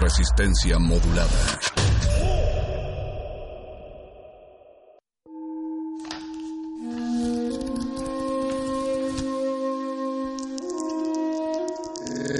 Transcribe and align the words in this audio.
Resistencia 0.00 0.78
modulada. 0.78 1.58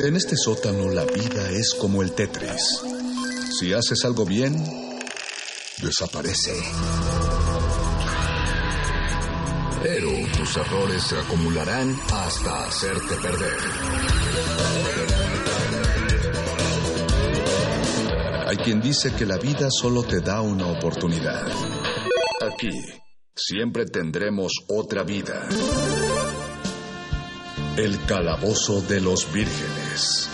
En 0.05 0.17
este 0.17 0.37
sótano 0.37 0.91
la 0.91 1.05
vida 1.05 1.51
es 1.51 1.75
como 1.75 2.03
el 2.03 2.13
Tetris. 2.13 2.83
Si 3.59 3.75
haces 3.75 4.05
algo 4.05 4.25
bien, 4.25 4.57
desaparece. 5.83 6.55
Pero 9.83 10.11
tus 10.37 10.57
errores 10.57 11.03
se 11.03 11.19
acumularán 11.19 11.95
hasta 12.11 12.67
hacerte 12.67 13.17
perder. 13.17 15.28
Hay 18.49 18.57
quien 18.57 18.81
dice 18.81 19.13
que 19.13 19.27
la 19.27 19.37
vida 19.37 19.69
solo 19.71 20.03
te 20.05 20.21
da 20.23 20.41
una 20.41 20.69
oportunidad. 20.69 21.47
Aquí 22.41 22.71
siempre 23.37 23.85
tendremos 23.85 24.53
otra 24.69 25.03
vida. 25.03 25.47
El 27.77 28.03
calabozo 28.07 28.81
de 28.81 29.03
los 29.03 29.31
vírgenes. 29.35 30.31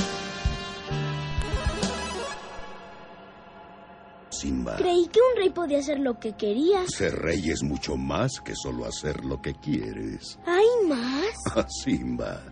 Simba, 4.30 4.76
Creí 4.76 5.08
que 5.08 5.18
un 5.18 5.36
rey 5.36 5.50
podía 5.50 5.78
hacer 5.78 5.98
lo 5.98 6.20
que 6.20 6.36
quería. 6.36 6.86
ser 6.86 7.16
rey 7.16 7.50
es 7.50 7.64
mucho 7.64 7.96
más 7.96 8.40
que 8.44 8.54
solo 8.54 8.84
hacer 8.84 9.24
lo 9.24 9.42
que 9.42 9.54
quieres. 9.54 10.38
¿Hay 10.46 10.86
más? 10.88 11.34
Ah, 11.56 11.66
Simba. 11.82 12.42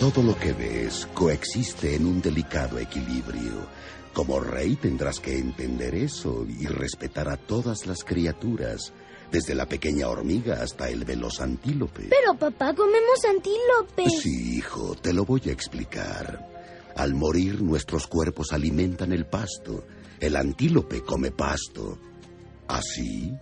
Todo 0.00 0.22
lo 0.22 0.36
que 0.36 0.52
ves 0.52 1.06
coexiste 1.14 1.94
en 1.94 2.06
un 2.06 2.20
delicado 2.20 2.78
equilibrio. 2.78 3.66
Como 4.12 4.40
rey 4.40 4.76
tendrás 4.76 5.20
que 5.20 5.38
entender 5.38 5.94
eso 5.94 6.44
y 6.48 6.66
respetar 6.66 7.28
a 7.28 7.36
todas 7.36 7.86
las 7.86 8.04
criaturas, 8.04 8.92
desde 9.30 9.54
la 9.54 9.66
pequeña 9.66 10.08
hormiga 10.08 10.62
hasta 10.62 10.88
el 10.88 11.04
veloz 11.04 11.40
antílope. 11.40 12.08
Pero 12.10 12.34
papá, 12.38 12.74
comemos 12.74 13.24
antílope. 13.28 14.10
Sí, 14.10 14.58
hijo, 14.58 14.94
te 14.96 15.12
lo 15.12 15.24
voy 15.24 15.42
a 15.46 15.52
explicar. 15.52 16.48
Al 16.96 17.14
morir 17.14 17.62
nuestros 17.62 18.06
cuerpos 18.06 18.52
alimentan 18.52 19.12
el 19.12 19.26
pasto. 19.26 19.84
El 20.20 20.36
antílope 20.36 21.02
come 21.02 21.30
pasto. 21.30 21.98
Así, 22.68 23.32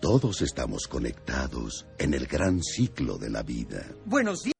todos 0.00 0.42
estamos 0.42 0.86
conectados 0.86 1.86
en 1.98 2.14
el 2.14 2.26
gran 2.26 2.62
ciclo 2.62 3.16
de 3.16 3.30
la 3.30 3.42
vida. 3.42 3.86
Buenos 4.04 4.42
días. 4.42 4.59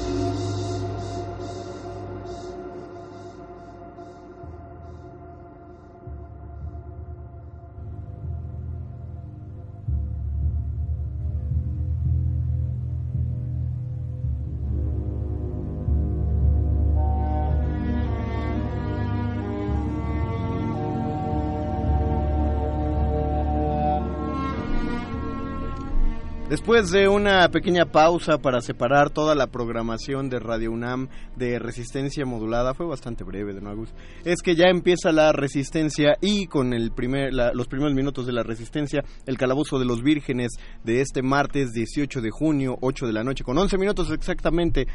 Después 26.71 26.91
de 26.91 27.09
una 27.09 27.49
pequeña 27.49 27.83
pausa 27.83 28.37
para 28.37 28.61
separar 28.61 29.09
toda 29.09 29.35
la 29.35 29.47
programación 29.47 30.29
de 30.29 30.39
Radio 30.39 30.71
UNAM 30.71 31.09
de 31.35 31.59
resistencia 31.59 32.25
modulada, 32.25 32.73
fue 32.73 32.85
bastante 32.85 33.25
breve, 33.25 33.53
de 33.53 33.59
Agus, 33.69 33.93
es 34.23 34.41
que 34.41 34.55
ya 34.55 34.67
empieza 34.69 35.11
la 35.11 35.33
resistencia 35.33 36.15
y 36.21 36.45
con 36.47 36.71
el 36.71 36.91
primer, 36.93 37.33
la- 37.33 37.51
los 37.53 37.67
primeros 37.67 37.93
minutos 37.93 38.25
de 38.25 38.31
la 38.31 38.43
resistencia, 38.43 39.03
el 39.25 39.37
calabozo 39.37 39.79
de 39.79 39.85
los 39.85 40.01
vírgenes 40.01 40.51
de 40.85 41.01
este 41.01 41.21
martes 41.21 41.73
18 41.73 42.21
de 42.21 42.29
junio, 42.31 42.77
8 42.79 43.05
de 43.05 43.11
la 43.11 43.25
noche, 43.25 43.43
con 43.43 43.57
11 43.57 43.77
minutos 43.77 44.09
exactamente. 44.09 44.87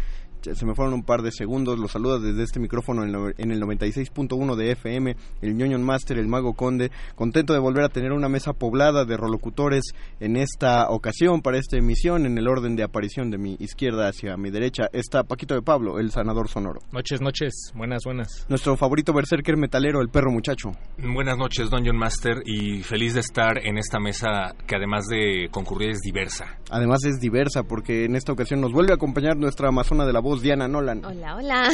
Se 0.43 0.67
me 0.67 0.75
fueron 0.75 0.95
un 0.95 1.03
par 1.03 1.23
de 1.23 1.33
segundos, 1.33 1.79
los 1.79 1.93
saluda 1.93 2.19
desde 2.19 2.43
este 2.43 2.61
micrófono 2.61 3.05
en, 3.05 3.51
el 3.51 3.61
96.1 3.61 4.55
de 4.55 4.73
FM, 4.73 5.17
el 5.43 5.57
ñoño 5.57 5.79
Master, 5.79 6.19
el 6.19 6.29
Mago 6.29 6.55
Conde, 6.55 6.91
contento 7.15 7.53
de 7.53 7.59
volver 7.59 7.85
a 7.85 7.89
tener 7.89 8.13
una 8.13 8.29
mesa 8.29 8.53
poblada 8.53 9.05
de 9.05 9.17
rolocutores 9.17 9.85
en 10.21 10.37
esta 10.37 10.91
ocasión, 10.91 11.43
para 11.43 11.59
esta 11.59 11.77
emisión, 11.77 12.27
en 12.27 12.39
el 12.39 12.49
orden 12.49 12.77
de 12.77 12.83
aparición 12.83 13.31
de 13.31 13.39
mi 13.39 13.57
izquierda 13.59 14.09
hacia 14.09 14.37
mi 14.37 14.51
derecha, 14.51 14.89
está 14.93 15.25
Paquito 15.25 15.55
de 15.55 15.63
Pablo, 15.63 15.99
el 15.99 16.11
sanador 16.11 16.49
sonoro. 16.49 16.81
Noches, 16.93 17.21
noches, 17.21 17.73
buenas, 17.75 18.03
buenas. 18.05 18.47
Nuestro 18.49 18.77
favorito 18.77 19.13
berserker 19.13 19.57
metalero, 19.57 20.01
el 20.01 20.09
perro 20.09 20.31
muchacho. 20.31 20.73
Buenas 20.99 21.39
noches, 21.39 21.71
Dungeon 21.71 21.97
Master, 21.97 22.43
y 22.45 22.83
feliz 22.83 23.15
de 23.15 23.21
estar 23.21 23.59
en 23.65 23.79
esta 23.79 23.99
mesa 23.99 24.55
que 24.67 24.77
además 24.77 25.07
de 25.07 25.49
concurrir 25.51 25.91
es 25.91 26.01
diversa. 26.01 26.59
Además 26.71 27.05
es 27.05 27.21
diversa 27.21 27.63
porque 27.63 28.05
en 28.05 28.17
esta 28.17 28.33
ocasión 28.33 28.61
nos 28.61 28.73
vuelve 28.73 28.93
a 28.93 28.97
acompañar 28.97 29.37
nuestra 29.37 29.69
amazona 29.69 30.05
de 30.05 30.13
la 30.13 30.21
voz, 30.27 30.43
Diana 30.43 30.67
Nolan. 30.67 31.05
Hola, 31.05 31.37
hola. 31.37 31.69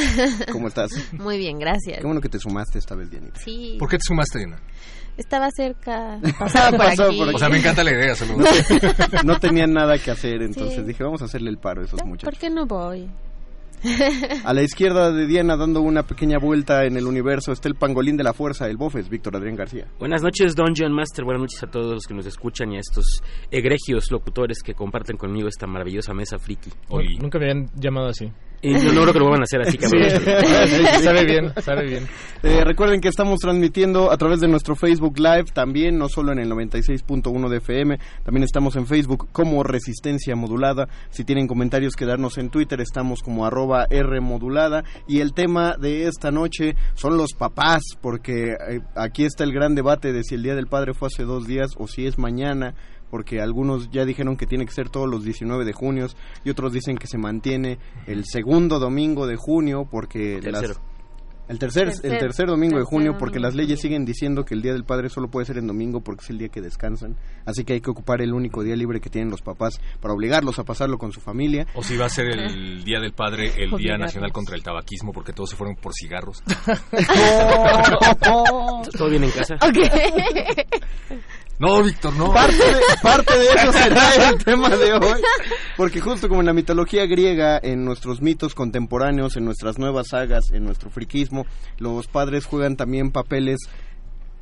¿Cómo 0.51 0.67
estás? 0.67 0.91
Muy 1.13 1.37
bien, 1.37 1.57
gracias. 1.59 1.97
Qué 1.99 2.05
bueno 2.05 2.21
que 2.21 2.29
te 2.29 2.39
sumaste 2.39 2.77
esta 2.79 2.95
vez, 2.95 3.09
Dianita. 3.09 3.39
Sí. 3.39 3.75
¿Por 3.79 3.89
qué 3.89 3.97
te 3.97 4.03
sumaste, 4.05 4.39
Diana? 4.39 4.59
Estaba 5.17 5.49
cerca. 5.55 6.19
Pasaba 6.39 6.69
por 6.69 6.77
Pasaba 6.85 7.09
aquí. 7.09 7.17
por 7.19 7.27
aquí. 7.29 7.35
O 7.35 7.39
sea, 7.39 7.49
me 7.49 7.57
encanta 7.57 7.83
la 7.83 7.91
idea, 7.91 8.15
saludos. 8.15 8.47
No 9.25 9.39
tenían 9.39 9.73
nada 9.73 9.97
que 9.97 10.11
hacer, 10.11 10.41
entonces 10.41 10.75
Sí. 10.75 10.83
dije, 10.83 11.03
vamos 11.03 11.21
a 11.21 11.25
hacerle 11.25 11.49
el 11.49 11.57
paro 11.57 11.81
a 11.81 11.85
esos 11.85 11.99
¿Por 11.99 12.09
muchachos. 12.09 12.39
qué 12.39 12.49
no 12.49 12.65
voy? 12.65 13.09
A 14.45 14.53
la 14.53 14.61
izquierda 14.61 15.11
de 15.11 15.27
Diana, 15.27 15.57
dando 15.57 15.81
una 15.81 16.03
pequeña 16.03 16.37
vuelta 16.39 16.85
en 16.85 16.95
el 16.95 17.05
universo, 17.05 17.51
está 17.51 17.67
el 17.67 17.75
pangolín 17.75 18.15
de 18.15 18.23
la 18.23 18.33
fuerza, 18.33 18.67
el 18.67 18.77
bofes, 18.77 19.09
Víctor 19.09 19.35
Adrián 19.35 19.55
García. 19.55 19.87
Buenas 19.99 20.21
noches, 20.21 20.55
Dungeon 20.55 20.93
Master. 20.93 21.25
Buenas 21.25 21.41
noches 21.41 21.63
a 21.63 21.67
todos 21.67 21.93
los 21.93 22.05
que 22.05 22.13
nos 22.13 22.25
escuchan 22.25 22.71
y 22.71 22.77
a 22.77 22.79
estos 22.79 23.21
egregios 23.51 24.11
locutores 24.11 24.63
que 24.63 24.73
comparten 24.73 25.17
conmigo 25.17 25.47
esta 25.47 25.67
maravillosa 25.67 26.13
mesa 26.13 26.37
friki. 26.39 26.69
Nunca 27.19 27.39
me 27.39 27.51
habían 27.51 27.69
llamado 27.75 28.07
así. 28.07 28.31
Y 28.63 28.71
no, 28.71 28.93
no 28.93 29.01
creo 29.01 29.13
que 29.13 29.19
lo 29.19 29.25
vuelvan 29.25 29.41
a 29.41 29.43
hacer 29.43 29.61
así, 29.61 29.71
Sí, 29.71 29.77
cabrón. 29.77 31.03
sabe 31.03 31.25
bien, 31.25 31.53
sabe 31.61 31.85
bien. 31.85 32.07
Eh, 32.43 32.63
recuerden 32.63 33.01
que 33.01 33.09
estamos 33.09 33.39
transmitiendo 33.39 34.09
a 34.09 34.17
través 34.17 34.39
de 34.39 34.47
nuestro 34.47 34.75
Facebook 34.75 35.19
Live 35.19 35.51
también, 35.53 35.97
no 35.97 36.07
solo 36.07 36.31
en 36.31 36.39
el 36.39 36.49
96.1 36.49 37.49
de 37.49 37.57
FM, 37.57 37.99
también 38.23 38.43
estamos 38.43 38.77
en 38.77 38.87
Facebook 38.87 39.27
como 39.33 39.63
Resistencia 39.63 40.35
Modulada. 40.37 40.87
Si 41.09 41.25
tienen 41.25 41.47
comentarios 41.47 41.95
que 41.95 42.05
darnos 42.05 42.37
en 42.37 42.49
Twitter, 42.49 42.79
estamos 42.79 43.21
como 43.21 43.45
arroba 43.45 43.85
R 43.89 44.21
Modulada. 44.21 44.83
Y 45.09 45.19
el 45.19 45.33
tema 45.33 45.75
de 45.77 46.07
esta 46.07 46.31
noche 46.31 46.75
son 46.93 47.17
los 47.17 47.33
papás, 47.33 47.81
porque 48.01 48.51
eh, 48.53 48.79
aquí 48.95 49.25
está 49.25 49.43
el 49.43 49.51
gran 49.51 49.75
debate 49.75 50.13
de 50.13 50.23
si 50.23 50.35
el 50.35 50.43
Día 50.43 50.55
del 50.55 50.67
Padre 50.67 50.93
fue 50.93 51.07
hace 51.07 51.23
dos 51.23 51.47
días 51.47 51.71
o 51.77 51.87
si 51.87 52.05
es 52.07 52.17
mañana 52.17 52.75
porque 53.13 53.41
algunos 53.41 53.91
ya 53.91 54.05
dijeron 54.05 54.35
que 54.37 54.47
tiene 54.47 54.65
que 54.65 54.71
ser 54.71 54.89
todos 54.89 55.07
los 55.07 55.23
19 55.23 55.65
de 55.65 55.73
junio 55.73 56.07
y 56.43 56.49
otros 56.49 56.73
dicen 56.73 56.97
que 56.97 57.05
se 57.05 57.19
mantiene 57.19 57.77
el 58.07 58.23
segundo 58.25 58.79
domingo 58.79 59.27
de 59.27 59.35
junio 59.35 59.87
porque 59.87 60.39
las- 60.41 60.61
Tercero. 60.61 60.79
el 61.47 61.59
tercer, 61.59 61.89
el 61.89 61.93
Tercer- 61.93 62.19
tercer 62.19 62.47
domingo 62.47 62.79
de 62.79 62.85
junio, 62.85 63.17
porque 63.19 63.35
domingo. 63.35 63.49
las 63.49 63.55
leyes 63.55 63.79
siguen 63.81 64.03
diciendo 64.05 64.45
que 64.45 64.55
el 64.55 64.63
Día 64.63 64.73
del 64.73 64.83
Padre 64.85 65.09
solo 65.09 65.27
puede 65.29 65.45
ser 65.45 65.59
en 65.59 65.67
domingo 65.67 66.01
porque 66.01 66.23
es 66.23 66.29
el 66.31 66.39
día 66.39 66.47
que 66.49 66.61
descansan. 66.61 67.17
Así 67.45 67.63
que 67.65 67.73
hay 67.73 67.81
que 67.81 67.91
ocupar 67.91 68.19
el 68.21 68.33
único 68.33 68.63
día 68.63 68.75
libre 68.75 68.99
que 68.99 69.11
tienen 69.11 69.29
los 69.29 69.41
papás 69.43 69.79
para 70.01 70.15
obligarlos 70.15 70.57
a 70.57 70.63
pasarlo 70.63 70.97
con 70.97 71.11
su 71.11 71.21
familia. 71.21 71.67
O 71.75 71.83
si 71.83 71.97
va 71.97 72.05
a 72.05 72.09
ser 72.09 72.29
el 72.29 72.83
Día 72.83 72.99
del 72.99 73.13
Padre, 73.13 73.49
el 73.49 73.69
Día 73.69 73.75
Obligarlos. 73.75 74.07
Nacional 74.07 74.31
contra 74.31 74.55
el 74.55 74.63
Tabaquismo, 74.63 75.11
porque 75.13 75.33
todos 75.33 75.51
se 75.51 75.55
fueron 75.55 75.75
por 75.75 75.93
cigarros. 75.93 76.41
¿Todo 78.97 79.09
bien 79.09 79.23
en 79.25 79.31
casa? 79.31 79.55
No, 81.59 81.83
Víctor, 81.83 82.13
no. 82.15 82.33
Parte 82.33 82.55
de, 82.57 82.81
parte 83.01 83.37
de 83.37 83.45
eso 83.45 83.73
será 83.73 84.29
el 84.29 84.37
tema 84.43 84.69
de 84.69 84.93
hoy. 84.93 85.21
Porque 85.77 86.01
justo 86.01 86.27
como 86.27 86.41
en 86.41 86.47
la 86.47 86.53
mitología 86.53 87.05
griega, 87.05 87.59
en 87.61 87.85
nuestros 87.85 88.21
mitos 88.21 88.55
contemporáneos, 88.55 89.37
en 89.37 89.45
nuestras 89.45 89.77
nuevas 89.77 90.07
sagas, 90.09 90.51
en 90.51 90.65
nuestro 90.65 90.89
friquismo, 90.89 91.45
los 91.77 92.07
padres 92.07 92.45
juegan 92.45 92.75
también 92.75 93.11
papeles 93.11 93.59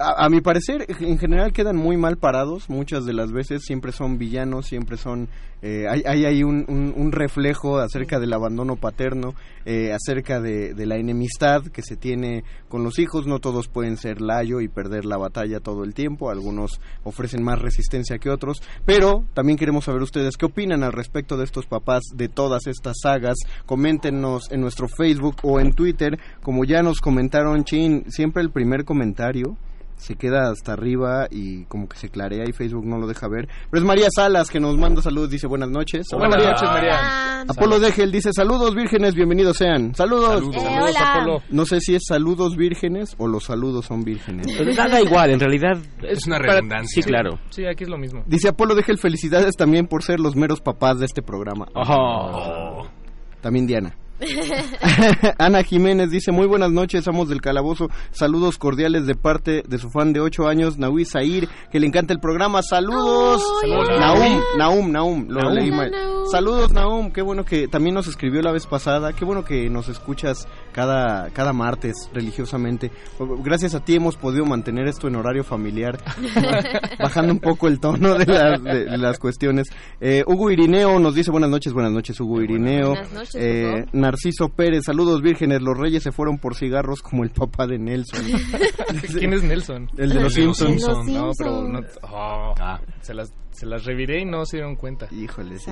a, 0.03 0.29
mi 0.29 0.41
parecer, 0.41 0.85
en 0.99 1.17
general 1.17 1.53
quedan 1.53 1.75
muy 1.75 1.97
mal 1.97 2.17
parados. 2.17 2.69
Muchas 2.69 3.05
de 3.05 3.13
las 3.13 3.31
veces 3.31 3.63
siempre 3.65 3.91
son 3.91 4.17
villanos, 4.17 4.65
siempre 4.67 4.97
son. 4.97 5.27
eh, 5.63 5.85
hay, 5.87 6.25
hay 6.25 6.43
un- 6.43 6.65
un 6.97 7.11
reflejo 7.11 7.77
acerca 7.77 8.19
del 8.19 8.33
abandono 8.33 8.77
paterno, 8.77 9.35
eh, 9.65 9.93
acerca 9.93 10.41
de, 10.41 10.73
de 10.73 10.85
la 10.87 10.97
enemistad 10.97 11.61
que 11.67 11.83
se 11.83 11.95
tiene 11.95 12.43
con 12.67 12.83
los 12.83 12.97
hijos. 12.97 13.27
No 13.27 13.37
todos 13.37 13.67
pueden 13.67 13.97
ser 13.97 14.21
layo 14.21 14.59
y 14.59 14.67
perder 14.67 15.05
la 15.05 15.17
batalla 15.17 15.59
todo 15.59 15.83
el 15.83 15.93
tiempo. 15.93 16.31
Algunos 16.31 16.81
ofrecen 17.03 17.43
más 17.43 17.59
resistencia 17.61 18.17
que 18.17 18.31
otros. 18.31 18.63
Pero 18.85 19.23
también 19.35 19.57
queremos 19.59 19.85
saber 19.85 20.01
ustedes 20.01 20.35
qué 20.35 20.47
opinan 20.47 20.81
al 20.83 20.93
respecto 20.93 21.37
de 21.37 21.43
estos 21.43 21.67
papás 21.67 22.01
de 22.15 22.27
todas 22.27 22.65
estas 22.65 22.97
sagas. 23.01 23.37
Coméntenos 23.67 24.51
en 24.51 24.61
nuestro 24.61 24.87
Facebook 24.87 25.35
o 25.43 25.59
en 25.59 25.73
Twitter. 25.73 26.17
Como 26.41 26.65
ya 26.65 26.81
nos 26.81 26.99
comentaron, 27.01 27.63
Chin, 27.65 28.05
siempre 28.09 28.41
el 28.41 28.49
primer 28.51 28.83
comentario 28.83 29.57
se 30.01 30.15
queda 30.15 30.49
hasta 30.49 30.73
arriba 30.73 31.27
y 31.29 31.65
como 31.65 31.87
que 31.87 31.95
se 31.95 32.09
clarea 32.09 32.43
y 32.47 32.53
Facebook 32.53 32.85
no 32.85 32.97
lo 32.97 33.05
deja 33.07 33.27
ver. 33.27 33.47
Pero 33.69 33.81
es 33.81 33.87
María 33.87 34.07
Salas 34.09 34.49
que 34.49 34.59
nos 34.59 34.75
manda 34.77 35.01
saludos, 35.01 35.29
dice 35.29 35.45
buenas 35.47 35.69
noches. 35.69 36.07
Hola, 36.11 36.27
buenas 36.27 36.45
noches, 36.47 36.69
María. 36.69 36.95
Hola. 36.99 37.41
Apolo 37.47 37.79
Degel 37.79 38.11
dice 38.11 38.31
saludos 38.33 38.73
vírgenes, 38.75 39.13
bienvenidos 39.13 39.57
sean. 39.57 39.93
Saludos. 39.93 40.39
Saludos. 40.39 40.55
Eh, 40.55 40.59
Saludos, 40.59 40.89
hola. 40.89 41.13
Apolo. 41.13 41.43
No 41.51 41.65
sé 41.65 41.79
si 41.81 41.95
es 41.95 42.01
saludos 42.07 42.57
vírgenes 42.57 43.15
o 43.19 43.27
los 43.27 43.43
saludos 43.43 43.85
son 43.85 44.03
vírgenes. 44.03 44.47
Pero 44.57 44.73
da, 44.75 44.87
da 44.87 45.01
igual, 45.01 45.29
en 45.31 45.39
realidad. 45.39 45.77
Es 46.01 46.25
una 46.25 46.37
para- 46.39 46.53
redundancia. 46.55 47.01
Sí, 47.03 47.07
claro. 47.07 47.39
Sí, 47.51 47.65
aquí 47.65 47.83
es 47.83 47.89
lo 47.89 47.97
mismo. 47.97 48.23
Dice 48.25 48.49
Apolo 48.49 48.73
Degel 48.75 48.97
felicidades 48.97 49.55
también 49.55 49.85
por 49.87 50.01
ser 50.03 50.19
los 50.19 50.35
meros 50.35 50.61
papás 50.61 50.97
de 50.99 51.05
este 51.05 51.21
programa. 51.21 51.67
Ojo. 51.75 52.87
También 53.41 53.67
Diana. 53.67 53.95
Ana 55.37 55.63
Jiménez 55.63 56.09
dice, 56.11 56.31
muy 56.31 56.47
buenas 56.47 56.71
noches, 56.71 57.07
amos 57.07 57.29
del 57.29 57.41
calabozo, 57.41 57.87
saludos 58.11 58.57
cordiales 58.57 59.05
de 59.07 59.15
parte 59.15 59.63
de 59.67 59.77
su 59.77 59.89
fan 59.89 60.13
de 60.13 60.19
8 60.19 60.47
años, 60.47 60.77
Nahui 60.77 61.05
Zair, 61.05 61.47
que 61.71 61.79
le 61.79 61.87
encanta 61.87 62.13
el 62.13 62.19
programa, 62.19 62.61
saludos. 62.61 63.41
Naum, 63.99 64.39
Naum, 64.57 64.91
Naum, 64.91 65.25
lo 65.29 65.41
Naum. 65.41 65.53
leí 65.53 65.71
mal. 65.71 65.91
Naum. 65.91 66.11
Saludos 66.31 66.71
Naum, 66.71 67.11
qué 67.11 67.21
bueno 67.21 67.43
que 67.43 67.67
también 67.67 67.95
nos 67.95 68.07
escribió 68.07 68.41
la 68.41 68.51
vez 68.51 68.65
pasada, 68.67 69.11
qué 69.13 69.25
bueno 69.25 69.43
que 69.43 69.69
nos 69.69 69.89
escuchas 69.89 70.47
cada, 70.71 71.29
cada 71.31 71.51
martes 71.51 72.09
religiosamente. 72.13 72.91
Gracias 73.43 73.75
a 73.75 73.83
ti 73.83 73.95
hemos 73.95 74.15
podido 74.17 74.45
mantener 74.45 74.87
esto 74.87 75.07
en 75.07 75.15
horario 75.15 75.43
familiar, 75.43 75.97
bajando 76.99 77.33
un 77.33 77.39
poco 77.39 77.67
el 77.67 77.79
tono 77.79 78.17
de 78.17 78.25
las, 78.25 78.63
de- 78.63 78.85
de 78.85 78.97
las 78.97 79.19
cuestiones. 79.19 79.67
Eh, 79.99 80.23
Hugo 80.25 80.51
Irineo 80.51 80.99
nos 80.99 81.15
dice 81.15 81.31
buenas 81.31 81.49
noches, 81.49 81.73
buenas 81.73 81.91
noches 81.91 82.19
Hugo 82.19 82.41
Irineo. 82.41 82.89
Buenas 82.89 83.11
noches, 83.13 83.35
Eh. 83.35 83.85
Narciso 84.11 84.49
Pérez, 84.49 84.83
saludos 84.85 85.21
vírgenes, 85.21 85.61
los 85.61 85.77
reyes 85.77 86.03
se 86.03 86.11
fueron 86.11 86.37
por 86.37 86.55
cigarros 86.55 87.01
como 87.01 87.23
el 87.23 87.29
papá 87.29 87.65
de 87.65 87.79
Nelson. 87.79 88.19
¿Quién 89.17 89.31
es 89.31 89.41
Nelson? 89.41 89.89
El 89.97 90.09
de 90.09 90.15
los 90.19 90.35
El 90.35 90.43
de 90.43 90.47
los 90.47 90.57
Simpsons. 90.57 91.07
No, 91.07 91.31
pero 91.37 91.61
no. 91.61 91.79
oh, 92.01 92.53
Ah, 92.59 92.81
se, 92.99 93.13
las, 93.13 93.33
se 93.51 93.65
las 93.65 93.85
reviré 93.85 94.19
y 94.19 94.25
no 94.25 94.45
se 94.45 94.57
dieron 94.57 94.75
cuenta. 94.75 95.07
Híjole, 95.11 95.57
sí. 95.59 95.71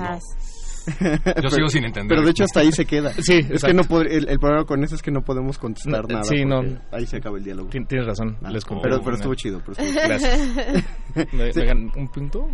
Yo 1.42 1.50
sigo 1.50 1.68
sin 1.68 1.84
entender. 1.84 2.08
Pero 2.16 2.22
de 2.24 2.30
hecho 2.30 2.44
hasta 2.44 2.60
ahí 2.60 2.72
se 2.72 2.84
queda. 2.86 3.12
Sí, 3.20 3.34
es 3.34 3.46
que 3.46 3.52
exacto. 3.54 3.76
no 3.76 3.82
pod- 3.84 4.06
el, 4.10 4.28
el 4.28 4.38
problema 4.38 4.64
con 4.64 4.82
eso 4.84 4.94
es 4.94 5.02
que 5.02 5.10
no 5.10 5.22
podemos 5.22 5.58
contestar 5.58 6.02
No, 6.02 6.08
nada. 6.14 6.24
sí, 6.24 6.44
no. 6.44 6.62
Ahí 6.92 7.06
se 7.06 7.18
acaba 7.18 7.38
el 7.38 7.44
diálogo. 7.44 7.68
Tien- 7.70 7.86
Tienes 7.86 8.06
razón. 8.06 8.36
Ah, 8.42 8.50
les 8.50 8.64
pero, 8.64 9.00
pero 9.02 9.16
estuvo 9.16 9.34
chido. 9.34 9.60
Pero 9.60 9.72
estuvo 9.72 9.88
chido. 9.92 10.08
Gracias. 10.08 11.32
¿Me, 11.32 11.52
Sí. 11.52 11.60
me 11.60 11.72
un 11.72 12.08
punto? 12.08 12.48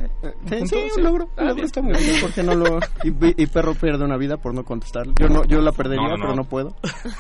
Sí, 0.49 0.55
¿Un 0.61 0.69
sí, 0.69 0.75
punto? 0.77 0.95
un 0.97 1.03
logro. 1.05 1.29
Ah, 1.37 1.41
Un 1.43 1.47
logro 1.49 1.55
bien. 1.55 1.67
está 1.67 1.83
muy 1.83 1.93
bien. 1.97 2.21
¿Por 2.21 2.33
qué 2.33 2.43
no 2.43 2.55
lo.? 2.55 2.79
Y, 3.05 3.43
y 3.43 3.47
perro 3.47 3.75
pierde 3.75 4.05
una 4.05 4.17
vida 4.17 4.37
por 4.39 4.55
no 4.55 4.65
contestar. 4.65 5.07
Yo 5.21 5.29
no, 5.29 5.45
yo 5.45 5.61
la 5.61 5.73
perdería, 5.73 6.03
No, 6.03 6.11
no, 6.11 6.17
no. 6.17 6.23
pero 6.25 6.37
no 6.37 6.45
puedo. 6.45 6.77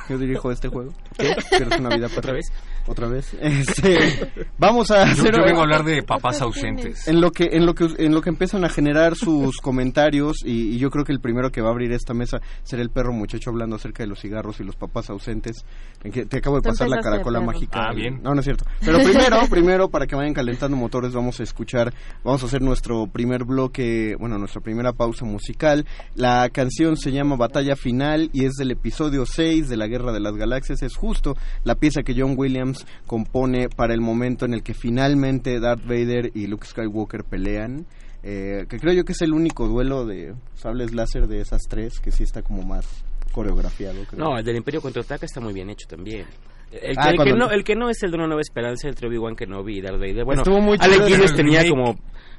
Yo 0.08 0.18
dirijo 0.18 0.50
este 0.50 0.68
juego. 0.68 0.92
¿Qué? 1.18 1.34
¿Pierdes 1.50 1.78
una 1.80 1.94
vida, 1.96 2.08
perro? 2.08 2.18
¿Otra 2.18 2.32
vez? 2.32 2.46
Otra 2.86 3.08
vez. 3.08 3.34
Este, 3.40 4.30
vamos 4.58 4.90
a 4.90 5.04
Yo, 5.06 5.12
hacer. 5.12 5.36
yo 5.36 5.42
vengo 5.44 5.60
a 5.60 5.62
hablar 5.64 5.84
de 5.84 6.02
papás 6.02 6.40
ausentes. 6.42 7.06
En 7.08 7.20
lo 7.20 7.30
que 7.30 7.44
en 7.52 7.66
lo 7.66 7.74
que 7.74 7.88
en 7.98 8.14
lo 8.14 8.20
que 8.22 8.30
empiezan 8.30 8.64
a 8.64 8.68
generar 8.68 9.14
sus 9.16 9.56
comentarios 9.58 10.36
y, 10.44 10.74
y 10.74 10.78
yo 10.78 10.90
creo 10.90 11.04
que 11.04 11.12
el 11.12 11.20
primero 11.20 11.50
que 11.50 11.60
va 11.60 11.68
a 11.68 11.72
abrir 11.72 11.92
esta 11.92 12.14
mesa 12.14 12.38
será 12.62 12.82
el 12.82 12.90
perro 12.90 13.12
muchacho 13.12 13.50
hablando 13.50 13.76
acerca 13.76 14.02
de 14.02 14.08
los 14.08 14.20
cigarros 14.20 14.60
y 14.60 14.64
los 14.64 14.76
papás 14.76 15.10
ausentes. 15.10 15.64
En 16.04 16.12
que 16.12 16.26
te 16.26 16.38
acabo 16.38 16.56
de 16.56 16.62
pasar 16.62 16.88
la 16.88 17.00
caracola 17.00 17.40
mágica. 17.40 17.88
Ah, 17.88 17.92
bien. 17.94 18.20
No, 18.22 18.32
no 18.34 18.40
es 18.40 18.44
cierto. 18.44 18.64
Pero 18.80 18.98
primero, 18.98 19.40
primero 19.48 19.88
para 19.90 20.06
que 20.06 20.14
vayan 20.16 20.34
calentando 20.34 20.76
motores 20.76 21.12
vamos 21.12 21.40
a 21.40 21.42
escuchar, 21.42 21.92
vamos 22.24 22.42
a 22.42 22.46
hacer 22.46 22.62
nuestro 22.62 23.06
primer 23.06 23.44
bloque, 23.44 24.14
bueno, 24.18 24.38
nuestra 24.38 24.60
primera 24.60 24.92
pausa 24.92 25.24
musical. 25.24 25.86
La 26.14 26.48
canción 26.50 26.96
se 26.96 27.12
llama 27.12 27.36
Batalla 27.36 27.76
Final 27.76 28.30
y 28.32 28.44
es 28.44 28.52
del 28.54 28.70
episodio 28.70 29.24
6 29.26 29.68
de 29.68 29.76
la 29.76 29.86
Guerra 29.86 30.12
de 30.12 30.20
las 30.20 30.36
Galaxias. 30.36 30.82
Es 30.82 30.96
justo 30.96 31.34
la 31.64 31.74
pieza 31.76 32.02
que 32.02 32.14
John 32.16 32.34
Williams 32.36 32.75
compone 33.06 33.68
para 33.68 33.95
el 33.95 34.00
momento 34.00 34.45
en 34.45 34.54
el 34.54 34.62
que 34.62 34.75
finalmente 34.75 35.61
Darth 35.61 35.85
Vader 35.85 36.30
y 36.35 36.47
Luke 36.47 36.66
Skywalker 36.66 37.25
pelean. 37.25 37.87
Eh, 38.23 38.66
que 38.68 38.78
creo 38.80 38.92
yo 38.92 39.04
que 39.04 39.12
es 39.12 39.23
el 39.23 39.33
único 39.33 39.68
duelo 39.68 40.04
de 40.04 40.35
sables 40.56 40.92
láser 40.95 41.28
de 41.28 41.40
esas 41.40 41.62
tres 41.68 42.00
que 42.00 42.11
sí 42.11 42.25
está 42.25 42.42
como 42.42 42.62
más 42.62 42.85
coreografiado. 43.33 44.02
creo. 44.09 44.25
No, 44.25 44.37
el 44.38 44.45
del 44.45 44.56
Imperio 44.56 44.80
contraataca 44.80 45.26
está 45.26 45.40
muy 45.40 45.52
bien 45.52 45.71
hecho 45.71 45.87
también. 45.87 46.26
El 46.73 46.97
que, 46.97 47.00
Ah, 47.00 47.11
el 47.11 47.18
que 47.18 47.33
no, 47.33 47.50
el 47.50 47.62
que 47.64 47.76
no 47.76 47.88
es 47.88 48.02
el 48.02 48.11
de 48.11 48.16
una 48.16 48.26
nueva 48.26 48.40
esperanza, 48.42 48.88
el 48.88 48.97
Obi-Wan 49.06 49.37
Kenobi 49.37 49.78
y 49.78 49.80
Darth 49.80 50.00
Vader. 50.00 50.25
Bueno, 50.25 50.42
muy 50.61 50.76
Alec. 50.80 51.06
Guinness 51.06 51.37
tenía 51.37 51.68
como 51.68 51.95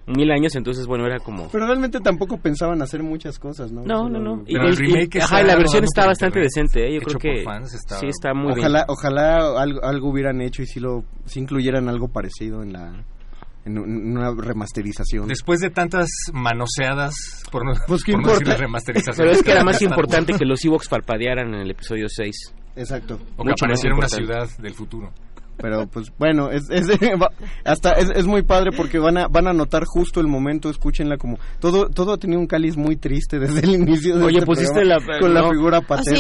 mil 0.07 0.31
años, 0.31 0.55
entonces 0.55 0.87
bueno, 0.87 1.05
era 1.05 1.19
como... 1.19 1.49
Pero 1.49 1.65
realmente 1.67 1.99
tampoco 1.99 2.37
pensaban 2.37 2.81
hacer 2.81 3.03
muchas 3.03 3.37
cosas, 3.39 3.71
¿no? 3.71 3.83
No, 3.83 4.07
no, 4.09 4.19
no. 4.19 4.43
Y, 4.47 4.55
el 4.55 4.73
y- 4.73 4.75
remake 4.75 5.15
y- 5.15 5.17
está 5.19 5.25
ajá, 5.35 5.43
y 5.43 5.47
la 5.47 5.55
versión 5.57 5.83
está 5.83 6.05
bastante 6.07 6.39
decente, 6.39 6.87
¿eh? 6.87 6.91
Yo 6.93 6.97
hecho 6.99 7.19
creo 7.19 7.35
que 7.35 7.43
por 7.43 7.53
fans, 7.53 7.73
está- 7.73 7.99
sí 7.99 8.07
está 8.07 8.33
muy 8.33 8.53
ojalá, 8.53 8.79
bien. 8.79 8.85
ojalá 8.87 9.61
algo, 9.61 9.83
algo 9.83 10.09
hubieran 10.09 10.41
hecho 10.41 10.61
y 10.61 10.65
si 10.65 10.79
lo 10.79 11.03
si 11.25 11.39
incluyeran 11.41 11.89
algo 11.89 12.07
parecido 12.07 12.63
en 12.63 12.73
la 12.73 13.03
en 13.65 13.77
un- 13.79 13.89
en 13.89 14.17
una 14.17 14.31
remasterización. 14.33 15.27
Después 15.27 15.59
de 15.59 15.69
tantas 15.69 16.07
manoseadas, 16.31 17.43
por 17.51 17.65
no, 17.65 17.73
Pues, 17.85 18.03
¿qué 18.05 18.13
por 18.13 18.21
no 18.21 18.29
decirle 18.31 18.55
remasterización. 18.57 19.15
Pero 19.17 19.31
es 19.31 19.43
que 19.43 19.51
era 19.51 19.63
más 19.65 19.81
importante 19.81 20.33
que 20.33 20.45
los 20.45 20.63
Ewoks 20.63 20.87
parpadearan 20.87 21.53
en 21.53 21.61
el 21.61 21.71
episodio 21.71 22.07
6. 22.07 22.53
Exacto. 22.77 23.15
O 23.35 23.43
que 23.43 23.49
mucho 23.49 23.65
apareciera 23.65 23.95
una 23.95 24.07
ciudad 24.07 24.47
del 24.59 24.73
futuro. 24.73 25.11
Pero 25.57 25.87
pues 25.87 26.11
bueno, 26.17 26.49
es, 26.51 26.69
es 26.69 26.87
hasta 27.65 27.91
es, 27.93 28.09
es 28.15 28.25
muy 28.25 28.43
padre 28.43 28.71
porque 28.75 28.99
van 28.99 29.17
a 29.17 29.27
van 29.27 29.47
a 29.47 29.53
notar 29.53 29.83
justo 29.85 30.19
el 30.19 30.27
momento, 30.27 30.69
escúchenla 30.69 31.17
como 31.17 31.37
todo 31.59 31.89
todo 31.89 32.13
ha 32.13 32.17
tenido 32.17 32.39
un 32.39 32.47
cáliz 32.47 32.77
muy 32.77 32.95
triste 32.95 33.39
desde 33.39 33.61
el 33.61 33.73
inicio 33.75 34.17
de 34.17 34.23
Oye, 34.25 34.37
este 34.39 34.45
pusiste 34.45 34.73
programa, 34.73 35.05
la- 35.13 35.19
con 35.19 35.33
la 35.33 35.49
figura 35.49 35.77
Oh, 35.89 36.03
sí, 36.03 36.11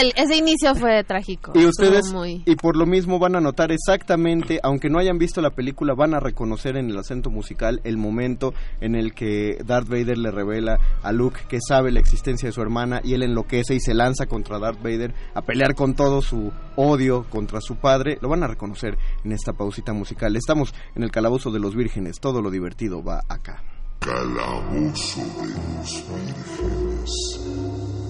el- 0.00 0.12
ese 0.16 0.36
inicio 0.36 0.74
fue 0.74 1.02
trágico. 1.04 1.52
Y 1.54 1.64
ustedes, 1.66 2.12
muy- 2.12 2.42
y 2.46 2.56
por 2.56 2.76
lo 2.76 2.86
mismo 2.86 3.18
van 3.18 3.36
a 3.36 3.40
notar 3.40 3.70
exactamente, 3.72 4.60
aunque 4.62 4.88
no 4.90 4.98
hayan 4.98 5.18
visto 5.18 5.40
la 5.40 5.50
película, 5.50 5.94
van 5.94 6.14
a 6.14 6.20
reconocer 6.20 6.76
en 6.76 6.90
el 6.90 6.98
acento 6.98 7.30
musical 7.30 7.80
el 7.84 7.96
momento 7.96 8.54
en 8.80 8.94
el 8.94 9.14
que 9.14 9.58
Darth 9.64 9.88
Vader 9.88 10.18
le 10.18 10.30
revela 10.30 10.78
a 11.02 11.12
Luke 11.12 11.40
que 11.48 11.58
sabe 11.66 11.90
la 11.92 12.00
existencia 12.00 12.48
de 12.48 12.52
su 12.52 12.60
hermana 12.62 13.00
y 13.02 13.14
él 13.14 13.22
enloquece 13.22 13.74
y 13.74 13.80
se 13.80 13.94
lanza 13.94 14.26
contra 14.26 14.58
Darth 14.58 14.82
Vader 14.82 15.14
a 15.34 15.42
pelear 15.42 15.74
con 15.74 15.94
todo 15.94 16.22
su 16.22 16.52
odio 16.76 17.24
contra 17.30 17.60
su 17.60 17.76
padre. 17.76 18.18
Lo 18.20 18.28
van 18.28 18.42
a 18.42 18.48
reconocer 18.48 18.96
en 19.24 19.32
esta 19.32 19.52
pausita 19.52 19.92
musical. 19.92 20.36
Estamos 20.36 20.74
en 20.94 21.02
el 21.02 21.10
calabozo 21.10 21.50
de 21.50 21.60
los 21.60 21.74
vírgenes, 21.74 22.20
todo 22.20 22.42
lo 22.42 22.50
divertido 22.50 23.02
va 23.02 23.22
acá. 23.28 23.62
Calabozo 24.00 25.20
de 25.20 25.48
los 25.48 26.04
vírgenes. 26.08 28.03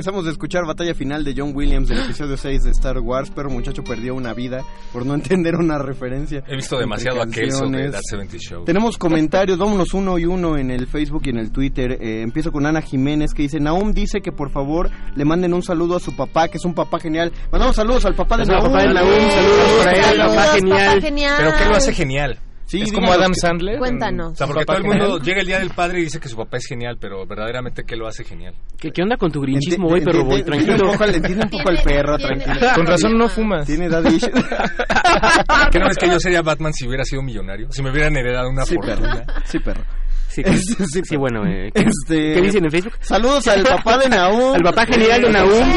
Regresamos 0.00 0.24
de 0.24 0.30
escuchar 0.30 0.64
Batalla 0.64 0.94
Final 0.94 1.24
de 1.24 1.34
John 1.36 1.52
Williams 1.54 1.88
del 1.88 1.98
episodio 1.98 2.34
6 2.34 2.62
de 2.62 2.70
Star 2.70 3.00
Wars, 3.00 3.30
pero 3.36 3.50
muchacho 3.50 3.84
perdió 3.84 4.14
una 4.14 4.32
vida 4.32 4.64
por 4.94 5.04
no 5.04 5.12
entender 5.20 5.56
una 5.56 5.76
referencia. 5.76 6.42
He 6.48 6.56
visto 6.56 6.78
demasiado 6.78 7.20
aquel 7.20 7.52
sobre 7.52 7.82
canciones. 7.82 7.92
That 7.92 8.00
70 8.08 8.38
Show. 8.38 8.64
Tenemos 8.64 8.96
comentarios, 8.96 9.58
vámonos 9.58 9.92
uno 9.92 10.18
y 10.18 10.24
uno 10.24 10.56
en 10.56 10.70
el 10.70 10.86
Facebook 10.86 11.20
y 11.26 11.28
en 11.28 11.36
el 11.36 11.52
Twitter. 11.52 11.98
Eh, 12.00 12.22
empiezo 12.22 12.50
con 12.50 12.64
Ana 12.64 12.80
Jiménez 12.80 13.34
que 13.34 13.42
dice, 13.42 13.60
Naum 13.60 13.92
dice 13.92 14.22
que 14.22 14.32
por 14.32 14.48
favor 14.48 14.88
le 15.14 15.24
manden 15.26 15.52
un 15.52 15.62
saludo 15.62 15.96
a 15.96 16.00
su 16.00 16.16
papá, 16.16 16.48
que 16.48 16.56
es 16.56 16.64
un 16.64 16.72
papá 16.72 16.98
genial. 16.98 17.30
Mandamos 17.52 17.76
saludos 17.76 18.06
al 18.06 18.14
papá 18.14 18.38
de 18.38 18.46
Naum. 18.46 18.72
papá 18.72 18.82
de 18.84 18.94
Naum, 18.94 19.06
saludos 19.06 19.84
Saludos, 19.84 19.84
genial. 19.84 20.28
papá 20.28 21.00
genial. 21.02 21.36
¿Pero 21.36 21.50
qué 21.58 21.64
lo 21.66 21.76
hace 21.76 21.92
genial? 21.92 22.40
Sí, 22.70 22.82
es 22.82 22.92
como 22.92 23.12
Adam 23.12 23.32
que- 23.32 23.40
Sandler. 23.40 23.78
Cuéntanos. 23.78 24.32
O 24.32 24.36
sea, 24.36 24.46
¿Un 24.46 24.52
porque 24.52 24.64
todo 24.64 24.76
el 24.76 24.84
mundo 24.84 25.04
genial? 25.04 25.22
llega 25.22 25.40
el 25.40 25.46
día 25.46 25.58
del 25.58 25.70
padre 25.70 26.00
y 26.00 26.04
dice 26.04 26.20
que 26.20 26.28
su 26.28 26.36
papá 26.36 26.58
es 26.58 26.66
genial, 26.66 26.96
pero 27.00 27.26
verdaderamente 27.26 27.82
¿qué 27.84 27.96
lo 27.96 28.06
hace 28.06 28.22
genial? 28.24 28.54
¿Qué, 28.78 28.90
qué 28.92 29.02
onda 29.02 29.16
con 29.16 29.32
tu 29.32 29.40
grinchismo 29.40 29.88
hoy, 29.88 30.02
perro 30.02 30.24
boy? 30.24 30.42
Tranquilo. 30.44 30.74
un 30.86 30.92
poco 30.92 31.04
al- 31.04 31.14
entiende 31.16 31.44
un 31.44 31.50
poco 31.50 31.68
al 31.68 31.82
perro, 31.82 32.16
tranquilo. 32.18 32.66
Con 32.76 32.86
razón 32.86 33.18
no 33.18 33.28
fumas. 33.28 33.66
Tiene 33.66 33.86
issues. 33.86 34.30
¿Qué 35.72 35.78
no 35.78 35.88
es 35.90 35.96
que 35.98 36.06
yo 36.08 36.20
sería 36.20 36.42
Batman 36.42 36.72
si 36.72 36.86
hubiera 36.86 37.04
sido 37.04 37.22
millonario? 37.22 37.68
Si 37.72 37.82
me 37.82 37.90
hubieran 37.90 38.16
heredado 38.16 38.48
una 38.50 38.64
Sí, 38.64 38.76
perro. 38.78 39.02
fortuna. 39.02 39.24
Sí, 39.44 39.58
perro. 39.58 39.82
Sí, 40.28 40.42
Sí, 40.44 40.74
sí, 40.86 41.00
pero- 41.08 41.20
bueno. 41.20 41.46
eh, 41.46 41.70
¿qué, 41.74 41.82
Este- 41.82 42.34
qué 42.34 42.40
dicen 42.40 42.64
en 42.64 42.70
Facebook? 42.70 42.94
Saludos 43.00 43.48
al 43.48 43.64
papá 43.64 43.98
de 43.98 44.08
Naum. 44.08 44.54
Al 44.54 44.62
papá 44.62 44.86
genial 44.86 45.22
de 45.22 45.30
Naum. 45.32 45.70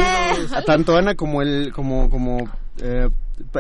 A 0.54 0.62
tanto 0.62 0.96
Ana 0.96 1.16
como 1.16 1.42
el 1.42 1.72
como 1.74 2.08
como 2.10 2.38
eh, 2.82 3.08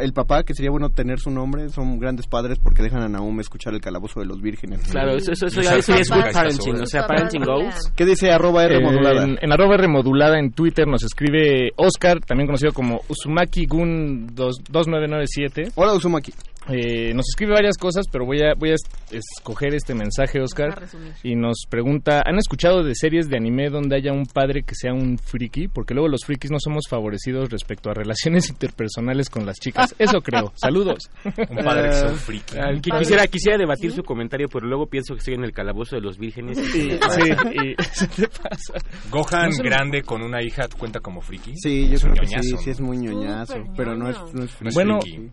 el 0.01 0.13
papá, 0.13 0.43
que 0.43 0.53
sería 0.53 0.71
bueno 0.71 0.89
tener 0.89 1.19
su 1.19 1.29
nombre, 1.31 1.69
son 1.69 1.99
grandes 1.99 2.27
padres 2.27 2.59
porque 2.59 2.81
dejan 2.83 3.01
a 3.01 3.07
Naum 3.09 3.39
escuchar 3.39 3.73
el 3.73 3.81
calabozo 3.81 4.19
de 4.19 4.25
los 4.25 4.41
vírgenes. 4.41 4.81
Claro, 4.91 5.15
eso, 5.15 5.31
eso, 5.31 5.47
eso, 5.47 5.61
eso 5.61 5.93
es 5.95 6.09
good 6.09 6.31
parenting, 6.33 6.81
o 6.81 6.85
sea, 6.85 7.07
parenting 7.07 7.43
goals. 7.43 7.91
¿Qué 7.95 8.05
dice 8.05 8.31
arroba 8.31 8.63
R 8.65 8.77
Eh, 8.77 8.81
modulada? 8.81 9.23
En, 9.23 9.37
en 9.41 9.51
arroba 9.51 9.75
R 9.75 9.87
modulada 9.87 10.39
en 10.39 10.51
Twitter 10.51 10.87
nos 10.87 11.03
escribe 11.03 11.71
Oscar, 11.75 12.19
también 12.21 12.47
conocido 12.47 12.71
como 12.73 13.01
Uzumaki 13.09 13.65
Gun 13.65 14.27
2997. 14.35 15.71
Hola 15.75 15.93
Uzumaki. 15.93 16.33
Eh, 16.69 17.13
nos 17.13 17.25
escribe 17.29 17.53
varias 17.53 17.77
cosas, 17.77 18.05
pero 18.11 18.25
voy 18.25 18.39
a, 18.41 18.53
voy 18.57 18.71
a 18.71 18.75
es- 18.75 18.81
escoger 19.11 19.73
este 19.75 19.93
mensaje, 19.93 20.39
Oscar. 20.41 20.81
Y 21.23 21.35
nos 21.35 21.63
pregunta, 21.69 22.21
¿han 22.25 22.37
escuchado 22.37 22.83
de 22.83 22.95
series 22.95 23.27
de 23.29 23.35
anime 23.37 23.69
donde 23.69 23.95
haya 23.97 24.13
un 24.13 24.25
padre 24.25 24.63
que 24.63 24.73
sea 24.75 24.93
un 24.93 25.17
friki? 25.17 25.67
Porque 25.67 25.93
luego 25.93 26.07
los 26.07 26.21
frikis 26.25 26.51
no 26.51 26.57
somos 26.59 26.83
favorecidos 26.89 27.49
respecto 27.49 27.89
a 27.89 27.93
relaciones 27.93 28.49
interpersonales 28.49 29.29
con 29.29 29.45
las 29.45 29.57
chicas. 29.59 29.93
Eso 29.99 30.21
creo. 30.21 30.51
Saludos. 30.55 31.09
Un 31.49 31.57
padre 31.63 31.89
que 31.89 31.95
sea 31.95 32.07
un 32.07 32.13
Eh, 32.13 32.17
friki. 32.17 32.55
Qui- 32.55 32.97
Quisiera, 32.99 33.27
quisiera 33.27 33.57
debatir 33.57 33.91
su 33.91 34.03
comentario, 34.03 34.47
pero 34.51 34.65
luego 34.67 34.87
pienso 34.87 35.13
que 35.13 35.19
estoy 35.19 35.33
en 35.33 35.43
el 35.43 35.51
calabozo 35.51 35.95
de 35.95 36.01
los 36.01 36.17
vírgenes. 36.17 36.57
Sí, 36.57 36.91
sí, 36.91 37.31
y 37.77 37.83
se 37.83 38.07
te 38.07 38.27
pasa. 38.27 38.73
Gohan 39.11 39.49
No 39.49 39.55
sé- 39.55 39.63
grande 39.63 40.01
con 40.03 40.21
una 40.21 40.41
hija 40.41 40.67
cuenta 40.77 40.99
como 40.99 41.21
friki. 41.21 41.51
Sí, 41.55 41.87
yo 41.89 41.95
Es 41.95 42.01
creo 42.01 42.13
un 42.13 42.19
que 42.19 42.27
sí, 42.43 42.55
sí 42.57 42.69
es 42.69 42.79
muy 42.81 42.97
ñoñazo, 42.97 43.53
Súper 43.55 43.71
pero 43.75 43.95
no 43.95 44.09
es, 44.09 44.17
no 44.33 44.43
es 44.43 44.55
es 44.61 44.73
Bueno, 44.73 45.01
friki. 45.01 45.29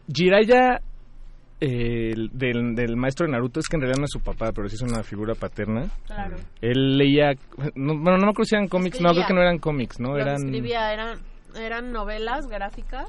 Eh, 1.61 2.13
el- 2.13 2.31
del, 2.33 2.75
del 2.75 2.97
maestro 2.97 3.27
de 3.27 3.33
Naruto, 3.33 3.61
es 3.61 3.69
que 3.69 3.77
en 3.77 3.83
realidad 3.83 3.99
no 3.99 4.05
es 4.05 4.11
su 4.13 4.21
papá, 4.21 4.51
pero 4.55 4.67
sí 4.69 4.77
es 4.77 4.83
una 4.83 5.03
figura 5.03 5.35
paterna. 5.35 5.91
Claro. 6.07 6.37
Él 6.63 6.97
leía, 6.97 7.33
no, 7.75 7.95
bueno, 7.99 8.17
no 8.17 8.25
me 8.27 8.31
acuerdo 8.31 8.45
si 8.47 8.55
eran 8.55 8.69
cómics, 8.69 9.01
no, 9.01 9.13
creo 9.13 9.27
que 9.27 9.35
no 9.35 9.41
eran 9.43 9.59
cómics, 9.59 10.01
¿no? 10.01 10.11
Lo 10.15 10.19
Eran, 10.19 10.37
escribía 10.37 10.93
eran, 10.93 11.19
eran 11.55 11.93
novelas 11.93 12.47
gráficas. 12.47 13.09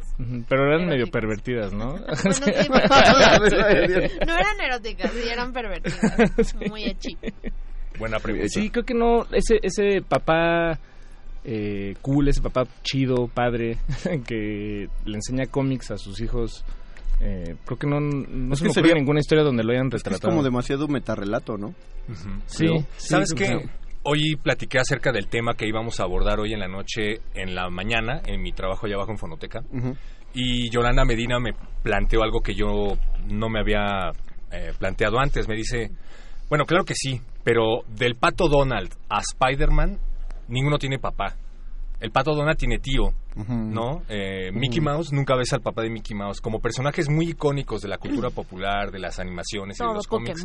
Pero 0.50 0.66
eran 0.68 0.88
medio 0.90 1.08
pervertidas, 1.08 1.72
¿no? 1.74 1.94
Bueno, 1.96 2.34
sí, 2.34 2.42
pero- 2.70 4.26
no 4.28 4.34
eran 4.34 4.62
eróticas, 4.66 5.12
sí, 5.12 5.30
eran 5.30 5.54
pervertidas. 5.54 6.56
Muy 6.70 6.84
echi. 6.84 7.18
Buena 8.00 8.20
pregunta. 8.20 8.48
Sí, 8.50 8.70
creo 8.70 8.84
que 8.84 8.94
no, 8.94 9.24
ese, 9.32 9.60
ese 9.62 10.02
papá 10.02 10.78
eh, 11.46 11.96
cool, 12.02 12.28
ese 12.28 12.42
papá 12.42 12.64
chido, 12.84 13.28
padre, 13.28 13.78
que 14.28 14.88
le 15.06 15.16
enseña 15.16 15.46
cómics 15.46 15.92
a 15.92 15.98
sus 15.98 16.20
hijos, 16.22 16.66
eh, 17.22 17.56
creo 17.66 17.78
que 17.78 17.88
no, 17.88 18.00
no 18.00 18.54
Es 18.54 18.60
se 18.60 18.64
que 18.64 18.68
me 18.68 18.72
ocurre 18.72 18.74
sería- 18.74 18.96
ninguna 18.96 19.20
historia 19.20 19.44
donde 19.44 19.64
lo 19.64 19.72
hayan 19.72 19.86
Es 19.88 19.92
que 19.92 19.98
es 19.98 20.04
retratado. 20.04 20.32
como 20.32 20.44
demasiado 20.44 20.88
metarrelato, 20.88 21.58
¿no? 21.58 21.74
Sí, 22.48 22.68
sí, 22.68 22.86
¿Sabes 22.98 23.34
qué? 23.34 23.46
que- 23.46 23.70
Hoy 24.04 24.36
platiqué 24.36 24.80
acerca 24.80 25.12
del 25.12 25.28
tema 25.28 25.54
que 25.54 25.68
íbamos 25.68 26.00
a 26.00 26.04
abordar 26.04 26.40
hoy 26.40 26.54
en 26.54 26.60
la 26.60 26.68
noche, 26.68 27.22
en 27.36 27.54
la 27.54 27.70
mañana, 27.70 28.20
en 28.26 28.42
mi 28.42 28.52
trabajo 28.52 28.88
allá 28.88 28.96
abajo 28.96 29.12
en 29.12 29.20
Fonoteca. 29.20 29.62
Y 30.34 30.72
Yolanda 30.72 31.06
Medina 31.06 31.40
me 31.40 31.52
planteó 31.84 32.24
algo 32.24 32.40
que 32.42 32.56
yo 32.56 32.98
no 33.30 33.50
me 33.50 33.60
había 33.60 34.10
eh, 34.52 34.72
planteado 34.80 35.20
antes. 35.20 35.48
Me 35.48 35.56
dice, 35.56 35.92
bueno, 36.50 36.66
claro 36.66 36.84
que 36.84 36.96
sí, 36.96 37.22
pero 37.44 37.82
del 37.96 38.16
pato 38.16 38.48
Donald 38.48 38.92
a 39.08 39.20
Spider-Man, 39.20 40.00
ninguno 40.48 40.80
tiene 40.80 40.98
papá. 40.98 41.36
El 42.02 42.12
pato 42.12 42.34
Donald 42.34 42.58
tiene 42.58 42.80
tío. 42.80 43.14
¿no? 43.48 44.02
Eh, 44.10 44.52
Mickey 44.52 44.82
Mouse, 44.82 45.14
nunca 45.14 45.36
ves 45.36 45.54
al 45.54 45.62
papá 45.62 45.84
de 45.84 45.90
Mickey 45.90 46.16
Mouse. 46.16 46.42
Como 46.42 46.60
personajes 46.60 47.10
muy 47.10 47.30
icónicos 47.30 47.82
de 47.82 47.88
la 47.88 47.98
cultura 47.98 48.30
popular, 48.36 48.92
de 48.92 49.00
las 49.00 49.20
animaciones 49.20 49.80
y 49.80 49.86
de 49.86 49.94
los 49.94 50.08
cómics, 50.08 50.44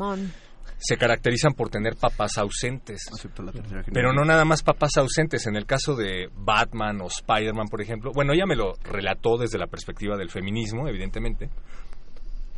se 0.78 0.96
caracterizan 0.96 1.54
por 1.54 1.70
tener 1.70 1.96
papás 1.96 2.36
ausentes. 2.36 3.06
La 3.10 3.16
Pero 3.92 4.12
no 4.12 4.24
nada 4.24 4.44
más 4.44 4.62
papás 4.62 4.96
ausentes. 4.98 5.46
En 5.46 5.56
el 5.56 5.64
caso 5.64 5.96
de 5.96 6.28
Batman 6.34 7.00
o 7.00 7.06
Spider-Man, 7.06 7.68
por 7.68 7.80
ejemplo, 7.80 8.12
bueno, 8.14 8.34
ella 8.34 8.46
me 8.46 8.56
lo 8.56 8.74
relató 8.84 9.38
desde 9.38 9.58
la 9.58 9.66
perspectiva 9.66 10.16
del 10.16 10.30
feminismo, 10.30 10.86
evidentemente. 10.86 11.48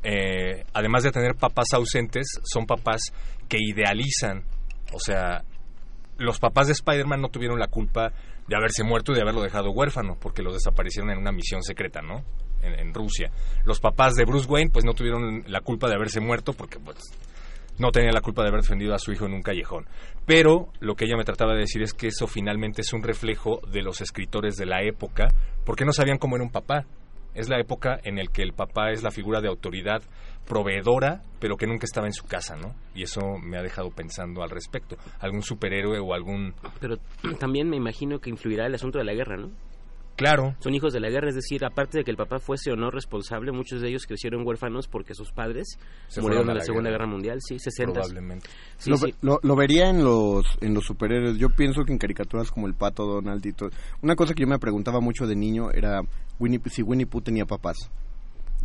Eh, 0.02 0.64
además 0.74 1.04
de 1.04 1.12
tener 1.12 1.36
papás 1.36 1.68
ausentes, 1.72 2.26
son 2.42 2.66
papás 2.66 3.12
que 3.48 3.58
idealizan. 3.60 4.42
O 4.92 4.98
sea, 4.98 5.44
los 6.18 6.40
papás 6.40 6.66
de 6.66 6.72
Spider-Man 6.72 7.20
no 7.20 7.28
tuvieron 7.28 7.58
la 7.58 7.68
culpa 7.68 8.12
de 8.48 8.56
haberse 8.56 8.82
muerto 8.82 9.12
y 9.12 9.16
de 9.16 9.22
haberlo 9.22 9.42
dejado 9.42 9.70
huérfano, 9.70 10.16
porque 10.20 10.42
los 10.42 10.54
desaparecieron 10.54 11.10
en 11.10 11.18
una 11.18 11.32
misión 11.32 11.62
secreta, 11.62 12.00
¿no? 12.00 12.24
En, 12.62 12.78
en 12.78 12.94
Rusia. 12.94 13.30
Los 13.64 13.80
papás 13.80 14.14
de 14.14 14.24
Bruce 14.24 14.48
Wayne, 14.48 14.70
pues 14.72 14.84
no 14.84 14.94
tuvieron 14.94 15.44
la 15.46 15.60
culpa 15.60 15.88
de 15.88 15.94
haberse 15.94 16.20
muerto, 16.20 16.52
porque 16.52 16.78
pues 16.78 16.98
no 17.78 17.92
tenía 17.92 18.10
la 18.12 18.20
culpa 18.20 18.42
de 18.42 18.48
haber 18.48 18.62
defendido 18.62 18.94
a 18.94 18.98
su 18.98 19.12
hijo 19.12 19.26
en 19.26 19.34
un 19.34 19.42
callejón. 19.42 19.86
Pero 20.26 20.72
lo 20.80 20.94
que 20.94 21.04
ella 21.04 21.16
me 21.16 21.24
trataba 21.24 21.54
de 21.54 21.60
decir 21.60 21.82
es 21.82 21.94
que 21.94 22.08
eso 22.08 22.26
finalmente 22.26 22.82
es 22.82 22.92
un 22.92 23.02
reflejo 23.02 23.60
de 23.70 23.82
los 23.82 24.00
escritores 24.00 24.56
de 24.56 24.66
la 24.66 24.82
época, 24.82 25.28
porque 25.64 25.84
no 25.84 25.92
sabían 25.92 26.18
cómo 26.18 26.36
era 26.36 26.44
un 26.44 26.50
papá. 26.50 26.86
Es 27.38 27.48
la 27.48 27.60
época 27.60 28.00
en 28.02 28.18
el 28.18 28.30
que 28.30 28.42
el 28.42 28.52
papá 28.52 28.90
es 28.90 29.04
la 29.04 29.12
figura 29.12 29.40
de 29.40 29.46
autoridad 29.46 30.02
proveedora, 30.48 31.22
pero 31.38 31.56
que 31.56 31.68
nunca 31.68 31.84
estaba 31.84 32.08
en 32.08 32.12
su 32.12 32.24
casa, 32.24 32.56
¿no? 32.56 32.74
Y 32.96 33.04
eso 33.04 33.38
me 33.40 33.56
ha 33.56 33.62
dejado 33.62 33.92
pensando 33.92 34.42
al 34.42 34.50
respecto. 34.50 34.96
Algún 35.20 35.42
superhéroe 35.42 36.00
o 36.00 36.14
algún... 36.14 36.52
Pero 36.80 36.96
también 37.38 37.70
me 37.70 37.76
imagino 37.76 38.18
que 38.18 38.28
influirá 38.28 38.66
el 38.66 38.74
asunto 38.74 38.98
de 38.98 39.04
la 39.04 39.14
guerra, 39.14 39.36
¿no? 39.36 39.50
Claro, 40.18 40.56
Son 40.58 40.74
hijos 40.74 40.92
de 40.92 40.98
la 40.98 41.08
guerra, 41.10 41.28
es 41.28 41.36
decir, 41.36 41.64
aparte 41.64 41.98
de 41.98 42.04
que 42.04 42.10
el 42.10 42.16
papá 42.16 42.40
fuese 42.40 42.72
o 42.72 42.76
no 42.76 42.90
responsable, 42.90 43.52
muchos 43.52 43.80
de 43.80 43.88
ellos 43.88 44.04
crecieron 44.04 44.44
huérfanos 44.44 44.88
porque 44.88 45.14
sus 45.14 45.30
padres 45.30 45.78
Se 46.08 46.20
murieron 46.20 46.42
en 46.48 46.54
la, 46.54 46.54
la 46.54 46.64
Segunda 46.64 46.90
guerra. 46.90 47.04
Guerra 47.04 47.12
Mundial, 47.12 47.38
sí, 47.40 47.56
60. 47.60 47.92
probablemente. 47.92 48.48
Sí, 48.78 48.90
lo, 48.90 48.96
sí. 48.96 49.14
lo- 49.22 49.38
lo 49.42 49.54
vería 49.56 49.88
en 49.88 50.02
los 50.02 50.44
en 50.60 50.74
los 50.74 50.84
superhéroes. 50.84 51.38
Yo 51.38 51.50
pienso 51.50 51.84
que 51.84 51.92
en 51.92 51.98
caricaturas 51.98 52.50
como 52.50 52.66
el 52.66 52.74
pato 52.74 53.06
Donald 53.06 53.46
y 53.46 53.52
todo. 53.52 53.70
Una 54.02 54.16
cosa 54.16 54.34
que 54.34 54.42
yo 54.42 54.48
me 54.48 54.58
preguntaba 54.58 55.00
mucho 55.00 55.24
de 55.28 55.36
niño 55.36 55.70
era 55.70 56.00
Winnie, 56.40 56.60
si 56.66 56.82
Winnie 56.82 57.06
Pooh 57.06 57.20
tenía 57.22 57.46
papás. 57.46 57.76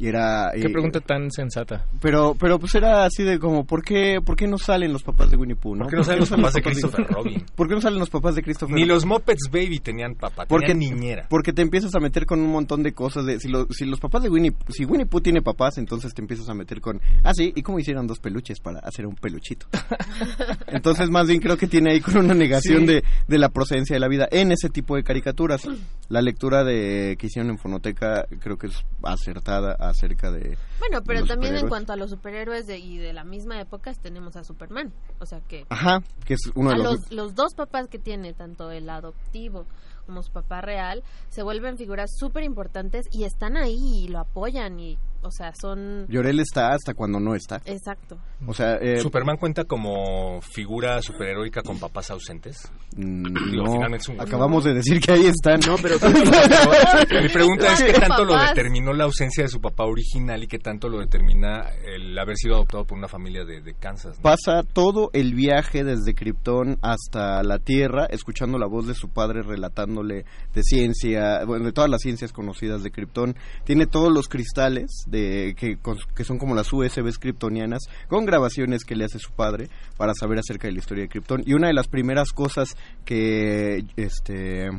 Y 0.04 0.08
era 0.10 0.52
Qué 0.54 0.68
eh, 0.68 0.70
pregunta 0.70 1.00
tan 1.00 1.32
sensata. 1.32 1.86
Pero 2.02 2.36
pero 2.40 2.60
pues 2.60 2.76
era 2.76 3.06
así 3.06 3.24
de 3.24 3.40
como 3.40 3.66
¿por 3.66 3.82
qué 3.84 4.20
por 4.24 4.36
qué 4.36 4.48
no 4.48 4.58
salen 4.58 4.92
los 4.92 5.02
papás 5.04 5.32
de 5.32 5.38
Winnie 5.38 5.56
Pooh, 5.56 5.76
no? 5.76 5.84
¿Por 5.86 5.92
qué 5.92 5.96
no 5.98 6.04
salen 6.04 6.20
los 6.20 6.30
papás 6.30 6.54
de 6.54 6.62
papás 6.62 6.74
Christopher 6.74 7.08
Robin? 7.08 7.46
¿Por 7.56 7.68
qué 7.70 7.76
no 7.76 7.82
salen 7.82 8.00
los 8.00 8.10
papás 8.10 8.36
de 8.36 8.44
Christopher? 8.44 8.76
Ni 8.76 8.86
los 8.86 9.06
Muppets 9.06 9.50
Baby 9.52 9.80
tenían 9.80 10.16
papá, 10.16 10.46
porque 10.46 10.68
tenían 10.74 10.96
niñera. 10.96 11.28
porque 11.30 11.54
te 11.54 11.62
empiezas 11.62 11.96
a 11.96 12.00
meter 12.00 12.26
con 12.26 12.40
un 12.42 12.52
montón 12.52 12.84
de 12.84 12.94
cosas 12.94 13.26
de 13.26 13.40
si, 13.40 13.48
lo- 13.48 13.68
si 13.72 13.86
los 13.86 14.00
papás 14.00 14.24
de 14.24 14.30
Winnie 14.30 14.52
si 14.70 14.84
Winnie 14.86 15.06
Pooh 15.06 15.22
tiene 15.22 15.42
papás 15.42 15.78
entonces 15.78 16.14
te 16.14 16.22
empiezas 16.22 16.50
a 16.50 16.54
meter 16.54 16.82
con 16.82 17.00
ah 17.24 17.32
sí 17.34 17.54
y 17.56 17.62
cómo 17.62 17.80
hicieron 17.80 18.06
dos 18.06 18.20
peluches 18.20 18.60
para 18.60 18.80
hacer 18.80 19.06
un 19.08 19.16
peluchito 19.16 19.68
entonces 20.68 21.10
más 21.10 21.28
bien 21.28 21.40
creo 21.40 21.58
que 21.58 21.68
tiene 21.68 21.92
ahí 21.92 22.02
con 22.02 22.18
una 22.18 22.34
negación 22.34 22.82
Sí. 22.82 22.86
de, 22.88 23.04
de 23.28 23.38
la 23.38 23.50
procedencia 23.50 23.96
de 23.96 24.00
la 24.00 24.08
vida 24.08 24.28
en 24.32 24.52
ese 24.52 24.70
tipo 24.70 24.96
de 24.96 25.04
caricaturas 25.04 25.62
la 26.10 26.22
lectura 26.22 26.64
de 26.64 27.16
que 27.18 27.28
hicieron 27.28 27.52
en 27.52 27.58
fonoteca 27.58 28.26
creo 28.42 28.58
que 28.58 28.68
es 28.68 28.84
acertada 29.04 29.74
acerca 29.94 30.32
de 30.32 30.58
Bueno, 30.80 31.02
pero 31.06 31.26
también 31.26 31.56
en 31.56 31.70
cuanto 31.70 31.94
a 31.94 31.96
los 31.96 32.10
superhéroes 32.10 32.68
de, 32.68 32.78
y 32.78 32.98
de 32.98 33.14
la 33.14 33.24
misma 33.24 33.60
época 33.60 33.94
tenemos 33.94 34.36
a 34.36 34.44
Superman. 34.44 34.92
O 35.20 35.26
sea 35.26 35.40
que 35.42 35.66
ajá 35.70 36.04
que 36.26 36.34
es 36.34 36.52
uno 36.56 36.72
de 36.72 36.78
los, 36.78 36.86
los, 36.86 37.12
los 37.12 37.36
dos 37.36 37.54
papás 37.56 37.88
que 37.88 38.00
tiene, 38.00 38.34
tanto 38.34 38.72
el 38.72 38.90
adoptivo 38.90 39.66
como 40.06 40.22
su 40.22 40.32
papá 40.32 40.62
real, 40.62 41.04
se 41.30 41.44
vuelven 41.44 41.78
figuras 41.78 42.12
súper 42.18 42.44
importantes 42.44 43.06
y 43.12 43.24
están 43.24 43.58
ahí 43.58 44.04
y 44.04 44.08
lo 44.10 44.20
apoyan 44.20 44.80
y 44.80 44.98
O 45.24 45.32
sea, 45.32 45.52
son... 45.60 46.06
Llorel 46.08 46.40
está 46.40 46.74
hasta 46.74 46.94
cuando 46.94 47.20
no 47.20 47.34
está. 47.36 47.62
Exacto. 47.66 48.18
O 48.46 48.54
sea, 48.54 48.76
eh, 48.76 49.00
¿Superman 49.00 49.38
cuenta 49.38 49.64
como 49.64 50.42
figura 50.42 51.02
superheroica 51.02 51.62
con 51.62 51.80
papás 51.80 52.12
ausentes? 52.12 52.72
mm, 52.96 53.24
Digo, 53.52 53.64
no, 53.64 53.72
finalmente 53.74 54.04
es 54.04 54.10
un- 54.10 54.22
acabamos 54.22 54.64
de 54.66 54.74
decir 54.74 55.00
que 55.00 55.14
ahí 55.14 55.26
están. 55.28 55.60
No, 55.66 55.76
pero 55.82 55.96
Mi 57.22 57.30
pregunta 57.30 57.74
es 57.74 57.84
qué 57.84 57.94
tanto 57.94 58.26
lo 58.26 58.38
determinó 58.38 58.94
la 58.94 59.06
ausencia 59.06 59.44
de 59.44 59.50
su 59.50 59.62
papá 59.62 59.86
original 59.86 60.44
y 60.44 60.48
qué 60.48 60.60
tanto 60.60 60.90
lo 60.90 61.00
determina 61.00 61.70
el 61.86 62.18
haber 62.18 62.36
sido 62.38 62.56
adoptado 62.56 62.86
por 62.86 62.98
una 62.98 63.08
familia 63.08 63.46
de, 63.46 63.62
de 63.62 63.74
Kansas. 63.76 64.18
¿no? 64.18 64.22
Pasa 64.24 64.64
todo 64.64 65.10
el 65.14 65.34
viaje 65.34 65.84
desde 65.84 66.14
Krypton 66.14 66.78
hasta 66.82 67.42
la 67.44 67.60
Tierra, 67.60 68.06
escuchando 68.10 68.58
la 68.58 68.68
voz 68.68 68.88
de 68.88 68.94
su 68.94 69.10
padre 69.10 69.42
relatándole 69.42 70.26
de 70.54 70.64
ciencia, 70.64 71.46
bueno, 71.46 71.66
de 71.66 71.72
todas 71.72 71.90
las 71.90 72.02
ciencias 72.02 72.32
conocidas 72.34 72.84
de 72.84 72.92
Krypton. 72.92 73.36
Tiene 73.64 73.88
todos 73.88 74.12
los 74.14 74.28
cristales 74.28 75.04
de 75.14 75.56
que, 75.56 76.24
son 76.24 76.38
como 76.38 76.56
las 76.56 76.74
USBs 76.74 77.20
kryptonianas, 77.20 77.84
con 78.10 78.26
grabaciones 78.26 78.84
que 78.84 78.96
le 78.96 79.06
hace 79.06 79.20
su 79.20 79.32
padre 79.32 79.70
para 79.96 80.14
saber 80.14 80.40
acerca 80.40 80.68
de 80.68 80.74
la 80.74 80.80
historia 80.80 81.04
de 81.04 81.10
Krypton. 81.10 81.44
Y 81.46 81.54
una 81.54 81.68
de 81.68 81.74
las 81.74 81.88
primeras 81.88 82.32
cosas 82.32 82.76
que 83.06 83.86
este 83.96 84.70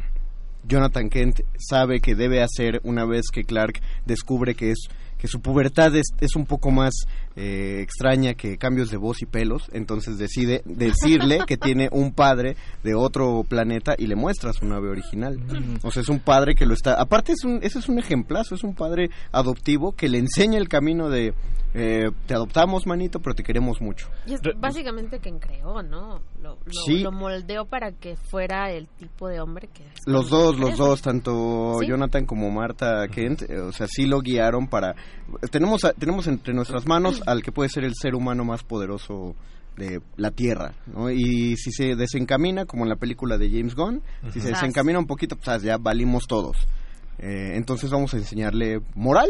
Jonathan 0.66 1.08
Kent 1.08 1.40
sabe 1.56 2.00
que 2.00 2.14
debe 2.14 2.42
hacer 2.42 2.80
una 2.84 3.04
vez 3.04 3.26
que 3.32 3.44
Clark 3.44 3.80
descubre 4.06 4.54
que 4.54 4.72
es 4.72 4.88
que 5.24 5.28
su 5.28 5.40
pubertad 5.40 5.96
es, 5.96 6.08
es 6.20 6.36
un 6.36 6.44
poco 6.44 6.70
más 6.70 6.92
eh, 7.34 7.78
extraña 7.80 8.34
que 8.34 8.58
cambios 8.58 8.90
de 8.90 8.98
voz 8.98 9.22
y 9.22 9.24
pelos, 9.24 9.70
entonces 9.72 10.18
decide 10.18 10.60
decirle 10.66 11.38
que 11.46 11.56
tiene 11.56 11.88
un 11.92 12.12
padre 12.12 12.56
de 12.82 12.94
otro 12.94 13.42
planeta 13.48 13.94
y 13.96 14.06
le 14.06 14.16
muestra 14.16 14.52
su 14.52 14.66
nave 14.66 14.90
original. 14.90 15.40
O 15.82 15.90
sea, 15.90 16.02
es 16.02 16.10
un 16.10 16.18
padre 16.18 16.54
que 16.54 16.66
lo 16.66 16.74
está... 16.74 17.00
Aparte, 17.00 17.32
es 17.32 17.42
un, 17.42 17.60
ese 17.62 17.78
es 17.78 17.88
un 17.88 17.98
ejemplazo, 17.98 18.54
es 18.54 18.64
un 18.64 18.74
padre 18.74 19.08
adoptivo 19.32 19.92
que 19.92 20.10
le 20.10 20.18
enseña 20.18 20.58
el 20.58 20.68
camino 20.68 21.08
de... 21.08 21.32
eh, 21.74 22.10
te 22.26 22.34
adoptamos, 22.34 22.86
manito, 22.86 23.18
pero 23.20 23.34
te 23.34 23.42
queremos 23.42 23.80
mucho. 23.80 24.08
Y 24.26 24.34
es 24.34 24.40
básicamente 24.58 25.18
quien 25.18 25.38
creó, 25.40 25.82
¿no? 25.82 26.20
Lo, 26.40 26.56
lo, 26.64 26.72
Sí. 26.86 27.00
lo 27.00 27.10
moldeó 27.12 27.64
para 27.66 27.92
que 27.92 28.16
fuera 28.16 28.70
el 28.70 28.86
tipo 28.88 29.28
de 29.28 29.40
hombre 29.40 29.68
que 29.74 29.82
es. 29.82 29.92
Los 30.06 30.30
dos, 30.30 30.58
los 30.58 30.76
dos, 30.76 31.02
tanto 31.02 31.74
Sí. 31.80 31.86
Jonathan 31.88 32.26
como 32.26 32.50
Marta 32.50 33.06
Kent, 33.08 33.42
eh, 33.50 33.58
o 33.60 33.72
sea, 33.72 33.86
sí 33.88 34.06
lo 34.06 34.20
guiaron 34.20 34.68
para... 34.68 34.94
Tenemos, 35.50 35.84
a- 35.84 35.92
tenemos 35.92 36.26
entre 36.28 36.54
nuestras 36.54 36.86
manos 36.86 37.22
al 37.26 37.42
que 37.42 37.52
puede 37.52 37.68
ser 37.68 37.84
el 37.84 37.94
ser 37.94 38.14
humano 38.14 38.44
más 38.44 38.62
poderoso 38.62 39.34
de 39.76 40.00
la 40.16 40.30
Tierra, 40.30 40.74
¿no? 40.86 41.10
Y 41.10 41.56
si 41.56 41.72
se 41.72 41.96
desencamina, 41.96 42.64
como 42.64 42.84
en 42.84 42.90
la 42.90 42.96
película 42.96 43.36
de 43.38 43.50
James 43.50 43.74
Gunn, 43.74 44.02
si 44.32 44.40
se 44.40 44.50
desencamina 44.50 45.00
un 45.00 45.06
poquito, 45.06 45.34
pues 45.34 45.62
ya 45.64 45.78
valimos 45.78 46.28
todos. 46.28 46.56
Eh, 47.18 47.52
entonces 47.56 47.90
vamos 47.90 48.12
a 48.14 48.16
enseñarle 48.18 48.80
moral, 48.94 49.28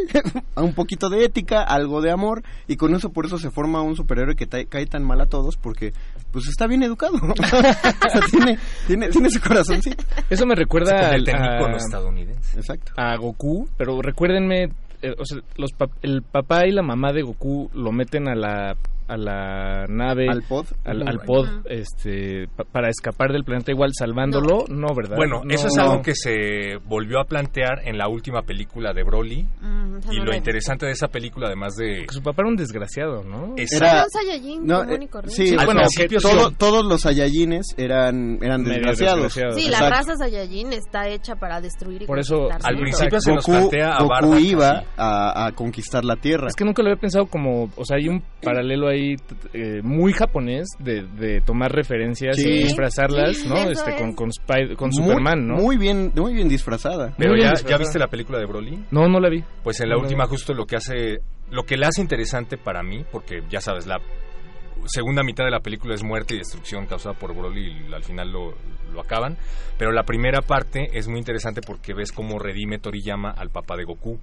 a 0.54 0.62
un 0.62 0.74
poquito 0.74 1.08
de 1.10 1.24
ética, 1.24 1.62
algo 1.62 2.00
de 2.00 2.10
amor, 2.10 2.42
y 2.66 2.76
con 2.76 2.94
eso 2.94 3.10
por 3.10 3.26
eso 3.26 3.38
se 3.38 3.50
forma 3.50 3.82
un 3.82 3.94
superhéroe 3.96 4.34
que 4.36 4.46
cae 4.66 4.86
tan 4.86 5.04
mal 5.04 5.20
a 5.20 5.26
todos, 5.26 5.56
porque 5.56 5.92
pues 6.32 6.46
está 6.48 6.66
bien 6.66 6.82
educado, 6.82 7.14
o 7.22 8.10
sea, 8.10 8.20
tiene, 8.30 8.58
tiene, 8.86 9.08
tiene 9.10 9.30
su 9.30 9.40
corazoncito. 9.40 10.02
Eso 10.30 10.46
me 10.46 10.54
recuerda 10.54 11.10
al- 11.10 11.28
a, 11.28 11.76
estadounidense. 11.76 12.58
Exacto. 12.58 12.92
a 12.96 13.16
Goku, 13.16 13.68
pero 13.76 14.00
recuérdenme, 14.02 14.64
eh, 15.02 15.14
o 15.18 15.24
sea, 15.24 15.38
los 15.56 15.70
pap- 15.72 15.96
el 16.02 16.22
papá 16.22 16.66
y 16.66 16.72
la 16.72 16.82
mamá 16.82 17.12
de 17.12 17.22
Goku 17.22 17.70
lo 17.74 17.92
meten 17.92 18.28
a 18.28 18.34
la 18.34 18.76
a 19.08 19.16
la 19.16 19.86
nave 19.88 20.26
Al 20.30 20.42
pod. 20.42 20.66
al, 20.84 21.20
pod 21.26 21.48
este 21.66 22.48
pa- 22.56 22.64
para 22.64 22.88
escapar 22.88 23.32
del 23.32 23.44
planeta 23.44 23.70
igual 23.72 23.90
salvándolo 23.92 24.64
no, 24.68 24.94
verdad 24.94 25.16
Bueno, 25.16 25.42
No. 25.44 25.54
eso 25.54 25.66
es 25.66 25.76
algo 25.78 26.02
que 26.02 26.14
se 26.14 26.76
volvió 26.86 27.20
a 27.20 27.24
plantear 27.24 27.80
en 27.84 27.98
la 27.98 28.08
última 28.08 28.42
película 28.42 28.92
de 28.92 29.02
Broly. 29.02 29.42
Mm, 29.60 29.98
Y 30.10 30.16
no 30.18 30.24
lo 30.24 30.30
la 30.32 30.36
interesante 30.36 30.86
de 30.86 30.92
esa 30.92 31.08
película, 31.08 31.46
además 31.48 31.74
de... 31.76 32.06
su 32.10 32.22
papá 32.22 32.42
era 32.42 32.48
un 32.48 32.56
desgraciado 32.56 33.22
no. 33.24 33.54
Era 33.56 33.76
Era- 33.76 34.04
un 34.04 34.10
Saiyajin 34.10 34.66
No, 34.66 34.78
común 34.84 35.02
eh, 35.02 35.08
sí, 35.28 35.54
Al 35.58 35.64
bueno, 35.66 35.82
que 35.96 36.08
sí. 36.08 36.16
todo- 36.22 36.50
todos 36.52 36.84
los 36.84 37.02
Saiyajines 37.02 37.66
eran, 37.76 38.38
eran 38.42 38.64
desgraciados. 38.64 39.22
desgraciados. 39.24 39.54
Sí, 39.56 39.68
la 39.70 39.78
Exacto. 39.78 39.94
raza 39.94 40.16
Saiyajin 40.16 40.72
está 40.72 41.08
hecha 41.08 41.36
para 41.36 41.60
destruir 41.60 42.02
y 42.02 42.06
Por 42.06 42.18
eso, 42.18 42.36
conquistar 42.36 42.72
Al 42.72 42.78
principio 42.80 43.20
se 43.20 43.32
nos 43.34 43.46
Goku, 43.46 43.58
plantea 43.58 43.94
a 43.94 44.02
Goku 44.02 44.36
iba 44.38 44.84
a, 44.96 45.46
a 45.46 45.52
conquistar 45.52 46.04
la 46.04 46.16
Tierra. 46.16 46.46
es 46.48 46.54
que 46.56 46.64
nunca 46.64 46.82
lo 46.82 46.88
había 46.90 47.00
pensado 47.00 47.26
como 47.26 47.68
o 47.76 47.84
sea 47.84 47.96
hay 47.98 48.08
un 48.08 48.22
paralelo 48.42 48.88
ahí 48.88 48.93
t- 49.16 49.34
eh, 49.78 49.82
muy 49.82 50.12
japonés 50.12 50.68
de, 50.78 51.02
de 51.02 51.40
tomar 51.40 51.72
referencias 51.72 52.36
Sí. 52.36 52.48
y 52.48 52.62
disfrazarlas 52.64 53.36
Sí, 53.36 53.48
no 53.48 53.56
este 53.56 53.96
con 53.96 54.10
es. 54.10 54.16
con, 54.16 54.30
Spy- 54.32 54.76
con 54.76 54.90
Muy- 54.90 54.96
Superman 55.08 55.46
no 55.46 55.54
Muy 55.56 55.76
bien, 55.76 56.12
muy 56.16 56.34
bien 56.34 56.48
disfrazada. 56.48 57.14
Pero 57.18 57.34
bien 57.34 57.46
ya, 57.46 57.50
disfrazada. 57.52 57.70
¿ya 57.70 57.78
viste 57.78 57.98
la 57.98 58.08
película 58.08 58.38
de 58.38 58.46
Broly? 58.46 58.84
no 58.90 59.08
no 59.08 59.20
la 59.20 59.28
vi 59.28 59.42
Pues 59.62 59.80
en 59.80 59.88
la 59.88 59.96
No, 59.96 60.02
última 60.02 60.26
justo 60.26 60.54
lo 60.54 60.66
que 60.66 60.76
hace, 60.76 61.18
lo 61.50 61.64
que 61.64 61.76
le 61.76 61.86
hace 61.86 62.00
interesante 62.00 62.56
para 62.56 62.82
mí, 62.82 63.04
porque 63.12 63.42
ya 63.50 63.60
sabes, 63.60 63.86
la 63.86 63.98
segunda 64.86 65.22
mitad 65.22 65.44
de 65.44 65.50
la 65.50 65.60
película 65.60 65.94
es 65.94 66.02
muerte 66.02 66.34
y 66.34 66.38
destrucción 66.38 66.86
causada 66.86 67.14
por 67.18 67.34
Broly 67.34 67.86
y 67.88 67.94
al 67.94 68.02
final 68.04 68.30
lo, 68.30 68.54
lo 68.92 69.00
acaban, 69.00 69.36
pero 69.78 69.92
la 69.92 70.02
primera 70.02 70.40
parte 70.42 70.88
es 70.92 71.08
muy 71.08 71.18
interesante 71.18 71.60
porque 71.66 71.94
ves 71.94 72.12
cómo 72.12 72.38
redime 72.38 72.78
Toriyama 72.78 73.30
al 73.30 73.50
papá 73.50 73.76
de 73.76 73.84
Goku. 73.84 74.18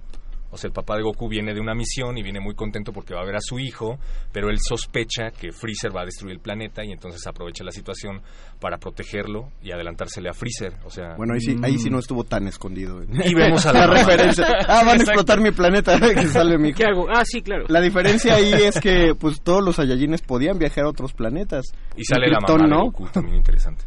O 0.52 0.56
sea, 0.58 0.68
el 0.68 0.74
papá 0.74 0.96
de 0.96 1.02
Goku 1.02 1.28
viene 1.28 1.54
de 1.54 1.60
una 1.60 1.74
misión 1.74 2.16
y 2.18 2.22
viene 2.22 2.38
muy 2.38 2.54
contento 2.54 2.92
porque 2.92 3.14
va 3.14 3.22
a 3.22 3.24
ver 3.24 3.36
a 3.36 3.40
su 3.40 3.58
hijo, 3.58 3.98
pero 4.32 4.50
él 4.50 4.58
sospecha 4.60 5.30
que 5.30 5.50
Freezer 5.50 5.96
va 5.96 6.02
a 6.02 6.04
destruir 6.04 6.34
el 6.34 6.40
planeta 6.40 6.84
y 6.84 6.92
entonces 6.92 7.26
aprovecha 7.26 7.64
la 7.64 7.70
situación 7.72 8.20
para 8.60 8.76
protegerlo 8.76 9.48
y 9.62 9.72
adelantársele 9.72 10.28
a 10.28 10.34
Freezer. 10.34 10.74
O 10.84 10.90
sea, 10.90 11.14
Bueno, 11.16 11.34
ahí 11.34 11.40
sí, 11.40 11.56
ahí 11.62 11.78
sí 11.78 11.88
no 11.90 11.98
estuvo 11.98 12.24
tan 12.24 12.46
escondido. 12.46 13.02
Y 13.02 13.34
vemos 13.34 13.64
a 13.66 13.72
la 13.72 13.86
referencia. 13.86 14.46
Ah, 14.68 14.84
van 14.84 15.00
a 15.00 15.02
explotar 15.02 15.40
mi 15.40 15.50
planeta. 15.52 15.98
que 16.14 16.26
sale 16.28 16.58
mi 16.58 16.72
¿Qué 16.74 16.84
hago? 16.84 17.06
Ah, 17.10 17.24
sí, 17.24 17.40
claro. 17.42 17.64
La 17.68 17.80
diferencia 17.80 18.34
ahí 18.34 18.52
es 18.52 18.78
que 18.78 19.14
pues 19.18 19.40
todos 19.40 19.64
los 19.64 19.76
Saiyajines 19.76 20.20
podían 20.22 20.58
viajar 20.58 20.84
a 20.84 20.88
otros 20.90 21.12
planetas. 21.14 21.64
y 21.96 22.04
sale 22.04 22.28
la 22.28 22.36
Krypton 22.38 22.60
mamá 22.62 22.68
de 22.68 22.76
no. 22.76 22.84
Goku, 22.90 23.08
también 23.08 23.36
interesante. 23.36 23.84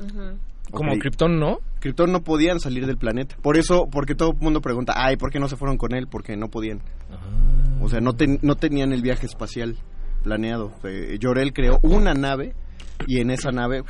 Ujú. 0.00 0.38
Como. 0.70 0.98
Krypton 0.98 1.38
no 1.38 1.58
Krypton 1.80 2.10
no 2.12 2.22
podían 2.22 2.58
salir 2.60 2.86
del 2.86 2.96
planeta. 2.98 3.36
Por 3.40 3.56
eso, 3.56 3.86
porque 3.90 4.14
todo 4.14 4.32
el 4.32 4.38
mundo 4.40 4.60
pregunta, 4.60 4.94
ay, 4.96 5.16
¿por 5.16 5.30
qué 5.30 5.38
no 5.38 5.48
se 5.48 5.56
fueron 5.56 5.76
con 5.78 5.94
él? 5.94 6.08
Porque 6.08 6.36
no 6.36 6.48
podían. 6.48 6.80
O 7.80 7.88
sea, 7.88 8.00
no, 8.00 8.14
ten- 8.14 8.38
no 8.42 8.56
tenían 8.56 8.92
el 8.92 9.00
viaje 9.02 9.26
espacial 9.26 9.76
planeado. 10.24 10.72
Eh, 10.84 11.18
Jorel 11.22 11.52
creó 11.52 11.78
una 11.82 12.14
nave 12.14 12.54
y 13.06 13.20
en 13.20 13.30
esa 13.30 13.52
nave 13.52 13.84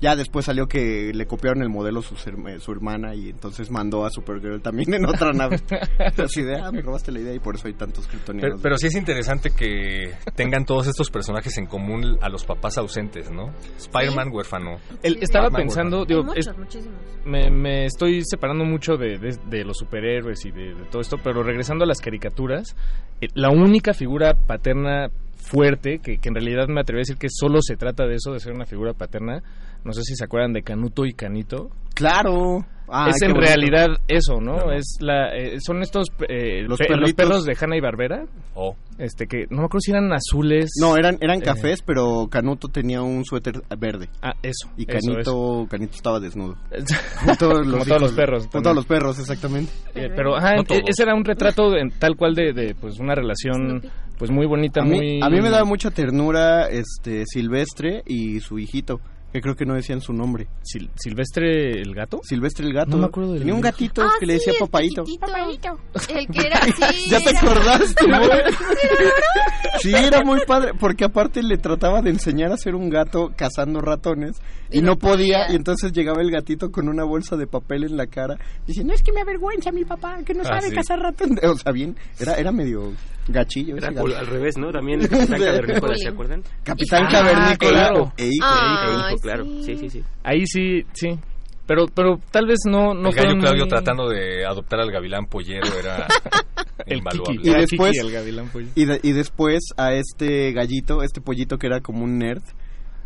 ya 0.00 0.14
después 0.16 0.44
salió 0.44 0.66
que 0.66 1.12
le 1.14 1.26
copiaron 1.26 1.62
el 1.62 1.68
modelo 1.68 2.02
su, 2.02 2.14
her- 2.16 2.60
su 2.60 2.72
hermana 2.72 3.14
y 3.14 3.30
entonces 3.30 3.70
mandó 3.70 4.04
a 4.04 4.10
Supergirl 4.10 4.60
también 4.60 4.92
en 4.94 5.06
otra 5.06 5.32
nave. 5.32 5.58
Así 6.22 6.42
de, 6.42 6.56
ah, 6.60 6.70
me 6.70 6.82
robaste 6.82 7.10
la 7.12 7.20
idea 7.20 7.34
y 7.34 7.38
por 7.38 7.54
eso 7.54 7.66
hay 7.68 7.74
tantos 7.74 8.06
kryptonianos. 8.06 8.52
Pero, 8.60 8.62
pero 8.62 8.76
sí 8.78 8.88
es 8.88 8.94
interesante 8.94 9.50
que 9.50 10.12
tengan 10.34 10.64
todos 10.66 10.86
estos 10.86 11.10
personajes 11.10 11.56
en 11.58 11.66
común 11.66 12.18
a 12.20 12.28
los 12.28 12.44
papás 12.44 12.76
ausentes, 12.78 13.30
¿no? 13.30 13.52
Spider-Man 13.78 14.30
huérfano. 14.32 14.78
El- 15.02 15.14
Sí, 15.14 15.18
estaba 15.22 15.44
Batman, 15.46 15.62
pensando 15.62 16.00
Hay 16.00 16.06
digo 16.06 16.24
muchos, 16.24 16.46
es- 16.48 16.58
muchísimos. 16.58 16.98
me, 17.24 17.50
me 17.50 17.84
estoy 17.86 18.22
separando 18.24 18.64
mucho 18.64 18.96
de, 18.96 19.18
de- 19.18 19.38
de 19.48 19.64
los 19.64 19.78
superhéroes 19.78 20.44
y 20.44 20.50
de, 20.50 20.74
de 20.74 20.84
todo 20.90 21.00
esto, 21.00 21.16
pero 21.22 21.42
regresando 21.42 21.84
a 21.84 21.86
las 21.86 22.00
caricaturas, 22.00 22.76
eh, 23.20 23.28
la 23.34 23.50
única 23.50 23.94
figura 23.94 24.34
paterna 24.34 25.08
fuerte, 25.36 26.00
que, 26.00 26.18
que 26.18 26.28
en 26.28 26.34
realidad 26.34 26.66
me 26.68 26.80
atrevo 26.80 26.98
a 26.98 27.02
decir 27.02 27.16
que 27.18 27.28
solo 27.30 27.60
se 27.62 27.76
trata 27.76 28.04
de 28.06 28.16
eso, 28.16 28.32
de 28.32 28.40
ser 28.40 28.52
una 28.52 28.66
figura 28.66 28.92
paterna, 28.94 29.42
no 29.86 29.92
sé 29.92 30.02
si 30.02 30.14
se 30.16 30.24
acuerdan 30.24 30.52
de 30.52 30.62
Canuto 30.62 31.06
y 31.06 31.14
Canito, 31.14 31.70
Claro. 31.94 32.66
Ay, 32.88 33.10
es 33.16 33.22
en 33.22 33.32
bonito. 33.32 33.48
realidad 33.48 33.88
eso, 34.06 34.38
¿no? 34.40 34.70
Es 34.70 34.98
la, 35.00 35.34
eh, 35.34 35.56
son 35.60 35.82
estos 35.82 36.06
eh, 36.28 36.62
Los 36.62 36.78
pe- 36.78 36.84
los 36.90 36.98
perritos. 37.00 37.14
perros 37.14 37.44
de 37.46 37.56
Hanna 37.60 37.76
y 37.76 37.80
Barbera, 37.80 38.26
Oh, 38.54 38.76
este 38.98 39.26
que 39.26 39.46
no 39.50 39.60
me 39.60 39.64
acuerdo 39.64 39.80
si 39.80 39.90
eran 39.90 40.12
azules. 40.12 40.70
No, 40.80 40.96
eran, 40.96 41.16
eran 41.20 41.38
Eh. 41.38 41.42
cafés, 41.42 41.82
pero 41.82 42.28
Canuto 42.30 42.68
tenía 42.68 43.00
un 43.02 43.24
suéter 43.24 43.60
verde. 43.76 44.08
Ah, 44.22 44.34
eso. 44.42 44.68
Y 44.76 44.82
eso, 44.88 45.08
Canito, 45.08 45.66
Canito 45.68 45.94
estaba 45.96 46.20
desnudo. 46.20 46.54
Como 47.24 47.36
todos 47.36 47.66
los, 47.66 47.66
Como 47.66 47.84
todos 47.84 47.86
hijos 47.88 48.02
los 48.02 48.10
de- 48.10 48.16
perros 48.16 48.38
Como 48.42 48.50
también. 48.52 48.62
todos 48.62 48.76
los 48.76 48.86
perros, 48.86 49.18
exactamente. 49.18 49.72
Eh, 49.94 50.10
pero 50.14 50.36
ajá, 50.36 50.54
No 50.56 50.62
e- 50.62 50.64
todos. 50.66 50.82
ese 50.86 51.02
era 51.02 51.14
un 51.16 51.24
retrato 51.24 51.74
en- 51.76 51.90
tal 51.98 52.14
cual 52.14 52.34
de, 52.34 52.52
de, 52.52 52.74
pues 52.74 53.00
una 53.00 53.14
relación 53.16 53.82
pues 54.18 54.30
muy 54.30 54.46
bonita, 54.46 54.80
A 54.82 54.84
mí, 54.84 54.96
muy 54.96 55.20
a 55.22 55.28
mí 55.28 55.40
me 55.40 55.50
daba 55.50 55.64
mucha 55.64 55.90
ternura 55.90 56.68
este 56.68 57.24
Silvestre 57.26 58.02
y 58.06 58.38
su 58.40 58.58
hijito, 58.58 59.00
que 59.36 59.42
creo 59.42 59.54
que 59.54 59.66
no 59.66 59.74
decían 59.74 60.00
su 60.00 60.12
nombre. 60.12 60.48
Sil- 60.64 60.88
Silvestre 60.96 61.80
el 61.82 61.94
gato. 61.94 62.20
Silvestre 62.24 62.66
el 62.66 62.72
gato. 62.72 62.92
No 62.92 62.98
me 62.98 63.04
acuerdo 63.06 63.30
del 63.32 63.40
Tenía 63.40 63.54
un 63.54 63.60
hijo. 63.60 63.64
gatito 63.70 64.02
Ah, 64.02 64.12
que 64.18 64.26
le 64.26 64.34
sí, 64.34 64.38
decía 64.38 64.52
el 64.54 64.58
papaito. 64.60 65.04
El 66.08 66.26
que 66.28 66.46
era 66.46 66.58
así. 66.62 67.10
¿Ya 67.10 67.20
te 67.20 67.30
era- 67.30 67.40
acordaste, 67.40 68.04
güey? 68.06 68.40
Sí, 69.80 69.94
era 69.94 70.22
muy 70.24 70.40
padre, 70.46 70.72
porque 70.78 71.04
aparte 71.04 71.42
le 71.42 71.58
trataba 71.58 72.00
de 72.02 72.10
enseñar 72.10 72.50
a 72.50 72.54
hacer 72.54 72.74
un 72.74 72.88
gato 72.88 73.32
cazando 73.36 73.80
ratones 73.80 74.36
y, 74.70 74.78
Y 74.78 74.80
no 74.80 74.92
no 74.92 74.96
podía, 74.98 75.40
podía. 75.44 75.52
y 75.52 75.56
entonces 75.56 75.92
llegaba 75.92 76.22
el 76.22 76.30
gatito 76.30 76.70
con 76.70 76.88
una 76.88 77.04
bolsa 77.04 77.36
de 77.36 77.46
papel 77.46 77.84
en 77.84 77.96
la 77.96 78.06
cara 78.06 78.36
diciendo, 78.66 78.94
es 78.94 79.02
que 79.02 79.12
me 79.12 79.20
avergüenza 79.20 79.70
mi 79.72 79.84
papá, 79.84 80.18
que 80.24 80.32
no 80.34 80.40
Ah, 80.42 80.46
sabe 80.60 80.70
sí. 80.70 80.74
cazar 80.74 80.98
ratones. 81.00 81.44
O 81.44 81.56
sea, 81.58 81.72
bien, 81.72 81.96
era, 82.18 82.34
era 82.34 82.52
medio 82.52 82.92
gachillo. 83.28 83.76
Era 83.76 83.90
gato. 83.90 84.06
al 84.16 84.26
revés, 84.26 84.56
¿no? 84.58 84.70
También 84.70 85.00
el 85.02 85.08
Capitán 85.08 85.40
Cavernícola, 85.44 85.94
¿se 85.96 86.08
acuerdan? 86.08 86.42
Capitán 86.62 87.04
Ah, 87.06 87.08
Cavernícola 87.10 87.70
claro. 87.70 88.12
e 88.16 88.24
hijo. 88.26 88.44
Ah, 88.44 88.84
E 88.86 88.92
hijo, 88.92 89.02
Ay, 89.06 89.16
claro. 89.22 89.44
sí. 89.44 89.62
Sí, 89.64 89.76
sí, 89.78 89.90
sí. 89.90 90.02
Ahí 90.24 90.46
sí, 90.46 90.82
sí. 90.92 91.18
Pero 91.66 91.86
pero 91.92 92.20
tal 92.30 92.46
vez 92.46 92.58
no 92.64 92.94
no 92.94 93.08
el 93.08 93.14
gallo 93.14 93.14
fueron 93.16 93.40
Claudio 93.40 93.62
muy- 93.64 93.68
tratando 93.68 94.08
de 94.08 94.46
adoptar 94.46 94.78
al 94.80 94.92
gavilán 94.92 95.26
pollero 95.26 95.66
era 95.78 96.06
El 96.86 96.98
invaluable. 96.98 97.40
y 97.42 97.48
Era 97.48 97.60
después 97.60 97.98
el 97.98 98.12
gavilán 98.12 98.48
pollo. 98.50 98.68
y, 98.76 98.84
de- 98.84 99.00
y 99.02 99.10
después 99.12 99.64
a 99.76 99.92
este 99.92 100.52
gallito, 100.52 101.02
este 101.02 101.20
pollito 101.20 101.58
que 101.58 101.66
era 101.66 101.80
como 101.80 102.04
un 102.04 102.18
nerd, 102.18 102.42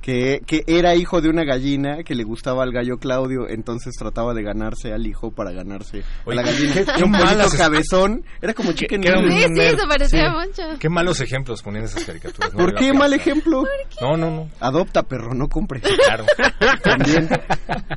que, 0.00 0.40
que 0.46 0.64
era 0.66 0.94
hijo 0.94 1.20
de 1.20 1.28
una 1.28 1.44
gallina 1.44 2.02
que 2.04 2.14
le 2.14 2.24
gustaba 2.24 2.62
al 2.62 2.72
gallo 2.72 2.98
Claudio, 2.98 3.48
entonces 3.48 3.94
trataba 3.98 4.34
de 4.34 4.42
ganarse 4.42 4.92
al 4.92 5.06
hijo 5.06 5.30
para 5.30 5.52
ganarse 5.52 6.02
a 6.26 6.34
la 6.34 6.42
gallina. 6.42 6.72
qué- 6.74 6.84
qué 6.96 7.04
un 7.04 7.10
malas- 7.10 7.54
cabezón, 7.56 8.24
era 8.40 8.54
como 8.54 8.72
chicken 8.72 9.04
era 9.06 9.18
un. 9.20 9.30
Sí, 9.30 9.42
sí, 9.42 9.48
nerd. 9.50 9.78
se 9.78 9.86
parecía 9.86 10.30
Sí. 10.32 10.36
mucho. 10.48 10.78
Qué 10.78 10.88
malos 10.88 11.20
ejemplos 11.20 11.62
ponían 11.62 11.84
esas 11.84 12.04
caricaturas. 12.04 12.52
no 12.52 12.58
¿Por 12.58 12.74
qué 12.74 12.92
mal 12.92 13.10
pensar. 13.10 13.28
ejemplo? 13.28 13.64
No, 14.00 14.16
no, 14.16 14.30
no. 14.30 14.48
Adopta, 14.60 15.02
perro, 15.02 15.34
no 15.34 15.48
compre. 15.48 15.80
Claro. 15.80 16.24
También 16.82 17.28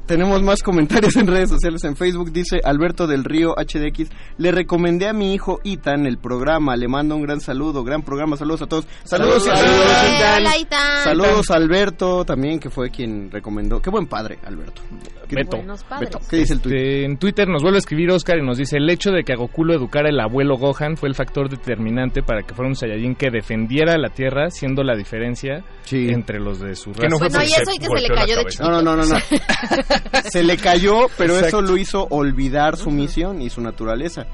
tenemos 0.06 0.42
más 0.44 0.62
comentarios 0.62 1.16
en 1.16 1.28
redes 1.28 1.50
sociales. 1.50 1.84
En 1.84 1.96
Facebook 1.96 2.32
dice 2.32 2.60
Alberto 2.64 3.08
del 3.08 3.24
Río 3.24 3.54
HDX. 3.56 4.10
Le 4.38 4.52
recomendé 4.52 5.08
a 5.08 5.14
mi 5.14 5.34
hijo 5.34 5.60
Itan 5.64 6.06
el 6.06 6.18
programa. 6.18 6.76
Le 6.76 6.88
mando 6.88 7.16
un 7.16 7.24
gran 7.24 7.40
saludo. 7.42 7.84
Gran 7.84 8.02
programa. 8.04 8.38
Saludos 8.38 8.62
a 8.64 8.68
todos. 8.68 8.88
Saludos, 9.04 9.44
Saludos, 9.44 9.66
saludos, 9.66 10.16
Itan. 10.16 10.42
Hola, 10.42 10.58
Itan. 10.58 11.04
Saludos 11.04 11.52
a 11.52 11.56
Alberto 11.94 12.26
también, 12.26 12.60
que 12.60 12.70
fue 12.70 12.90
quien 12.90 13.30
recomendó. 13.32 13.80
Qué 13.82 13.90
buen 13.90 14.08
padre, 14.08 14.40
Alberto. 14.46 14.82
¿Qué, 15.28 15.36
Beto. 15.36 15.58
Buenos 15.58 15.84
padres. 15.84 16.10
Beto, 16.10 16.20
¿qué 16.30 16.38
dice 16.38 16.54
el 16.54 16.60
tuit? 16.62 16.76
Este, 16.76 17.06
en 17.06 17.18
Twitter 17.18 17.48
nos 17.48 17.62
vuelve 17.62 17.78
a 17.78 17.80
escribir 17.80 18.10
Oscar 18.12 18.38
y 18.40 18.42
nos 18.46 18.58
dice 18.58 18.78
el 18.78 18.90
hecho 18.90 19.12
de 19.12 19.24
que 19.24 19.34
a 19.34 19.36
Goku 19.36 19.64
lo 19.64 19.74
educara 19.74 20.10
el 20.10 20.20
abuelo 20.20 20.58
Gohan 20.58 20.98
fue 20.98 21.10
el 21.10 21.16
factor 21.16 21.50
determinante 21.50 22.24
para 22.24 22.42
que 22.44 22.54
fuera 22.54 22.70
un 22.70 22.76
Saiyajin 22.76 23.16
que 23.16 23.30
defendiera 23.30 23.98
la 23.98 24.10
Tierra 24.10 24.50
siendo 24.50 24.84
la 24.84 24.96
diferencia 24.96 25.64
Sí. 25.84 26.08
entre 26.10 26.40
los 26.40 26.60
de 26.60 26.76
su 26.76 26.90
no 26.92 26.96
raza. 26.96 27.10
fue 27.10 27.18
Bueno, 27.20 27.30
porque 27.32 27.48
y 27.48 27.54
eso 27.54 27.72
y 27.74 27.78
que 27.80 27.86
se 27.86 28.08
le 28.08 28.16
cayó 28.16 28.36
de. 28.38 28.44
No, 28.60 28.70
no, 28.70 28.82
no, 28.82 28.96
no, 28.96 29.06
no. 29.06 29.18
Se 30.32 30.44
le 30.44 30.58
cayó, 30.58 31.08
pero 31.18 31.38
eso 31.38 31.62
lo 31.62 31.78
hizo 31.78 32.08
olvidar 32.10 32.78
su 32.78 32.90
misión 32.92 33.42
y 33.42 33.50
su 33.50 33.62
naturaleza. 33.62 34.26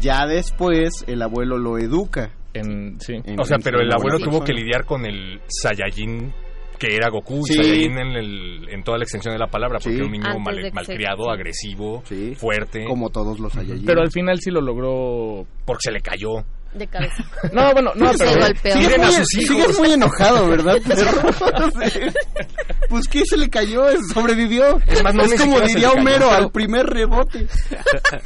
Ya 0.00 0.26
después 0.26 1.04
el 1.06 1.22
abuelo 1.22 1.58
lo 1.58 1.78
educa. 1.78 2.30
En, 2.54 2.98
sí. 3.00 3.14
en- 3.24 3.38
O 3.40 3.44
sea, 3.44 3.56
en 3.56 3.62
pero 3.62 3.80
el 3.80 3.92
abuelo 3.92 4.18
tuvo 4.18 4.42
que 4.42 4.52
lidiar 4.52 4.84
con 4.84 5.04
el 5.04 5.40
Saiyajin 5.48 6.32
que 6.78 6.94
era 6.94 7.10
Goku, 7.10 7.44
Sí. 7.44 7.54
Saiyajin 7.54 7.98
en, 7.98 8.08
el- 8.16 8.68
en 8.70 8.82
toda 8.84 8.98
la 8.98 9.04
extensión 9.04 9.34
de 9.34 9.38
la 9.38 9.48
palabra, 9.48 9.78
porque 9.78 9.90
Sí. 9.90 9.96
era 9.96 10.06
un 10.06 10.12
niño 10.12 10.38
mal- 10.38 10.70
malcriado, 10.72 11.24
sí. 11.24 11.30
agresivo, 11.30 12.02
Sí. 12.06 12.34
fuerte, 12.36 12.84
Como 12.84 13.10
todos 13.10 13.38
los 13.40 13.52
Saiyajin. 13.52 13.84
Pero 13.84 14.00
al 14.02 14.10
final 14.10 14.38
sí 14.40 14.50
lo 14.50 14.60
logró. 14.60 15.46
porque 15.64 15.80
se 15.84 15.92
le 15.92 16.00
cayó. 16.00 16.44
De 16.74 16.86
cabeza. 16.86 17.24
No, 17.52 17.72
bueno, 17.72 17.92
no, 17.94 18.12
Se 18.16 18.24
pero. 18.26 18.40
golpeó. 18.40 18.72
Sigues 18.74 18.88
Miren 18.88 19.00
a 19.02 19.06
muy, 19.06 19.14
sus 19.16 19.34
hijos. 19.34 19.56
sigues 19.56 19.78
muy 19.78 19.92
enojado, 19.92 20.48
¿verdad? 20.48 20.76
perro? 20.86 21.70
Sí. 21.90 22.00
Pues 22.88 23.06
que 23.08 23.22
se 23.26 23.36
le 23.36 23.48
cayó, 23.50 23.84
sobrevivió. 24.14 24.78
Es 24.86 25.02
más, 25.02 25.14
no, 25.14 25.24
ni 25.26 25.36
como 25.36 25.58
se 25.58 25.66
diría. 25.66 25.90
Homero 25.92 26.30
al 26.30 26.50
primer 26.50 26.86
rebote. 26.86 27.46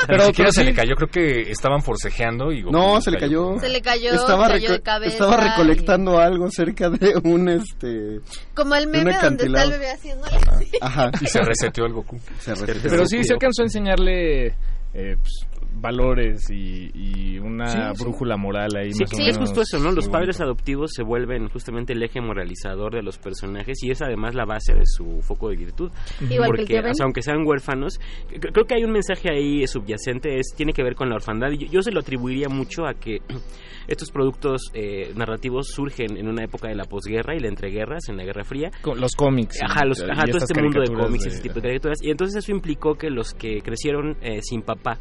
Pero, 0.07 0.24
pero 0.37 0.52
se 0.52 0.61
sí. 0.61 0.64
le 0.64 0.74
cayó, 0.74 0.94
creo 0.94 1.09
que 1.09 1.50
estaban 1.50 1.83
forcejeando 1.83 2.52
y 2.52 2.62
No, 2.64 3.00
se 3.00 3.11
le 3.11 3.18
cayó. 3.18 3.59
Se 3.61 3.68
le 3.68 3.81
cayó, 3.83 4.12
Estaba, 4.12 4.48
cayó 4.48 4.68
reco- 4.68 4.72
de 4.72 4.83
cabeza. 4.83 5.12
estaba 5.12 5.37
recolectando 5.37 6.18
algo 6.18 6.48
cerca 6.50 6.90
de 6.90 7.14
un 7.24 7.48
este. 7.48 8.20
Como 8.55 8.74
el 8.74 8.87
meme 8.88 9.16
donde 9.20 9.46
está 9.46 9.62
el 9.64 9.70
bebé 9.70 9.90
haciéndole 9.90 10.37
así. 10.37 10.70
Ajá. 10.81 11.11
Y 11.20 11.26
se 11.26 11.40
reseteó 11.42 11.87
el 11.87 11.92
Goku. 11.92 12.18
Se 12.40 12.55
reseteó. 12.55 12.90
Pero 12.90 13.07
sí 13.07 13.22
se 13.24 13.33
alcanzó 13.35 13.62
a 13.62 13.64
enseñarle 13.64 14.46
eh, 14.94 15.16
pues, 15.20 15.46
valores 15.74 16.50
y, 16.50 16.90
y 16.94 17.38
una 17.38 17.66
Sí, 17.66 17.78
sí. 17.96 18.02
brújula 18.04 18.37
moral 18.37 18.70
ahí 18.76 18.92
Sí, 18.92 19.02
más 19.02 19.12
o 19.12 19.16
sí, 19.16 19.28
es 19.28 19.38
justo 19.38 19.62
eso, 19.62 19.78
¿no? 19.78 19.92
Los 19.92 20.08
padres 20.08 20.40
adoptivos 20.40 20.92
se 20.94 21.02
vuelven 21.02 21.48
justamente 21.48 21.92
el 21.92 22.02
eje 22.02 22.20
moralizador 22.20 22.94
de 22.94 23.02
los 23.02 23.18
personajes 23.18 23.82
y 23.82 23.90
es 23.90 24.02
además 24.02 24.35
la 24.35 24.44
base 24.44 24.74
de 24.74 24.87
su 24.87 25.20
foco 25.22 25.48
de 25.50 25.56
virtud. 25.56 25.90
Igual 26.20 26.30
que 26.30 26.35
el 26.35 26.46
Porque, 26.46 26.64
tío 26.66 26.82
Ben. 26.82 26.90
o 26.92 26.94
sea, 26.94 27.04
aunque 27.04 27.22
sean 27.22 27.46
huérfanos, 27.46 28.00
cre- 28.30 28.52
creo 28.52 28.64
que 28.66 28.74
hay 28.74 28.85
un 28.85 28.92
mensaje 28.92 29.30
ahí 29.32 29.66
subyacente, 29.66 30.38
es 30.38 30.52
tiene 30.56 30.72
que 30.72 30.82
ver 30.82 30.94
con 30.94 31.08
la 31.08 31.16
orfandad. 31.16 31.50
Y 31.52 31.58
yo, 31.58 31.66
yo 31.72 31.82
se 31.82 31.90
lo 31.92 32.00
atribuiría 32.00 32.48
mucho 32.48 32.87
a 32.87 32.94
que 32.94 33.18
estos 33.88 34.11
productos 34.11 34.70
eh, 34.74 35.12
narrativos 35.16 35.68
surgen 35.68 36.16
en 36.16 36.28
una 36.28 36.44
época 36.44 36.68
de 36.68 36.74
la 36.76 36.85
posguerra 36.85 37.35
y 37.35 37.40
la 37.40 37.48
entreguerras, 37.48 38.08
en 38.08 38.16
la 38.16 38.24
Guerra 38.24 38.44
Fría, 38.44 38.70
Con 38.82 39.00
Los 39.00 39.12
cómics. 39.16 39.58
Ajá, 39.62 39.85
los, 39.85 40.00
y 40.00 40.04
ajá 40.11 40.24
todo 40.26 40.38
este 40.38 40.61
mundo 40.62 40.80
de 40.80 40.92
cómics 40.92 41.26
y 41.26 41.28
de- 41.28 41.35
ese 41.35 41.42
tipo 41.42 41.54
de 41.56 41.62
caricaturas. 41.62 41.98
Y 42.02 42.11
entonces 42.11 42.37
eso 42.37 42.52
implicó 42.52 42.94
que 42.94 43.11
los 43.11 43.35
que 43.35 43.61
crecieron 43.62 44.16
eh, 44.22 44.40
sin 44.42 44.62
papá, 44.62 44.98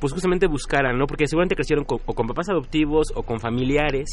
pues 0.00 0.12
justamente 0.12 0.46
buscaran, 0.46 0.98
¿no? 0.98 1.06
Porque 1.06 1.26
seguramente 1.26 1.54
crecieron 1.54 1.84
con, 1.84 1.98
o 2.06 2.14
con 2.14 2.26
papás 2.26 2.48
adoptivos 2.48 3.08
o 3.14 3.22
con 3.22 3.40
familiares. 3.40 4.08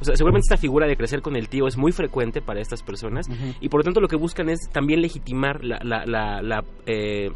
O 0.00 0.04
sea, 0.04 0.14
seguramente 0.16 0.46
esta 0.46 0.56
figura 0.56 0.86
de 0.86 0.96
crecer 0.96 1.22
con 1.22 1.36
el 1.36 1.48
tío 1.48 1.66
es 1.66 1.76
muy 1.76 1.92
frecuente 1.92 2.40
para 2.40 2.60
estas 2.60 2.82
personas. 2.82 3.26
Y 3.60 3.68
por 3.68 3.80
lo 3.80 3.84
tanto 3.84 4.00
lo 4.00 4.08
que 4.08 4.16
buscan 4.16 4.48
es 4.48 4.60
también 4.72 5.02
legitimar 5.02 5.64
la... 5.64 5.78
la, 5.82 6.04
la, 6.06 6.42
la, 6.42 6.64
eh, 6.86 7.30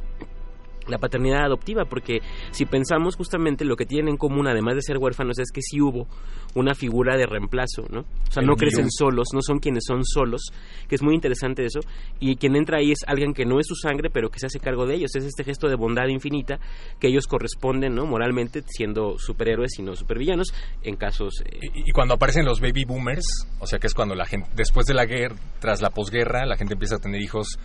la 0.88 0.99
paternidad 0.99 1.45
adoptiva, 1.45 1.85
porque 1.85 2.21
si 2.51 2.64
pensamos 2.66 3.16
justamente 3.16 3.64
lo 3.64 3.77
que 3.77 3.87
tienen 3.87 4.11
en 4.11 4.16
común, 4.16 4.47
además 4.47 4.75
de 4.75 4.83
ser 4.83 4.99
huérfanos, 4.99 5.38
es 5.38 5.51
que 5.53 5.62
sí 5.62 5.81
hubo 5.81 6.07
una 6.55 6.75
figura 6.75 7.16
de 7.16 7.27
reemplazo, 7.27 7.85
¿no? 7.90 8.01
O 8.01 8.33
sea, 8.33 8.42
no 8.42 8.57
crecen 8.57 8.90
solos, 8.90 9.29
no 9.33 9.40
son 9.42 9.59
quienes 9.59 9.85
son 9.87 10.05
solos, 10.05 10.42
que 10.88 10.97
es 10.97 11.03
muy 11.03 11.14
interesante 11.14 11.64
eso, 11.64 11.81
y 12.21 12.37
quien 12.37 12.57
entra 12.57 12.79
ahí 12.79 12.92
es 12.92 13.01
alguien 13.07 13.33
que 13.33 13.45
no 13.45 13.59
es 13.59 13.66
su 13.66 13.75
sangre, 13.75 14.11
pero 14.11 14.31
que 14.31 14.38
se 14.38 14.47
hace 14.47 14.59
cargo 14.59 14.87
de 14.87 14.97
ellos, 14.97 15.14
es 15.14 15.25
este 15.25 15.45
gesto 15.45 15.68
de 15.68 15.77
bondad 15.77 16.09
infinita 16.09 16.59
que 17.01 17.09
ellos 17.09 17.27
corresponden, 17.27 17.95
¿no? 17.95 18.07
Moralmente, 18.07 18.62
siendo 18.66 19.18
superhéroes 19.18 19.79
y 19.79 19.83
no 19.83 19.95
supervillanos, 19.95 20.53
en 20.83 20.97
casos... 20.97 21.42
eh, 21.47 21.59
Y, 21.75 21.88
y 21.88 21.92
cuando 21.92 22.14
aparecen 22.14 22.45
los 22.45 22.61
baby 22.61 22.85
boomers, 22.85 23.47
o 23.61 23.66
sea 23.66 23.79
que 23.79 23.87
es 23.87 23.95
cuando 23.95 24.14
la 24.14 24.27
gente, 24.27 24.51
después 24.55 24.87
de 24.87 24.95
la 24.95 25.07
guerra, 25.07 25.37
tras 25.61 25.81
la 25.81 25.90
posguerra, 25.90 26.45
la 26.47 26.57
gente 26.57 26.75
empieza 26.75 26.97
a 26.97 26.99
tener 26.99 27.21
hijos 27.21 27.59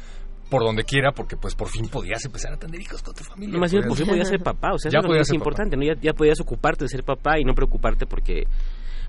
por 0.50 0.64
donde 0.64 0.84
quiera, 0.84 1.12
porque 1.12 1.36
pues 1.38 1.56
por 1.56 1.68
fin 1.70 1.88
podías 1.90 2.24
empezar 2.26 2.54
a 2.54 2.58
tener 2.58 2.80
hijos 2.82 3.02
con 3.04 3.14
tu 3.14 3.24
familia. 3.24 3.54
No, 3.54 3.60
más 3.60 3.72
bien, 3.72 3.84
Podías- 3.84 3.98
pues, 4.00 4.10
podías 4.10 4.28
ser 4.30 4.40
papá, 4.40 4.74
o 4.74 4.78
sea, 4.80 4.92
Ya 4.92 5.00
eso 5.00 5.14
es 5.16 5.34
importante, 5.34 5.76
¿no? 5.78 5.84
Ya, 5.84 5.94
ya 6.02 6.14
podías 6.14 6.40
ocuparte 6.40 6.86
de 6.86 6.90
ser 6.90 7.04
papá 7.04 7.40
y 7.40 7.44
no 7.44 7.54
preocuparte 7.54 8.06
porque... 8.06 8.44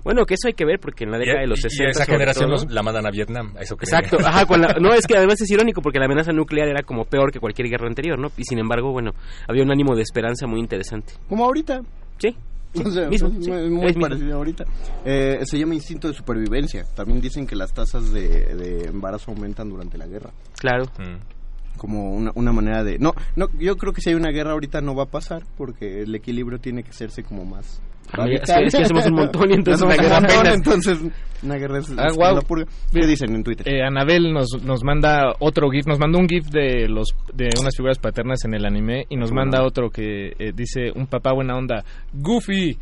Bueno, 0.01 0.25
que 0.25 0.35
eso 0.35 0.47
hay 0.47 0.53
que 0.53 0.63
ver 0.63 0.79
porque 0.79 1.03
en 1.03 1.11
la 1.11 1.17
Y, 1.17 1.21
década 1.21 1.41
de 1.41 1.47
los 1.47 1.59
y- 1.59 1.67
y 1.67 1.69
60... 1.71 1.91
esa 1.91 2.05
generación 2.05 2.49
todo- 2.49 2.65
la 2.69 2.81
mandan 2.81 3.05
a 3.05 3.09
Vietnam, 3.11 3.53
a 3.57 3.61
eso. 3.61 3.75
Exacto, 3.75 4.17
ajá, 4.23 4.45
con 4.45 4.61
la- 4.61 4.77
no, 4.79 4.93
es 4.93 5.05
que 5.05 5.17
además 5.17 5.41
es 5.41 5.51
irónico 5.51 5.81
porque 5.81 5.99
la 5.99 6.05
amenaza 6.05 6.31
nuclear 6.31 6.69
era 6.69 6.83
como 6.83 7.03
peor 7.03 7.31
que 7.33 7.39
cualquier 7.41 7.67
guerra 7.67 7.87
anterior, 7.87 8.17
¿no? 8.17 8.31
Y 8.37 8.45
sin 8.45 8.59
embargo, 8.59 8.91
bueno, 8.93 9.11
había 9.47 9.61
un 9.63 9.71
ánimo 9.71 9.95
de 9.95 10.01
esperanza 10.03 10.47
muy 10.47 10.61
interesante. 10.61 11.13
Como 11.27 11.43
ahorita. 11.43 11.81
Sí. 12.17 12.33
O 12.75 12.91
sea, 12.91 13.09
mismo, 13.09 13.29
es 13.29 13.45
sí, 13.45 13.51
muy, 13.51 13.69
muy 13.69 13.85
es 13.87 13.95
mismo. 13.95 14.01
parecido 14.01 14.37
ahorita. 14.37 14.65
Eh, 15.03 15.39
se 15.43 15.57
llama 15.57 15.73
instinto 15.75 16.07
de 16.07 16.13
supervivencia. 16.13 16.85
También 16.95 17.19
dicen 17.21 17.47
que 17.47 17.55
las 17.55 17.73
tasas 17.73 18.11
de, 18.11 18.27
de 18.55 18.85
embarazo 18.85 19.31
aumentan 19.31 19.69
durante 19.69 19.97
la 19.97 20.05
guerra. 20.07 20.31
Claro. 20.57 20.85
Mm. 20.99 21.77
Como 21.77 22.13
una, 22.13 22.31
una 22.35 22.51
manera 22.51 22.83
de... 22.83 22.99
No, 22.99 23.13
no, 23.35 23.47
yo 23.57 23.77
creo 23.77 23.93
que 23.93 24.01
si 24.01 24.09
hay 24.09 24.15
una 24.15 24.31
guerra 24.31 24.51
ahorita 24.51 24.81
no 24.81 24.95
va 24.95 25.03
a 25.03 25.09
pasar 25.09 25.43
porque 25.57 26.01
el 26.01 26.13
equilibrio 26.13 26.59
tiene 26.59 26.83
que 26.83 26.89
hacerse 26.89 27.23
como 27.23 27.45
más... 27.45 27.81
Es 28.17 28.51
que- 28.51 28.63
es 28.65 28.75
que 28.75 28.81
hacemos 28.83 29.05
un 29.07 29.13
montón 29.15 29.51
y 29.51 29.53
entonces 29.53 29.87
la 29.87 29.95
guerra 29.95 30.19
montón, 30.19 30.37
apenas- 30.39 30.55
entonces 30.55 30.99
una 31.43 31.55
guerra 31.55 31.79
es, 31.79 31.91
Ah, 31.97 32.07
es 32.07 32.15
guau. 32.15 32.35
la 32.35 32.41
purga. 32.41 32.65
¿Qué 32.91 33.05
dicen 33.07 33.35
en 33.35 33.43
Twitter? 33.43 33.67
Eh, 33.69 33.81
Anabel 33.83 34.33
nos, 34.33 34.49
nos 34.63 34.83
manda 34.83 35.33
otro 35.39 35.69
GIF, 35.69 35.85
nos 35.87 35.99
mandó 35.99 36.19
un 36.19 36.27
GIF 36.27 36.47
de 36.49 36.87
los 36.89 37.09
de 37.33 37.49
unas 37.61 37.75
figuras 37.75 37.99
paternas 37.99 38.43
en 38.45 38.55
el 38.55 38.65
anime 38.65 39.05
y 39.09 39.15
nos 39.15 39.29
¿Cómo 39.29 39.41
manda 39.41 39.63
otro 39.63 39.89
que 39.89 40.33
eh, 40.39 40.51
dice 40.53 40.91
un 40.95 41.07
papá 41.07 41.33
buena 41.33 41.55
onda, 41.55 41.83
Goofy. 42.13 42.77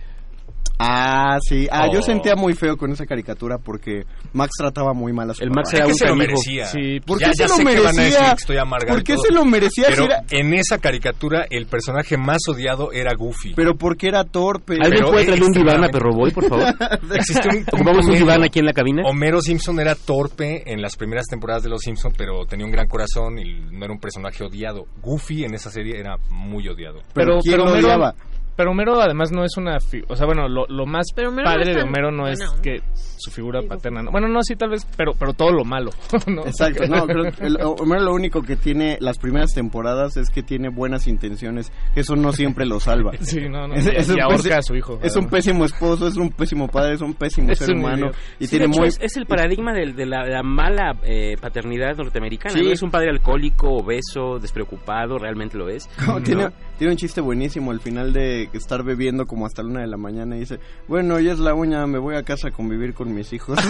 Ah, 0.80 1.38
sí. 1.42 1.68
Ah, 1.72 1.88
yo 1.92 2.00
Oh. 2.00 2.04
sentía 2.04 2.36
muy 2.36 2.54
feo 2.54 2.78
con 2.78 2.92
esa 2.92 3.06
caricatura 3.06 3.58
porque 3.58 4.04
Max 4.34 4.52
trataba 4.58 4.94
muy 4.94 5.12
mal 5.12 5.32
a 5.32 5.34
su 5.34 5.44
El 5.44 5.50
papá. 5.50 5.62
Max 5.62 5.74
era 5.74 5.88
un 5.88 5.96
se 5.96 6.06
lo 6.08 6.16
merecía. 6.16 6.66
Sí, 6.68 7.00
¿Por 7.06 7.18
qué 7.18 7.34
se 7.34 7.48
lo 7.48 7.58
merecía? 7.58 8.30
que 8.30 8.36
estoy 8.42 8.58
amargado 8.58 8.94
¿Por 8.96 9.04
qué 9.04 9.16
se 9.18 9.32
lo 9.34 9.44
merecía? 9.46 9.86
Pero 9.90 10.04
Si 10.04 10.04
era- 10.04 10.24
en 10.30 10.54
esa 10.54 10.78
caricatura 10.78 11.46
el 11.50 11.66
personaje 11.66 12.18
más 12.18 12.38
odiado 12.48 12.92
era 12.92 13.12
Goofy. 13.18 13.54
Pero 13.56 13.76
porque 13.76 14.08
era 14.08 14.24
torpe. 14.24 14.74
¿Alguien 14.76 14.92
Pero 14.92 15.12
puede 15.12 15.26
traer 15.26 15.44
un 15.44 15.52
diván 15.52 15.84
a 15.84 15.88
extremadamente- 15.88 15.98
Perro 15.98 16.14
Boy, 16.14 16.32
por 16.32 16.48
favor? 16.48 16.68
Existe 17.16 17.48
un, 17.50 17.66
Ocupamos 17.72 18.06
un 18.06 18.14
diván 18.14 18.44
aquí 18.44 18.60
en 18.60 18.66
la 18.66 18.74
cabina. 18.74 19.04
Homero 19.06 19.42
Simpson 19.42 19.80
era 19.80 19.96
torpe 19.96 20.64
en 20.72 20.82
las 20.82 20.96
primeras 20.96 21.26
temporadas 21.28 21.64
de 21.64 21.70
Los 21.70 21.82
Simpson, 21.82 22.14
pero 22.18 22.46
tenía 22.46 22.66
un 22.66 22.72
gran 22.72 22.88
corazón 22.88 23.40
y 23.40 23.62
no 23.72 23.84
era 23.86 23.94
un 23.94 24.00
personaje 24.00 24.44
odiado. 24.44 24.86
Goofy 25.02 25.44
en 25.44 25.56
esa 25.56 25.72
serie 25.72 26.00
era 26.00 26.18
muy 26.30 26.68
odiado. 26.68 27.00
Pero, 27.14 27.40
¿quién 27.42 27.58
lo 27.58 27.64
Homero, 27.66 27.88
odiaba? 27.88 28.14
Pero 28.58 28.72
Homero 28.72 29.00
además 29.00 29.32
no 29.32 29.46
es 29.46 29.56
una... 29.56 29.80
fi- 29.80 30.04
O 30.10 30.16
sea, 30.18 30.26
bueno, 30.26 30.50
lo, 30.50 30.66
lo 30.68 30.86
más 30.86 31.06
Pero 31.16 31.30
Homero 31.30 31.48
no 31.50 31.56
padre 31.56 31.74
de 31.76 31.82
Homero 31.84 32.12
no 32.12 32.28
es 32.28 32.40
que 32.62 32.82
su 33.18 33.32
figura 33.32 33.62
paterna... 33.62 34.02
no- 34.04 34.12
Bueno, 34.12 34.28
no, 34.28 34.42
sí, 34.44 34.56
tal 34.56 34.72
vez, 34.72 34.86
pero, 34.98 35.14
pero 35.18 35.34
todo 35.34 35.52
lo 35.52 35.64
malo. 35.64 35.92
¿no? 36.28 36.46
Exacto, 36.46 36.86
no, 36.88 37.06
creo 37.08 37.32
que 37.32 37.46
el- 37.46 37.58
Homero 37.62 38.02
lo 38.04 38.14
único 38.14 38.42
que 38.42 38.56
tiene 38.58 38.98
las 39.00 39.18
primeras 39.20 39.54
temporadas 39.54 40.18
es 40.18 40.30
que 40.30 40.44
tiene 40.44 40.68
buenas 40.70 41.08
intenciones, 41.08 41.72
eso 41.96 42.16
no 42.16 42.32
siempre 42.34 42.66
lo 42.66 42.80
salva. 42.80 43.12
Sí, 43.22 43.48
no, 43.50 43.68
no. 43.68 43.76
Es- 43.76 43.86
y- 43.88 43.90
es 43.96 44.10
y 44.10 44.14
un 44.14 44.22
ahorca 44.22 44.58
a 44.58 44.62
su 44.62 44.76
hijo. 44.76 45.00
Es 45.04 45.16
un 45.16 45.28
pésimo 45.30 45.64
esposo, 45.66 46.08
es 46.08 46.18
un 46.18 46.32
pésimo 46.32 46.68
padre, 46.68 46.96
es 46.96 47.02
un 47.02 47.14
pésimo 47.14 47.52
Es 47.52 47.60
ser 47.60 47.72
un 47.72 47.80
humano 47.82 47.98
idiota. 48.08 48.18
y 48.40 48.44
Sí, 48.46 48.50
tiene 48.52 48.66
de 48.66 48.72
hecho, 48.72 48.80
muy 48.80 48.88
es, 48.90 49.00
es 49.02 49.18
el 49.18 49.26
paradigma 49.28 49.74
de, 49.74 50.06
la, 50.06 50.26
la 50.26 50.42
mala 50.44 50.98
eh, 51.04 51.36
paternidad 51.40 51.96
norteamericana. 51.96 52.54
Sí. 52.56 52.62
¿no? 52.64 52.72
Es 52.72 52.82
un 52.82 52.90
padre 52.92 53.10
alcohólico, 53.12 53.68
obeso, 53.70 54.40
despreocupado, 54.40 55.18
realmente 55.20 55.58
lo 55.58 55.70
es. 55.70 55.88
¿no? 56.08 56.22
tiene, 56.22 56.48
tiene 56.78 56.94
un 56.94 56.98
chiste 56.98 57.22
buenísimo 57.22 57.72
al 57.72 57.80
final 57.80 58.14
de 58.14 58.47
estar 58.54 58.84
bebiendo 58.84 59.26
como 59.26 59.46
hasta 59.46 59.64
la 59.64 59.70
una 59.70 59.82
de 59.82 59.88
la 59.88 59.98
mañana 59.98 60.36
y 60.38 60.42
dice, 60.42 60.60
bueno, 60.88 61.16
hoy 61.16 61.30
es 61.30 61.40
la 61.40 61.54
uña, 61.54 61.86
me 61.88 61.98
voy 62.00 62.16
a 62.16 62.24
casa 62.24 62.50
a 62.50 62.52
convivir 62.52 62.94
con 62.94 63.14
mis 63.14 63.34
hijos. 63.34 63.58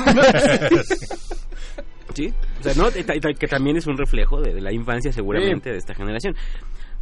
Sí, 2.13 2.33
o 2.59 2.63
sea, 2.63 2.73
¿no? 2.75 2.89
Que 2.89 3.47
también 3.47 3.77
es 3.77 3.85
un 3.85 3.95
reflejo 3.97 4.41
de, 4.41 4.53
de 4.53 4.61
la 4.61 4.73
infancia 4.73 5.11
seguramente 5.11 5.69
de 5.69 5.77
esta 5.77 5.93
generación. 5.93 6.35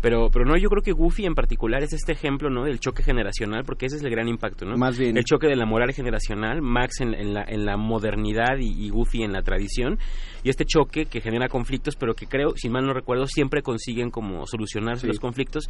Pero, 0.01 0.29
pero 0.29 0.43
no, 0.45 0.57
yo 0.57 0.67
creo 0.67 0.83
que 0.83 0.91
Goofy 0.91 1.25
en 1.25 1.35
particular 1.35 1.81
es 1.83 1.93
este 1.93 2.11
ejemplo, 2.11 2.49
¿no? 2.49 2.65
Del 2.65 2.79
choque 2.79 3.01
generacional, 3.01 3.63
porque 3.63 3.85
ese 3.85 3.95
es 3.95 4.03
el 4.03 4.09
gran 4.09 4.27
impacto, 4.27 4.65
¿no? 4.65 4.75
Más 4.75 4.97
bien. 4.97 5.15
El 5.15 5.23
choque 5.23 5.47
de 5.47 5.55
la 5.55 5.65
moral 5.65 5.93
generacional, 5.93 6.61
Max 6.61 6.99
en, 6.99 7.13
en 7.13 7.33
la, 7.33 7.43
en 7.47 7.65
la 7.65 7.77
modernidad 7.77 8.57
y, 8.59 8.67
y 8.85 8.89
Goofy 8.89 9.23
en 9.23 9.31
la 9.31 9.41
tradición, 9.41 9.97
y 10.43 10.49
este 10.49 10.65
choque 10.65 11.05
que 11.05 11.21
genera 11.21 11.47
conflictos, 11.47 11.95
pero 11.95 12.13
que 12.13 12.27
creo, 12.27 12.53
si 12.57 12.67
mal 12.69 12.85
no 12.85 12.93
recuerdo, 12.93 13.25
siempre 13.25 13.61
consiguen 13.61 14.11
como 14.11 14.45
solucionarse 14.47 15.01
Sí. 15.01 15.07
los 15.07 15.19
conflictos 15.19 15.69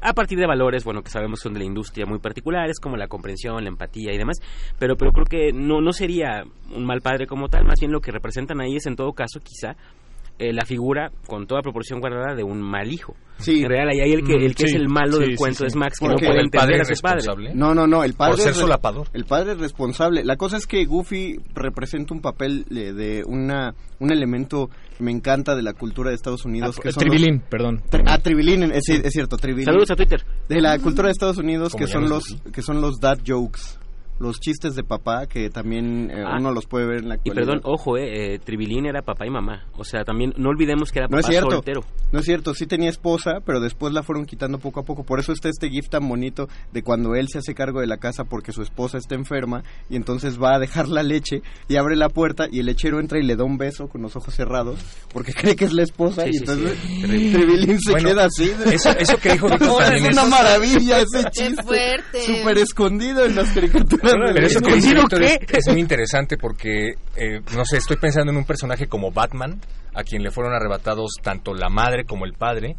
a 0.00 0.12
partir 0.12 0.38
de 0.38 0.46
valores, 0.46 0.84
bueno, 0.84 1.02
que 1.02 1.10
sabemos 1.10 1.40
son 1.40 1.52
de 1.54 1.60
la 1.60 1.66
industria 1.66 2.06
muy 2.06 2.18
particulares, 2.18 2.78
como 2.80 2.96
la 2.96 3.08
comprensión, 3.08 3.62
la 3.62 3.68
empatía 3.68 4.12
y 4.12 4.18
demás, 4.18 4.36
pero, 4.78 4.96
pero 4.96 5.12
creo 5.12 5.24
que 5.26 5.52
no, 5.52 5.80
no 5.80 5.92
sería 5.92 6.42
un 6.74 6.84
mal 6.84 7.00
padre 7.00 7.26
como 7.26 7.48
tal, 7.48 7.64
más 7.64 7.78
bien 7.80 7.92
lo 7.92 8.00
que 8.00 8.10
representan 8.12 8.60
ahí 8.60 8.76
es 8.76 8.86
en 8.86 8.96
todo 8.96 9.12
caso 9.12 9.40
quizá 9.40 9.76
eh, 10.38 10.52
la 10.52 10.66
figura 10.66 11.10
con 11.26 11.46
toda 11.46 11.62
proporción 11.62 11.98
guardada 11.98 12.34
de 12.34 12.42
un 12.44 12.60
mal 12.60 12.92
hijo. 12.92 13.14
Sí. 13.38 13.62
En 13.62 13.70
realidad, 13.70 14.04
ahí 14.04 14.12
el 14.12 14.22
que, 14.22 14.34
el 14.34 14.54
que 14.54 14.64
Mm, 14.64 14.66
es 14.66 14.74
el 14.74 14.88
malo 14.88 15.12
sí, 15.14 15.20
del 15.20 15.30
sí, 15.30 15.36
cuento 15.36 15.58
sí. 15.60 15.64
es 15.66 15.76
Max, 15.76 15.98
que 15.98 16.06
Porque 16.06 16.24
no 16.26 16.28
puede 16.30 16.42
el 16.42 16.50
padre 16.50 16.76
entender 16.76 16.80
a 16.80 16.94
su 16.94 17.00
padre. 17.02 17.54
No, 17.54 17.74
no, 17.74 17.86
no, 17.86 18.04
el 18.04 18.12
padre 18.12 18.32
Por 18.32 18.40
ser 18.40 18.50
es 18.50 18.56
re- 18.56 18.62
solapador. 18.62 19.08
El 19.14 19.24
padre 19.24 19.52
es 19.52 19.58
responsable. 19.58 20.24
La 20.24 20.36
cosa 20.36 20.58
es 20.58 20.66
que 20.66 20.84
Goofy 20.84 21.36
representa 21.54 22.12
un 22.12 22.20
papel 22.20 22.66
eh, 22.70 22.92
de 22.92 23.22
una 23.26 23.74
un 23.98 24.12
elemento 24.12 24.68
me 24.98 25.10
encanta 25.10 25.54
de 25.54 25.62
la 25.62 25.72
cultura 25.74 26.10
de 26.10 26.16
Estados 26.16 26.44
Unidos 26.44 26.76
Ah, 26.78 26.82
que 26.82 26.92
son 26.92 27.00
Tribilín, 27.02 27.36
los- 27.40 27.48
perdón. 27.48 27.82
Tri- 27.90 28.04
ah, 28.06 28.18
Tribilín, 28.18 28.62
es, 28.64 28.88
es 28.88 29.12
cierto, 29.12 29.36
Tribilín. 29.36 29.64
Saludos 29.66 29.90
a 29.90 29.96
Twitter. 29.96 30.24
De 30.48 30.60
la 30.60 30.78
cultura 30.78 31.08
de 31.08 31.12
Estados 31.12 31.38
Unidos 31.38 31.74
que 31.74 31.86
son 31.86 32.08
los 32.08 32.24
que 32.52 32.62
son 32.62 32.80
los 32.80 32.98
dad 33.00 33.18
jokes. 33.26 33.60
Los 34.18 34.40
chistes 34.40 34.74
de 34.74 34.82
papá 34.82 35.26
que 35.26 35.50
también 35.50 36.10
eh, 36.10 36.22
Ah. 36.26 36.36
uno 36.38 36.50
los 36.52 36.66
puede 36.66 36.86
ver 36.86 36.98
en 36.98 37.08
la 37.10 37.18
Y 37.22 37.30
perdón, 37.30 37.60
ojo, 37.64 37.96
eh, 37.98 38.34
eh, 38.34 38.38
Tribilín 38.38 38.86
era 38.86 39.02
papá 39.02 39.26
y 39.26 39.30
mamá. 39.30 39.64
O 39.76 39.84
sea, 39.84 40.04
también 40.04 40.32
no 40.36 40.48
olvidemos 40.48 40.90
que 40.92 41.00
era 41.00 41.06
No 41.08 41.16
papá 41.16 41.20
es 41.20 41.26
cierto. 41.26 41.50
soltero. 41.50 41.84
No 42.12 42.20
es 42.20 42.24
cierto, 42.24 42.54
sí 42.54 42.66
tenía 42.66 42.88
esposa, 42.88 43.40
pero 43.44 43.60
después 43.60 43.92
la 43.92 44.02
fueron 44.02 44.24
quitando 44.26 44.58
poco 44.58 44.80
a 44.80 44.84
poco. 44.84 45.04
Por 45.04 45.20
eso 45.20 45.32
está 45.32 45.48
este 45.48 45.68
gif 45.68 45.88
tan 45.88 46.08
bonito 46.08 46.48
de 46.72 46.82
cuando 46.82 47.14
él 47.14 47.28
se 47.28 47.38
hace 47.38 47.54
cargo 47.54 47.80
de 47.80 47.86
la 47.86 47.98
casa 47.98 48.24
porque 48.24 48.52
su 48.52 48.62
esposa 48.62 48.96
está 48.98 49.14
enferma 49.14 49.62
y 49.90 49.96
entonces 49.96 50.40
va 50.40 50.54
a 50.54 50.58
dejar 50.58 50.88
la 50.88 51.02
leche 51.02 51.42
y 51.68 51.76
abre 51.76 51.96
la 51.96 52.08
puerta 52.08 52.46
y 52.50 52.60
el 52.60 52.66
lechero 52.66 53.00
entra 53.00 53.18
y 53.18 53.22
le 53.22 53.36
da 53.36 53.44
un 53.44 53.58
beso 53.58 53.88
con 53.88 54.02
los 54.02 54.16
ojos 54.16 54.34
cerrados 54.34 54.78
porque 55.12 55.32
cree 55.34 55.56
que 55.56 55.64
es 55.66 55.72
la 55.72 55.82
esposa 55.82 56.22
Sí, 56.24 56.30
y 56.30 56.32
sí, 56.32 56.38
entonces 56.38 56.78
sí. 56.78 57.32
Tribilín 57.32 57.78
se 57.80 57.90
Bueno, 57.92 58.08
queda 58.08 58.24
así. 58.24 58.50
eso- 58.72 58.90
eso 58.98 59.16
que 59.18 59.32
dijo 59.32 59.48
Víctor 59.50 59.66
No, 59.68 59.80
es 59.80 60.02
una 60.12 60.24
maravilla 60.26 61.00
ese 61.00 61.24
Qué 61.24 61.30
chiste. 61.30 61.62
fuerte. 61.62 62.22
Súper 62.22 62.58
escondido 62.58 63.24
en 63.24 63.34
las 63.36 63.48
caricaturas. 63.50 64.05
Pero 64.12 64.46
eso 64.46 64.60
que 64.60 64.74
dice 64.74 64.94
Víctor 64.94 65.22
es, 65.22 65.38
es 65.48 65.68
muy 65.68 65.80
interesante 65.80 66.36
porque, 66.36 66.94
eh, 67.16 67.40
no 67.54 67.64
sé, 67.64 67.78
estoy 67.78 67.96
pensando 67.96 68.32
en 68.32 68.38
un 68.38 68.44
personaje 68.44 68.86
como 68.86 69.10
Batman, 69.10 69.60
a 69.94 70.02
quien 70.02 70.22
le 70.22 70.30
fueron 70.30 70.54
arrebatados 70.54 71.12
tanto 71.22 71.54
la 71.54 71.68
madre 71.68 72.04
como 72.04 72.24
el 72.24 72.34
padre, 72.34 72.76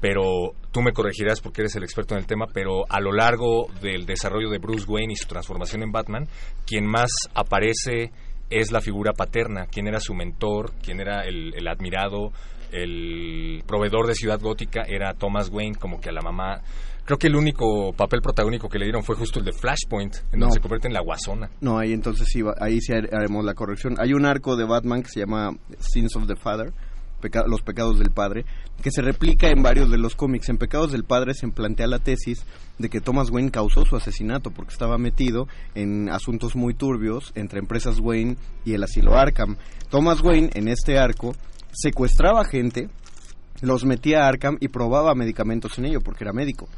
pero 0.00 0.54
tú 0.72 0.80
me 0.82 0.92
corregirás 0.92 1.40
porque 1.40 1.62
eres 1.62 1.76
el 1.76 1.82
experto 1.82 2.14
en 2.14 2.20
el 2.20 2.26
tema, 2.26 2.46
pero 2.52 2.84
a 2.88 3.00
lo 3.00 3.12
largo 3.12 3.66
del 3.82 4.06
desarrollo 4.06 4.48
de 4.48 4.58
Bruce 4.58 4.86
Wayne 4.88 5.12
y 5.12 5.16
su 5.16 5.26
transformación 5.26 5.82
en 5.82 5.92
Batman, 5.92 6.28
quien 6.66 6.86
más 6.86 7.10
aparece 7.34 8.10
es 8.48 8.72
la 8.72 8.80
figura 8.80 9.12
paterna, 9.12 9.66
quien 9.66 9.86
era 9.86 10.00
su 10.00 10.14
mentor, 10.14 10.72
quien 10.82 11.00
era 11.00 11.22
el, 11.24 11.54
el 11.54 11.68
admirado, 11.68 12.32
el 12.72 13.62
proveedor 13.66 14.06
de 14.06 14.14
Ciudad 14.14 14.40
Gótica 14.40 14.82
era 14.86 15.14
Thomas 15.14 15.50
Wayne, 15.50 15.76
como 15.76 16.00
que 16.00 16.08
a 16.08 16.12
la 16.12 16.22
mamá... 16.22 16.62
Creo 17.10 17.18
que 17.18 17.26
el 17.26 17.34
único 17.34 17.92
papel 17.92 18.22
protagónico 18.22 18.68
que 18.68 18.78
le 18.78 18.84
dieron 18.84 19.02
fue 19.02 19.16
justo 19.16 19.40
el 19.40 19.44
de 19.44 19.52
Flashpoint, 19.52 20.14
en 20.30 20.38
No. 20.38 20.46
donde 20.46 20.54
se 20.54 20.60
convierte 20.60 20.86
en 20.86 20.94
la 20.94 21.00
guasona. 21.00 21.50
No, 21.60 21.76
ahí 21.76 21.92
entonces 21.92 22.28
sí, 22.30 22.40
ahí 22.60 22.80
sí 22.80 22.92
haremos 22.92 23.44
la 23.44 23.54
corrección. 23.54 23.96
Hay 23.98 24.12
un 24.12 24.24
arco 24.26 24.54
de 24.54 24.64
Batman 24.64 25.02
que 25.02 25.08
se 25.08 25.18
llama 25.18 25.50
Sins 25.80 26.14
of 26.14 26.28
the 26.28 26.36
Father, 26.36 26.72
peca- 27.20 27.46
los 27.48 27.62
pecados 27.62 27.98
del 27.98 28.12
padre, 28.12 28.44
que 28.80 28.92
se 28.92 29.02
replica 29.02 29.48
en 29.48 29.60
varios 29.60 29.90
de 29.90 29.98
los 29.98 30.14
cómics. 30.14 30.48
En 30.50 30.58
Pecados 30.58 30.92
del 30.92 31.02
Padre 31.02 31.34
se 31.34 31.48
plantea 31.48 31.88
la 31.88 31.98
tesis 31.98 32.46
de 32.78 32.88
que 32.88 33.00
Thomas 33.00 33.28
Wayne 33.30 33.50
causó 33.50 33.84
su 33.84 33.96
asesinato 33.96 34.52
porque 34.52 34.72
estaba 34.72 34.96
metido 34.96 35.48
en 35.74 36.10
asuntos 36.10 36.54
muy 36.54 36.74
turbios 36.74 37.32
entre 37.34 37.58
empresas 37.58 37.98
Wayne 37.98 38.36
y 38.64 38.74
el 38.74 38.84
asilo 38.84 39.18
Arkham. 39.18 39.56
Thomas 39.88 40.20
Wayne 40.22 40.50
en 40.54 40.68
este 40.68 40.96
arco 40.96 41.34
secuestraba 41.72 42.44
gente, 42.44 42.88
los 43.62 43.84
metía 43.84 44.22
a 44.24 44.28
Arkham 44.28 44.56
y 44.60 44.68
probaba 44.68 45.14
medicamentos 45.16 45.76
en 45.78 45.86
ello 45.86 46.00
porque 46.00 46.22
era 46.24 46.32
médico. 46.32 46.68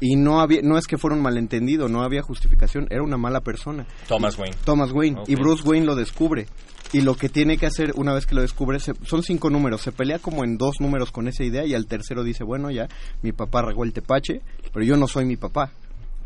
Y 0.00 0.16
no 0.16 0.40
había, 0.40 0.60
no 0.62 0.76
es 0.76 0.86
que 0.86 0.98
fuera 0.98 1.16
un 1.16 1.22
malentendido, 1.22 1.88
no 1.88 2.02
había 2.02 2.22
justificación, 2.22 2.86
era 2.90 3.02
una 3.02 3.16
mala 3.16 3.40
persona. 3.40 3.86
Thomas 4.08 4.38
Wayne. 4.38 4.56
Thomas 4.64 4.92
Wayne. 4.92 5.22
Y 5.26 5.36
Bruce 5.36 5.62
Wayne 5.66 5.86
lo 5.86 5.94
descubre. 5.94 6.46
Y 6.92 7.00
lo 7.00 7.14
que 7.16 7.28
tiene 7.28 7.56
que 7.58 7.66
hacer 7.66 7.92
una 7.96 8.12
vez 8.14 8.26
que 8.26 8.34
lo 8.34 8.42
descubre, 8.42 8.78
se- 8.78 8.94
son 9.04 9.22
cinco 9.22 9.50
números, 9.50 9.80
se 9.82 9.92
pelea 9.92 10.18
como 10.18 10.44
en 10.44 10.56
dos 10.58 10.76
números 10.80 11.10
con 11.10 11.26
esa 11.28 11.42
idea 11.44 11.64
y 11.64 11.74
al 11.74 11.86
tercero 11.86 12.22
dice, 12.22 12.44
bueno, 12.44 12.70
ya, 12.70 12.88
mi 13.22 13.32
papá 13.32 13.62
regó 13.62 13.84
el 13.84 13.92
tepache, 13.92 14.40
pero 14.72 14.84
yo 14.84 14.96
no 14.96 15.08
soy 15.08 15.24
mi 15.24 15.36
papá. 15.36 15.72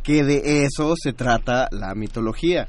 Que 0.02 0.24
de 0.24 0.64
eso 0.64 0.94
se 1.00 1.12
trata 1.12 1.68
la 1.70 1.94
mitología. 1.94 2.66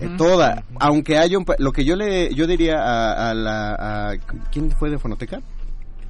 Eh, 0.00 0.10
toda, 0.18 0.64
aunque 0.80 1.16
haya 1.16 1.38
un... 1.38 1.46
Lo 1.58 1.72
que 1.72 1.84
yo 1.84 1.96
le 1.96 2.34
yo 2.34 2.46
diría 2.46 2.74
a, 2.82 3.30
a 3.30 3.34
la... 3.34 4.10
a- 4.10 4.16
¿Quién 4.50 4.70
fue 4.72 4.90
de 4.90 4.98
Fonoteca? 4.98 5.40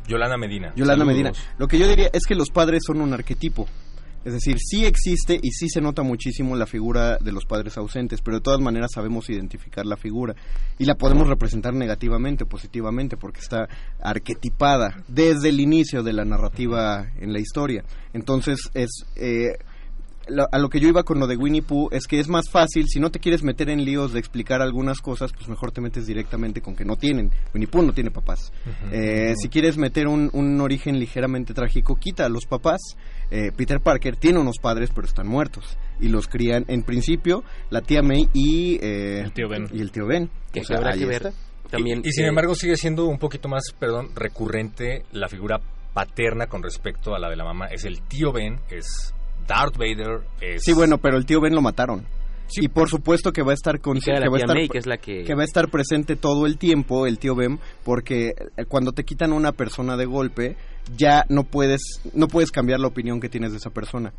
Yolanda 0.08 0.36
Medina. 0.36 0.72
Yolanda 0.74 1.04
Saludos. 1.04 1.32
Medina. 1.32 1.54
Lo 1.58 1.68
que 1.68 1.78
yo 1.78 1.86
diría 1.86 2.10
es 2.12 2.24
que 2.26 2.34
los 2.34 2.50
padres 2.50 2.82
son 2.84 3.00
un 3.00 3.12
arquetipo. 3.12 3.68
Es 4.24 4.32
decir, 4.32 4.56
sí 4.58 4.84
existe 4.84 5.38
y 5.42 5.50
sí 5.50 5.68
se 5.68 5.80
nota 5.80 6.02
muchísimo 6.02 6.54
la 6.54 6.66
figura 6.66 7.18
de 7.18 7.32
los 7.32 7.44
padres 7.44 7.76
ausentes, 7.76 8.20
pero 8.22 8.36
de 8.36 8.42
todas 8.42 8.60
maneras 8.60 8.90
sabemos 8.94 9.28
identificar 9.30 9.84
la 9.84 9.96
figura 9.96 10.34
y 10.78 10.84
la 10.84 10.94
podemos 10.94 11.28
representar 11.28 11.74
negativamente, 11.74 12.46
positivamente, 12.46 13.16
porque 13.16 13.40
está 13.40 13.68
arquetipada 14.00 15.02
desde 15.08 15.48
el 15.48 15.60
inicio 15.60 16.02
de 16.02 16.12
la 16.12 16.24
narrativa 16.24 17.06
en 17.20 17.32
la 17.32 17.40
historia. 17.40 17.84
Entonces, 18.12 18.70
es 18.74 18.90
eh, 19.16 19.56
lo- 20.32 20.48
a 20.50 20.58
lo 20.58 20.68
que 20.68 20.80
yo 20.80 20.88
iba 20.88 21.02
con 21.04 21.18
lo 21.20 21.26
de 21.26 21.36
Winnie 21.36 21.62
Pooh 21.62 21.88
es 21.92 22.06
que 22.06 22.18
es 22.18 22.28
más 22.28 22.48
fácil, 22.50 22.86
si 22.88 22.98
no 22.98 23.10
te 23.10 23.20
quieres 23.20 23.42
meter 23.42 23.68
en 23.70 23.84
líos 23.84 24.12
de 24.12 24.18
explicar 24.18 24.60
algunas 24.62 25.00
cosas, 25.00 25.32
pues 25.32 25.48
mejor 25.48 25.70
te 25.72 25.80
metes 25.80 26.06
directamente 26.06 26.60
con 26.60 26.74
que 26.74 26.84
no 26.84 26.96
tienen. 26.96 27.30
Winnie 27.54 27.68
Pooh 27.68 27.82
no 27.82 27.92
tiene 27.92 28.10
papás. 28.10 28.52
Eh, 28.90 29.34
si 29.40 29.48
quieres 29.48 29.76
meter 29.76 30.08
un, 30.08 30.30
un 30.32 30.60
origen 30.60 30.98
ligeramente 30.98 31.54
trágico, 31.54 31.96
quita 31.96 32.26
a 32.26 32.28
los 32.28 32.46
papás. 32.46 32.80
Eh, 33.30 33.50
Peter 33.56 33.80
Parker 33.80 34.16
tiene 34.16 34.38
unos 34.38 34.58
padres, 34.58 34.90
pero 34.94 35.06
están 35.06 35.26
muertos. 35.28 35.76
Y 36.00 36.08
los 36.08 36.26
crían, 36.28 36.64
en 36.68 36.82
principio, 36.82 37.44
la 37.70 37.80
tía 37.80 38.02
May 38.02 38.28
y, 38.34 38.78
eh, 38.82 39.20
El 39.24 39.32
tío 39.32 39.48
Ben. 39.48 39.66
Y 39.72 39.80
el 39.80 39.90
tío 39.92 40.06
Ben. 40.06 40.28
Que 40.52 40.60
O 40.60 40.64
sea, 40.64 40.78
habrá 40.78 40.92
que 40.92 41.06
ver 41.06 41.32
también. 41.70 42.02
Y, 42.04 42.08
y 42.08 42.12
sin 42.12 42.24
eh, 42.24 42.28
embargo 42.28 42.54
sigue 42.54 42.76
siendo 42.76 43.06
un 43.06 43.18
poquito 43.18 43.48
más, 43.48 43.62
perdón, 43.78 44.10
recurrente 44.14 45.04
la 45.12 45.28
figura 45.28 45.60
paterna 45.94 46.46
con 46.46 46.62
respecto 46.62 47.14
a 47.14 47.18
la 47.18 47.28
de 47.30 47.36
la 47.36 47.44
mamá. 47.44 47.66
Es 47.66 47.84
el 47.84 48.00
tío 48.02 48.32
Ben, 48.32 48.58
es 48.70 49.14
Darth 49.46 49.76
Vader, 49.76 50.20
es... 50.40 50.62
Sí, 50.64 50.72
bueno, 50.72 50.98
pero 50.98 51.16
el 51.16 51.26
tío 51.26 51.40
Ben 51.40 51.54
lo 51.54 51.62
mataron. 51.62 52.04
y 52.54 52.68
por 52.68 52.88
supuesto 52.90 53.32
que 53.32 53.42
va 53.42 53.52
a 53.52 53.54
estar 53.54 53.74
la 53.76 53.80
que 53.80 53.90
va 53.90 53.96
a 53.96 54.20
tía 54.20 54.36
estar 54.44 54.56
May, 54.56 54.68
que 54.68 54.78
es 54.78 54.86
la 54.86 54.98
que... 54.98 55.24
que 55.24 55.34
va 55.34 55.42
a 55.42 55.44
estar 55.44 55.68
presente 55.68 56.16
todo 56.16 56.44
el 56.46 56.58
tiempo 56.58 57.06
el 57.06 57.18
tío 57.18 57.34
Ben 57.34 57.58
porque 57.84 58.34
eh, 58.56 58.64
cuando 58.68 58.92
te 58.92 59.04
quitan 59.04 59.32
una 59.32 59.52
persona 59.52 59.96
de 59.96 60.04
golpe 60.04 60.56
ya 60.96 61.24
no 61.30 61.44
puedes 61.44 61.80
no 62.12 62.28
puedes 62.28 62.50
cambiar 62.50 62.80
la 62.80 62.88
opinión 62.88 63.20
que 63.20 63.28
tienes 63.30 63.52
de 63.52 63.56
esa 63.58 63.70
persona 63.70 64.12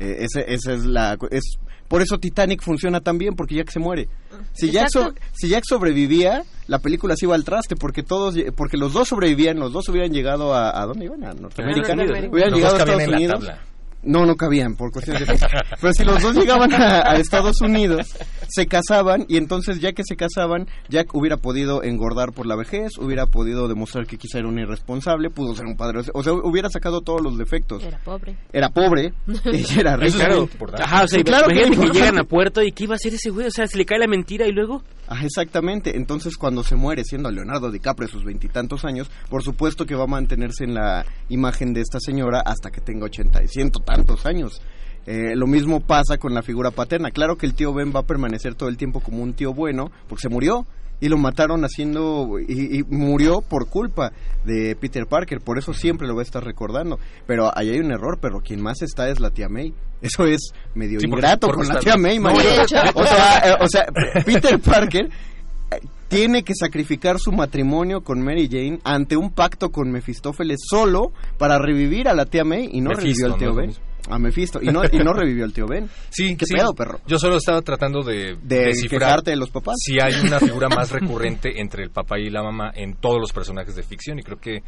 Eh, 0.00 0.24
ese, 0.24 0.52
esa 0.52 0.72
es 0.72 0.84
la 0.84 1.16
es 1.30 1.58
por 1.86 2.00
eso 2.02 2.18
Titanic 2.18 2.62
funciona 2.62 3.00
tan 3.00 3.18
bien 3.18 3.34
porque 3.36 3.54
Jack 3.56 3.70
se 3.70 3.78
muere 3.78 4.08
si 4.52 4.70
Jack, 4.72 4.88
so- 4.90 5.12
si 5.32 5.48
Jack 5.48 5.62
sobrevivía 5.68 6.42
la 6.68 6.78
película 6.80 7.14
se 7.16 7.26
iba 7.26 7.34
al 7.36 7.44
traste 7.44 7.76
porque 7.76 8.02
todos 8.02 8.34
porque 8.56 8.78
los 8.78 8.92
dos 8.92 9.08
sobrevivían 9.08 9.58
los 9.60 9.72
dos 9.72 9.88
hubieran 9.90 10.12
llegado 10.12 10.54
a 10.54 10.70
¿a 10.82 10.86
dónde 10.86 11.04
iban? 11.04 11.22
a 11.22 11.34
Norteamérica 11.34 11.92
A 11.92 11.96
Norteamérica. 11.96 12.32
hubieran 12.32 12.50
Los 12.50 12.58
llegado 12.58 12.76
a 12.76 12.78
Estados 12.80 13.02
en 13.02 13.10
la 13.10 13.16
Unidos 13.16 13.34
tabla. 13.44 13.58
No, 14.02 14.26
no 14.26 14.36
cabían 14.36 14.76
por 14.76 14.90
cuestiones 14.90 15.26
de 15.26 15.38
Pero 15.80 15.92
si 15.92 16.04
los 16.04 16.22
dos 16.22 16.34
llegaban 16.34 16.72
a, 16.72 17.10
a 17.10 17.16
Estados 17.16 17.60
Unidos, 17.60 18.16
se 18.50 18.66
casaban 18.66 19.24
y 19.28 19.36
entonces 19.36 19.80
ya 19.80 19.92
que 19.92 20.02
se 20.04 20.16
casaban, 20.16 20.66
Jack 20.88 21.14
hubiera 21.14 21.36
podido 21.36 21.82
engordar 21.82 22.32
por 22.32 22.46
la 22.46 22.56
vejez, 22.56 22.98
hubiera 22.98 23.26
podido 23.26 23.68
demostrar 23.68 24.06
que 24.06 24.18
quizá 24.18 24.38
era 24.38 24.48
un 24.48 24.58
irresponsable, 24.58 25.30
pudo 25.30 25.54
ser 25.54 25.66
un 25.66 25.76
padre, 25.76 26.02
o 26.12 26.22
sea, 26.22 26.32
hubiera 26.32 26.68
sacado 26.68 27.00
todos 27.00 27.20
los 27.22 27.38
defectos. 27.38 27.82
Era 27.84 27.98
pobre. 27.98 28.36
Era 28.52 28.68
pobre, 28.70 29.12
ella 29.52 29.80
era 29.80 29.96
rica. 29.96 30.18
Claro, 30.18 30.48
Ajá, 30.78 31.04
o 31.04 31.08
sea, 31.08 31.18
Sí, 31.20 31.24
claro 31.24 31.48
que 31.48 31.92
llegan 31.92 32.18
a 32.18 32.24
puerto 32.24 32.62
y 32.62 32.72
¿qué 32.72 32.84
iba 32.84 32.94
a 32.94 32.96
hacer 32.96 33.14
ese 33.14 33.30
güey? 33.30 33.46
O 33.46 33.50
sea, 33.50 33.66
se 33.66 33.76
le 33.76 33.84
cae 33.84 33.98
la 33.98 34.06
mentira 34.06 34.46
y 34.46 34.52
luego... 34.52 34.82
Ah, 35.06 35.24
exactamente. 35.24 35.96
Entonces, 35.96 36.36
cuando 36.36 36.62
se 36.62 36.76
muere 36.76 37.04
siendo 37.04 37.30
Leonardo 37.30 37.70
DiCaprio 37.70 38.08
sus 38.08 38.24
veintitantos 38.24 38.84
años, 38.84 39.10
por 39.28 39.42
supuesto 39.42 39.84
que 39.84 39.94
va 39.94 40.04
a 40.04 40.06
mantenerse 40.06 40.64
en 40.64 40.74
la 40.74 41.04
imagen 41.28 41.74
de 41.74 41.80
esta 41.80 41.98
señora 42.00 42.40
hasta 42.40 42.70
que 42.70 42.80
tenga 42.80 43.06
ochenta 43.06 43.42
y 43.42 43.48
ciento 43.48 43.80
tantos 43.80 44.24
años. 44.24 44.62
Eh, 45.06 45.34
lo 45.34 45.46
mismo 45.46 45.80
pasa 45.80 46.18
con 46.18 46.34
la 46.34 46.42
figura 46.42 46.70
paterna. 46.70 47.10
Claro 47.10 47.36
que 47.36 47.46
el 47.46 47.54
tío 47.54 47.72
Ben 47.72 47.92
va 47.94 48.00
a 48.00 48.06
permanecer 48.06 48.54
todo 48.54 48.68
el 48.68 48.76
tiempo 48.76 49.00
como 49.00 49.22
un 49.22 49.32
tío 49.32 49.52
bueno, 49.52 49.90
porque 50.08 50.22
se 50.22 50.28
murió 50.28 50.66
y 51.00 51.08
lo 51.08 51.16
mataron 51.16 51.64
haciendo 51.64 52.38
y, 52.46 52.78
y 52.78 52.82
murió 52.84 53.40
por 53.40 53.68
culpa 53.68 54.12
de 54.44 54.76
Peter 54.76 55.06
Parker. 55.06 55.40
Por 55.40 55.58
eso 55.58 55.72
siempre 55.72 56.06
lo 56.06 56.14
va 56.14 56.20
a 56.20 56.24
estar 56.24 56.44
recordando. 56.44 56.98
Pero 57.26 57.50
ahí 57.56 57.70
hay 57.70 57.80
un 57.80 57.90
error, 57.90 58.18
pero 58.20 58.40
quien 58.40 58.60
más 58.60 58.82
está 58.82 59.08
es 59.08 59.18
la 59.20 59.30
tía 59.30 59.48
May. 59.48 59.72
Eso 60.02 60.24
es 60.24 60.52
medio 60.74 60.98
Sí, 60.98 61.06
ingrato 61.06 61.48
con 61.48 61.66
la 61.66 61.78
tía 61.78 61.96
May. 61.96 62.18
No, 62.18 62.32
o 62.32 63.06
sea, 63.06 63.38
eh, 63.44 63.54
o 63.60 63.68
sea, 63.68 63.84
Peter 64.24 64.58
Parker 64.58 65.06
eh, 65.06 65.80
tiene 66.08 66.42
que 66.42 66.54
sacrificar 66.54 67.18
su 67.18 67.32
matrimonio 67.32 68.02
con 68.02 68.22
Mary 68.22 68.48
Jane 68.50 68.80
ante 68.82 69.16
un 69.16 69.30
pacto 69.30 69.70
con 69.70 69.90
Mefistófeles 69.90 70.58
solo 70.68 71.12
para 71.38 71.58
revivir 71.58 72.08
a 72.08 72.14
la 72.14 72.24
tía 72.24 72.44
May 72.44 72.70
y 72.72 72.80
no 72.80 72.92
revivió 72.92 73.26
al 73.26 73.36
tío 73.36 73.50
¿no? 73.50 73.56
Ben. 73.56 73.72
A 74.10 74.18
Mephisto. 74.18 74.60
Y 74.62 74.66
no, 74.66 74.82
y 74.90 74.98
no 74.98 75.12
revivió 75.12 75.44
al 75.44 75.52
tío 75.52 75.66
Ben. 75.66 75.88
Sí, 76.10 76.36
¿Qué 76.36 76.44
sí. 76.46 76.54
pedo, 76.54 76.74
perro? 76.74 77.00
Yo 77.06 77.18
solo 77.18 77.36
estaba 77.36 77.62
tratando 77.62 78.02
de, 78.02 78.36
De 78.42 78.66
descifrar 78.66 79.22
de 79.22 79.36
los 79.36 79.50
papás. 79.50 79.76
si 79.78 79.98
hay 80.00 80.14
una 80.26 80.38
figura 80.40 80.68
más 80.68 80.90
recurrente 80.92 81.60
entre 81.60 81.84
el 81.84 81.90
papá 81.90 82.18
y 82.18 82.28
la 82.30 82.42
mamá 82.42 82.70
en 82.74 82.94
todos 82.96 83.18
los 83.20 83.32
personajes 83.32 83.74
de 83.76 83.82
ficción 83.82 84.18
y 84.18 84.22
creo 84.22 84.38
que 84.38 84.58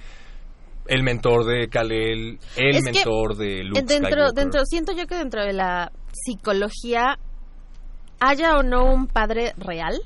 el 0.88 1.02
mentor 1.04 1.44
de 1.44 1.68
Kalel, 1.68 2.38
el 2.56 2.76
Es 2.76 2.84
que 2.84 2.92
mentor 2.92 3.36
de 3.36 3.62
Luke 3.64 3.82
dentro, 3.82 4.08
Skywalker. 4.10 4.34
dentro, 4.34 4.64
siento 4.64 4.92
yo 4.92 5.06
que 5.06 5.14
dentro 5.16 5.44
de 5.44 5.52
la 5.52 5.92
psicología 6.12 7.18
haya 8.20 8.56
o 8.56 8.62
no 8.62 8.92
un 8.92 9.06
padre 9.06 9.52
real 9.58 10.00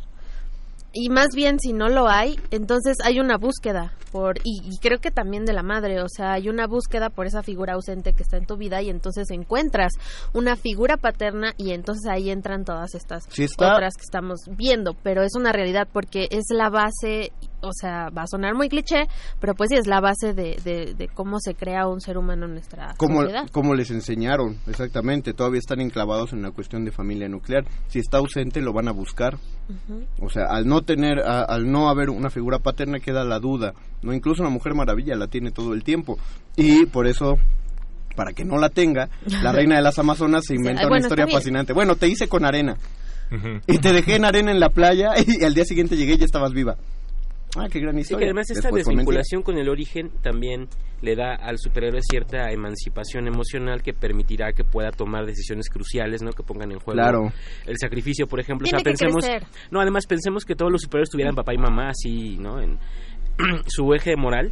y 0.96 1.10
más 1.10 1.28
bien 1.34 1.58
si 1.60 1.74
no 1.74 1.88
lo 1.88 2.08
hay, 2.08 2.40
entonces 2.50 2.96
hay 3.04 3.20
una 3.20 3.36
búsqueda 3.36 3.92
por 4.12 4.38
y, 4.44 4.62
y 4.64 4.78
creo 4.78 4.98
que 4.98 5.10
también 5.10 5.44
de 5.44 5.52
la 5.52 5.62
madre, 5.62 6.00
o 6.00 6.08
sea, 6.08 6.32
hay 6.32 6.48
una 6.48 6.66
búsqueda 6.66 7.10
por 7.10 7.26
esa 7.26 7.42
figura 7.42 7.74
ausente 7.74 8.14
que 8.14 8.22
está 8.22 8.38
en 8.38 8.46
tu 8.46 8.56
vida 8.56 8.80
y 8.80 8.88
entonces 8.88 9.30
encuentras 9.30 9.92
una 10.32 10.56
figura 10.56 10.96
paterna 10.96 11.52
y 11.58 11.72
entonces 11.72 12.10
ahí 12.10 12.30
entran 12.30 12.64
todas 12.64 12.94
estas 12.94 13.24
Sí 13.28 13.46
otras 13.58 13.94
que 13.94 14.04
estamos 14.04 14.40
viendo, 14.56 14.94
pero 15.02 15.22
es 15.22 15.34
una 15.36 15.52
realidad 15.52 15.86
porque 15.92 16.28
es 16.30 16.44
la 16.48 16.70
base, 16.70 17.30
o 17.62 17.70
sea, 17.72 18.10
va 18.10 18.22
a 18.22 18.26
sonar 18.26 18.54
muy 18.54 18.68
cliché, 18.68 19.06
pero 19.40 19.54
pues 19.54 19.68
sí 19.70 19.76
es 19.76 19.86
la 19.86 20.00
base 20.00 20.34
de, 20.34 20.56
de, 20.64 20.94
de 20.94 21.08
cómo 21.08 21.38
se 21.40 21.54
crea 21.54 21.86
un 21.88 22.00
ser 22.00 22.16
humano 22.18 22.46
en 22.46 22.52
nuestra 22.52 22.94
Como, 22.96 23.22
sociedad. 23.22 23.48
como 23.50 23.74
les 23.74 23.90
enseñaron, 23.90 24.58
exactamente. 24.66 25.32
Todavía 25.32 25.58
están 25.58 25.80
enclavados 25.80 26.32
en 26.32 26.42
la 26.42 26.50
cuestión 26.50 26.84
de 26.84 26.92
familia 26.92 27.28
nuclear. 27.28 27.64
Si 27.88 27.98
está 27.98 28.18
ausente, 28.18 28.60
lo 28.60 28.72
van 28.72 28.88
a 28.88 28.92
buscar. 28.92 29.38
O 30.20 30.30
sea, 30.30 30.44
al 30.50 30.66
no 30.66 30.82
tener, 30.82 31.18
a- 31.20 31.42
al 31.42 31.70
no 31.70 31.88
haber 31.88 32.10
una 32.10 32.30
figura 32.30 32.58
paterna 32.58 33.00
queda 33.00 33.24
la 33.24 33.38
duda. 33.40 33.72
No, 34.02 34.12
incluso 34.12 34.42
una 34.42 34.50
mujer 34.50 34.74
maravilla 34.74 35.16
la 35.16 35.26
tiene 35.26 35.50
todo 35.50 35.72
el 35.74 35.82
tiempo 35.82 36.18
y 36.56 36.86
por 36.86 37.06
eso, 37.08 37.36
para 38.14 38.32
que 38.32 38.44
no 38.44 38.58
la 38.58 38.68
tenga, 38.68 39.08
la 39.42 39.50
reina 39.52 39.76
de 39.76 39.82
las 39.82 39.98
Amazonas 39.98 40.44
se 40.46 40.54
inventa 40.56 40.86
una 40.86 40.98
historia 40.98 41.26
fascinante. 41.26 41.72
Bueno, 41.72 41.96
te 41.96 42.06
hice 42.06 42.28
con 42.28 42.44
arena 42.44 42.76
y 43.66 43.78
te 43.78 43.92
dejé 43.92 44.14
en 44.16 44.24
arena 44.24 44.52
en 44.52 44.60
la 44.60 44.68
playa 44.68 45.08
y 45.26 45.42
al 45.42 45.54
día 45.54 45.64
siguiente 45.64 45.96
llegué 45.96 46.14
y 46.14 46.18
ya 46.18 46.24
estabas 46.26 46.52
viva. 46.52 46.76
Ah, 47.58 47.68
qué 47.70 47.80
gran 47.80 47.94
Sí, 47.94 48.00
historia. 48.00 48.18
que 48.18 48.24
además 48.26 48.50
esta 48.50 48.68
Después 48.68 48.84
desvinculación 48.86 49.42
con 49.42 49.58
el 49.58 49.68
origen 49.68 50.10
también 50.22 50.68
le 51.02 51.14
da 51.16 51.34
al 51.34 51.58
superhéroe 51.58 52.00
cierta 52.02 52.50
emancipación 52.50 53.26
emocional 53.26 53.82
que 53.82 53.92
permitirá 53.94 54.52
que 54.52 54.64
pueda 54.64 54.90
tomar 54.90 55.26
decisiones 55.26 55.68
cruciales, 55.68 56.22
¿no? 56.22 56.32
Que 56.32 56.42
pongan 56.42 56.72
en 56.72 56.78
juego 56.78 56.98
Claro. 57.00 57.32
el 57.66 57.76
sacrificio, 57.78 58.26
por 58.26 58.40
ejemplo. 58.40 58.64
Tiene 58.64 58.76
o 58.76 58.80
sea, 58.80 58.84
que 58.84 58.90
pensemos, 58.90 59.24
crecer. 59.24 59.42
no, 59.70 59.80
además 59.80 60.06
pensemos 60.06 60.44
que 60.44 60.54
todos 60.54 60.70
los 60.72 60.82
superhéroes 60.82 61.10
tuvieran 61.10 61.34
papá 61.34 61.54
y 61.54 61.58
mamá 61.58 61.90
así, 61.90 62.36
¿no? 62.38 62.60
En 62.60 62.78
su 63.66 63.92
eje 63.94 64.16
moral 64.16 64.50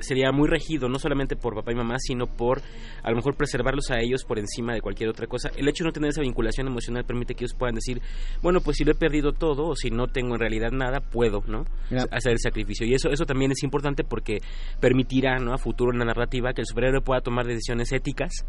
sería 0.00 0.32
muy 0.32 0.48
regido 0.48 0.88
no 0.88 0.98
solamente 0.98 1.36
por 1.36 1.54
papá 1.54 1.72
y 1.72 1.74
mamá, 1.74 1.96
sino 1.98 2.26
por 2.26 2.60
a 3.02 3.10
lo 3.10 3.16
mejor 3.16 3.36
preservarlos 3.36 3.90
a 3.90 4.00
ellos 4.00 4.24
por 4.24 4.38
encima 4.38 4.74
de 4.74 4.80
cualquier 4.80 5.10
otra 5.10 5.26
cosa. 5.26 5.50
El 5.56 5.68
hecho 5.68 5.84
de 5.84 5.88
no 5.88 5.92
tener 5.92 6.10
esa 6.10 6.22
vinculación 6.22 6.66
emocional 6.66 7.04
permite 7.04 7.34
que 7.34 7.44
ellos 7.44 7.56
puedan 7.58 7.74
decir, 7.74 8.00
bueno, 8.42 8.60
pues 8.60 8.76
si 8.76 8.84
lo 8.84 8.92
he 8.92 8.94
perdido 8.94 9.32
todo 9.32 9.68
o 9.68 9.76
si 9.76 9.90
no 9.90 10.06
tengo 10.06 10.34
en 10.34 10.40
realidad 10.40 10.70
nada, 10.72 11.00
puedo, 11.00 11.42
¿no? 11.46 11.64
Hacer 12.10 12.32
el 12.32 12.38
sacrificio. 12.38 12.86
Y 12.86 12.94
eso 12.94 13.10
eso 13.10 13.24
también 13.24 13.52
es 13.52 13.62
importante 13.62 14.04
porque 14.04 14.38
permitirá, 14.80 15.38
¿no? 15.38 15.52
A 15.52 15.58
futuro 15.58 15.92
en 15.92 15.98
la 15.98 16.04
narrativa 16.04 16.52
que 16.52 16.62
el 16.62 16.66
superhéroe 16.66 17.00
pueda 17.00 17.20
tomar 17.20 17.46
decisiones 17.46 17.92
éticas 17.92 18.44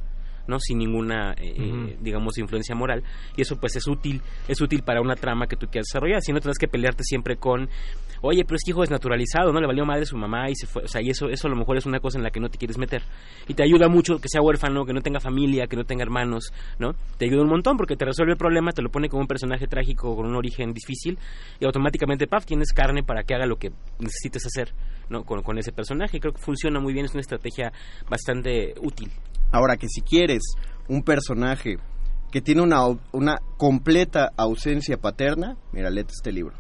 no 0.48 0.60
sin 0.60 0.80
ninguna 0.80 1.34
eh, 1.38 1.56
Ujú. 1.60 1.96
digamos 2.02 2.38
influencia 2.38 2.76
moral. 2.76 3.04
Y 3.36 3.42
eso 3.42 3.58
pues 3.60 3.76
es 3.76 3.88
útil 3.88 4.22
es 4.48 4.60
útil 4.62 4.84
para 4.84 5.02
una 5.02 5.16
trama 5.16 5.48
que 5.48 5.56
tú 5.56 5.68
quieras 5.68 5.88
desarrollar. 5.88 6.22
Si 6.22 6.32
no 6.32 6.40
tendrás 6.40 6.58
que 6.58 6.68
pelearte 6.68 7.04
siempre 7.04 7.38
con 7.38 7.70
oye 8.22 8.44
pero 8.46 8.56
es 8.56 8.64
que 8.66 8.72
hijo 8.72 8.82
desnaturalizado 8.82 9.52
no 9.54 9.60
le 9.62 9.68
valió 9.68 9.86
madre 9.86 10.06
su 10.06 10.18
mamá 10.18 10.50
y 10.50 10.56
se 10.56 10.66
fue 10.66 10.84
o 10.84 10.88
sea 10.88 11.02
y 11.02 11.10
eso 11.10 11.30
eso 11.30 11.48
a 11.48 11.52
lo 11.52 11.56
mejor 11.56 11.78
es 11.78 11.86
una 11.86 12.00
cosa 12.00 12.18
en 12.18 12.24
la 12.24 12.32
que 12.32 12.40
no 12.40 12.50
te 12.50 12.58
quieres 12.58 12.78
meter. 12.78 13.04
Y 13.48 13.54
te 13.54 13.64
ayuda 13.64 13.88
mucho 13.90 14.18
que 14.20 14.30
sea 14.30 14.42
huérfano 14.42 14.86
que 14.86 14.94
no 14.94 15.02
tenga 15.02 15.20
familia 15.20 15.68
que 15.68 15.76
no 15.76 15.84
tenga 15.84 16.04
hermanos 16.04 16.52
no 16.80 16.94
te 17.18 17.26
ayuda 17.26 17.44
un 17.44 17.50
montón 17.50 17.78
porque 17.78 17.96
te 17.96 18.06
resuelve 18.06 18.32
el 18.34 18.38
problema 18.38 18.72
te 18.72 18.82
lo 18.82 18.90
pone 18.90 19.10
como 19.10 19.22
un 19.22 19.28
personaje 19.28 19.68
trágico 19.68 20.16
con 20.16 20.26
un 20.26 20.36
origen 20.36 20.74
difícil 20.74 21.18
y 21.60 21.66
automáticamente 21.66 22.28
paf 22.28 22.46
tienes 22.46 22.74
carne 22.74 23.04
para 23.04 23.24
que 23.24 23.36
haga 23.36 23.46
lo 23.46 23.58
que 23.58 23.72
necesites 24.00 24.46
hacer 24.46 24.74
no 25.10 25.24
con, 25.24 25.42
con 25.42 25.58
ese 25.58 25.72
personaje. 25.72 26.20
Creo 26.20 26.34
que 26.34 26.42
funciona 26.42 26.80
muy 26.80 26.94
bien 26.94 27.06
es 27.06 27.12
una 27.12 27.22
estrategia 27.22 27.72
bastante 28.10 28.74
útil 28.82 29.10
Ahora 29.52 29.78
que 29.78 29.88
si 29.88 30.02
quieres 30.02 30.44
un 30.88 31.04
personaje 31.04 31.78
que 32.32 32.42
tiene 32.42 32.62
una, 32.62 32.82
una 33.14 33.38
completa 33.58 34.32
ausencia 34.38 34.98
paterna, 34.98 35.56
mira, 35.72 35.90
léete 35.90 36.12
este 36.16 36.32
libro. 36.32 36.54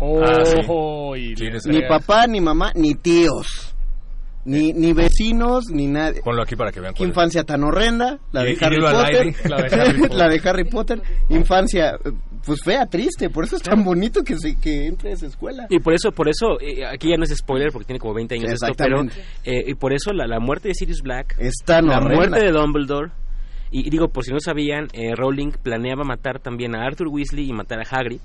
Ah, 0.00 0.44
sí. 0.44 0.56
Oh, 0.68 1.14
Sí, 1.14 1.34
le- 1.36 1.50
les- 1.52 1.66
Ni 1.66 1.82
papá, 1.82 2.26
ni 2.26 2.40
mamá, 2.40 2.72
ni 2.74 2.94
tíos. 2.94 3.74
Ni, 4.44 4.72
ni 4.72 4.92
vecinos, 4.92 5.66
ni 5.70 5.86
nadie. 5.86 6.20
Ponlo 6.22 6.42
aquí 6.42 6.56
para 6.56 6.72
que 6.72 6.80
vean 6.80 6.94
Qué 6.94 6.98
cuál 6.98 7.10
es. 7.10 7.12
infancia 7.14 7.44
tan 7.44 7.62
horrenda, 7.62 8.18
la 8.32 8.42
de 8.42 8.58
Harry 8.60 8.80
Potter. 8.80 9.34
La 9.48 9.56
de 9.62 9.80
Harry 9.80 9.92
Potter. 10.00 10.14
La 10.18 10.28
de 10.28 10.40
Harry 10.48 10.64
Potter. 10.64 11.02
Infancia, 11.28 11.90
eh, 12.04 12.10
pues 12.44 12.60
fea, 12.64 12.86
triste. 12.86 13.30
Por 13.30 13.44
eso 13.44 13.56
es 13.56 13.62
tan 13.62 13.84
bonito 13.84 14.22
que, 14.22 14.36
se, 14.38 14.56
que 14.58 14.86
entre 14.86 15.10
a 15.10 15.12
esa 15.14 15.26
escuela. 15.26 15.66
Y 15.70 15.78
por 15.80 15.94
eso, 15.94 16.10
por 16.12 16.28
eso, 16.28 16.60
eh, 16.60 16.84
aquí 16.86 17.08
ya 17.10 17.16
no 17.16 17.24
es 17.24 17.36
spoiler 17.36 17.70
porque 17.72 17.86
tiene 17.86 17.98
como 18.00 18.14
20 18.14 18.34
años 18.34 18.52
esto, 18.52 18.72
pero 18.76 19.02
eh, 19.44 19.64
y 19.68 19.74
por 19.74 19.92
eso 19.92 20.12
la, 20.12 20.26
la 20.26 20.40
muerte 20.40 20.68
de 20.68 20.74
Sirius 20.74 21.00
Black, 21.02 21.36
Es 21.38 21.54
tan 21.64 21.86
la 21.86 21.98
horrenda. 21.98 22.14
muerte 22.16 22.44
de 22.46 22.52
Dumbledore, 22.52 23.10
y, 23.70 23.86
y 23.86 23.90
digo, 23.90 24.08
por 24.08 24.24
si 24.24 24.32
no 24.32 24.38
sabían, 24.40 24.88
eh, 24.92 25.14
Rowling 25.14 25.52
planeaba 25.62 26.04
matar 26.04 26.38
también 26.40 26.74
a 26.74 26.84
Arthur 26.84 27.08
Weasley 27.08 27.48
y 27.48 27.52
matar 27.52 27.78
a 27.80 27.84
Hagrid. 27.88 28.20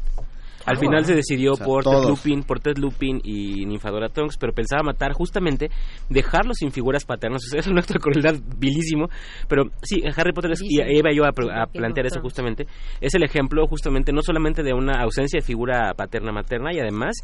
Al 0.68 0.76
Ah, 0.76 0.80
final 0.80 1.06
se 1.06 1.16
decidió 1.16 1.54
o 1.54 1.56
sea, 1.56 1.66
por 1.66 1.84
Ted. 1.84 2.08
Lupin, 2.08 2.44
por 2.44 2.60
Ted 2.60 2.78
Lupin 2.78 3.20
y 3.24 3.66
Ninfadora 3.66 4.10
Tonks, 4.10 4.38
pero 4.38 4.54
pensaba 4.54 4.84
matar 4.84 5.14
justamente, 5.14 5.70
dejarlos 6.10 6.58
sin 6.58 6.72
figuras 6.72 7.06
paternas. 7.06 7.42
O 7.48 7.50
sea, 7.50 7.60
es 7.62 7.68
un 7.68 7.78
acto 7.80 7.94
de 7.94 8.00
crueldad 8.00 8.36
vilísimo, 8.58 9.08
pero 9.48 9.64
sí, 9.82 10.04
Harry 10.16 10.34
Potter 10.34 10.52
es, 10.52 10.62
y 10.62 10.82
iba 10.82 11.12
yo 11.14 11.24
a, 11.24 11.30
a 11.30 11.66
plantear 11.68 12.06
eso 12.08 12.20
justamente, 12.20 12.68
es 13.00 13.16
el 13.16 13.24
ejemplo 13.24 13.66
justamente 13.68 14.12
no 14.12 14.22
solamente 14.22 14.64
de 14.64 14.74
una 14.74 15.02
ausencia 15.02 15.40
de 15.40 15.46
figura 15.46 15.94
paterna-materna 15.96 16.74
y 16.74 16.80
además 16.80 17.16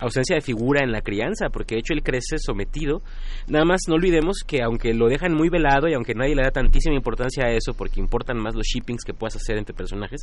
ausencia 0.00 0.34
de 0.36 0.40
figura 0.40 0.82
en 0.82 0.92
la 0.92 1.00
crianza, 1.00 1.48
porque 1.52 1.74
de 1.74 1.80
hecho 1.80 1.92
él 1.92 2.02
crece 2.02 2.38
sometido. 2.38 3.02
Nada 3.48 3.64
más 3.64 3.80
no 3.88 3.94
olvidemos 3.94 4.38
que 4.46 4.62
aunque 4.62 4.94
lo 4.94 5.08
dejan 5.08 5.34
muy 5.34 5.48
velado 5.48 5.88
y 5.88 5.94
aunque 5.94 6.14
nadie 6.14 6.34
le 6.34 6.42
da 6.42 6.50
tantísima 6.50 6.94
importancia 6.94 7.44
a 7.46 7.50
eso, 7.50 7.74
porque 7.74 8.00
importan 8.00 8.38
más 8.38 8.54
los 8.54 8.66
shippings 8.66 9.04
que 9.04 9.14
puedas 9.14 9.36
hacer 9.36 9.56
entre 9.58 9.74
personajes, 9.74 10.22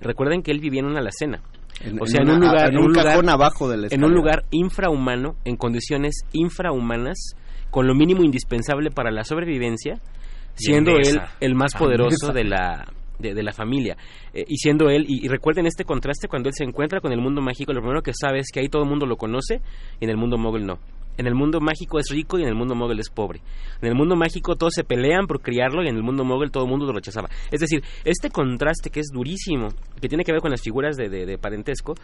recuerden 0.00 0.42
que 0.42 0.50
él 0.52 0.60
vivía 0.60 0.80
en 0.80 0.86
una 0.86 1.00
alacena. 1.00 1.40
En, 1.84 2.00
O 2.00 2.06
sea, 2.06 2.22
en 2.22 2.28
en 2.28 2.34
un 2.34 2.40
lugar- 2.40 2.68
en 2.70 2.78
un 2.78 2.86
lugar- 2.88 3.04
cajón 3.06 3.28
abajo 3.28 3.68
de 3.68 3.76
la 3.76 3.88
En 3.90 4.04
un 4.04 4.12
lugar 4.14 4.44
infrahumano, 4.50 5.36
en 5.44 5.56
condiciones 5.56 6.14
infrahumanas, 6.32 7.34
con 7.70 7.86
lo 7.86 7.94
mínimo 7.94 8.22
indispensable 8.22 8.90
para 8.90 9.10
la 9.10 9.24
sobrevivencia, 9.24 9.98
siendo 10.54 10.92
él 10.96 11.20
el 11.40 11.54
más 11.54 11.74
Ah, 11.74 11.78
poderoso 11.78 12.32
de 12.32 12.44
la 12.44 12.86
de, 13.18 13.34
de 13.34 13.42
la 13.42 13.52
familia. 13.52 13.96
Eh, 14.34 14.44
y 14.46 14.56
siendo 14.56 14.88
él 14.90 15.04
y, 15.08 15.26
recuerden 15.28 15.66
este 15.66 15.84
contraste 15.84 16.28
cuando 16.28 16.48
él 16.48 16.54
se 16.54 16.64
encuentra 16.64 17.00
con 17.00 17.12
el 17.12 17.20
mundo 17.20 17.40
mágico 17.40 17.72
lo 17.72 17.80
primero 17.80 18.02
que 18.02 18.12
sabe 18.14 18.38
es 18.40 18.46
que 18.52 18.60
ahí 18.60 18.68
todo 18.68 18.82
el 18.82 18.88
mundo 18.88 19.06
lo 19.06 19.16
conoce 19.16 19.60
y 20.00 20.04
en 20.04 20.10
el 20.10 20.16
mundo 20.16 20.38
mogul 20.38 20.64
no. 20.66 20.78
En 21.18 21.26
el 21.26 21.34
mundo 21.34 21.60
mágico 21.60 21.98
es 21.98 22.10
rico 22.10 22.38
y 22.38 22.42
en 22.42 22.48
el 22.48 22.54
mundo 22.54 22.74
mogul 22.74 23.00
es 23.00 23.08
pobre. 23.08 23.40
En 23.80 23.88
el 23.88 23.94
mundo 23.94 24.16
mágico 24.16 24.54
todos 24.56 24.74
se 24.74 24.84
pelean 24.84 25.26
por 25.26 25.40
criarlo 25.40 25.82
y 25.82 25.88
en 25.88 25.96
el 25.96 26.02
mundo 26.02 26.24
mogul 26.24 26.50
todo 26.50 26.64
el 26.64 26.68
mundo 26.70 26.84
lo 26.84 26.92
rechazaba. 26.92 27.30
Es 27.50 27.60
decir 27.60 27.82
este 28.04 28.28
contraste 28.28 28.90
que 28.90 29.00
es 29.00 29.06
durísimo 29.12 29.68
que 30.00 30.08
tiene 30.08 30.24
que 30.24 30.32
ver 30.32 30.42
con 30.42 30.50
las 30.50 30.60
figuras 30.60 30.94
de, 30.96 31.08
de- 31.08 31.24
de 31.24 31.38
parentesco 31.38 31.94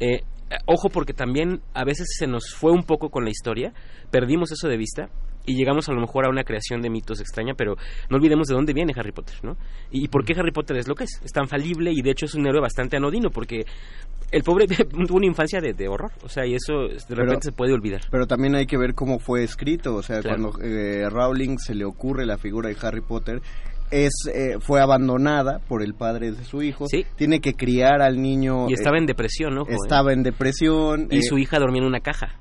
eh, 0.00 0.20
ojo 0.66 0.90
porque 0.90 1.14
también 1.14 1.62
a 1.72 1.84
veces 1.84 2.08
se 2.18 2.26
nos 2.26 2.54
fue 2.54 2.70
un 2.72 2.82
poco 2.82 3.08
con 3.08 3.24
la 3.24 3.30
historia 3.30 3.72
perdimos 4.10 4.52
eso 4.52 4.68
de 4.68 4.76
vista 4.76 5.08
y 5.48 5.56
llegamos 5.56 5.88
a 5.88 5.92
lo 5.92 6.00
mejor 6.00 6.26
a 6.26 6.28
una 6.28 6.44
creación 6.44 6.80
de 6.82 6.90
mitos 6.90 7.20
extraña, 7.20 7.54
pero 7.56 7.74
no 8.10 8.16
olvidemos 8.16 8.46
de 8.48 8.54
dónde 8.54 8.72
viene 8.72 8.92
Harry 8.96 9.12
Potter, 9.12 9.36
¿no? 9.42 9.56
Y, 9.90 10.04
y 10.04 10.08
por 10.08 10.24
qué 10.24 10.34
Harry 10.38 10.52
Potter 10.52 10.76
es 10.76 10.86
lo 10.88 10.94
que 10.94 11.04
es. 11.04 11.20
Es 11.24 11.32
tan 11.32 11.48
falible 11.48 11.90
y 11.92 12.02
de 12.02 12.10
hecho 12.10 12.26
es 12.26 12.34
un 12.34 12.46
héroe 12.46 12.60
bastante 12.60 12.96
anodino, 12.96 13.30
porque 13.30 13.64
el 14.30 14.42
pobre 14.42 14.66
tuvo 15.06 15.16
una 15.16 15.26
infancia 15.26 15.60
de, 15.60 15.72
de 15.72 15.88
horror, 15.88 16.12
o 16.22 16.28
sea, 16.28 16.46
y 16.46 16.54
eso 16.54 16.88
de 17.08 17.14
repente 17.14 17.46
se 17.46 17.52
puede 17.52 17.72
olvidar. 17.72 18.02
Pero 18.10 18.26
también 18.26 18.54
hay 18.54 18.66
que 18.66 18.76
ver 18.76 18.94
cómo 18.94 19.18
fue 19.18 19.42
escrito, 19.42 19.94
o 19.94 20.02
sea, 20.02 20.20
Claro. 20.20 20.50
cuando 20.52 20.64
eh, 20.64 21.08
Rowling 21.08 21.56
se 21.58 21.74
le 21.74 21.84
ocurre 21.84 22.26
la 22.26 22.36
figura 22.38 22.68
de 22.68 22.76
Harry 22.82 23.00
Potter, 23.00 23.40
es 23.90 24.12
eh, 24.34 24.58
fue 24.60 24.82
abandonada 24.82 25.60
por 25.66 25.82
el 25.82 25.94
padre 25.94 26.32
de 26.32 26.44
su 26.44 26.60
hijo, 26.62 26.86
Sí. 26.88 27.06
tiene 27.16 27.40
que 27.40 27.54
criar 27.54 28.02
al 28.02 28.20
niño, 28.20 28.68
Y 28.68 28.74
estaba 28.74 28.96
eh, 28.96 29.00
en 29.00 29.06
depresión, 29.06 29.54
¿no? 29.54 29.62
estaba 29.66 30.12
en 30.12 30.22
depresión, 30.22 31.08
Y 31.10 31.18
eh, 31.18 31.22
su 31.22 31.38
hija 31.38 31.58
dormía 31.58 31.80
en 31.82 31.88
una 31.88 32.00
caja. 32.00 32.34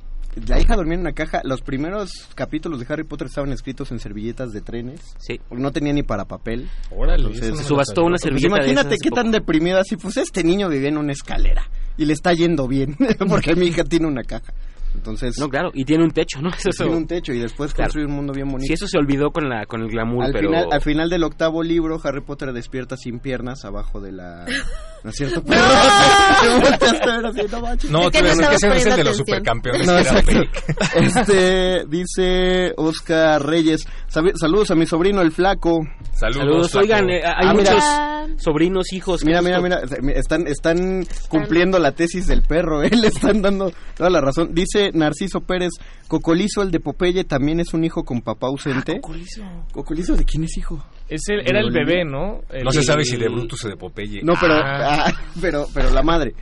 La 0.47 0.59
hija 0.59 0.75
dormía 0.75 0.95
en 0.95 1.01
una 1.01 1.13
caja, 1.13 1.41
los 1.43 1.61
primeros 1.61 2.11
capítulos 2.35 2.79
de 2.79 2.85
Harry 2.89 3.03
Potter 3.03 3.27
estaban 3.27 3.51
escritos 3.51 3.91
en 3.91 3.99
servilletas 3.99 4.51
de 4.53 4.61
trenes, 4.61 5.01
Sí. 5.19 5.39
no 5.51 5.71
tenía 5.71 5.93
ni 5.93 6.03
para 6.03 6.25
papel, 6.25 6.69
Órale, 6.91 7.23
Entonces, 7.23 7.43
eso 7.43 7.51
no 7.55 7.57
Se 7.61 7.63
subastó 7.67 8.01
una 8.03 8.11
Pues 8.13 8.21
servilleta 8.23 8.55
de 8.55 8.59
imagínate 8.61 8.95
esas 8.95 9.03
qué 9.03 9.09
tan 9.11 9.31
deprimida 9.31 9.79
así, 9.81 9.95
pues 9.97 10.17
este 10.17 10.43
niño 10.43 10.69
vivía 10.69 10.89
en 10.89 10.97
una 10.97 11.11
escalera 11.13 11.69
y 11.97 12.05
le 12.05 12.13
está 12.13 12.33
yendo 12.33 12.67
bien, 12.67 12.95
porque 13.29 13.55
mi 13.55 13.67
hija 13.67 13.83
tiene 13.83 14.07
una 14.07 14.23
caja. 14.23 14.53
Entonces, 15.07 15.39
No, 15.39 15.47
claro, 15.49 15.71
y 15.73 15.85
tiene 15.85 16.03
un 16.03 16.11
techo, 16.11 16.41
¿no? 16.41 16.49
Eso- 16.65 16.83
tiene 16.83 16.97
un 16.97 17.07
techo 17.07 17.31
y 17.33 17.39
después 17.39 17.73
Claro. 17.73 17.87
construye 17.87 18.07
un 18.07 18.15
mundo 18.15 18.33
bien 18.33 18.47
bonito. 18.49 18.67
Sí, 18.67 18.73
eso 18.73 18.87
se 18.87 18.97
olvidó 18.97 19.31
con 19.31 19.47
la 19.49 19.65
con 19.65 19.81
el 19.81 19.87
glamour, 19.89 20.25
al, 20.25 20.31
pero... 20.33 20.49
final, 20.49 20.67
al 20.71 20.81
final 20.81 21.09
del 21.09 21.23
octavo 21.23 21.63
libro, 21.63 21.99
Harry 22.03 22.21
Potter 22.21 22.51
despierta 22.51 22.97
sin 22.97 23.19
piernas 23.19 23.63
abajo 23.65 24.01
de 24.01 24.11
la... 24.11 24.45
¿No 25.03 25.09
es 25.11 25.15
cierto? 25.15 25.41
Te 25.43 25.55
volteaste 26.61 27.09
a 27.09 27.15
ver 27.17 27.25
así, 27.27 27.41
no 27.51 27.61
manches. 27.61 27.89
No, 27.91 28.09
que 28.11 28.21
no 28.21 28.27
ese 28.29 28.67
no 28.67 28.73
es 28.73 28.85
el 28.85 28.95
de 28.97 29.03
los 29.03 29.17
supercampeones. 29.17 29.87
No. 29.87 29.97
Este, 30.95 31.85
dice 31.87 32.73
Oscar 32.77 33.45
Reyes. 33.45 33.85
Saludos 34.07 34.71
a 34.71 34.75
mi 34.75 34.85
sobrino 34.85 35.21
el 35.21 35.31
flaco. 35.31 35.79
Saludos, 36.13 36.71
Saludos, 36.71 36.75
oigan, 36.75 37.09
eh, 37.09 37.21
hay 37.23 37.47
Ah, 37.49 37.53
mira. 37.53 37.73
muchos 37.73 38.43
sobrinos, 38.43 38.91
hijos... 38.91 39.23
Mira, 39.23 39.41
mira, 39.41 39.61
mira, 39.61 39.81
están, 40.15 40.47
están 40.47 41.05
cumpliendo 41.29 41.77
la 41.79 41.91
tesis 41.91 42.25
del 42.27 42.41
perro, 42.41 42.81
¿eh? 42.81 42.89
le 42.89 43.07
están 43.07 43.41
dando 43.41 43.71
toda 43.95 44.09
la 44.09 44.19
razón. 44.19 44.49
Dice 44.53 44.91
Narciso 44.97 45.41
Pérez, 45.41 45.71
Cocolizo, 46.07 46.61
el 46.61 46.71
de 46.71 46.79
Popeye, 46.79 47.23
también 47.23 47.59
es 47.59 47.73
un 47.73 47.83
hijo 47.83 48.03
con 48.03 48.21
papá 48.21 48.47
ausente. 48.47 48.99
¿Cocolizo 49.71 50.15
de 50.15 50.25
quién 50.25 50.43
es 50.43 50.57
hijo? 50.57 50.83
Es 51.07 51.21
el- 51.29 51.47
era 51.47 51.59
el 51.61 51.71
bebé, 51.71 52.03
¿no? 52.03 52.41
El- 52.49 52.63
No 52.65 52.71
se 52.71 52.83
sabe 52.83 53.03
si 53.05 53.15
de 53.17 53.29
Brutus 53.29 53.63
o 53.65 53.69
de 53.69 53.77
Popeye. 53.77 54.21
No, 54.23 54.33
pero, 54.39 54.55
Ah. 54.55 55.05
ah, 55.07 55.13
pero, 55.41 55.65
pero 55.73 55.89
la 55.91 56.03
madre. 56.03 56.33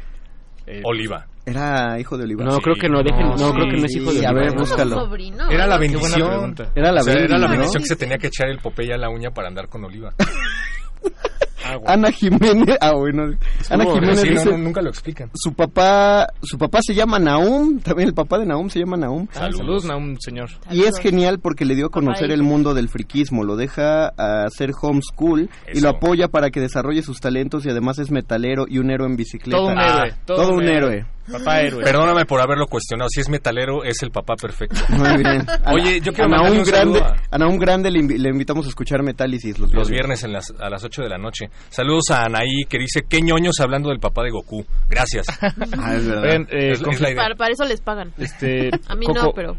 eh, 0.67 0.81
Oliva. 0.83 1.27
Era 1.45 1.99
hijo 1.99 2.17
de 2.17 2.23
Olivar. 2.23 2.47
No, 2.47 2.53
Sí, 2.55 2.61
creo 2.63 2.75
que 2.75 2.89
no, 2.89 3.03
dejen, 3.03 3.21
no, 3.27 3.35
no, 3.37 3.53
creo 3.53 3.69
que 3.69 3.77
no 3.77 3.85
es 3.85 3.91
sí, 3.91 3.99
hijo 3.99 4.11
de 4.11 4.25
a 4.25 4.31
ver, 4.33 4.51
búscalo. 4.57 5.07
Era 5.51 5.67
la 5.67 5.77
bendición. 5.77 6.55
Era 6.73 6.91
la 6.91 7.01
O 7.01 7.03
sea, 7.03 7.13
era 7.13 7.37
la 7.37 7.45
Bendy, 7.45 7.45
¿no? 7.45 7.49
bendición 7.49 7.83
que 7.83 7.87
se 7.89 7.95
tenía 7.95 8.17
que 8.17 8.27
echar 8.27 8.49
el 8.49 8.57
Popeye 8.57 8.93
a 8.95 8.97
la 8.97 9.09
uña 9.11 9.29
para 9.29 9.47
andar 9.49 9.69
con 9.69 9.83
Oliva. 9.85 10.11
ah, 11.65 11.75
bueno. 11.77 11.85
Ana 11.93 12.11
Jiménez, 12.11 12.77
ah, 12.81 12.93
bueno. 12.93 13.23
Ana 13.69 13.85
Jiménez 13.85 14.19
sí, 14.21 14.29
dice, 14.29 14.49
no, 14.51 14.57
nunca 14.57 14.81
lo 14.81 14.89
explican. 14.89 15.29
su 15.33 15.53
papá, 15.53 16.27
su 16.41 16.57
papá 16.57 16.79
se 16.81 16.93
llama 16.93 17.19
Naum, 17.19 17.79
también 17.79 18.09
el 18.09 18.13
papá 18.15 18.39
de 18.39 18.45
Naum 18.45 18.69
se 18.69 18.79
llama 18.79 18.97
Naum. 18.97 19.27
Ah, 19.35 19.49
saludos, 19.51 19.85
Naum, 19.85 20.15
señor. 20.19 20.49
Y 20.71 20.83
es 20.83 20.97
genial 20.99 21.39
porque 21.39 21.65
le 21.65 21.75
dio 21.75 21.87
a 21.87 21.89
conocer 21.89 22.31
el 22.31 22.43
mundo 22.43 22.73
del 22.73 22.89
friquismo, 22.89 23.43
lo 23.43 23.55
deja 23.55 24.13
a 24.17 24.45
hacer 24.45 24.71
homeschool 24.79 25.49
y 25.67 25.77
Eso. 25.77 25.81
lo 25.83 25.89
apoya 25.89 26.27
para 26.27 26.49
que 26.51 26.59
desarrolle 26.61 27.01
sus 27.01 27.19
talentos 27.19 27.65
y 27.65 27.69
además 27.69 27.99
es 27.99 28.11
metalero 28.11 28.65
y 28.67 28.77
un 28.79 28.91
héroe 28.91 29.07
en 29.07 29.15
bicicleta. 29.15 29.57
Todo 29.57 29.67
un 29.67 29.79
Ah, 29.79 29.97
héroe. 30.05 30.13
todo 30.25 30.53
un 30.53 30.63
héroe. 30.67 31.05
Papá 31.31 31.61
héroe. 31.61 31.83
Perdóname 31.83 32.25
por 32.25 32.39
haberlo 32.41 32.67
cuestionado. 32.67 33.09
Si 33.09 33.19
es 33.21 33.29
metalero, 33.29 33.83
es 33.83 34.01
el 34.03 34.11
papá 34.11 34.35
perfecto. 34.35 34.79
Muy 34.89 35.17
bien. 35.17 35.45
Oye, 35.73 35.99
yo 36.01 36.11
quiero 36.13 36.25
a 36.25 36.27
mandarle 36.29 36.57
Naum 36.57 36.59
un 36.59 36.63
Grande, 36.65 36.99
a- 36.99 37.15
a 37.31 37.37
Naum 37.37 37.57
Grande 37.57 37.91
le, 37.91 37.99
invi- 37.99 38.17
le 38.17 38.29
invitamos 38.29 38.65
a 38.65 38.69
escuchar 38.69 39.01
Metálisis 39.03 39.57
los 39.59 39.73
Los 39.73 39.89
viernes. 39.89 40.21
viernes 40.21 40.23
en 40.23 40.33
las, 40.33 40.53
a 40.59 40.69
las 40.69 40.83
8 40.83 41.01
de 41.03 41.09
la 41.09 41.17
noche. 41.17 41.49
Saludos 41.69 42.11
a 42.11 42.25
Anaí 42.25 42.65
que 42.69 42.77
dice, 42.77 43.01
qué 43.09 43.21
ñoños 43.21 43.59
hablando 43.59 43.89
del 43.89 43.99
papá 43.99 44.23
de 44.23 44.31
Goku. 44.31 44.65
Gracias. 44.89 45.25
Ah, 45.77 45.95
es 45.95 46.05
verdad. 46.07 46.23
Oigan, 46.23 46.41
eh, 46.51 46.71
Es- 46.73 46.81
con- 46.81 46.93
es 46.93 47.01
la 47.01 47.09
idea. 47.11 47.23
Para, 47.23 47.35
para 47.35 47.51
eso 47.53 47.65
les 47.65 47.81
pagan. 47.81 48.13
este, 48.17 48.69
A 48.87 48.95
mí 48.95 49.05
no, 49.07 49.13
Coco- 49.21 49.33
pero... 49.35 49.57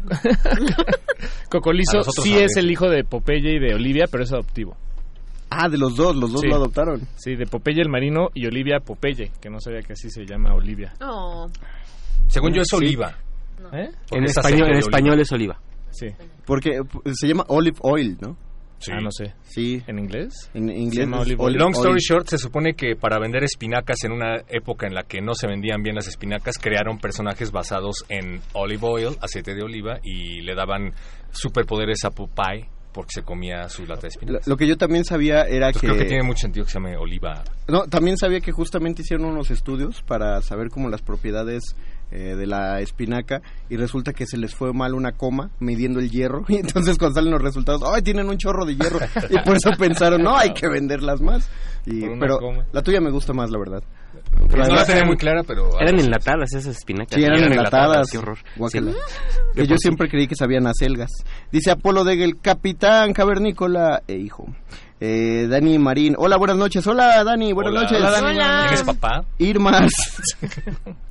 Cocolizo 1.49 2.01
sí 2.23 2.37
es 2.37 2.57
el 2.57 2.69
hijo 2.71 2.89
de 2.89 3.03
Popeye 3.03 3.55
y 3.55 3.59
de 3.59 3.73
Olivia, 3.75 4.05
pero 4.11 4.23
es 4.23 4.31
adoptivo. 4.31 4.75
Ah, 5.49 5.69
de 5.69 5.77
los 5.77 5.95
dos, 5.95 6.15
los 6.15 6.31
dos 6.31 6.41
Sí. 6.41 6.47
lo 6.47 6.55
adoptaron. 6.57 7.01
Sí, 7.15 7.35
de 7.35 7.45
Popeye 7.45 7.81
el 7.81 7.89
marino 7.89 8.27
y 8.33 8.45
Olivia 8.47 8.79
Popeye, 8.79 9.31
que 9.41 9.49
no 9.49 9.59
sabía 9.59 9.81
que 9.81 9.93
así 9.93 10.09
se 10.09 10.25
llama 10.25 10.53
Olivia. 10.53 10.93
Oh, 11.01 11.47
Según 12.27 12.53
yo 12.53 12.61
es 12.61 12.67
Sí. 12.69 12.75
Oliva. 12.75 13.15
¿Eh? 13.73 13.89
porque 14.09 14.17
En 14.17 14.23
es 14.25 14.31
español, 14.37 14.37
aceite 14.37 14.67
en 14.67 14.73
de 14.73 14.79
español 14.79 15.09
oliva. 15.13 15.21
es 15.23 15.31
oliva. 15.31 15.59
Sí. 15.91 16.07
Porque 16.45 16.69
eh, 16.77 17.11
se 17.13 17.27
llama 17.27 17.43
Olive 17.47 17.77
Oil, 17.81 18.17
¿no? 18.21 18.37
Sí. 18.79 18.91
Ah, 18.93 18.99
no 19.01 19.09
sé. 19.09 19.33
Sí. 19.41 19.81
¿En 19.87 19.97
inglés? 19.97 20.51
En 20.53 20.67
Se 20.67 20.75
inglés. 20.77 21.07
Long 21.07 21.71
story 21.71 21.93
oil. 21.93 21.97
short, 21.99 22.27
se 22.27 22.37
supone 22.37 22.75
que 22.75 22.95
para 22.95 23.17
vender 23.19 23.43
espinacas 23.43 24.03
en 24.03 24.11
una 24.11 24.35
época 24.49 24.85
en 24.85 24.93
la 24.93 25.01
que 25.03 25.19
no 25.21 25.33
se 25.33 25.47
vendían 25.47 25.81
bien 25.81 25.95
las 25.95 26.07
espinacas, 26.07 26.59
crearon 26.59 26.99
personajes 26.99 27.51
basados 27.51 28.05
en 28.09 28.39
olive 28.53 28.85
oil, 28.87 29.17
aceite 29.19 29.55
de 29.55 29.63
oliva, 29.63 29.97
y 30.03 30.41
le 30.41 30.53
daban 30.53 30.93
superpoderes 31.31 32.05
a 32.05 32.11
Popeye 32.11 32.67
porque 32.97 33.11
se 33.13 33.21
comía 33.21 33.69
su 33.69 33.85
lata 33.85 34.01
de 34.01 34.07
espinacas. 34.07 34.47
lo 34.47 34.57
que 34.57 34.65
yo 34.65 34.75
también 34.75 35.05
sabía 35.05 35.43
era 35.43 35.67
Entonces 35.67 35.81
que... 35.81 35.87
creo 35.87 35.99
que 35.99 36.05
tiene 36.05 36.23
mucho 36.23 36.39
sentido 36.39 36.65
que 36.65 36.71
se 36.71 36.79
llame 36.79 36.97
oliva. 36.97 37.43
No, 37.67 37.83
también 37.83 38.17
sabía 38.17 38.41
que 38.41 38.51
justamente 38.51 39.03
hicieron 39.03 39.27
unos 39.27 39.51
estudios 39.51 40.01
para 40.01 40.41
saber 40.41 40.71
cómo 40.71 40.89
las 40.89 41.03
propiedades 41.03 41.75
eh, 42.11 42.35
de 42.35 42.47
la 42.47 42.79
espinaca 42.79 43.41
y 43.69 43.75
resulta 43.75 44.13
que 44.13 44.25
se 44.25 44.37
les 44.37 44.55
fue 44.55 44.71
mal 44.73 44.93
una 44.93 45.11
coma 45.11 45.49
midiendo 45.59 45.99
el 45.99 46.09
hierro 46.09 46.45
y 46.47 46.55
entonces 46.55 46.97
cuando 46.97 47.15
salen 47.15 47.31
los 47.31 47.41
resultados, 47.41 47.83
¡ay, 47.85 48.01
tienen 48.01 48.29
un 48.29 48.37
chorro 48.37 48.65
de 48.65 48.75
hierro! 48.75 48.99
Y 49.29 49.39
por 49.39 49.55
eso 49.57 49.71
pensaron, 49.77 50.23
no, 50.23 50.37
hay 50.37 50.53
que 50.53 50.67
venderlas 50.69 51.21
más. 51.21 51.49
Y, 51.85 52.01
pero 52.19 52.39
coma. 52.39 52.65
la 52.71 52.81
tuya 52.81 53.01
me 53.01 53.11
gusta 53.11 53.33
más, 53.33 53.49
la 53.51 53.59
verdad. 53.59 53.83
No 54.49 54.55
la 54.57 54.85
tenía 54.85 55.05
muy 55.05 55.17
clara, 55.17 55.43
pero... 55.43 55.79
Eran 55.79 55.99
enlatadas 55.99 56.53
esas 56.53 56.77
espinacas. 56.77 57.15
Sí, 57.15 57.23
eran 57.23 57.39
eran 57.39 57.51
enlatadas. 57.53 57.85
enlatadas, 57.85 58.11
qué 58.11 58.17
horror. 58.17 58.37
Sí. 58.69 58.79
Que 59.55 59.67
yo 59.67 59.75
siempre 59.77 60.09
creí 60.09 60.27
que 60.27 60.35
sabían 60.35 60.67
a 60.67 60.71
selgas. 60.73 61.09
Dice 61.51 61.71
Apolo 61.71 62.03
Degel, 62.03 62.39
Capitán 62.41 63.13
Cavernícola 63.13 64.03
e 64.07 64.15
hijo. 64.15 64.45
Eh, 64.99 65.47
Dani 65.49 65.77
Marín, 65.77 66.15
hola, 66.17 66.37
buenas 66.37 66.57
noches. 66.57 66.85
Hola, 66.87 67.23
Dani, 67.23 67.53
buenas 67.53 67.71
Hola. 67.71 67.81
noches. 67.83 67.97
Hola, 67.99 68.11
Dani. 68.11 68.37
Hola. 68.37 68.63
¿Quién 68.67 68.73
es 68.73 68.83
papá? 68.83 69.25
Irma 69.37 69.77
Arce. 69.77 70.33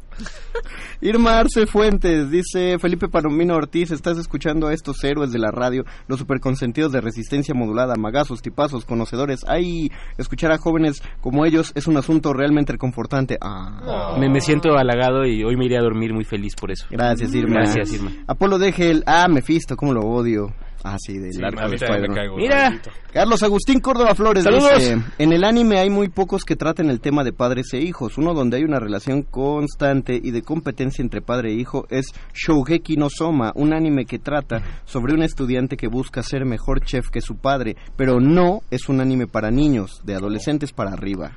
Irma 1.00 1.38
Arce 1.38 1.66
Fuentes 1.66 2.30
dice 2.30 2.78
Felipe 2.78 3.08
Palomino 3.08 3.54
Ortiz, 3.54 3.90
estás 3.90 4.18
escuchando 4.18 4.68
a 4.68 4.72
estos 4.72 5.02
héroes 5.04 5.32
de 5.32 5.38
la 5.38 5.50
radio, 5.50 5.84
los 6.08 6.18
superconsentidos 6.18 6.92
de 6.92 7.00
resistencia 7.00 7.54
modulada, 7.54 7.96
magazos, 7.96 8.42
tipazos, 8.42 8.84
conocedores. 8.84 9.40
Ay, 9.46 9.90
escuchar 10.16 10.52
a 10.52 10.58
jóvenes 10.58 11.02
como 11.20 11.44
ellos 11.44 11.72
es 11.74 11.86
un 11.86 11.96
asunto 11.96 12.32
realmente 12.32 12.72
reconfortante. 12.72 13.38
Ah. 13.40 14.16
Me, 14.18 14.28
me 14.28 14.40
siento 14.40 14.76
halagado 14.76 15.26
y 15.26 15.44
hoy 15.44 15.56
me 15.56 15.66
iré 15.66 15.76
a 15.76 15.82
dormir 15.82 16.14
muy 16.14 16.24
feliz 16.24 16.54
por 16.54 16.70
eso. 16.70 16.86
Gracias, 16.90 17.34
Irma. 17.34 17.60
Gracias, 17.60 17.92
Irma. 17.92 18.10
Apolo 18.26 18.58
Degel, 18.58 19.02
ah, 19.06 19.28
Mefisto, 19.28 19.76
cómo 19.76 19.92
lo 19.92 20.00
odio. 20.00 20.52
Ah, 20.84 20.96
sí, 20.98 21.18
del 21.18 21.32
Sí, 21.32 21.40
arco 21.42 21.60
a 21.60 21.66
mí 21.66 21.72
de 21.72 21.78
también 21.78 22.00
me 22.02 22.06
Spider-Man. 22.16 22.36
Mira, 22.36 22.80
Carlos 23.12 23.42
Agustín 23.42 23.80
Córdoba 23.80 24.14
Flores 24.14 24.44
Saludos. 24.44 24.78
dice, 24.78 24.98
en 25.18 25.32
el 25.32 25.42
anime 25.44 25.78
hay 25.80 25.90
muy 25.90 26.08
pocos 26.08 26.44
que 26.44 26.54
traten 26.54 26.90
el 26.90 27.00
tema 27.00 27.24
de 27.24 27.32
padres 27.32 27.72
e 27.74 27.78
hijos. 27.80 28.18
Uno 28.18 28.34
donde 28.34 28.58
hay 28.58 28.64
una 28.64 28.78
relación 28.78 29.22
constante 29.22 30.20
y 30.22 30.30
de 30.30 30.42
competencia 30.42 31.02
entre 31.02 31.22
padre 31.22 31.50
e 31.50 31.54
hijo 31.54 31.86
es 31.90 32.06
Shougeki 32.34 32.96
no 32.96 33.08
Soma, 33.10 33.52
un 33.56 33.72
anime 33.72 34.04
que 34.04 34.18
trata 34.18 34.62
sobre 34.84 35.14
un 35.14 35.22
estudiante 35.22 35.76
que 35.76 35.88
busca 35.88 36.22
ser 36.22 36.44
mejor 36.44 36.80
chef 36.82 37.08
que 37.10 37.20
su 37.20 37.36
padre, 37.36 37.76
pero 37.96 38.20
no 38.20 38.60
es 38.70 38.88
un 38.88 39.00
anime 39.00 39.26
para 39.26 39.50
niños, 39.50 40.02
de 40.04 40.14
adolescentes 40.14 40.72
para 40.72 40.92
arriba. 40.92 41.32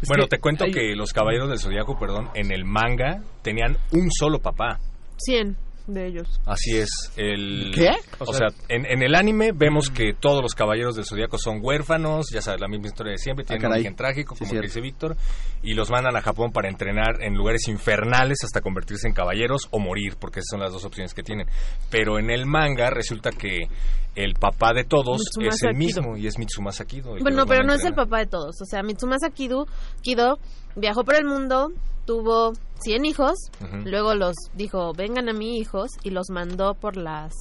Es 0.00 0.08
Bueno, 0.08 0.24
que 0.24 0.36
te 0.36 0.38
cuento 0.40 0.64
hay- 0.64 0.72
que 0.72 0.94
los 0.94 1.12
Caballeros 1.12 1.48
del 1.48 1.58
Zodiaco, 1.58 1.98
perdón, 1.98 2.28
en 2.34 2.52
el 2.52 2.64
manga 2.64 3.22
tenían 3.42 3.76
un 3.92 4.10
solo 4.10 4.38
papá. 4.38 4.78
100 5.16 5.56
de 5.86 6.06
ellos. 6.06 6.40
Así 6.46 6.78
es. 6.78 6.88
El, 7.16 7.72
¿Qué? 7.74 7.90
O, 8.18 8.32
sea, 8.32 8.48
en, 8.68 8.86
en 8.86 9.02
el 9.02 9.14
anime 9.14 9.50
vemos 9.54 9.90
que 9.90 10.14
todos 10.18 10.42
los 10.42 10.54
caballeros 10.54 10.96
del 10.96 11.04
zodiaco 11.04 11.36
son 11.38 11.58
huérfanos, 11.62 12.26
ya 12.32 12.40
sabes, 12.40 12.60
la 12.60 12.68
misma 12.68 12.86
historia 12.86 13.12
de 13.12 13.18
siempre, 13.18 13.44
tienen 13.44 13.66
un 13.66 13.72
origen 13.72 13.94
trágico, 13.94 14.34
Sí, 14.34 14.38
como 14.40 14.50
cierto. 14.50 14.66
dice 14.66 14.80
Víctor, 14.80 15.16
y 15.62 15.74
los 15.74 15.90
mandan 15.90 16.16
a 16.16 16.22
Japón 16.22 16.52
para 16.52 16.68
entrenar 16.68 17.22
en 17.22 17.34
lugares 17.34 17.68
infernales 17.68 18.38
hasta 18.44 18.60
convertirse 18.62 19.06
en 19.08 19.14
caballeros 19.14 19.68
o 19.70 19.78
morir, 19.78 20.16
porque 20.18 20.40
esas 20.40 20.48
son 20.52 20.60
las 20.60 20.72
dos 20.72 20.84
opciones 20.84 21.12
que 21.12 21.22
tienen. 21.22 21.46
Pero 21.90 22.18
en 22.18 22.30
el 22.30 22.46
manga 22.46 22.88
resulta 22.90 23.30
que 23.30 23.68
el 24.14 24.34
papá 24.34 24.72
de 24.72 24.84
todos 24.84 25.18
Mitsumasa 25.18 25.54
es 25.56 25.62
el 25.64 25.68
Kido. 25.70 25.78
mismo 25.78 26.16
y 26.16 26.26
es 26.28 26.38
Mitsumasa 26.38 26.84
Kido. 26.84 27.16
Bueno, 27.20 27.44
pero 27.46 27.64
no 27.64 27.74
es 27.74 27.84
el 27.84 27.94
papá 27.94 28.20
de 28.20 28.26
todos. 28.26 28.54
O 28.62 28.64
sea, 28.64 28.82
Mitsumasa 28.82 29.28
Kido, 29.30 29.66
Kido 30.02 30.38
viajó 30.76 31.04
por 31.04 31.16
el 31.16 31.24
mundo, 31.24 31.72
tuvo 32.06 32.52
100 32.84 33.04
hijos, 33.06 33.34
luego 33.84 34.14
los 34.14 34.34
dijo, 34.54 34.92
vengan 34.94 35.28
a 35.28 35.32
mí 35.32 35.58
hijos, 35.58 35.90
y 36.04 36.10
los 36.10 36.30
mandó 36.30 36.74
por 36.74 36.96
las, 36.96 37.32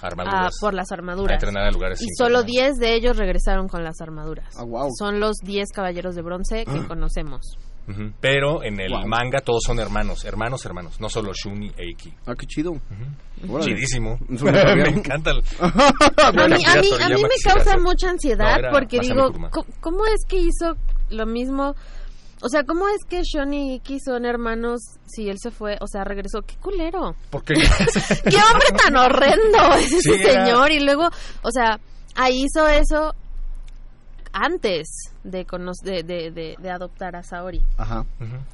Armaduras. 0.00 0.54
ah, 0.54 0.58
por 0.60 0.74
las 0.74 0.90
A 0.90 0.94
armaduras. 0.94 1.34
entrenar 1.34 1.64
a 1.64 1.70
lugares 1.70 2.00
Y 2.02 2.06
solo 2.16 2.40
infernales. 2.40 2.76
10 2.76 2.76
de 2.78 2.94
ellos 2.94 3.16
regresaron 3.16 3.68
con 3.68 3.84
las 3.84 4.00
armaduras. 4.00 4.54
Ah, 4.56 4.64
wow. 4.64 4.88
Son 4.98 5.20
los 5.20 5.36
10 5.42 5.68
caballeros 5.74 6.14
de 6.14 6.22
bronce 6.22 6.64
que 6.64 6.86
conocemos. 6.86 7.56
Ujú. 7.88 8.12
Pero 8.20 8.62
en 8.62 8.78
el 8.80 8.92
Wow. 8.92 9.06
manga 9.06 9.40
todos 9.40 9.62
son 9.64 9.80
hermanos, 9.80 10.24
hermanos, 10.26 10.64
hermanos, 10.66 11.00
no 11.00 11.08
solo 11.08 11.32
Shuni 11.32 11.68
e 11.76 11.88
Iki. 11.92 12.12
Ah, 12.26 12.34
qué 12.38 12.46
chido. 12.46 12.72
Chidísimo. 13.60 14.18
Me 14.28 14.88
encanta. 14.88 15.30
el- 15.30 15.42
A 15.60 16.32
mí, 16.32 16.42
a 16.66 16.80
mí, 16.80 16.88
a 17.00 17.08
mí 17.08 17.22
me 17.22 17.28
causa 17.42 17.78
mucha 17.78 18.10
ansiedad 18.10 18.52
No, 18.52 18.58
era 18.58 18.70
porque 18.70 18.98
digo, 19.00 19.28
Kuruma. 19.28 19.50
¿cómo, 19.50 19.66
cómo 19.80 20.04
es 20.06 20.24
que 20.28 20.36
hizo 20.38 20.74
lo 21.10 21.24
mismo? 21.26 21.74
O 22.40 22.48
sea, 22.48 22.62
¿cómo 22.64 22.88
es 22.88 23.04
que 23.04 23.22
Sean 23.24 23.52
y 23.52 23.74
Iki 23.76 23.98
son 24.00 24.24
hermanos 24.24 24.80
si 25.06 25.28
él 25.28 25.38
se 25.40 25.50
fue? 25.50 25.76
O 25.80 25.86
sea, 25.88 26.04
regresó. 26.04 26.42
¡Qué 26.42 26.54
culero! 26.56 27.16
Porque 27.30 27.54
¡Qué 28.24 28.36
hombre 28.36 28.68
tan 28.82 28.96
horrendo 28.96 29.74
es 29.78 29.92
ese 29.92 30.00
Sí, 30.18 30.22
señor! 30.22 30.70
Y 30.70 30.80
luego, 30.80 31.08
o 31.42 31.50
sea, 31.50 31.80
ahí 32.14 32.44
hizo 32.44 32.66
eso 32.68 33.12
antes 34.32 34.88
de, 35.24 35.44
de, 35.82 36.02
de, 36.02 36.30
de, 36.30 36.56
de 36.60 36.70
adoptar 36.70 37.16
a 37.16 37.22
Saori. 37.22 37.62
Ajá. 37.76 38.04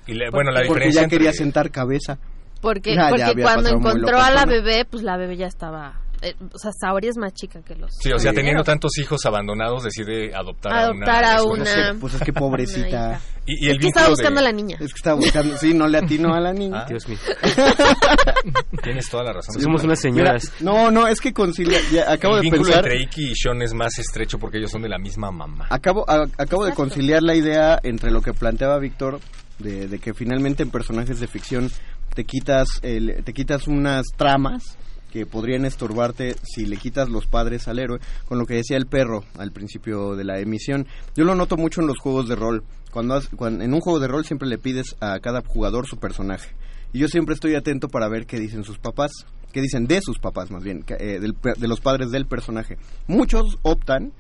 Y 0.07 0.14
le- 0.14 0.30
bueno, 0.30 0.51
la 0.51 0.61
Porque 0.61 0.68
diferencia 0.87 1.03
ya 1.03 1.09
quería 1.09 1.28
entre- 1.30 1.45
sentar 1.45 1.70
cabeza. 1.70 2.18
Porque, 2.61 2.97
porque 3.11 3.43
cuando 3.43 3.68
encontró 3.68 4.18
a 4.18 4.30
la 4.30 4.47
bebé, 4.47 4.87
pues 4.87 5.03
la 5.03 5.18
bebé 5.18 5.37
ya 5.37 5.47
estaba 5.47 6.01
eh, 6.25 6.35
o 6.53 6.59
sea, 6.59 6.70
Saori 6.72 7.09
es 7.09 7.16
más 7.16 7.33
chica 7.35 7.61
que 7.62 7.75
los. 7.75 7.91
Sí, 8.01 8.11
o 8.12 8.18
sea, 8.18 8.33
teniendo 8.33 8.62
tantos 8.64 8.97
hijos 8.99 9.25
abandonados, 9.27 9.85
decide 9.85 10.35
adoptar, 10.35 10.72
Adoptar 10.72 11.25
a 11.25 11.37
a 11.37 11.43
una. 11.45 11.62
una- 11.62 11.95
Pues 12.01 12.14
es 12.14 12.22
que 12.22 12.33
pobrecita. 12.33 13.20
Y, 13.47 13.66
y 13.66 13.68
el 13.70 13.77
Es 13.77 13.79
que 13.83 13.87
estaba 13.89 14.09
buscando 14.09 14.41
de- 14.41 14.47
a 14.47 14.51
la 14.51 14.57
niña. 14.57 14.77
Es 14.81 14.93
que 14.93 14.97
estaba 14.99 15.16
buscando, 15.16 15.57
sí, 15.59 15.75
no 15.75 15.87
le 15.87 15.99
atinó 15.99 16.35
a 16.35 16.41
la 16.41 16.53
niña. 16.55 16.81
Ah. 16.83 16.87
Dios 16.89 17.07
mío. 17.09 17.18
Tienes 18.83 19.09
toda 19.09 19.25
la 19.25 19.33
razón. 19.35 19.61
Somos 19.61 19.85
unas 19.85 20.01
señoras. 20.01 20.53
Mira, 20.61 20.72
no, 20.72 20.91
no, 20.91 21.07
es 21.07 21.20
que 21.20 21.33
concilia, 21.33 21.79
ya 21.93 22.11
acabo 22.12 22.35
el 22.37 22.41
de 22.43 22.51
vínculo 22.51 22.64
pensar, 22.64 22.85
entre 22.87 23.03
Iki 23.03 23.31
y 23.33 23.35
Sean 23.35 23.62
es 23.62 23.72
más 23.75 23.99
estrecho 23.99 24.39
porque 24.39 24.59
ellos 24.59 24.70
son 24.70 24.83
de 24.83 24.89
la 24.89 24.99
misma 24.99 25.31
mamá. 25.31 25.66
acabo, 25.70 26.05
a- 26.09 26.27
acabo 26.39 26.64
de 26.64 26.72
conciliar 26.75 27.22
la 27.22 27.35
idea 27.35 27.79
entre 27.83 28.11
lo 28.11 28.20
que 28.22 28.33
planteaba 28.33 28.79
Víctor 28.79 29.20
de, 29.59 29.89
de 29.89 29.99
que 29.99 30.14
finalmente 30.14 30.62
en 30.62 30.70
personajes 30.70 31.20
de 31.20 31.27
ficción 31.27 31.70
te 32.14 32.25
quitas, 32.25 32.68
el- 32.83 33.22
te 33.25 33.33
quitas 33.33 33.66
unas 33.68 34.05
tramas 34.16 34.77
que 35.15 35.27
podrían 35.27 35.65
estorbarte 35.65 36.35
si 36.43 36.67
le 36.67 36.77
quitas 36.77 37.09
los 37.09 37.27
padres 37.27 37.69
al 37.69 37.79
héroe, 37.79 38.01
con 38.27 38.37
lo 38.37 38.47
que 38.47 38.55
decía 38.55 38.77
el 38.77 38.87
perro 38.87 39.23
al 39.39 39.53
principio 39.53 40.17
de 40.17 40.25
la 40.25 40.41
emisión. 40.41 40.89
Yo 41.15 41.23
lo 41.25 41.37
noto 41.37 41.57
mucho 41.57 41.81
en 41.81 41.87
los 41.87 41.99
juegos 42.01 42.29
de 42.29 42.35
rol. 42.35 42.65
Cuando, 42.91 43.15
has- 43.15 43.29
cuan- 43.29 43.62
en 43.62 43.73
un 43.75 43.81
juego 43.81 44.01
de 44.01 44.09
rol 44.09 44.25
siempre 44.25 44.49
le 44.49 44.59
pides 44.59 44.97
a 45.01 45.21
cada 45.21 45.41
jugador 45.47 45.87
su 45.87 45.99
personaje. 45.99 46.51
Y 46.93 46.99
yo 46.99 47.07
siempre 47.07 47.35
estoy 47.35 47.55
atento 47.55 47.89
para 47.89 48.09
ver 48.09 48.27
qué 48.27 48.41
dicen 48.41 48.65
sus 48.65 48.79
papás, 48.79 49.12
qué 49.53 49.61
dicen 49.61 49.87
de 49.87 50.01
sus 50.01 50.19
papás 50.19 50.51
más 50.51 50.65
bien, 50.65 50.85
eh, 50.99 51.21
de 51.21 51.69
los 51.69 51.81
padres 51.81 52.11
del 52.11 52.27
personaje. 52.27 52.77
Muchos 53.07 53.57
optan 53.62 54.12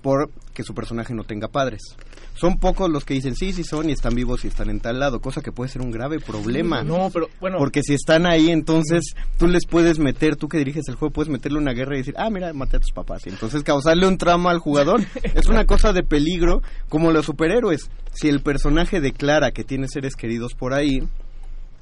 por 0.00 0.30
que 0.56 0.64
su 0.64 0.74
personaje 0.74 1.14
no 1.14 1.22
tenga 1.22 1.48
padres. 1.48 1.82
Son 2.34 2.58
pocos 2.58 2.90
los 2.90 3.04
que 3.04 3.12
dicen 3.12 3.36
sí, 3.36 3.52
sí 3.52 3.62
son 3.62 3.90
y 3.90 3.92
están 3.92 4.14
vivos 4.14 4.44
y 4.44 4.48
están 4.48 4.70
en 4.70 4.80
tal 4.80 4.98
lado, 4.98 5.20
cosa 5.20 5.42
que 5.42 5.52
puede 5.52 5.70
ser 5.70 5.82
un 5.82 5.90
grave 5.90 6.18
problema. 6.18 6.82
No, 6.82 7.10
pero 7.12 7.28
bueno. 7.40 7.58
Porque 7.58 7.82
si 7.82 7.92
están 7.92 8.26
ahí, 8.26 8.50
entonces 8.50 9.14
tú 9.38 9.46
les 9.46 9.66
puedes 9.66 9.98
meter, 9.98 10.36
tú 10.36 10.48
que 10.48 10.56
diriges 10.56 10.88
el 10.88 10.94
juego, 10.94 11.12
puedes 11.12 11.30
meterle 11.30 11.58
una 11.58 11.74
guerra 11.74 11.94
y 11.94 11.98
decir, 11.98 12.14
ah, 12.16 12.30
mira, 12.30 12.52
maté 12.54 12.78
a 12.78 12.80
tus 12.80 12.92
papás. 12.92 13.26
Y 13.26 13.28
entonces 13.28 13.62
causarle 13.62 14.08
un 14.08 14.16
trauma 14.16 14.50
al 14.50 14.58
jugador. 14.58 15.02
es 15.34 15.46
una 15.46 15.66
cosa 15.66 15.92
de 15.92 16.02
peligro, 16.02 16.62
como 16.88 17.12
los 17.12 17.26
superhéroes. 17.26 17.90
Si 18.14 18.28
el 18.28 18.40
personaje 18.40 19.02
declara 19.02 19.50
que 19.50 19.62
tiene 19.62 19.88
seres 19.88 20.16
queridos 20.16 20.54
por 20.54 20.72
ahí, 20.72 21.06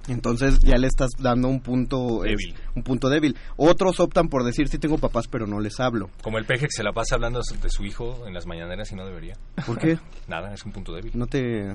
entonces 0.09 0.59
ya 0.61 0.77
le 0.77 0.87
estás 0.87 1.11
dando 1.19 1.49
un 1.49 1.61
punto 1.61 2.25
es- 2.25 2.33
Débil. 2.39 2.55
un 2.75 2.83
punto 2.83 3.09
débil. 3.09 3.37
Otros 3.57 4.01
optan 4.01 4.29
por 4.29 4.45
decir, 4.45 4.69
sí 4.69 4.79
tengo 4.79 4.99
papás, 4.99 5.27
pero 5.29 5.47
no 5.47 5.61
les 5.61 5.81
hablo. 5.81 6.11
Como 6.23 6.39
el 6.39 6.45
peje 6.45 6.67
que 6.67 6.73
se 6.73 6.83
la 6.83 6.93
pasa 6.93 7.15
hablando 7.15 7.41
de 7.41 7.71
su 7.71 7.85
hijo 7.85 8.27
en 8.27 8.35
las 8.35 8.47
mañaneras 8.47 8.91
y 8.93 8.95
no 8.97 9.07
debería. 9.07 9.35
¿Por 9.67 9.79
qué? 9.79 9.99
Nada, 10.29 10.53
es 10.55 10.65
un 10.65 10.73
punto 10.73 10.93
débil. 10.95 11.13
No 11.15 11.27
te... 11.27 11.75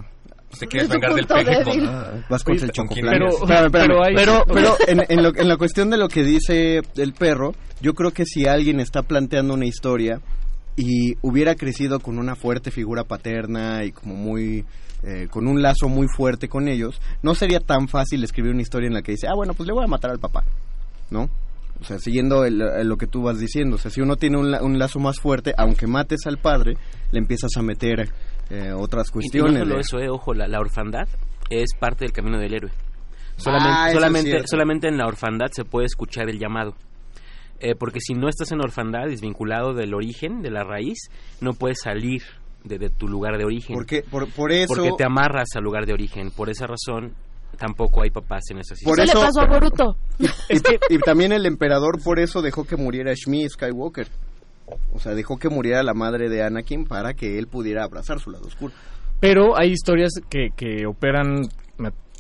¿Te 0.60 0.66
quieres 0.66 0.90
vengar 0.90 1.14
del 1.14 1.28
peje 1.28 1.44
débil. 1.64 1.86
con... 1.86 1.90
Ah, 1.96 2.26
Vas 2.28 2.44
con 2.44 2.56
Oye, 2.56 2.66
el 2.66 2.72
¿con 2.72 2.88
quién 2.88 3.06
chocoplan. 3.06 3.22
andas? 3.22 3.34
Espérame, 3.42 3.66
espérame. 3.66 3.88
Pero 3.88 4.04
hay- 4.04 4.16
Pero, 4.16 4.44
pero 4.48 4.78
en, 4.88 5.06
en 5.08 5.24
lo- 5.24 5.36
en 5.36 5.48
la 5.48 5.58
cuestión 5.58 5.90
de 5.92 5.98
lo 5.98 6.08
que 6.08 6.24
dice 6.24 6.82
el 6.98 7.14
perro, 7.14 7.54
yo 7.82 7.94
creo 7.94 8.12
que 8.12 8.26
si 8.26 8.48
alguien 8.48 8.80
está 8.80 9.04
planteando 9.04 9.54
una 9.54 9.66
historia 9.68 10.22
y 10.76 11.14
hubiera 11.22 11.54
crecido 11.56 12.00
con 12.00 12.18
una 12.18 12.36
fuerte 12.36 12.72
figura 12.72 13.04
paterna 13.04 13.84
y 13.84 13.92
como 13.92 14.16
muy 14.16 14.66
eh, 15.04 15.28
con 15.30 15.48
un 15.48 15.62
lazo 15.62 15.88
muy 15.88 16.08
fuerte 16.08 16.48
con 16.50 16.68
ellos, 16.68 17.02
no 17.22 17.36
sería 17.36 17.60
tan 17.60 17.88
fácil 17.88 18.24
escribir 18.24 18.52
una 18.54 18.62
historia 18.62 18.88
en 18.88 18.94
la 18.94 19.02
que 19.02 19.14
dice, 19.14 19.28
ah, 19.28 19.34
bueno, 19.36 19.54
pues 19.54 19.68
le 19.68 19.74
voy 19.74 19.84
a 19.84 19.88
matar 19.88 20.12
al 20.12 20.20
papá, 20.20 20.44
¿no? 21.10 21.30
O 21.82 21.84
sea, 21.86 21.98
siguiendo 22.00 22.44
el- 22.44 22.62
el- 22.62 22.88
lo 22.90 22.98
que 22.98 23.08
tú 23.08 23.22
vas 23.24 23.40
diciendo, 23.40 23.78
o 23.78 23.80
sea, 23.80 23.90
si 23.90 24.02
uno 24.02 24.18
tiene 24.18 24.38
un, 24.38 24.54
un 24.54 24.78
lazo 24.80 25.00
más 25.00 25.20
fuerte, 25.20 25.54
aunque 25.58 25.88
mates 25.88 26.20
al 26.26 26.38
padre, 26.38 26.76
le 27.12 27.20
empiezas 27.20 27.52
a 27.56 27.62
meter 27.62 28.10
eh, 28.50 28.72
otras 28.74 29.08
Y 29.08 29.10
no 29.10 29.14
cuestiones. 29.14 29.60
solo 29.60 29.76
de- 29.76 29.82
eso, 29.82 30.00
eh, 30.00 30.10
ojo, 30.10 30.34
la, 30.34 30.48
la 30.48 30.60
orfandad 30.60 31.08
es 31.50 31.70
parte 31.80 32.04
del 32.04 32.12
camino 32.12 32.38
del 32.40 32.54
héroe. 32.54 32.72
Solamente, 33.38 33.70
Ah, 33.74 33.90
solamente, 33.94 34.42
solamente 34.48 34.88
en 34.90 34.98
la 34.98 35.06
orfandad 35.08 35.48
se 35.52 35.64
puede 35.64 35.86
escuchar 35.86 36.30
el 36.30 36.38
llamado. 36.40 36.76
Eh, 37.62 37.76
porque 37.76 38.00
si 38.02 38.14
no 38.14 38.28
estás 38.28 38.52
en 38.52 38.60
orfandad, 38.62 39.06
desvinculado 39.08 39.74
del 39.74 39.94
origen, 39.94 40.42
de 40.42 40.50
la 40.52 40.64
raíz, 40.64 40.98
no 41.42 41.54
puedes 41.54 41.80
salir 41.82 42.24
de, 42.70 42.78
de 42.80 42.90
tu 42.90 43.08
lugar 43.10 43.38
de 43.38 43.44
origen. 43.44 43.76
¿Por 43.76 43.86
qué? 43.86 44.04
Por, 44.10 44.30
por 44.32 44.52
eso... 44.54 44.74
Porque 44.74 44.92
te 44.98 45.04
amarras 45.04 45.50
al 45.56 45.64
lugar 45.64 45.86
de 45.86 45.92
origen. 45.94 46.32
Por 46.32 46.50
esa 46.50 46.68
razón, 46.68 47.14
tampoco 47.58 48.04
hay 48.04 48.12
papás 48.12 48.44
en 48.52 48.60
esas 48.60 48.80
Por 48.84 49.00
historias. 49.00 49.10
Eso 49.10 49.20
le 49.20 49.26
pasó 49.26 49.42
a 49.42 49.46
Boruto. 49.60 49.98
y, 50.90 50.96
y 50.96 51.00
también 51.00 51.34
el 51.34 51.46
emperador 51.46 52.02
por 52.02 52.20
eso 52.20 52.42
dejó 52.42 52.64
que 52.66 52.78
muriera 52.78 53.14
Shmi 53.14 53.50
Skywalker. 53.50 54.08
O 54.94 55.00
sea, 55.00 55.14
dejó 55.16 55.38
que 55.38 55.50
muriera 55.50 55.82
la 55.84 55.94
madre 55.96 56.30
de 56.30 56.44
Anakin 56.44 56.86
para 56.86 57.16
que 57.16 57.40
él 57.40 57.48
pudiera 57.48 57.84
abrazar 57.84 58.20
su 58.20 58.30
lado 58.30 58.46
oscuro. 58.46 58.72
Pero 59.20 59.58
hay 59.58 59.72
historias 59.72 60.12
que, 60.30 60.50
que 60.56 60.86
operan 60.86 61.42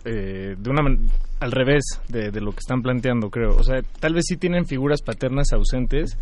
eh, 0.03 0.55
de 0.57 0.69
una 0.69 0.81
man- 0.81 1.09
al 1.39 1.51
revés 1.51 1.83
de, 2.09 2.31
de 2.31 2.41
lo 2.41 2.51
que 2.51 2.59
están 2.59 2.81
planteando, 2.81 3.29
creo. 3.29 3.55
O 3.55 3.63
sea, 3.63 3.81
tal 3.99 4.13
vez 4.13 4.25
sí 4.27 4.35
tienen 4.37 4.65
figuras 4.65 5.01
paternas 5.01 5.53
ausentes, 5.53 6.17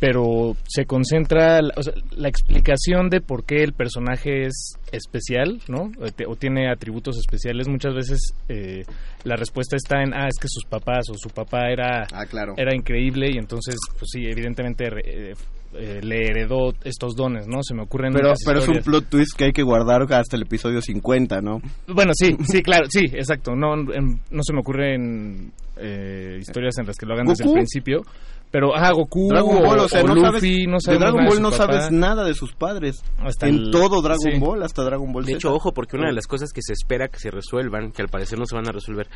pero 0.00 0.54
se 0.66 0.84
concentra, 0.86 1.60
la- 1.60 1.72
o 1.76 1.82
sea, 1.82 1.92
la 2.16 2.28
explicación 2.28 3.08
de 3.10 3.20
por 3.20 3.44
qué 3.44 3.62
el 3.64 3.72
personaje 3.72 4.46
es 4.46 4.74
especial, 4.92 5.60
¿no? 5.68 5.90
O, 6.00 6.06
te- 6.12 6.26
o 6.26 6.36
tiene 6.36 6.70
atributos 6.70 7.16
especiales. 7.18 7.68
Muchas 7.68 7.94
veces 7.94 8.20
eh, 8.48 8.82
la 9.24 9.36
respuesta 9.36 9.76
está 9.76 10.02
en, 10.02 10.14
ah, 10.14 10.28
es 10.28 10.38
que 10.40 10.48
sus 10.48 10.64
papás 10.64 11.06
o 11.10 11.14
su 11.14 11.30
papá 11.30 11.70
era, 11.70 12.06
Ah, 12.12 12.26
claro. 12.26 12.54
era 12.56 12.74
increíble 12.74 13.28
y 13.32 13.38
entonces, 13.38 13.76
pues 13.98 14.10
sí, 14.12 14.24
evidentemente 14.26 14.84
eh, 15.04 15.34
eh, 15.74 16.00
le 16.02 16.26
heredó 16.28 16.72
estos 16.84 17.14
dones, 17.14 17.46
¿no? 17.46 17.62
Se 17.62 17.74
me 17.74 17.82
ocurren 17.82 18.12
Pero, 18.14 18.32
pero 18.46 18.60
es 18.60 18.68
un 18.68 18.78
plot 18.78 19.08
twist 19.10 19.36
que 19.36 19.44
hay 19.46 19.52
que 19.52 19.62
guardar 19.62 20.02
hasta 20.14 20.36
el 20.36 20.42
episodio 20.42 20.80
50, 20.80 21.40
¿no? 21.42 21.60
Bueno, 21.88 22.12
sí, 22.14 22.36
sí, 22.46 22.62
claro, 22.62 22.86
sí, 22.88 23.04
exacto. 23.12 23.54
No, 23.54 23.74
en- 23.74 24.20
no 24.30 24.42
se 24.42 24.52
me 24.54 24.60
ocurren 24.60 25.52
eh, 25.76 26.38
historias 26.40 26.78
en 26.78 26.86
las 26.86 26.96
que 26.96 27.04
lo 27.06 27.14
hagan 27.14 27.26
desde 27.26 27.44
el 27.44 27.52
principio. 27.52 28.02
Pero, 28.50 28.74
ah, 28.74 28.90
Goku 28.92 29.28
Dragon 29.28 29.62
Ball, 29.62 29.78
o, 29.80 29.84
o 29.84 29.88
sea, 29.88 30.02
o 30.02 30.06
no 30.06 30.14
Luffy, 30.14 30.22
sabes, 30.30 30.42
no 30.68 30.74
de 30.76 30.80
sabemos 30.80 31.00
Dragon 31.00 31.16
nada 31.16 31.22
de 31.22 31.28
Ball 31.28 31.42
no 31.42 31.50
papá. 31.50 31.56
sabes 31.72 31.90
nada 31.92 32.24
de 32.24 32.34
sus 32.34 32.52
padres. 32.54 33.02
Hasta 33.18 33.46
en 33.48 33.54
el- 33.56 33.70
todo 33.70 34.00
Dragon 34.00 34.32
sí. 34.32 34.38
Ball, 34.38 34.62
hasta 34.62 34.82
Dragon 34.84 35.12
Ball 35.12 35.24
De 35.24 35.32
Z. 35.32 35.36
hecho, 35.36 35.54
ojo, 35.54 35.72
porque 35.72 35.96
una 35.96 36.06
de 36.08 36.14
las 36.14 36.26
cosas 36.26 36.52
que 36.52 36.62
se 36.62 36.72
espera 36.72 37.08
que 37.08 37.18
se 37.18 37.30
resuelvan, 37.30 37.92
que 37.92 38.00
al 38.02 38.08
parecer 38.08 38.38
no 38.38 38.46
se 38.46 38.56
van 38.56 38.66
a 38.68 38.72
resolver 38.72 39.06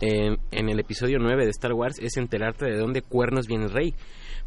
en, 0.00 0.38
en 0.50 0.68
el 0.68 0.80
episodio 0.80 1.18
9 1.20 1.44
de 1.44 1.50
Star 1.50 1.72
Wars, 1.72 1.98
es 2.00 2.16
enterarte 2.16 2.66
de 2.66 2.76
dónde 2.76 3.02
cuernos 3.02 3.46
viene 3.46 3.68
Rey. 3.68 3.94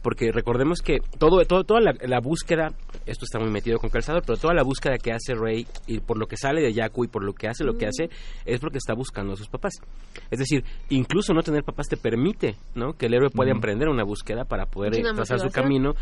Porque 0.02 0.32
recordemos 0.32 0.82
que 0.82 1.00
todo, 1.18 1.44
todo 1.46 1.64
toda 1.64 1.82
la, 1.82 1.94
la 2.02 2.20
búsqueda, 2.22 2.70
esto 3.06 3.26
está 3.26 3.40
muy 3.40 3.50
metido 3.50 3.78
con 3.80 3.90
calzador, 3.90 4.24
pero 4.26 4.38
toda 4.38 4.54
la 4.54 4.64
búsqueda 4.64 4.98
que 4.98 5.12
hace 5.12 5.34
Rey 5.34 5.66
y 5.88 6.00
por 6.00 6.18
lo 6.18 6.28
que 6.28 6.38
sale 6.38 6.62
de 6.62 6.74
Jakku 6.74 7.04
y 7.04 7.08
por 7.08 7.24
lo 7.24 7.34
que 7.34 7.48
hace 7.48 7.64
lo 7.64 7.74
que 7.78 7.88
hace, 7.88 8.10
es 8.46 8.60
porque 8.60 8.78
está 8.78 8.94
buscando 8.94 9.34
a 9.34 9.36
sus 9.36 9.50
papás. 9.50 9.74
Es 10.32 10.40
decir, 10.40 10.64
incluso 10.90 11.34
no 11.34 11.42
tener 11.42 11.64
papás 11.64 11.88
te 11.88 11.98
permite 11.98 12.56
¿no? 12.76 12.94
que 12.94 13.08
el 13.08 13.16
héroe 13.16 13.30
pueda 13.32 13.52
emprender 13.52 13.90
una 13.90 14.04
búsqueda 14.04 14.46
para 14.46 14.66
poder 14.66 14.96
eh, 14.98 15.04
trazar 15.14 15.40
su 15.40 15.50
camino 15.50 15.94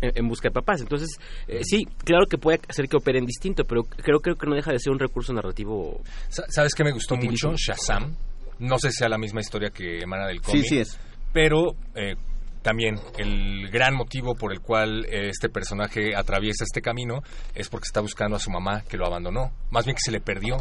en, 0.00 0.12
en 0.14 0.28
busca 0.28 0.48
de 0.48 0.52
papás. 0.54 0.80
Entonces, 0.80 1.08
eh, 1.48 1.60
sí, 1.64 1.84
claro 2.04 2.26
que 2.26 2.38
puede 2.38 2.60
hacer 2.68 2.88
que 2.88 2.96
operen 2.96 3.26
distinto, 3.26 3.64
pero 3.64 3.82
creo, 3.82 4.20
creo 4.20 4.36
que 4.36 4.46
no 4.46 4.54
deja 4.54 4.72
de 4.72 4.78
ser 4.78 4.92
un 4.92 4.98
recurso 4.98 5.32
narrativo. 5.34 6.00
Sa- 6.28 6.46
¿Sabes 6.48 6.74
qué 6.74 6.84
me 6.84 6.92
gustó 6.92 7.14
Utilísimo. 7.16 7.52
mucho? 7.52 7.62
Shazam. 7.72 8.14
No 8.60 8.78
sé 8.78 8.90
si 8.90 8.98
sea 8.98 9.08
la 9.08 9.18
misma 9.18 9.40
historia 9.40 9.70
que 9.70 9.98
emana 10.00 10.26
del 10.28 10.38
Sí, 10.38 10.44
cómic. 10.44 10.64
sí 10.66 10.78
es. 10.78 10.98
Pero 11.32 11.74
eh, 11.94 12.14
también 12.62 12.96
el 13.18 13.68
gran 13.70 13.94
motivo 13.94 14.34
por 14.34 14.52
el 14.52 14.60
cual 14.60 15.04
eh, 15.06 15.28
este 15.28 15.48
personaje 15.48 16.14
atraviesa 16.14 16.64
este 16.64 16.82
camino 16.82 17.22
es 17.54 17.68
porque 17.68 17.86
está 17.86 18.00
buscando 18.00 18.36
a 18.36 18.40
su 18.40 18.50
mamá 18.50 18.82
que 18.82 18.96
lo 18.96 19.06
abandonó. 19.06 19.52
Más 19.70 19.84
bien 19.84 19.94
que 19.96 20.02
se 20.04 20.12
le 20.12 20.20
perdió. 20.20 20.56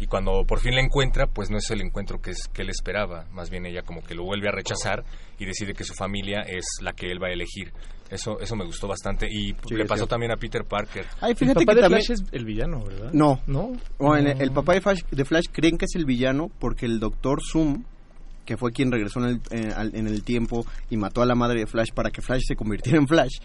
Y 0.00 0.06
cuando 0.06 0.44
por 0.44 0.58
fin 0.58 0.74
la 0.74 0.80
encuentra, 0.82 1.26
pues 1.28 1.50
no 1.50 1.58
es 1.58 1.70
el 1.70 1.80
encuentro 1.80 2.20
que, 2.20 2.32
es, 2.32 2.48
que 2.48 2.62
él 2.62 2.70
esperaba. 2.70 3.26
Más 3.30 3.48
bien 3.48 3.64
ella 3.64 3.82
como 3.82 4.02
que 4.02 4.14
lo 4.14 4.24
vuelve 4.24 4.48
a 4.48 4.52
rechazar 4.52 5.04
y 5.38 5.44
decide 5.44 5.72
que 5.72 5.84
su 5.84 5.94
familia 5.94 6.40
es 6.40 6.64
la 6.82 6.92
que 6.92 7.06
él 7.06 7.22
va 7.22 7.28
a 7.28 7.32
elegir. 7.32 7.72
Eso, 8.10 8.38
eso 8.40 8.56
me 8.56 8.64
gustó 8.64 8.88
bastante. 8.88 9.26
Y 9.30 9.54
Sí, 9.66 9.74
le 9.76 9.86
pasó 9.86 10.06
también 10.06 10.32
a 10.32 10.36
Peter 10.36 10.64
Parker. 10.64 11.06
Ay, 11.20 11.30
El 11.30 11.36
fíjate 11.36 11.60
papá 11.60 11.72
que 11.72 11.76
de 11.76 11.82
también... 11.82 12.04
Flash 12.04 12.20
es 12.20 12.24
el 12.32 12.44
villano, 12.44 12.84
¿verdad? 12.84 13.10
No. 13.12 13.40
¿No? 13.46 13.70
El, 14.16 14.24
No. 14.24 14.30
el 14.40 14.50
papá 14.50 14.74
de 14.74 14.80
Flash, 14.80 15.02
de 15.10 15.24
Flash 15.24 15.44
creen 15.52 15.78
que 15.78 15.84
es 15.84 15.94
el 15.94 16.04
villano 16.04 16.50
porque 16.58 16.86
el 16.86 16.98
doctor 16.98 17.40
Zoom, 17.40 17.84
que 18.44 18.56
fue 18.56 18.72
quien 18.72 18.92
regresó 18.92 19.20
en 19.20 19.26
el, 19.26 19.40
en, 19.50 19.72
al- 19.72 19.94
en 19.94 20.06
el 20.06 20.22
tiempo 20.22 20.66
y 20.90 20.96
mató 20.96 21.22
a 21.22 21.26
la 21.26 21.34
madre 21.34 21.60
de 21.60 21.66
Flash 21.66 21.92
para 21.94 22.10
que 22.10 22.20
Flash 22.22 22.42
se 22.46 22.56
convirtiera 22.56 22.98
en 22.98 23.08
Flash, 23.08 23.38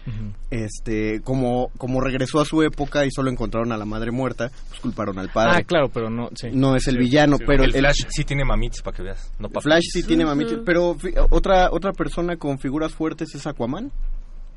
este 0.50 1.20
como 1.22 1.70
como 1.78 2.00
regresó 2.00 2.40
a 2.40 2.44
su 2.44 2.62
época 2.62 3.04
y 3.06 3.10
solo 3.10 3.30
encontraron 3.30 3.72
a 3.72 3.76
la 3.76 3.84
madre 3.84 4.10
muerta, 4.10 4.50
pues 4.68 4.80
culparon 4.80 5.18
al 5.18 5.30
padre. 5.30 5.52
Ah, 5.56 5.62
claro, 5.62 5.88
pero 5.88 6.10
no, 6.10 6.28
sí. 6.34 6.48
No 6.52 6.76
es 6.76 6.86
el 6.88 6.94
Sí, 6.94 7.00
villano, 7.00 7.36
sí. 7.38 7.44
pero 7.46 7.64
el 7.64 7.74
el, 7.74 7.80
Flash 7.80 8.04
sí 8.08 8.24
tiene 8.24 8.44
mamitis 8.44 8.82
para 8.82 8.96
que 8.96 9.02
veas. 9.02 9.32
No. 9.38 9.48
Flash 9.60 9.84
sí 9.92 10.02
tiene 10.02 10.24
mamitis, 10.24 10.58
pero 10.64 10.94
fi- 10.94 11.14
otra 11.30 11.70
otra 11.70 11.92
persona 11.92 12.36
con 12.36 12.58
figuras 12.58 12.92
fuertes 12.92 13.34
es 13.34 13.46
Aquaman. 13.46 13.90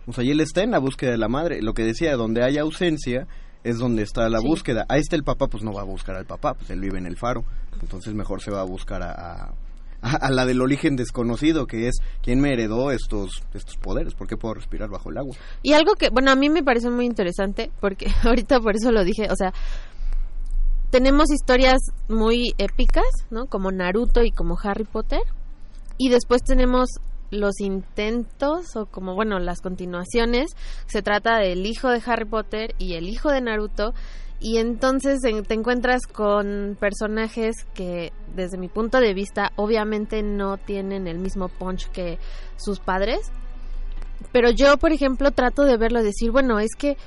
O 0.05 0.11
sea, 0.13 0.23
y 0.23 0.31
él 0.31 0.41
está 0.41 0.61
en 0.63 0.71
la 0.71 0.79
búsqueda 0.79 1.11
de 1.11 1.17
la 1.17 1.29
madre. 1.29 1.61
Lo 1.61 1.73
que 1.73 1.83
decía, 1.83 2.15
donde 2.17 2.43
hay 2.43 2.57
ausencia 2.57 3.25
es 3.63 3.77
donde 3.77 4.03
está 4.03 4.27
la 4.27 4.39
Sí. 4.39 4.47
búsqueda. 4.47 4.85
Ahí 4.89 4.99
está 4.99 5.15
el 5.15 5.23
papá, 5.23 5.47
pues 5.47 5.63
no 5.63 5.71
va 5.71 5.81
a 5.81 5.85
buscar 5.85 6.17
al 6.17 6.25
papá, 6.25 6.53
pues 6.55 6.69
él 6.71 6.81
vive 6.81 6.97
en 6.97 7.05
el 7.05 7.15
faro. 7.15 7.45
Entonces 7.81 8.13
mejor 8.13 8.41
se 8.41 8.51
va 8.51 8.59
a 8.59 8.65
buscar 8.65 9.01
a, 9.01 9.11
a, 9.11 9.53
a- 10.03 10.29
la 10.29 10.45
del 10.45 10.61
origen 10.61 10.95
desconocido, 10.95 11.65
que 11.65 11.87
es 11.87 11.95
quién 12.21 12.39
me 12.39 12.53
heredó 12.53 12.91
estos, 12.91 13.43
estos 13.53 13.77
poderes, 13.77 14.13
por 14.13 14.27
qué 14.27 14.37
puedo 14.37 14.53
respirar 14.55 14.89
bajo 14.89 15.09
el 15.09 15.17
agua. 15.17 15.35
Y 15.61 15.73
algo 15.73 15.95
que, 15.95 16.09
bueno, 16.09 16.31
a 16.31 16.35
mí 16.35 16.49
me 16.49 16.61
parece 16.63 16.89
muy 16.89 17.05
interesante, 17.05 17.71
porque 17.79 18.07
ahorita 18.23 18.59
por 18.59 18.75
eso 18.75 18.91
lo 18.91 19.03
dije, 19.03 19.27
o 19.31 19.35
sea, 19.35 19.53
tenemos 20.91 21.31
historias 21.31 21.79
muy 22.07 22.53
épicas, 22.57 23.05
¿no? 23.31 23.45
Como 23.47 23.71
Naruto 23.71 24.23
y 24.23 24.31
como 24.31 24.57
Harry 24.61 24.83
Potter, 24.83 25.21
y 25.97 26.09
después 26.09 26.43
tenemos 26.43 26.89
los 27.31 27.59
intentos 27.61 28.75
o 28.75 28.85
como 28.85 29.15
bueno 29.15 29.39
las 29.39 29.59
continuaciones 29.59 30.51
se 30.85 31.01
trata 31.01 31.39
del 31.39 31.65
hijo 31.65 31.89
de 31.89 31.99
Harry 32.05 32.25
Potter 32.25 32.75
y 32.77 32.93
el 32.93 33.09
hijo 33.09 33.31
de 33.31 33.41
Naruto 33.41 33.93
y 34.43 34.57
entonces 34.57 35.23
en- 35.23 35.43
te 35.43 35.53
encuentras 35.55 36.01
con 36.05 36.77
personajes 36.79 37.55
que 37.73 38.11
desde 38.35 38.57
mi 38.57 38.67
punto 38.67 38.99
de 38.99 39.13
vista 39.13 39.51
obviamente 39.55 40.21
no 40.21 40.57
tienen 40.57 41.07
el 41.07 41.17
mismo 41.17 41.47
punch 41.47 41.87
que 41.91 42.19
sus 42.57 42.79
padres 42.79 43.31
pero 44.31 44.51
yo 44.51 44.77
por 44.77 44.91
ejemplo 44.91 45.31
trato 45.31 45.63
de 45.63 45.77
verlo 45.77 46.03
decir 46.03 46.29
bueno 46.31 46.59
es 46.59 46.75
que 46.77 46.97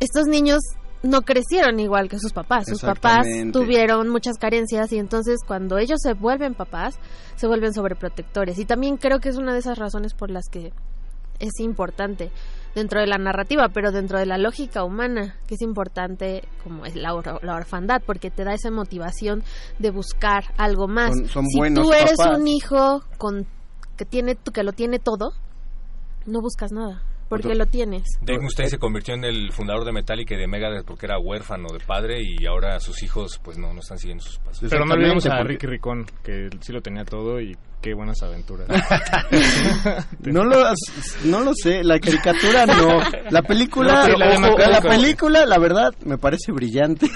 estos 0.00 0.26
niños 0.26 0.60
no 1.02 1.22
crecieron 1.22 1.78
igual 1.78 2.08
que 2.08 2.18
sus 2.18 2.32
papás. 2.32 2.64
Sus 2.66 2.80
papás 2.80 3.26
tuvieron 3.52 4.08
muchas 4.08 4.38
carencias 4.38 4.90
y 4.92 4.98
entonces 4.98 5.38
cuando 5.46 5.78
ellos 5.78 6.00
se 6.02 6.14
vuelven 6.14 6.54
papás, 6.54 6.98
se 7.36 7.46
vuelven 7.46 7.72
sobreprotectores. 7.74 8.58
Y 8.58 8.64
también 8.64 8.96
creo 8.96 9.20
que 9.20 9.28
es 9.28 9.36
una 9.36 9.52
de 9.52 9.60
esas 9.60 9.78
razones 9.78 10.14
por 10.14 10.30
las 10.30 10.48
que 10.50 10.72
es 11.38 11.60
importante 11.60 12.30
dentro 12.76 13.00
de 13.00 13.06
la 13.08 13.16
narrativa, 13.18 13.70
pero 13.70 13.90
dentro 13.90 14.18
de 14.20 14.26
la 14.26 14.38
lógica 14.38 14.84
humana, 14.84 15.34
que 15.48 15.54
es 15.54 15.62
importante 15.62 16.42
como 16.62 16.84
es 16.86 16.94
la, 16.94 17.14
or- 17.14 17.42
la 17.42 17.56
orfandad, 17.56 18.02
porque 18.06 18.30
te 18.30 18.44
da 18.44 18.52
esa 18.54 18.70
motivación 18.70 19.42
de 19.80 19.90
buscar 19.90 20.44
algo 20.58 20.86
más. 20.86 21.10
Son- 21.12 21.26
son 21.26 21.46
si 21.46 21.74
tú 21.74 21.92
eres 21.92 22.16
papás. 22.16 22.38
un 22.38 22.46
hijo 22.46 23.02
con 23.18 23.46
que 23.96 24.04
tiene 24.04 24.36
que 24.52 24.62
lo 24.62 24.72
tiene 24.72 24.98
todo, 24.98 25.30
no 26.26 26.40
buscas 26.42 26.70
nada, 26.70 27.02
porque 27.30 27.54
lo 27.54 27.64
tienes. 27.66 28.02
Dave 28.20 28.40
Mustaine 28.42 28.68
se 28.70 28.78
convirtió 28.78 29.14
en 29.14 29.24
el 29.24 29.52
fundador 29.52 29.84
de 29.86 29.92
Metallica 29.92 30.34
y 30.34 30.38
de 30.38 30.46
Megadeth 30.46 30.84
porque 30.84 31.06
era 31.06 31.18
huérfano 31.18 31.68
de 31.72 31.80
padre 31.80 32.18
y 32.22 32.44
ahora 32.46 32.78
sus 32.80 33.02
hijos 33.02 33.40
pues 33.42 33.56
no, 33.58 33.72
no 33.72 33.80
están 33.80 33.98
siguiendo 33.98 34.22
sus 34.22 34.38
pasos. 34.38 34.68
Pero 34.70 34.84
no 34.84 34.94
olvidemos 34.94 35.24
a 35.26 35.42
Ricky 35.42 35.66
Ricón, 35.66 36.04
que 36.22 36.50
sí 36.60 36.72
lo 36.72 36.82
tenía 36.82 37.04
todo 37.04 37.40
y 37.40 37.56
qué 37.86 37.94
buenas 37.94 38.20
aventuras. 38.22 38.66
No 40.24 40.42
lo, 40.44 40.56
no 41.24 41.40
lo 41.40 41.52
sé, 41.54 41.84
la 41.84 41.98
caricatura 42.00 42.66
no. 42.66 42.98
La 43.30 43.42
película, 43.42 44.08
No, 44.08 44.16
la 44.18 44.48
ojo, 44.48 44.58
la 44.58 44.80
película, 44.80 45.46
la 45.46 45.58
verdad, 45.58 45.94
me 46.04 46.18
parece 46.18 46.50
brillante. 46.52 47.06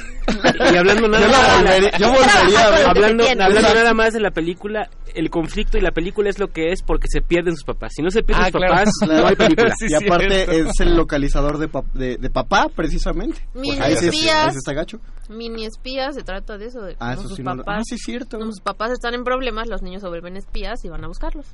Y 0.73 0.77
hablando 0.77 1.09
nada 1.09 1.27
más- 1.27 1.99
yo 1.99 2.09
volvería. 2.12 2.89
Hablando, 2.89 3.25
hablando 3.25 3.75
nada 3.75 3.95
más 3.95 4.12
de 4.12 4.21
la 4.21 4.31
película, 4.31 4.89
el 5.14 5.29
conflicto 5.29 5.77
y 5.77 5.81
la 5.81 5.91
película 5.91 6.31
es 6.31 6.39
lo 6.39 6.49
que 6.49 6.71
es 6.71 6.83
porque 6.83 7.07
se 7.09 7.21
pierden 7.21 7.57
sus 7.57 7.64
papás. 7.64 7.93
Si 7.97 8.03
no 8.03 8.11
se 8.11 8.23
pierden 8.23 8.45
Ah, 8.47 8.51
sus 8.51 8.57
claro. 8.61 8.75
papás, 8.75 8.89
no 9.09 9.27
hay 9.27 9.35
película. 9.37 9.71
Sí, 9.81 9.87
y 9.89 9.95
aparte 9.95 10.45
cierto. 10.45 10.71
es 10.71 10.81
el 10.81 10.97
localizador 10.97 11.59
de, 11.59 11.68
pap- 11.68 11.91
de, 11.95 12.16
de 12.16 12.31
papá, 12.31 12.68
precisamente. 12.75 13.41
Mini 13.55 13.79
ahí, 13.81 13.97
sí, 13.97 14.07
espías. 14.07 14.47
ahí 14.47 14.51
sí 14.53 14.59
está 14.59 14.73
gacho. 14.73 15.01
Mini 15.29 15.64
espías, 15.64 16.14
se 16.14 16.23
trata 16.23 16.59
de 16.59 16.66
eso, 16.66 16.81
de 16.83 16.97
Ah, 17.01 17.14
eso 17.14 17.23
sus 17.23 17.37
sí 17.37 17.43
no 17.43 17.55
lo- 17.55 17.64
papás. 17.64 17.79
Ah, 17.81 17.83
sí, 17.85 17.95
es 17.97 18.03
cierto. 18.05 18.41
sus 18.43 18.61
papás 18.61 18.93
están 18.93 19.14
en 19.14 19.25
problemas, 19.25 19.68
los 19.68 19.83
niños 19.83 20.03
se 20.03 20.09
vuelven 20.09 20.37
espías 20.61 20.85
y 20.85 20.89
van 20.89 21.05
a 21.05 21.09
buscarlos. 21.09 21.47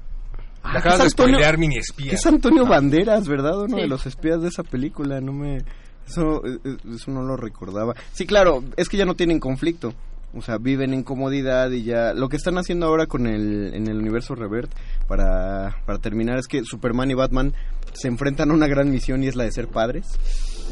Ah, 0.62 0.78
Acabas 0.78 0.94
es 0.94 0.98
de 0.98 1.04
Antonio- 1.06 1.34
spoilear 1.36 1.58
mini 1.58 1.78
espía. 1.78 2.12
Es 2.12 2.26
Antonio 2.26 2.66
Banderas, 2.66 3.28
¿verdad? 3.28 3.58
Uno 3.62 3.76
Sí. 3.76 3.82
de 3.82 3.88
los 3.88 4.06
espías 4.06 4.40
de 4.42 4.48
esa 4.48 4.62
película, 4.62 5.20
no 5.20 5.32
me... 5.32 5.58
Eso, 6.06 6.40
eso 6.44 7.10
no 7.10 7.22
lo 7.22 7.36
recordaba. 7.36 7.94
Sí, 8.12 8.26
claro, 8.26 8.62
es 8.76 8.88
que 8.88 8.96
ya 8.96 9.04
no 9.04 9.14
tienen 9.14 9.40
conflicto. 9.40 9.92
O 10.34 10.42
sea, 10.42 10.58
viven 10.58 10.92
en 10.92 11.02
comodidad 11.02 11.70
y 11.70 11.82
ya... 11.84 12.14
Lo 12.14 12.28
que 12.28 12.36
están 12.36 12.58
haciendo 12.58 12.86
ahora 12.86 13.06
con 13.06 13.26
el, 13.26 13.74
en 13.74 13.88
el 13.88 13.98
universo 13.98 14.34
Revert, 14.34 14.70
para, 15.08 15.76
para 15.86 15.98
terminar, 15.98 16.38
es 16.38 16.46
que 16.48 16.62
Superman 16.64 17.10
y 17.10 17.14
Batman 17.14 17.54
se 17.92 18.08
enfrentan 18.08 18.50
a 18.50 18.54
una 18.54 18.66
gran 18.66 18.90
misión 18.90 19.22
y 19.22 19.28
es 19.28 19.36
la 19.36 19.44
de 19.44 19.52
ser 19.52 19.68
padres. 19.68 20.06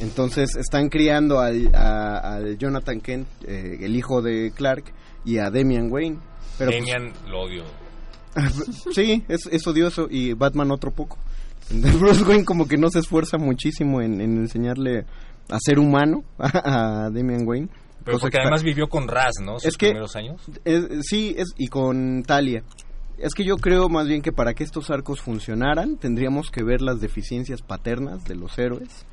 Entonces 0.00 0.56
están 0.56 0.88
criando 0.88 1.38
al, 1.40 1.70
a- 1.74 2.18
al 2.18 2.58
Jonathan 2.58 3.00
Kent, 3.00 3.28
eh, 3.46 3.78
el 3.80 3.94
hijo 3.96 4.22
de 4.22 4.52
Clark, 4.54 4.84
y 5.24 5.38
a 5.38 5.50
Damian 5.50 5.90
Wayne. 5.90 6.18
Pero 6.58 6.70
pues, 6.72 6.80
Damian 6.84 7.12
lo 7.28 7.40
odio. 7.42 7.62
sí, 8.94 9.24
es, 9.28 9.46
es 9.50 9.66
odioso 9.66 10.06
y 10.10 10.32
Batman 10.34 10.70
otro 10.70 10.90
poco. 10.92 11.18
Bruce 11.70 12.24
Wayne 12.24 12.44
como 12.44 12.66
que 12.68 12.76
no 12.76 12.90
se 12.90 12.98
esfuerza 12.98 13.38
muchísimo 13.38 14.00
en, 14.02 14.20
en 14.20 14.36
enseñarle 14.38 15.06
a 15.48 15.58
ser 15.60 15.78
humano 15.78 16.24
a, 16.38 17.04
a 17.06 17.10
Damian 17.10 17.46
Wayne. 17.46 17.68
Pero 18.04 18.18
porque 18.18 18.36
que 18.36 18.42
además 18.42 18.62
vivió 18.62 18.88
con 18.88 19.08
Raz, 19.08 19.36
¿no? 19.42 19.54
Sus 19.58 19.66
Es 19.68 19.76
que- 19.78 19.86
primeros 19.86 20.14
años. 20.16 20.42
es- 20.64 20.86
sí, 21.08 21.34
es, 21.38 21.54
y 21.56 21.68
con 21.68 22.22
Talia. 22.26 22.62
Es 23.16 23.32
que 23.32 23.44
yo 23.44 23.56
creo 23.56 23.88
más 23.88 24.06
bien 24.08 24.20
que 24.22 24.32
para 24.32 24.54
que 24.54 24.64
estos 24.64 24.90
arcos 24.90 25.20
funcionaran 25.22 25.96
tendríamos 25.96 26.50
que 26.50 26.64
ver 26.64 26.82
las 26.82 27.00
deficiencias 27.00 27.62
paternas 27.62 28.24
de 28.24 28.34
los 28.34 28.58
héroes 28.58 29.06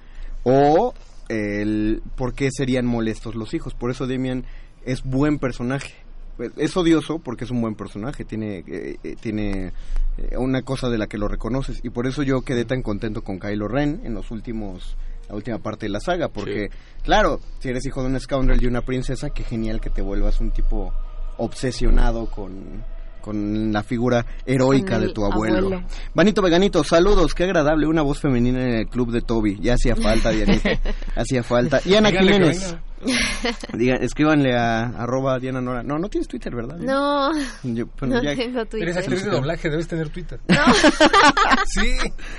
o 0.44 0.94
el 1.30 2.02
por 2.18 2.34
qué 2.34 2.50
serían 2.52 2.86
molestos 2.86 3.36
los 3.36 3.54
hijos. 3.54 3.74
Por 3.76 3.92
eso 3.92 4.08
Damian 4.08 4.44
es 4.84 5.04
buen 5.04 5.38
personaje. 5.40 5.94
Pues, 6.38 6.52
Es 6.58 6.76
odioso 6.78 7.20
porque 7.20 7.46
es 7.46 7.52
un 7.52 7.62
buen 7.62 7.76
personaje, 7.76 8.26
tiene, 8.26 8.64
eh, 8.68 8.98
eh, 9.04 9.16
tiene 9.20 9.74
eh, 10.18 10.38
una 10.38 10.62
cosa 10.62 10.90
de 10.90 10.98
la 10.98 11.08
que 11.08 11.18
lo 11.18 11.28
reconoces 11.28 11.80
y 11.84 11.90
por 11.90 12.08
eso 12.08 12.24
yo 12.24 12.42
quedé 12.42 12.66
tan 12.66 12.82
contento 12.82 13.24
con 13.24 13.40
Kylo 13.40 13.68
Ren 13.68 14.02
en 14.04 14.14
los 14.14 14.32
últimos 14.32 14.96
la 15.30 15.36
última 15.36 15.60
parte 15.60 15.86
de 15.86 15.92
la 15.92 16.00
saga 16.00 16.28
porque 16.28 16.70
claro, 17.04 17.40
si 17.60 17.70
eres 17.70 17.86
hijo 17.86 18.02
de 18.02 18.08
un 18.08 18.20
scoundrel 18.20 18.62
y 18.62 18.68
una 18.68 18.82
princesa, 18.82 19.30
qué 19.30 19.44
genial 19.44 19.80
que 19.80 19.90
te 19.90 20.02
vuelvas 20.02 20.42
un 20.42 20.52
tipo 20.52 20.94
obsesionado 21.38 22.26
con 22.26 22.84
con 23.22 23.72
la 23.72 23.84
figura 23.84 24.26
heroica 24.46 25.00
de 25.00 25.14
tu 25.14 25.24
abuelo. 25.24 25.58
abuelo. 25.58 25.84
Vanito 26.14 26.42
Veganito, 26.42 26.84
saludos, 26.84 27.34
qué 27.34 27.46
agradable, 27.46 27.88
una 27.88 28.02
voz 28.02 28.20
femenina 28.20 28.62
en 28.64 28.74
el 28.74 28.88
club 28.88 29.12
de 29.12 29.22
Toby. 29.22 29.60
Ya 29.62 29.76
hacía 29.76 29.96
falta, 29.96 30.32
Dianita. 30.32 30.72
hacía 31.16 31.44
falta. 31.44 31.80
Y 31.86 31.96
Ana 31.96 32.12
Jiménez. 32.12 32.76
Diga, 33.74 33.96
escríbanle 33.96 34.56
a 34.56 34.84
arroba 34.98 35.40
Diana 35.40 35.62
Nora. 35.62 35.84
No, 35.84 35.98
no 36.00 36.10
tienes 36.10 36.28
Twitter, 36.28 36.54
¿verdad? 36.56 36.78
No, 36.78 37.32
Yo- 37.64 37.86
bueno, 38.00 38.16
no 38.16 38.24
ya- 38.24 38.36
tengo 38.36 38.66
Twitter. 38.66 38.90
Eres 38.90 38.98
actriz 38.98 39.24
de 39.26 39.32
doblaje, 39.32 39.70
debes 39.70 39.88
tener 39.88 40.10
Twitter. 40.10 40.40
sí. 41.68 41.88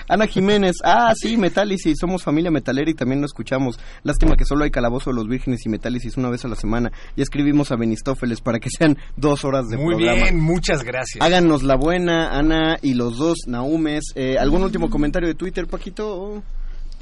Ana 0.08 0.26
Jiménez, 0.26 0.76
ah, 0.84 1.12
sí, 1.16 1.36
Metálisis, 1.36 1.98
somos 1.98 2.22
familia 2.22 2.50
metalera 2.50 2.90
y 2.90 2.94
también 2.94 3.20
lo 3.20 3.26
escuchamos. 3.26 3.78
Lástima 4.02 4.36
que 4.36 4.44
solo 4.44 4.64
hay 4.64 4.70
Calabozo 4.70 5.10
de 5.10 5.16
los 5.16 5.28
Vírgenes 5.28 5.64
y 5.66 5.68
Metálisis 5.68 6.16
una 6.16 6.30
vez 6.30 6.44
a 6.44 6.48
la 6.48 6.56
semana. 6.56 6.90
Ya 7.16 7.22
escribimos 7.22 7.72
a 7.72 7.76
Benistófeles 7.76 8.40
para 8.40 8.58
que 8.58 8.68
sean 8.70 8.98
dos 9.16 9.44
horas 9.44 9.68
de 9.68 9.76
Muy 9.76 9.94
programa. 9.94 10.22
bien, 10.24 10.40
muchas 10.40 10.82
gracias. 10.84 11.22
Háganos 11.24 11.62
la 11.62 11.76
buena, 11.76 12.36
Ana 12.38 12.78
y 12.82 12.94
los 12.94 13.16
dos 13.18 13.38
Naumes. 13.46 14.04
Eh, 14.14 14.36
¿Algún 14.38 14.62
último 14.62 14.90
comentario 14.90 15.28
de 15.28 15.34
Twitter, 15.34 15.66
Paquito? 15.66 16.42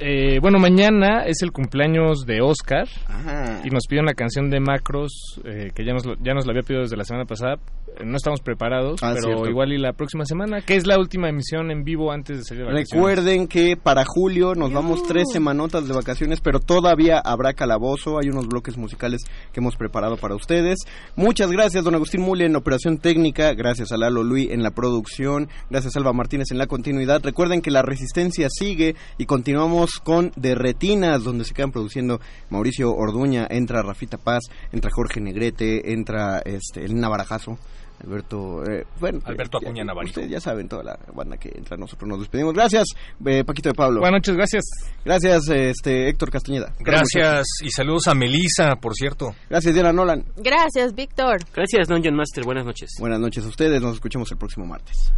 Eh, 0.02 0.38
bueno, 0.40 0.58
mañana 0.58 1.24
es 1.26 1.42
el 1.42 1.52
cumpleaños 1.52 2.24
de 2.24 2.40
Oscar 2.40 2.88
Ajá. 3.06 3.60
y 3.62 3.68
nos 3.68 3.86
pide 3.86 4.00
una 4.00 4.14
canción 4.14 4.48
de 4.48 4.58
Macros 4.58 5.38
eh, 5.44 5.72
que 5.74 5.84
ya 5.84 5.92
nos, 5.92 6.04
ya 6.22 6.32
nos 6.32 6.46
la 6.46 6.52
había 6.52 6.62
pedido 6.62 6.82
desde 6.82 6.96
la 6.96 7.04
semana 7.04 7.26
pasada. 7.26 7.56
No 8.04 8.16
estamos 8.16 8.40
preparados, 8.40 9.02
Ah, 9.02 9.12
pero 9.14 9.26
cierto. 9.34 9.48
igual 9.50 9.72
y 9.72 9.78
la 9.78 9.92
próxima 9.92 10.24
semana, 10.24 10.62
que 10.62 10.74
es 10.76 10.86
la 10.86 10.98
última 10.98 11.28
emisión 11.28 11.70
en 11.70 11.84
vivo 11.84 12.10
antes 12.12 12.38
de 12.38 12.44
salir 12.44 12.64
de 12.64 12.70
vacaciones. 12.72 12.92
Recuerden 12.94 13.46
que 13.46 13.76
para 13.76 14.04
julio 14.06 14.54
nos 14.54 14.72
vamos 14.72 15.02
tres 15.02 15.24
semanotas 15.32 15.86
de 15.86 15.94
vacaciones, 15.94 16.40
pero 16.40 16.60
todavía 16.60 17.18
habrá 17.18 17.52
calabozo. 17.52 18.18
Hay 18.18 18.30
unos 18.30 18.46
bloques 18.48 18.78
musicales 18.78 19.20
que 19.52 19.60
hemos 19.60 19.76
preparado 19.76 20.16
para 20.16 20.34
ustedes. 20.34 20.78
Muchas 21.16 21.50
gracias, 21.50 21.84
don 21.84 21.94
Agustín 21.94 22.22
Mule 22.22 22.46
en 22.46 22.56
operación 22.56 22.98
técnica. 22.98 23.52
Gracias 23.54 23.92
a 23.92 23.96
Lalo 23.98 24.22
Luis 24.22 24.50
en 24.50 24.62
la 24.62 24.70
producción. 24.70 25.48
Gracias 25.68 25.94
a 25.94 25.98
Alba 25.98 26.12
Martínez 26.14 26.50
en 26.52 26.58
la 26.58 26.66
continuidad. 26.66 27.20
Recuerden 27.22 27.60
que 27.60 27.70
la 27.70 27.82
resistencia 27.82 28.48
sigue 28.50 28.96
y 29.18 29.26
continuamos 29.26 30.00
con 30.02 30.32
De 30.36 30.54
Retinas, 30.54 31.22
donde 31.22 31.44
se 31.44 31.52
quedan 31.54 31.70
produciendo 31.72 32.20
Mauricio 32.48 32.90
Orduña, 32.94 33.46
entra 33.50 33.82
Rafita 33.82 34.16
Paz, 34.16 34.44
entra 34.72 34.90
Jorge 34.94 35.20
Negrete, 35.20 35.92
entra 35.92 36.40
este, 36.44 36.84
Elena 36.86 37.08
Barajazo. 37.08 37.58
Alberto, 38.02 38.64
eh, 38.64 38.86
bueno, 38.98 39.20
Alberto 39.24 39.58
Acuña 39.58 39.84
Navarijo. 39.84 40.12
Ustedes 40.12 40.30
ya 40.30 40.40
saben 40.40 40.68
toda 40.68 40.82
la 40.82 40.98
banda 41.14 41.36
que 41.36 41.50
entra. 41.54 41.76
Nosotros 41.76 42.08
nos 42.08 42.20
despedimos. 42.20 42.54
Gracias, 42.54 42.88
eh, 43.26 43.44
Paquito 43.44 43.68
de 43.68 43.74
Pablo. 43.74 44.00
Buenas 44.00 44.18
noches, 44.18 44.36
gracias. 44.36 44.64
Gracias, 45.04 45.48
este, 45.48 46.08
Héctor 46.08 46.30
Castañeda. 46.30 46.72
Gracias 46.78 47.46
y 47.62 47.70
saludos 47.70 48.08
a 48.08 48.14
Melisa, 48.14 48.76
por 48.76 48.94
cierto. 48.94 49.34
Gracias, 49.48 49.74
Diana 49.74 49.92
Nolan. 49.92 50.24
Gracias, 50.36 50.94
Víctor. 50.94 51.38
Gracias, 51.54 51.88
Dungeon 51.88 52.14
Master. 52.14 52.44
Buenas 52.44 52.64
noches. 52.64 52.90
Buenas 52.98 53.20
noches 53.20 53.44
a 53.44 53.48
ustedes. 53.48 53.80
Nos 53.82 53.94
escuchamos 53.94 54.30
el 54.30 54.38
próximo 54.38 54.66
martes. 54.66 55.12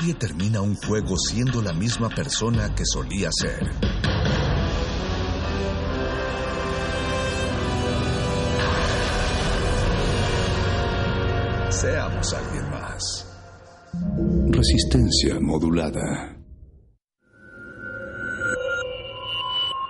Nadie 0.00 0.14
termina 0.14 0.62
un 0.62 0.76
juego 0.76 1.14
siendo 1.18 1.60
la 1.60 1.74
misma 1.74 2.08
persona 2.08 2.74
que 2.74 2.86
solía 2.86 3.28
ser. 3.30 3.70
Seamos 11.68 12.32
alguien 12.32 12.70
más. 12.70 13.26
Resistencia 14.48 15.38
modulada. 15.38 16.34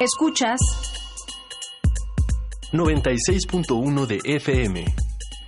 Escuchas 0.01 0.59
96.1 2.73 4.07
de 4.07 4.19
FM. 4.25 4.85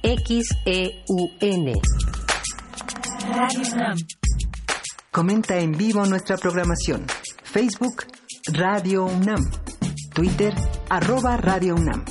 XEUN. 0.04 1.72
Radio. 3.34 4.21
Comenta 5.14 5.58
en 5.58 5.72
vivo 5.72 6.06
nuestra 6.06 6.38
programación. 6.38 7.04
Facebook 7.44 8.06
Radio 8.50 9.04
UNAM. 9.04 9.42
Twitter 10.14 10.54
arroba 10.88 11.36
Radio 11.36 11.74
UNAM. 11.74 12.02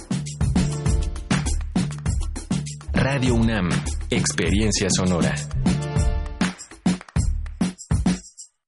Radio 2.93 3.33
UNAM. 3.33 3.69
Experiencia 4.07 4.87
sonora. 4.91 5.33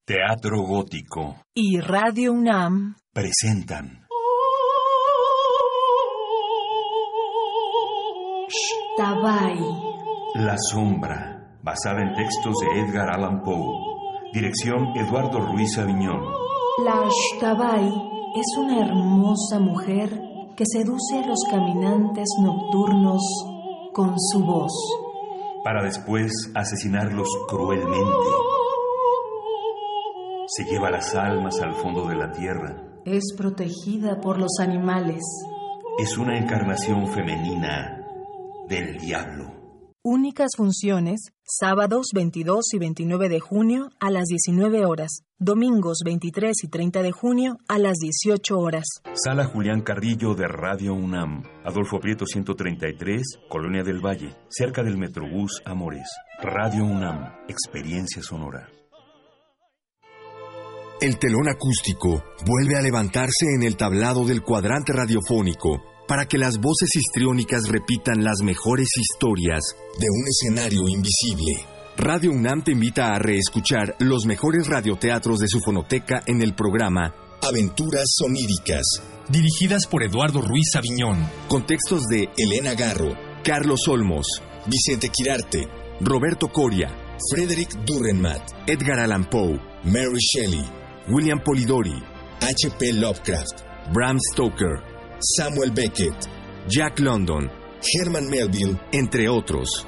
Teatro 0.03 0.63
Gótico. 0.63 1.45
Y 1.53 1.79
Radio 1.79 2.33
UNAM. 2.33 2.95
Presentan. 3.13 4.07
Tabay. 8.97 9.59
La 10.33 10.55
sombra. 10.57 11.59
Basada 11.61 12.01
en 12.01 12.15
textos 12.15 12.55
de 12.61 12.79
Edgar 12.81 13.11
Allan 13.11 13.43
Poe. 13.43 13.92
Dirección 14.33 14.97
Eduardo 14.97 15.39
Ruiz 15.41 15.77
Aviñón. 15.77 16.23
La 16.83 17.07
Shtabai 17.07 17.87
es 18.35 18.57
una 18.57 18.79
hermosa 18.83 19.59
mujer 19.59 20.09
que 20.57 20.63
seduce 20.65 21.19
a 21.19 21.27
los 21.27 21.37
caminantes 21.51 22.27
nocturnos 22.41 23.21
con 23.93 24.19
su 24.19 24.39
voz. 24.39 24.71
Para 25.63 25.83
después 25.83 26.31
asesinarlos 26.55 27.27
cruelmente. 27.47 28.09
Se 30.47 30.63
lleva 30.63 30.89
las 30.89 31.13
almas 31.13 31.61
al 31.61 31.75
fondo 31.75 32.07
de 32.07 32.15
la 32.15 32.31
tierra. 32.31 33.01
Es 33.05 33.35
protegida 33.37 34.19
por 34.19 34.39
los 34.39 34.57
animales. 34.59 35.21
Es 35.99 36.17
una 36.17 36.39
encarnación 36.39 37.05
femenina 37.05 38.03
del 38.67 38.97
diablo. 38.97 39.53
Únicas 40.01 40.49
funciones, 40.57 41.31
sábados 41.45 42.07
22 42.13 42.73
y 42.73 42.79
29 42.79 43.29
de 43.29 43.39
junio 43.39 43.89
a 43.99 44.09
las 44.09 44.25
19 44.25 44.85
horas, 44.85 45.23
domingos 45.37 45.99
23 46.05 46.53
y 46.63 46.67
30 46.67 47.01
de 47.01 47.11
junio 47.11 47.57
a 47.67 47.77
las 47.77 47.97
18 47.97 48.57
horas. 48.57 48.85
Sala 49.13 49.45
Julián 49.45 49.81
Carrillo 49.81 50.35
de 50.35 50.47
Radio 50.47 50.93
UNAM, 50.93 51.43
Adolfo 51.65 51.99
Prieto 51.99 52.25
133, 52.25 53.39
Colonia 53.49 53.83
del 53.83 53.99
Valle, 53.99 54.35
cerca 54.49 54.83
del 54.83 54.97
Metrobús 54.97 55.61
Amores. 55.65 56.07
Radio 56.41 56.83
UNAM, 56.83 57.33
experiencia 57.47 58.21
sonora. 58.21 58.69
El 61.01 61.19
telón 61.19 61.49
acústico 61.49 62.23
vuelve 62.45 62.77
a 62.77 62.81
levantarse 62.81 63.47
en 63.57 63.63
el 63.63 63.75
tablado 63.75 64.25
del 64.25 64.41
cuadrante 64.41 64.93
radiofónico 64.93 65.92
para 66.07 66.25
que 66.25 66.37
las 66.37 66.59
voces 66.59 66.89
histriónicas 66.95 67.67
repitan 67.67 68.23
las 68.23 68.41
mejores 68.43 68.89
historias 68.97 69.61
de 69.99 70.07
un 70.09 70.27
escenario 70.27 70.87
invisible. 70.87 71.65
Radio 71.97 72.31
UNAM 72.31 72.63
te 72.63 72.71
invita 72.71 73.13
a 73.13 73.19
reescuchar 73.19 73.95
los 73.99 74.25
mejores 74.25 74.67
radioteatros 74.67 75.39
de 75.39 75.47
su 75.47 75.59
fonoteca 75.59 76.23
en 76.25 76.41
el 76.41 76.55
programa 76.55 77.13
Aventuras 77.41 78.05
Soníricas, 78.17 78.83
Dirigidas 79.29 79.87
por 79.87 80.03
Eduardo 80.03 80.41
Ruiz 80.41 80.75
Aviñón. 80.75 81.29
con 81.47 81.65
textos 81.65 82.03
de 82.07 82.29
Elena 82.37 82.73
Garro, 82.73 83.15
Carlos 83.43 83.87
Olmos, 83.87 84.27
Vicente 84.65 85.09
Quirarte, 85.09 85.67
Roberto 86.01 86.49
Coria, 86.49 86.89
Frederick 87.31 87.71
Durrenmatt, 87.85 88.41
Edgar 88.67 88.99
Allan 88.99 89.29
Poe, 89.29 89.59
Mary 89.83 90.19
Shelley, 90.19 90.65
William 91.09 91.41
Polidori, 91.41 92.03
H.P. 92.41 92.93
Lovecraft, 92.93 93.61
Bram 93.93 94.17
Stoker, 94.19 94.92
Samuel 95.23 95.71
Beckett, 95.71 96.15
Jack 96.67 96.99
London, 96.99 97.49
Herman 97.81 98.29
Melville, 98.29 98.77
entre 98.91 99.29
otros. 99.29 99.87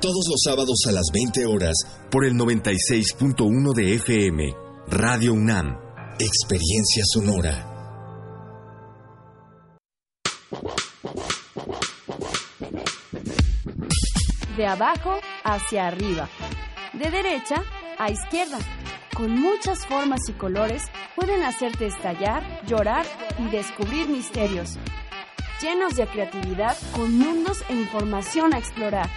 Todos 0.00 0.24
los 0.26 0.40
sábados 0.42 0.78
a 0.88 0.92
las 0.92 1.04
20 1.12 1.44
horas 1.44 1.74
por 2.10 2.24
el 2.24 2.32
96.1 2.32 3.74
de 3.74 3.94
FM, 3.96 4.54
Radio 4.88 5.34
UNAM, 5.34 5.78
Experiencia 6.18 7.04
Sonora. 7.04 7.70
De 14.56 14.66
abajo 14.66 15.18
hacia 15.42 15.88
arriba. 15.88 16.30
De 16.94 17.10
derecha 17.10 17.62
a 17.98 18.10
izquierda. 18.10 18.58
Con 19.14 19.38
muchas 19.38 19.86
formas 19.86 20.20
y 20.28 20.32
colores 20.32 20.90
pueden 21.14 21.44
hacerte 21.44 21.86
estallar, 21.86 22.42
llorar 22.66 23.06
y 23.38 23.48
descubrir 23.48 24.08
misterios. 24.08 24.76
Llenos 25.62 25.94
de 25.94 26.06
creatividad 26.08 26.76
con 26.92 27.16
mundos 27.16 27.62
e 27.68 27.74
información 27.74 28.54
a 28.54 28.58
explorar. 28.58 29.08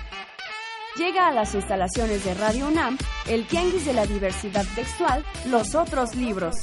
Llega 0.97 1.27
a 1.27 1.31
las 1.31 1.55
instalaciones 1.55 2.23
de 2.23 2.35
Radio 2.35 2.67
UNAM 2.67 2.97
el 3.27 3.47
Tianguis 3.47 3.85
de 3.85 3.93
la 3.93 4.05
Diversidad 4.05 4.65
Textual, 4.75 5.25
Los 5.47 5.73
Otros 5.73 6.15
Libros. 6.15 6.55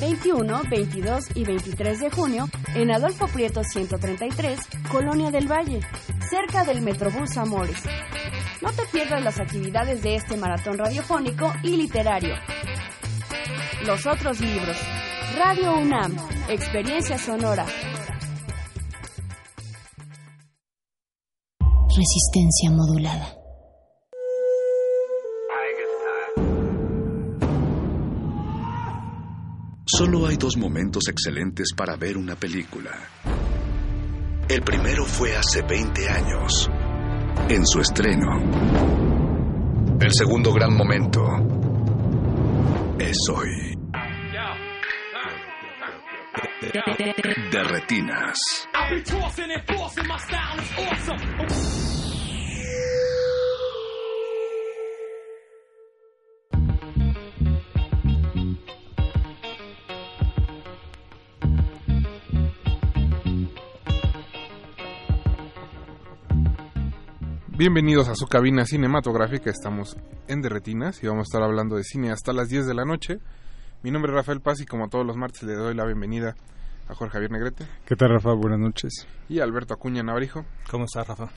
21, 0.00 0.62
22 0.70 1.24
y 1.34 1.44
23 1.44 2.00
de 2.00 2.10
junio 2.10 2.48
en 2.74 2.92
Adolfo 2.92 3.26
Prieto 3.26 3.64
133, 3.64 4.60
Colonia 4.90 5.30
del 5.30 5.50
Valle, 5.50 5.80
cerca 6.30 6.64
del 6.64 6.82
Metrobús 6.82 7.36
Amores. 7.36 7.82
No 8.62 8.72
te 8.72 8.86
pierdas 8.86 9.22
las 9.22 9.40
actividades 9.40 10.02
de 10.02 10.16
este 10.16 10.36
maratón 10.36 10.78
radiofónico 10.78 11.52
y 11.62 11.76
literario. 11.76 12.34
Los 13.86 14.06
otros 14.06 14.40
libros. 14.40 14.76
Radio 15.36 15.76
UNAM, 15.76 16.16
Experiencia 16.48 17.18
Sonora. 17.18 17.66
Resistencia 21.96 22.70
modulada. 22.70 23.44
Solo 29.86 30.26
hay 30.26 30.36
dos 30.36 30.56
momentos 30.56 31.04
excelentes 31.08 31.68
para 31.76 31.96
ver 31.96 32.16
una 32.16 32.34
película. 32.34 32.90
El 34.48 34.62
primero 34.62 35.04
fue 35.04 35.36
hace 35.36 35.62
20 35.62 36.08
años, 36.08 36.68
en 37.48 37.66
su 37.66 37.80
estreno. 37.80 38.26
El 40.00 40.12
segundo 40.12 40.52
gran 40.52 40.74
momento 40.74 41.22
es 42.98 43.16
hoy. 43.32 43.78
De 47.50 47.62
retinas. 47.64 48.38
Bienvenidos 67.56 68.08
a 68.08 68.14
su 68.14 68.26
cabina 68.26 68.64
cinematográfica. 68.64 69.50
Estamos 69.50 69.96
en 70.28 70.42
Derretinas 70.42 71.02
y 71.02 71.06
vamos 71.06 71.22
a 71.22 71.28
estar 71.28 71.42
hablando 71.42 71.76
de 71.76 71.84
cine 71.84 72.10
hasta 72.10 72.32
las 72.32 72.48
10 72.48 72.66
de 72.66 72.74
la 72.74 72.84
noche. 72.84 73.18
Mi 73.82 73.90
nombre 73.90 74.10
es 74.10 74.16
Rafael 74.16 74.40
Paz 74.40 74.60
y 74.60 74.66
como 74.66 74.88
todos 74.88 75.06
los 75.06 75.16
martes 75.16 75.42
le 75.44 75.54
doy 75.54 75.74
la 75.74 75.84
bienvenida 75.84 76.34
a 76.88 76.94
Jorge 76.94 77.12
Javier 77.14 77.30
Negrete 77.30 77.66
¿Qué 77.86 77.96
tal, 77.96 78.10
Rafa? 78.10 78.32
Buenas 78.34 78.58
noches. 78.58 79.06
y 79.28 79.40
a 79.40 79.44
Alberto 79.44 79.74
Acuña 79.74 80.02
Navarijo. 80.02 80.44
¿Cómo 80.70 80.84
estás, 80.84 81.06
Rafa? 81.06 81.28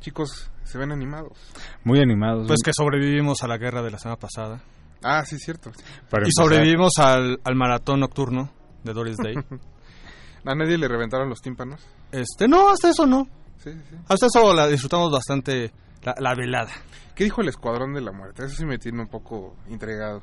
Chicos, 0.00 0.50
se 0.64 0.78
ven 0.78 0.92
animados. 0.92 1.38
Muy 1.82 1.98
animados. 2.00 2.46
Pues 2.46 2.60
que 2.64 2.72
sobrevivimos 2.74 3.42
a 3.42 3.48
la 3.48 3.58
guerra 3.58 3.82
de 3.82 3.90
la 3.90 3.98
semana 3.98 4.18
pasada. 4.18 4.62
Ah, 5.02 5.24
sí, 5.24 5.38
cierto. 5.38 5.70
Para 6.10 6.24
y 6.24 6.28
empezar- 6.30 6.44
sobrevivimos 6.44 6.92
al, 6.98 7.40
al 7.42 7.54
maratón 7.56 8.00
nocturno 8.00 8.50
de 8.84 8.92
Doris 8.92 9.16
Day. 9.16 9.34
¿A 10.46 10.54
nadie 10.54 10.76
le 10.78 10.88
reventaron 10.88 11.28
los 11.28 11.40
tímpanos? 11.40 11.80
este, 12.12 12.46
no, 12.46 12.68
hasta 12.70 12.90
eso 12.90 13.06
no. 13.06 13.26
Sí, 13.64 13.70
sí, 13.72 13.80
sí. 13.90 13.96
Hasta 14.08 14.26
eso 14.26 14.52
la 14.54 14.66
disfrutamos 14.68 15.10
bastante, 15.10 15.72
la, 16.02 16.14
la 16.18 16.34
velada. 16.34 16.70
¿Qué 17.14 17.24
dijo 17.24 17.40
el 17.40 17.48
Escuadrón 17.48 17.94
de 17.94 18.00
la 18.00 18.12
Muerte? 18.12 18.44
Eso 18.44 18.56
sí 18.56 18.66
me 18.66 18.78
tiene 18.78 19.00
un 19.02 19.08
poco 19.08 19.56
intrigado. 19.68 20.22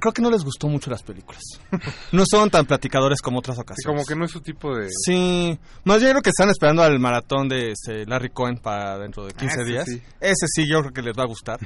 Creo 0.00 0.12
que 0.14 0.22
no 0.22 0.30
les 0.30 0.42
gustó 0.42 0.68
mucho 0.68 0.90
las 0.90 1.02
películas. 1.02 1.42
no 2.12 2.24
son 2.24 2.48
tan 2.48 2.64
platicadores 2.64 3.20
como 3.20 3.40
otras 3.40 3.56
Sí, 3.56 3.60
ocasiones. 3.62 3.86
como 3.86 4.06
que 4.06 4.16
no 4.18 4.24
es 4.24 4.30
su 4.30 4.40
tipo 4.40 4.74
de... 4.74 4.88
Sí, 4.90 5.58
más 5.84 5.98
bien 6.00 6.12
creo 6.12 6.22
que 6.22 6.30
están 6.30 6.48
esperando 6.48 6.82
al 6.82 6.98
maratón 6.98 7.46
de 7.48 7.72
este, 7.72 8.06
Larry 8.06 8.30
Cohen 8.30 8.56
para 8.56 8.96
dentro 8.98 9.26
de 9.26 9.34
15 9.34 9.54
ese 9.60 9.64
días. 9.70 9.84
sí. 9.86 10.02
Ese 10.18 10.46
sí, 10.54 10.64
yo 10.66 10.80
creo 10.80 10.92
que 10.94 11.02
les 11.02 11.12
va 11.16 11.24
a 11.24 11.26
gustar. 11.26 11.60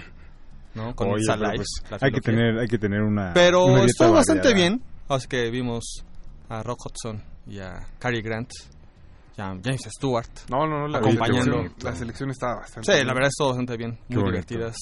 ¿no? 0.74 0.94
Con 0.96 1.08
Oye, 1.12 1.22
Alive, 1.30 1.54
pues, 1.88 2.02
hay 2.02 2.10
que 2.10 2.20
tener 2.20 2.58
hay 2.58 2.66
que 2.68 2.78
tener 2.78 3.00
una 3.00 3.32
Pero 3.32 3.64
una 3.64 3.76
dieta 3.76 3.86
estuvo 3.92 4.12
bastante 4.12 4.48
variada. 4.48 4.68
bien. 4.70 4.82
Así 5.08 5.28
que 5.28 5.48
vimos 5.50 6.04
a 6.48 6.62
Rock 6.64 6.86
Hudson 6.86 7.22
y 7.46 7.60
a 7.60 7.86
Cary 8.00 8.20
Grant 8.22 8.50
James 9.36 9.82
Stewart. 9.96 10.28
No, 10.50 10.66
no, 10.66 10.80
no, 10.80 10.88
la 10.88 10.98
acompañando. 10.98 11.56
selección- 11.62 11.74
la 11.84 11.94
selección 11.96 12.30
estaba 12.30 12.54
bastante 12.56 12.86
Sí, 12.90 12.96
bien. 12.96 13.06
la 13.06 13.14
verdad 13.14 13.28
estuvo 13.28 13.48
bastante 13.48 13.76
bien. 13.76 13.92
Qué 14.08 14.14
Muy 14.14 14.24
bonito. 14.24 14.30
divertidas. 14.48 14.76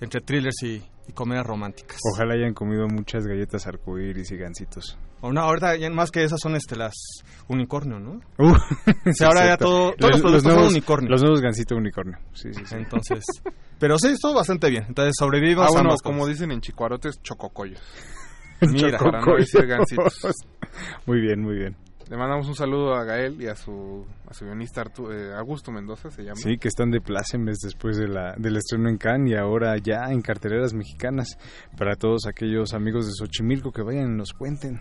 Entre 0.00 0.20
thrillers 0.20 0.62
y, 0.62 0.82
y 1.08 1.12
comedias 1.12 1.46
románticas. 1.46 1.98
Ojalá 2.12 2.34
hayan 2.34 2.52
comido 2.54 2.86
muchas 2.88 3.26
galletas 3.26 3.66
arcoíris 3.66 4.30
y 4.30 4.36
gancitos. 4.36 4.98
O 5.22 5.32
no, 5.32 5.40
ahorita 5.40 5.74
ya 5.76 5.88
más 5.90 6.10
que 6.10 6.22
esas 6.22 6.38
son 6.40 6.54
este 6.56 6.76
las 6.76 6.94
unicornio, 7.48 7.98
¿no? 7.98 8.20
Uh, 8.38 8.54
Sí, 9.12 9.24
ahora 9.24 9.46
ya 9.46 9.56
todo, 9.56 9.92
todos 9.94 9.98
los, 9.98 10.10
Los- 10.10 10.20
productos 10.20 10.44
nuevos- 10.44 10.62
son 10.64 10.72
unicornio. 10.72 11.10
Los 11.10 11.22
nuevos 11.22 11.40
gancitos 11.40 11.78
unicornio. 11.78 12.18
Sí, 12.34 12.52
sí, 12.52 12.62
sí. 12.66 12.74
Entonces, 12.76 13.24
pero 13.78 13.98
sí, 13.98 14.08
estuvo 14.08 14.34
bastante 14.34 14.68
bien. 14.68 14.84
Entonces 14.88 15.14
sobrevivimos 15.18 15.64
Ah, 15.64 15.68
a 15.68 15.72
bueno, 15.72 15.94
como 16.02 16.20
cosas. 16.20 16.34
dicen 16.34 16.52
en 16.52 16.60
Chicuarotes, 16.60 17.22
chococoyos. 17.22 17.80
Mira, 18.60 18.98
para 18.98 19.20
no 19.20 19.36
decir 19.36 19.66
gancitos. 19.66 20.18
Muy 21.06 21.20
bien, 21.20 21.40
muy 21.42 21.56
bien. 21.56 21.76
Le 22.08 22.16
mandamos 22.16 22.46
un 22.46 22.54
saludo 22.54 22.94
a 22.94 23.02
Gael 23.02 23.40
y 23.42 23.48
a 23.48 23.56
su, 23.56 24.06
a 24.28 24.32
su 24.32 24.44
guionista 24.44 24.84
Artu- 24.84 25.12
eh, 25.12 25.34
Augusto 25.36 25.72
Mendoza, 25.72 26.08
se 26.10 26.22
llama. 26.22 26.36
Sí, 26.36 26.56
que 26.56 26.68
están 26.68 26.92
de 26.92 27.00
plácemes 27.00 27.58
después 27.58 27.96
de 27.96 28.06
la, 28.06 28.34
del 28.36 28.56
estreno 28.56 28.88
en 28.88 28.96
Cannes 28.96 29.32
y 29.32 29.34
ahora 29.36 29.76
ya 29.78 30.04
en 30.12 30.20
carteleras 30.22 30.72
mexicanas. 30.72 31.36
Para 31.76 31.96
todos 31.96 32.26
aquellos 32.28 32.74
amigos 32.74 33.06
de 33.06 33.12
Xochimilco 33.18 33.72
que 33.72 33.82
vayan 33.82 34.12
y 34.12 34.16
nos 34.18 34.32
cuenten. 34.32 34.78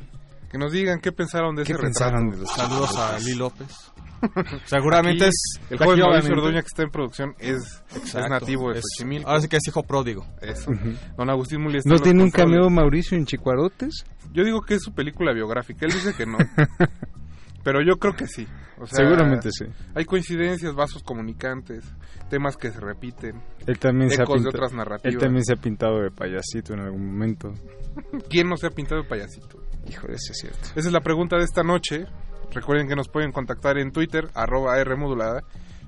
Que 0.51 0.57
nos 0.57 0.71
digan 0.71 0.99
qué 1.01 1.11
pensaron 1.11 1.55
de 1.55 1.63
¿Qué 1.63 1.73
ese 1.73 1.81
pensaron 1.81 2.31
retrato. 2.31 2.51
Saludos 2.55 2.95
a 2.97 3.19
Lee 3.19 3.35
López. 3.35 3.91
Seguramente 4.65 5.25
Aquí, 5.25 5.29
es 5.33 5.59
El 5.69 5.77
joven 5.77 5.99
Mauricio 5.99 6.33
Orduña 6.33 6.61
que 6.61 6.67
está 6.67 6.83
en 6.83 6.89
producción 6.89 7.35
es, 7.37 7.83
es 7.91 7.95
Exacto, 7.97 8.29
nativo 8.29 8.71
de 8.71 8.79
es- 8.79 8.85
Xochimilco. 8.97 9.27
Ahora 9.29 9.41
sí 9.41 9.47
que 9.49 9.57
es 9.57 9.67
hijo 9.67 9.83
pródigo. 9.83 10.25
Eso. 10.41 10.71
Don 11.17 11.29
Agustín 11.29 11.61
Muli 11.61 11.77
está 11.79 11.89
¿No 11.89 11.99
tiene 11.99 12.23
un 12.23 12.31
cameo 12.31 12.69
Mauricio 12.69 13.17
en 13.17 13.25
Chicuarotes? 13.25 14.05
Yo 14.31 14.43
digo 14.43 14.61
que 14.61 14.75
es 14.75 14.81
su 14.83 14.93
película 14.93 15.33
biográfica. 15.33 15.85
Él 15.85 15.91
dice 15.93 16.13
que 16.15 16.25
no. 16.25 16.37
Pero 17.63 17.81
yo 17.81 17.97
creo 17.97 18.13
que 18.15 18.27
sí. 18.27 18.47
O 18.77 18.85
sea, 18.85 18.99
Seguramente 19.05 19.49
sí. 19.51 19.65
Hay 19.95 20.05
coincidencias, 20.05 20.75
vasos 20.75 21.01
comunicantes, 21.01 21.83
temas 22.29 22.57
que 22.57 22.69
se 22.71 22.79
repiten. 22.79 23.41
Él 23.65 23.79
también, 23.79 24.11
se 24.11 24.21
ha 24.21 24.23
ecos 24.23 24.43
de 24.43 24.49
otras 24.49 24.71
narrativas. 24.73 25.13
él 25.15 25.19
también 25.19 25.43
se 25.43 25.53
ha 25.53 25.55
pintado 25.55 25.99
de 26.01 26.11
payasito 26.11 26.73
en 26.73 26.81
algún 26.81 27.05
momento. 27.07 27.51
¿Quién 28.29 28.49
no 28.49 28.55
se 28.57 28.67
ha 28.67 28.69
pintado 28.69 29.01
de 29.01 29.07
payasito? 29.07 29.63
Híjole, 29.87 30.15
ese 30.15 30.31
es 30.31 30.37
cierto. 30.39 30.69
Esa 30.75 30.87
es 30.87 30.93
la 30.93 31.01
pregunta 31.01 31.37
de 31.37 31.43
esta 31.43 31.63
noche. 31.63 32.05
Recuerden 32.51 32.87
que 32.87 32.95
nos 32.95 33.09
pueden 33.09 33.31
contactar 33.31 33.77
en 33.77 33.91
Twitter, 33.91 34.29
arroba 34.33 34.79
R 34.79 34.95
modulada, 34.95 35.43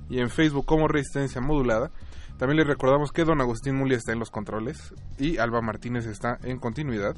y 0.09 0.19
en 0.19 0.29
Facebook 0.29 0.65
como 0.65 0.87
Resistencia 0.87 1.41
Modulada. 1.41 1.91
También 2.37 2.57
les 2.57 2.67
recordamos 2.67 3.11
que 3.11 3.23
Don 3.23 3.41
Agustín 3.41 3.75
Muli 3.75 3.95
está 3.95 4.11
en 4.11 4.19
los 4.19 4.29
controles 4.29 4.93
y 5.17 5.37
Alba 5.37 5.61
Martínez 5.61 6.05
está 6.05 6.37
en 6.43 6.59
continuidad. 6.59 7.15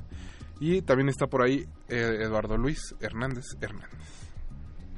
Y 0.62 0.82
también 0.82 1.10
está 1.10 1.28
por 1.28 1.42
ahí 1.42 1.66
eh, 1.90 2.20
Eduardo 2.22 2.58
Luis 2.58 2.96
Hernández 3.00 3.46
Hernández. 3.62 4.00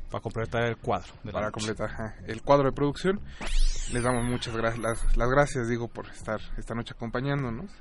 Para 0.10 0.22
completar 0.22 0.64
el 0.64 0.78
cuadro. 0.78 1.14
de 1.24 1.32
la 1.32 1.40
Para 1.40 1.52
completar 1.52 1.90
ajá, 1.90 2.16
el 2.28 2.42
cuadro 2.42 2.70
de 2.70 2.76
producción. 2.76 3.20
Les 3.92 4.04
damos 4.04 4.24
muchas 4.26 4.56
gracias, 4.56 4.82
las, 4.82 5.18
las 5.18 5.30
gracias, 5.30 5.68
digo, 5.68 5.88
por 5.88 6.08
estar 6.08 6.40
esta 6.58 6.76
noche 6.76 6.94
acompañándonos. 6.96 7.72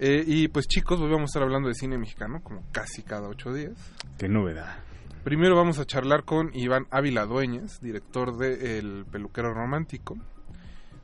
Eh, 0.00 0.22
y 0.26 0.48
pues 0.48 0.66
chicos, 0.68 1.00
hoy 1.00 1.10
vamos 1.10 1.22
a 1.22 1.26
estar 1.30 1.42
hablando 1.42 1.68
de 1.68 1.74
cine 1.74 1.98
mexicano, 1.98 2.40
como 2.42 2.62
casi 2.72 3.02
cada 3.02 3.28
ocho 3.28 3.52
días. 3.52 3.72
Qué 4.16 4.28
novedad. 4.28 4.78
Primero 5.24 5.56
vamos 5.56 5.78
a 5.78 5.84
charlar 5.84 6.24
con 6.24 6.50
Iván 6.54 6.86
Ávila 6.90 7.26
Dueñas, 7.26 7.80
director 7.80 8.36
de 8.38 8.78
El 8.78 9.04
peluquero 9.10 9.52
romántico, 9.52 10.16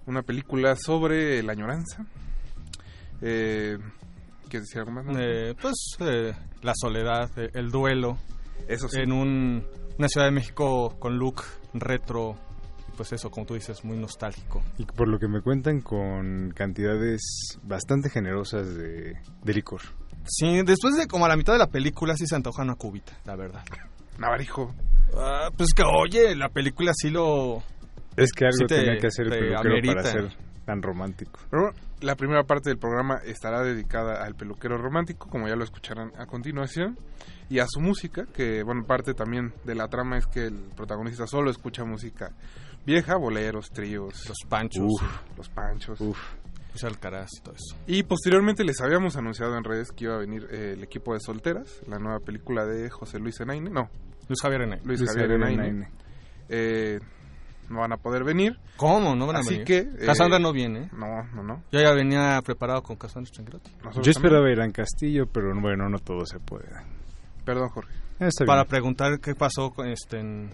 una 0.07 0.23
película 0.23 0.77
sobre 0.77 1.43
la 1.43 1.53
añoranza. 1.53 2.07
Eh, 3.21 3.79
¿Quieres 4.49 4.69
decir 4.69 4.79
algo 4.81 4.93
más? 4.93 5.05
no? 5.07 5.19
Eh, 5.19 5.55
pues 5.61 5.75
eh, 6.01 6.33
la 6.63 6.73
soledad, 6.77 7.31
eh, 7.37 7.51
el 7.55 7.71
duelo. 7.71 8.19
Eso 8.69 8.89
sí. 8.89 9.01
En 9.01 9.13
un- 9.13 9.65
una 9.99 10.09
Ciudad 10.09 10.27
de 10.27 10.33
México 10.33 10.97
con 10.99 11.19
look 11.19 11.43
retro. 11.75 12.37
Pues 12.97 13.13
eso, 13.13 13.31
como 13.31 13.45
tú 13.47 13.55
dices, 13.55 13.85
muy 13.85 13.97
nostálgico. 13.99 14.63
Y 14.79 14.85
por 14.85 15.09
lo 15.09 15.19
que 15.19 15.27
me 15.29 15.41
cuentan, 15.41 15.81
con 15.81 16.51
cantidades 16.55 17.21
bastante 17.63 18.09
generosas 18.11 18.75
de, 18.77 19.15
de 19.43 19.53
licor. 19.55 19.81
Sí, 20.27 20.63
después 20.65 20.97
de 20.97 21.07
como 21.07 21.25
a 21.27 21.29
la 21.29 21.37
mitad 21.37 21.53
de 21.55 21.59
la 21.59 21.67
película 21.67 22.15
sí 22.17 22.27
se 22.27 22.35
antoja 22.37 22.63
una 22.63 22.77
cubita, 22.77 23.13
la 23.25 23.37
verdad. 23.37 23.63
Navarijo. 24.19 24.75
Ah, 25.17 25.49
pues 25.57 25.71
que 25.75 25.83
oye, 25.83 26.35
la 26.37 26.49
película 26.49 26.93
sí 26.95 27.11
lo... 27.11 27.59
Es 28.17 28.33
que 28.33 28.45
algo 28.47 28.57
sí 28.59 28.67
te- 28.67 28.77
tenía 28.77 28.99
que 28.99 29.07
hacer 29.09 29.27
el 29.27 29.31
peluquero 29.33 29.61
amerita. 29.61 29.95
para 29.95 30.11
ser 30.13 30.29
tan 30.65 30.81
romántico. 30.83 31.41
Pero 31.51 31.71
la 32.05 32.17
primera 32.17 32.45
parte 32.45 32.69
del 32.71 32.79
programa 32.79 33.19
estará 33.25 33.63
dedicada 33.63 34.25
al 34.25 34.35
peluquero 34.35 34.79
romántico, 34.79 35.29
como 35.29 35.49
ya 35.49 35.57
lo 35.57 35.65
escucharán 35.65 36.13
a 36.19 36.27
continuación, 36.27 36.99
y 37.49 37.59
a 37.59 37.67
su 37.69 37.81
música, 37.81 38.27
que 38.33 38.63
bueno, 38.63 38.85
parte 38.87 39.15
también 39.15 39.53
de 39.65 39.75
la 39.75 39.89
trama 39.89 40.17
es 40.19 40.27
que 40.27 40.47
el 40.47 40.71
protagonista 40.77 41.27
solo 41.27 41.51
escucha 41.51 41.85
música 41.85 42.33
vieja, 42.87 43.17
boleros, 43.17 43.71
tríos, 43.71 44.29
Los 44.29 44.39
panchos. 44.49 44.93
los 45.37 45.49
panchos. 45.49 46.01
Luis 46.01 46.85
Alcaraz 46.85 47.31
y 47.39 47.43
todo 47.43 47.55
eso. 47.55 47.77
Y 47.87 48.03
posteriormente 48.03 48.65
les 48.65 48.81
habíamos 48.81 49.17
anunciado 49.17 49.57
en 49.57 49.65
redes 49.65 49.93
que 49.93 50.05
iba 50.05 50.15
a 50.17 50.19
venir 50.19 50.47
eh, 50.51 50.73
el 50.73 50.83
equipo 50.83 51.15
de 51.15 51.21
Solteras, 51.21 51.81
la 51.87 51.99
nueva 51.99 52.19
película 52.21 52.65
de 52.67 52.91
José 52.91 53.19
Luis 53.19 53.41
Enaine, 53.41 53.71
no, 53.71 53.89
Luis 54.29 54.41
Javier 54.43 54.63
Enaine. 54.63 54.85
Luis, 54.85 55.01
Luis 55.01 55.11
Javier 55.11 55.31
Javier 55.31 55.53
Enaine. 55.53 55.69
Enaine. 55.69 55.91
Eh, 56.49 56.99
no 57.71 57.81
van 57.81 57.93
a 57.93 57.97
poder 57.97 58.25
venir. 58.25 58.59
¿Cómo? 58.77 59.15
¿No 59.15 59.27
van 59.27 59.37
a 59.37 59.39
Así 59.41 59.51
venir? 59.59 59.65
que... 59.67 59.79
eh, 59.79 60.07
Cassandra 60.07 60.39
no 60.39 60.53
viene. 60.53 60.91
No, 60.93 61.23
no, 61.35 61.43
no. 61.43 61.63
Yo 61.73 61.81
ya 61.81 61.93
venía 61.93 62.41
preparado 62.45 62.83
con 62.83 62.97
Cassandra 62.97 63.31
Changuerotti. 63.33 63.71
Yo 64.03 64.11
esperaba 64.11 64.51
ir 64.51 64.61
a 64.61 64.71
Castillo, 64.71 65.27
pero 65.27 65.49
bueno, 65.61 65.89
no 65.89 65.99
todo 65.99 66.25
se 66.27 66.39
puede. 66.41 66.69
Perdón, 67.45 67.69
Jorge. 67.71 67.93
Está 68.21 68.45
Para 68.45 68.63
bien. 68.63 68.71
preguntar 68.71 69.21
qué 69.21 69.35
pasó 69.35 69.71
con 69.71 69.89
este 69.89 70.21
en, 70.21 70.51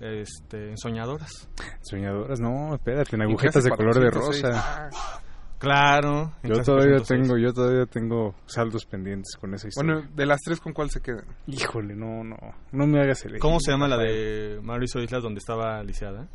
este, 0.00 0.70
en 0.70 0.76
Soñadoras. 0.78 1.48
Soñadoras, 1.82 2.40
no, 2.40 2.74
espérate, 2.74 3.16
en 3.16 3.22
agujetas 3.22 3.64
de 3.64 3.70
color 3.70 3.94
de 3.94 4.10
406. 4.10 4.42
rosa. 4.42 4.90
Ah, 4.92 5.20
Claro. 5.58 6.34
Yo 6.42 6.62
todavía 6.62 6.96
406. 6.98 7.08
tengo, 7.08 7.38
yo 7.38 7.50
todavía 7.54 7.86
tengo 7.86 8.34
saldos 8.44 8.84
pendientes 8.84 9.36
con 9.40 9.54
esa 9.54 9.68
historia. 9.68 9.94
Bueno, 9.94 10.08
de 10.14 10.26
las 10.26 10.38
tres, 10.42 10.60
¿con 10.60 10.74
cuál 10.74 10.90
se 10.90 11.00
quedan? 11.00 11.24
Híjole, 11.46 11.96
no, 11.96 12.22
no, 12.22 12.36
no 12.72 12.86
me 12.86 13.00
hagas 13.00 13.24
elegir. 13.24 13.40
¿Cómo 13.40 13.58
se 13.58 13.70
llama 13.70 13.88
la 13.88 13.96
de 13.96 14.60
Mauricio 14.62 15.02
Islas 15.02 15.22
donde 15.22 15.38
estaba 15.38 15.82
lisiada? 15.82 16.28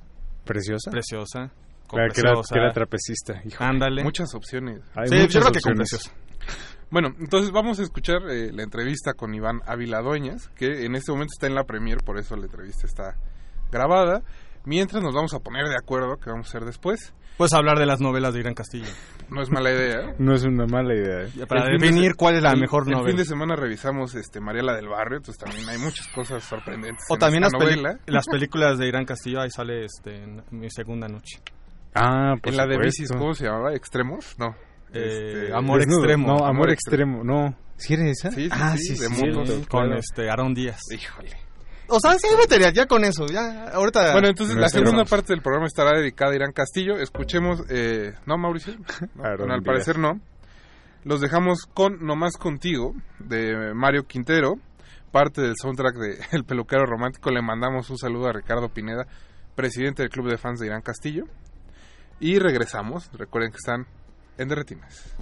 ¿Preciosa? 0.46 0.92
Preciosa. 0.92 1.52
Con 1.88 1.98
Claro, 1.98 2.14
que 2.14 2.22
era, 2.22 2.34
que 2.50 2.60
era 2.60 2.72
trapecista. 2.72 3.42
híjole. 3.46 3.70
Ándale. 3.70 4.04
Muchas 4.04 4.34
opciones. 4.34 4.82
Hay 4.96 5.08
Sí, 5.10 5.16
muchas 5.16 5.34
yo 5.34 5.40
creo 5.42 5.52
que 5.52 5.62
con. 5.62 5.74
Preciosa. 5.76 6.12
Bueno, 6.90 7.10
entonces 7.20 7.52
vamos 7.52 7.80
a 7.80 7.84
escuchar 7.84 8.22
eh, 8.30 8.52
la 8.52 8.64
entrevista 8.64 9.14
con 9.14 9.34
Iván 9.34 9.62
Ávila 9.66 10.02
Dueñas, 10.02 10.50
que 10.56 10.86
en 10.86 10.96
este 10.96 11.12
momento 11.12 11.32
está 11.34 11.48
en 11.48 11.56
la 11.56 11.64
premier, 11.64 11.98
por 12.06 12.18
eso 12.18 12.36
la 12.36 12.46
entrevista 12.46 12.86
está 12.86 13.16
grabada. 13.72 14.24
Mientras 14.66 15.02
nos 15.04 15.14
vamos 15.14 15.34
a 15.34 15.40
poner 15.40 15.68
de 15.68 15.76
acuerdo, 15.76 16.18
que 16.18 16.30
vamos 16.30 16.48
a 16.48 16.50
hacer 16.50 16.66
después. 16.66 17.14
Puedes 17.38 17.54
hablar 17.54 17.80
de 17.80 17.86
las 17.88 18.00
novelas 18.00 18.34
de 18.36 18.42
Gran 18.42 18.54
Castillo. 18.54 18.86
No 19.30 19.42
es 19.42 19.50
mala 19.50 19.72
idea. 19.72 20.12
¿eh? 20.12 20.16
No 20.20 20.36
es 20.36 20.44
una 20.44 20.66
mala 20.68 20.94
idea. 20.94 21.24
¿eh? 21.24 21.46
Para 21.48 21.66
El 21.66 21.80
de 21.80 21.88
definir 21.88 22.12
se- 22.12 22.18
cuál 22.18 22.36
es 22.36 22.44
la 22.44 22.52
el- 22.52 22.60
mejor 22.60 22.84
El 22.84 22.90
fin 22.90 22.98
novela. 23.00 23.18
de 23.18 23.26
semana 23.26 23.56
revisamos 23.56 24.14
este 24.16 24.40
Mariela 24.40 24.76
del 24.76 24.88
Barrio, 24.90 25.18
entonces 25.18 25.44
también 25.44 25.68
hay 25.68 25.78
muchas 25.80 26.08
cosas 26.10 26.44
sorprendentes. 26.44 27.06
O 27.10 27.16
en 27.16 27.20
también 27.20 27.42
las, 27.42 27.54
esta 27.54 27.66
peli- 27.66 27.82
novela. 27.82 28.00
las 28.06 28.26
películas 28.28 28.78
de 28.78 28.88
Irán 28.88 29.06
Castillo, 29.06 29.42
ahí 29.42 29.50
sale 29.50 29.86
este, 29.86 30.16
en 30.24 30.44
mi 30.52 30.70
segunda 30.70 31.08
noche. 31.08 31.40
Ah, 31.96 32.36
por 32.42 32.52
En 32.52 32.58
la 32.58 32.68
de 32.68 32.78
bicis, 32.78 33.10
¿cómo 33.12 33.34
se 33.34 33.46
llamaba? 33.46 33.74
¿Extremos? 33.74 34.36
No. 34.38 34.56
Eh, 34.94 35.44
Este, 35.44 35.54
Amor 35.56 35.80
Desnudo. 35.80 36.00
Extremo. 36.04 36.28
No, 36.28 36.34
amor, 36.36 36.50
Amor 36.50 36.70
extremo. 36.72 37.24
No. 37.24 37.56
¿Sí 37.78 37.94
eres 37.96 38.20
esa? 38.20 38.30
Sí, 38.32 38.44
sí, 38.44 38.50
ah, 38.52 38.76
sí, 38.78 38.96
sí, 38.96 39.02
de 39.02 39.08
sí, 39.10 39.16
cierto, 39.16 39.44
Con 39.70 39.86
claro. 39.86 39.96
este 39.98 40.30
Aaron 40.30 40.54
Díaz. 40.54 40.80
Híjole. 40.94 41.32
O 41.92 42.00
sea, 42.00 42.14
sí 42.18 42.28
hay 42.30 42.38
material, 42.38 42.74
ya 42.74 42.86
con 42.86 43.04
eso, 43.04 43.26
ya, 43.26 43.70
ahorita... 43.74 44.14
Bueno, 44.14 44.30
entonces 44.30 44.56
la 44.56 44.70
segunda 44.70 45.00
vamos. 45.00 45.10
parte 45.10 45.34
del 45.34 45.42
programa 45.42 45.68
estará 45.68 45.98
dedicada 45.98 46.32
a 46.32 46.36
Irán 46.36 46.54
Castillo. 46.54 46.96
Escuchemos, 46.98 47.64
eh, 47.70 48.14
¿no, 48.26 48.38
Mauricio? 48.38 48.74
No, 49.16 49.24
bueno, 49.38 49.54
al 49.54 49.62
parecer 49.62 50.00
no. 50.00 50.22
Los 51.04 51.20
dejamos 51.20 51.66
con 51.74 52.06
Nomás 52.06 52.38
Contigo, 52.38 52.94
de 53.20 53.74
Mario 53.74 54.04
Quintero, 54.04 54.54
parte 55.12 55.42
del 55.42 55.56
soundtrack 55.62 55.96
de 55.96 56.20
El 56.32 56.46
Peluquero 56.46 56.86
Romántico. 56.86 57.30
Le 57.30 57.42
mandamos 57.42 57.90
un 57.90 57.98
saludo 57.98 58.28
a 58.28 58.34
Ricardo 58.34 58.70
Pineda, 58.70 59.06
presidente 59.56 60.04
del 60.04 60.12
Club 60.12 60.30
de 60.30 60.38
Fans 60.38 60.60
de 60.60 60.68
Irán 60.68 60.82
Castillo. 60.82 61.26
Y 62.22 62.40
regresamos. 62.40 63.10
Recuerden 63.14 63.52
que 63.52 63.58
están 63.58 63.86
en 64.38 64.48
Derretinas. 64.48 65.16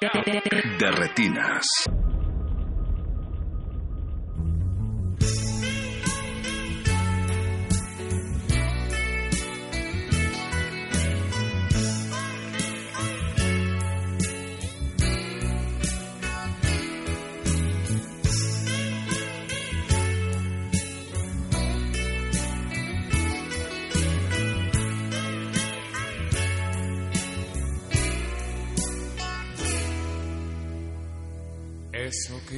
De 0.00 0.90
retinas. 0.92 1.66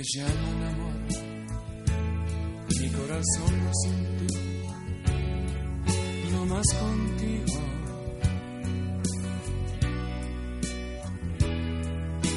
Que 0.00 0.18
llaman 0.18 0.62
amor, 0.70 0.98
mi 2.80 2.88
corazón 2.88 3.52
lo 3.64 3.72
sintió, 3.82 4.40
no 6.32 6.40
más 6.46 6.66
contigo. 6.80 7.60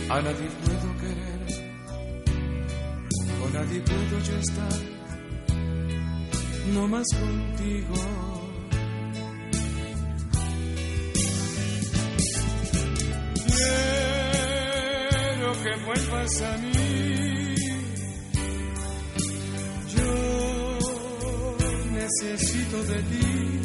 A 0.09 0.21
nadie 0.21 0.47
puedo 0.63 0.87
querer, 0.97 1.41
con 3.39 3.53
nadie 3.53 3.79
puedo 3.81 4.19
yo 4.19 4.35
estar, 4.37 4.79
no 6.73 6.87
más 6.87 7.07
contigo. 7.13 7.93
Quiero 15.15 15.53
que 15.63 15.73
vuelvas 15.85 16.41
a 16.41 16.57
mí. 16.57 17.12
Necesito 22.21 22.83
de 22.83 23.03
ti. 23.03 23.59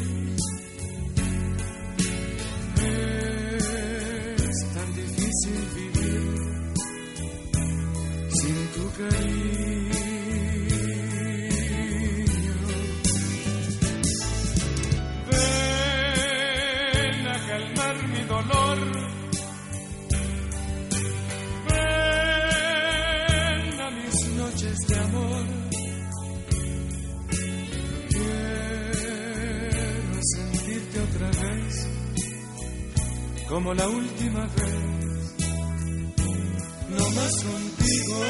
Es 4.49 4.73
tan 4.73 4.95
difícil 4.95 5.59
vivir 5.75 6.23
sin 8.29 8.67
tu 8.73 8.83
cariño. 8.97 9.88
Como 33.49 33.73
la 33.73 33.87
última 33.89 34.45
vez, 34.45 35.35
no 36.89 37.09
más 37.09 37.43
contigo. 37.43 38.23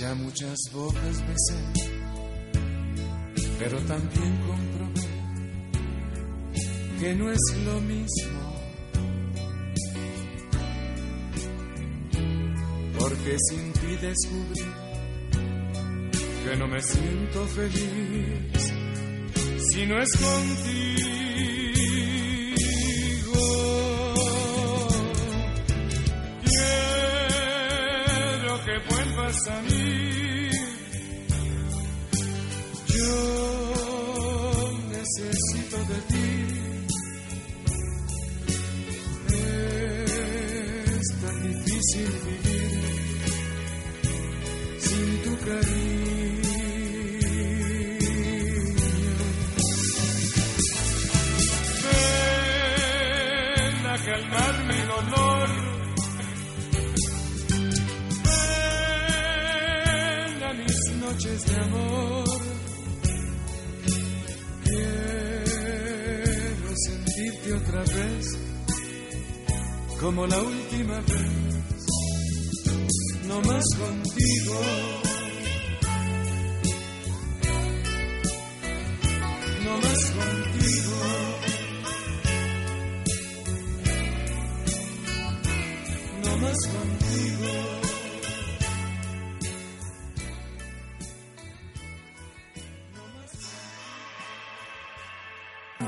Ya 0.00 0.14
muchas 0.14 0.58
bocas 0.72 1.26
besé, 1.28 1.58
pero 3.58 3.78
también 3.80 4.40
comprobé 4.46 5.08
que 6.98 7.14
no 7.14 7.30
es 7.30 7.40
lo 7.66 7.80
mismo. 7.82 8.31
Porque 13.22 13.38
sin 13.38 13.72
ti 13.74 13.96
descubrí 14.00 14.66
que 16.44 16.56
no 16.56 16.66
me 16.66 16.82
siento 16.82 17.46
feliz 17.46 18.72
si 19.70 19.86
no 19.86 20.02
es 20.02 20.10
contigo. 20.16 20.82
Quiero 28.42 28.64
que 28.64 28.78
vuelvas 28.90 29.48
a 29.48 29.62
mí. 29.62 30.50
Yo 32.88 33.12
necesito 34.90 35.76
de 35.76 35.98
ti. 36.08 36.28
Es 40.98 41.06
tan 41.20 41.36
difícil 41.42 42.10
vivir 42.26 42.51
calmar 54.04 54.54
mi 54.68 54.80
dolor. 54.92 55.48
Ven 60.26 60.42
a 60.42 60.52
mis 60.54 60.78
noches 61.00 61.44
de 61.46 61.56
amor. 61.56 62.24
Quiero 64.64 65.96
sentirte 66.86 67.48
otra 67.54 67.82
vez, 67.82 68.24
como 70.00 70.26
la 70.26 70.38
última 70.38 71.00
vez, 71.00 71.30
no 73.26 73.40
más 73.42 73.64
contigo. 73.78 74.91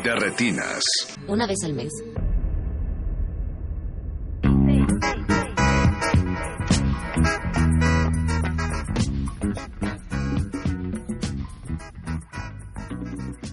De 0.04 0.14
retinas. 0.14 0.82
Una 1.28 1.46
vez 1.46 1.56
al 1.64 1.72
mes. 1.72 1.90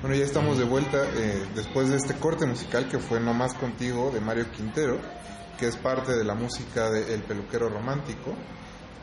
Bueno, 0.02 0.14
ya 0.14 0.26
estamos 0.26 0.58
de 0.58 0.66
vuelta 0.66 0.98
eh, 1.16 1.48
después 1.56 1.88
de 1.88 1.96
este 1.96 2.16
corte 2.16 2.46
musical 2.46 2.90
que 2.90 3.00
fue 3.00 3.22
No 3.22 3.34
Más 3.34 3.54
Contigo 3.54 4.12
de 4.12 4.20
Mario 4.20 4.52
Quintero, 4.52 5.00
que 5.58 5.68
es 5.68 5.78
parte 5.78 6.18
de 6.18 6.26
la 6.26 6.36
música 6.36 6.90
de 6.90 7.14
El 7.14 7.24
Peluquero 7.24 7.70
Romántico. 7.70 8.36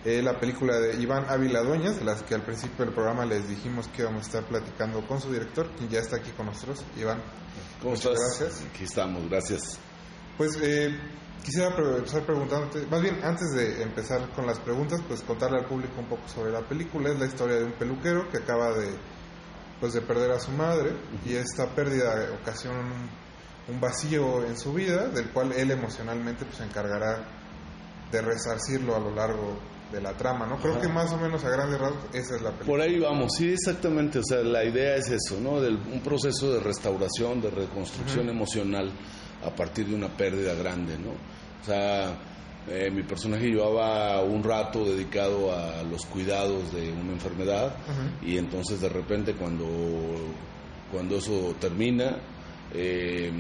Eh, 0.05 0.23
la 0.23 0.39
película 0.39 0.79
de 0.79 1.01
Iván 1.03 1.27
Ávila 1.29 1.61
Dueñas, 1.63 1.99
de 1.99 2.05
las 2.05 2.23
que 2.23 2.35
al 2.35 2.43
principio 2.43 2.85
del 2.85 2.95
programa 2.95 3.27
les 3.27 3.49
dijimos 3.49 3.89
que 3.89 4.03
íbamos 4.03 4.23
a 4.23 4.27
estar 4.27 4.45
platicando 4.45 5.05
con 5.07 5.21
su 5.21 5.33
director, 5.33 5.69
quien 5.77 5.91
ya 5.91 5.99
está 5.99 6.17
aquí 6.17 6.31
con 6.31 6.47
nosotros. 6.47 6.85
Iván, 6.97 7.21
¿Cómo 7.81 7.95
muchas 7.95 8.13
estás? 8.13 8.39
gracias. 8.41 8.71
Aquí 8.71 8.85
estamos, 8.85 9.29
gracias. 9.29 9.79
Pues 10.37 10.57
eh, 10.63 10.97
quisiera 11.45 11.75
empezar 11.77 12.25
preguntándote, 12.25 12.87
más 12.87 13.03
bien 13.03 13.19
antes 13.25 13.51
de 13.57 13.83
empezar 13.83 14.31
con 14.35 14.47
las 14.47 14.61
preguntas, 14.61 15.01
pues 15.09 15.21
contarle 15.23 15.59
al 15.59 15.67
público 15.67 15.95
un 15.99 16.07
poco 16.07 16.29
sobre 16.29 16.53
la 16.53 16.61
película. 16.61 17.11
Es 17.11 17.19
la 17.19 17.27
historia 17.27 17.57
de 17.57 17.65
un 17.65 17.73
peluquero 17.73 18.29
que 18.31 18.39
acaba 18.39 18.73
de, 18.79 18.95
pues, 19.81 19.95
de 19.95 20.01
perder 20.01 20.31
a 20.31 20.39
su 20.39 20.53
madre 20.53 20.93
y 21.27 21.35
esta 21.35 21.75
pérdida 21.75 22.29
ocasiona 22.41 22.79
un, 22.79 23.75
un 23.75 23.81
vacío 23.81 24.45
en 24.45 24.57
su 24.57 24.73
vida, 24.73 25.09
del 25.09 25.31
cual 25.33 25.53
él 25.53 25.73
emocionalmente 25.73 26.45
pues, 26.45 26.59
se 26.59 26.65
encargará 26.65 27.29
de 28.13 28.23
resarcirlo 28.23 28.95
a 28.95 29.01
lo 29.01 29.11
largo 29.13 29.59
de 29.93 30.01
la 30.01 30.13
trama, 30.15 30.47
¿no? 30.47 30.59
Creo 30.59 30.75
Ajá. 30.75 30.83
que 30.83 30.89
más 30.89 31.13
o 31.13 31.17
menos 31.17 31.43
a 31.45 31.51
grandes 31.51 31.81
rasgos 31.81 32.05
esa 32.13 32.37
es 32.37 32.43
la 32.43 32.51
película. 32.51 32.67
Por 32.67 32.81
ahí 32.81 32.99
vamos, 32.99 33.33
sí, 33.37 33.51
exactamente. 33.51 34.19
O 34.19 34.23
sea, 34.23 34.39
la 34.39 34.65
idea 34.65 34.97
es 34.97 35.09
eso, 35.09 35.41
¿no? 35.41 35.61
Del, 35.61 35.77
un 35.77 36.01
proceso 36.01 36.53
de 36.53 36.61
restauración, 36.61 37.41
de 37.41 37.51
reconstrucción 37.51 38.29
emocional 38.29 38.91
a 39.45 39.51
partir 39.51 39.87
de 39.87 39.95
una 39.95 40.09
pérdida 40.09 40.55
grande, 40.55 40.99
¿no? 40.99 41.11
O 41.11 41.65
sea, 41.65 42.19
eh, 42.69 42.91
mi 42.91 43.03
personaje 43.03 43.47
llevaba 43.47 44.23
un 44.23 44.43
rato 44.43 44.85
dedicado 44.85 45.55
a 45.57 45.83
los 45.85 46.05
cuidados 46.07 46.73
de 46.73 46.93
una 46.93 47.13
enfermedad 47.13 47.75
y 48.21 48.37
entonces 48.37 48.81
de 48.81 48.89
repente 48.91 49.35
cuando, 49.35 49.67
cuando 50.93 51.17
eso 51.17 51.55
termina 51.59 52.19
eh, 52.75 53.33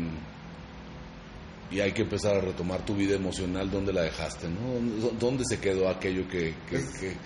y 1.70 1.80
hay 1.80 1.92
que 1.92 2.02
empezar 2.02 2.36
a 2.36 2.40
retomar 2.40 2.84
tu 2.84 2.94
vida 2.94 3.14
emocional, 3.16 3.70
¿dónde 3.70 3.92
la 3.92 4.02
dejaste? 4.02 4.48
¿no? 4.48 5.10
¿Dónde 5.18 5.44
se 5.48 5.58
quedó 5.60 5.88
aquello 5.88 6.26
que... 6.28 6.54
que- 6.68 7.16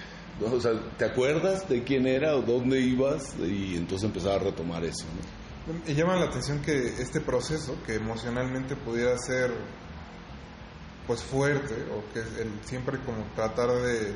o 0.45 0.61
sea, 0.61 0.73
¿Te 0.99 1.05
acuerdas 1.05 1.69
de 1.69 1.85
quién 1.85 2.07
era 2.07 2.35
o 2.35 2.43
dónde 2.43 2.81
ibas? 2.81 3.35
Y 3.39 3.77
entonces 3.77 4.07
empezar 4.09 4.41
a 4.41 4.45
retomar 4.45 4.83
eso. 4.85 5.05
¿no? 5.67 5.75
Me 5.87 5.95
llama 5.95 6.17
la 6.17 6.25
atención 6.25 6.61
que 6.63 6.73
este 7.01 7.21
proceso, 7.21 7.77
que 7.87 7.95
emocionalmente 7.95 8.75
pudiera 8.75 9.17
ser 9.19 9.53
pues 11.07 11.23
fuerte, 11.23 11.75
o 11.95 12.13
que 12.13 12.21
el, 12.43 12.51
siempre 12.65 12.99
como 13.01 13.25
tratar 13.35 13.69
de, 13.71 14.15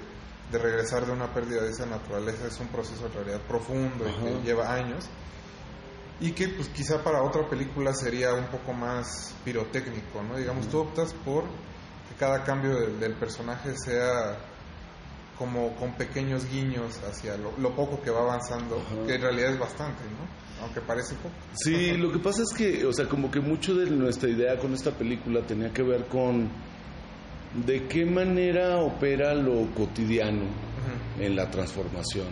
de 0.51 0.59
regresar 0.59 1.05
de 1.07 1.13
una 1.13 1.33
pérdida 1.33 1.63
de 1.63 1.71
esa 1.71 1.87
naturaleza 1.87 2.47
es 2.47 2.59
un 2.61 2.69
proceso 2.69 3.07
en 3.07 3.13
realidad 3.13 3.41
profundo 3.47 4.05
y 4.09 4.25
que 4.25 4.43
lleva 4.47 4.73
años, 4.73 5.07
y 6.21 6.33
que 6.33 6.49
pues 6.49 6.69
quizá 6.69 7.03
para 7.03 7.23
otra 7.23 7.49
película 7.49 7.93
sería 7.93 8.35
un 8.35 8.47
poco 8.47 8.73
más 8.73 9.35
pirotécnico, 9.45 10.23
¿no? 10.23 10.37
Digamos, 10.37 10.69
tú 10.69 10.79
optas 10.79 11.13
por 11.25 11.45
que 11.45 12.15
cada 12.19 12.43
cambio 12.45 12.75
del, 12.75 12.99
del 12.99 13.15
personaje 13.15 13.75
sea 13.77 14.39
como 15.39 15.75
con 15.77 15.93
pequeños 15.95 16.51
guiños 16.51 16.99
hacia 17.05 17.37
lo, 17.37 17.53
lo 17.59 17.75
poco 17.75 18.01
que 18.01 18.11
va 18.11 18.21
avanzando, 18.21 18.83
que 19.07 19.17
en 19.17 19.21
realidad 19.21 19.53
es 19.53 19.59
bastante, 19.59 20.03
¿no? 20.05 20.65
Aunque 20.65 20.81
parece 20.81 21.15
poco. 21.17 21.35
Sí, 21.53 21.93
lo 21.99 22.11
que 22.11 22.19
pasa 22.19 22.43
es 22.43 22.57
que, 22.57 22.87
o 22.87 22.93
sea, 22.93 23.07
como 23.07 23.31
que 23.31 23.41
mucho 23.41 23.75
de 23.75 23.91
nuestra 23.91 24.31
idea 24.31 24.59
con 24.59 24.73
esta 24.73 24.93
película 24.93 25.43
tenía 25.43 25.71
que 25.73 25.83
ver 25.83 26.07
con 26.07 26.49
de 27.67 27.87
qué 27.87 28.07
manera 28.07 28.79
opera 28.79 29.35
lo 29.35 29.67
cotidiano 29.75 30.45
en 31.19 31.37
la 31.37 31.51
transformación. 31.51 32.29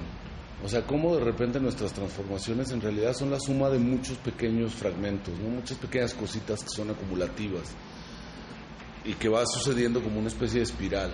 O 0.65 0.69
sea, 0.69 0.87
cómo 0.87 1.15
de 1.15 1.23
repente 1.23 1.61
nuestras 1.61 1.93
transformaciones 1.93 2.71
en 2.71 2.81
realidad 2.81 3.13
son 3.13 3.31
la 3.31 3.39
suma 3.39 3.69
de 3.69 3.79
muchos 3.79 4.17
pequeños 4.17 4.73
fragmentos, 4.73 5.39
¿no? 5.39 5.51
muchas 5.51 5.77
pequeñas 5.77 6.15
cositas 6.15 6.65
que 6.65 6.71
son 6.71 6.89
acumulativas 6.89 7.77
y 9.05 9.13
que 9.13 9.29
va 9.29 9.45
sucediendo 9.45 10.03
como 10.03 10.21
una 10.21 10.29
especie 10.29 10.61
de 10.61 10.65
espiral. 10.65 11.13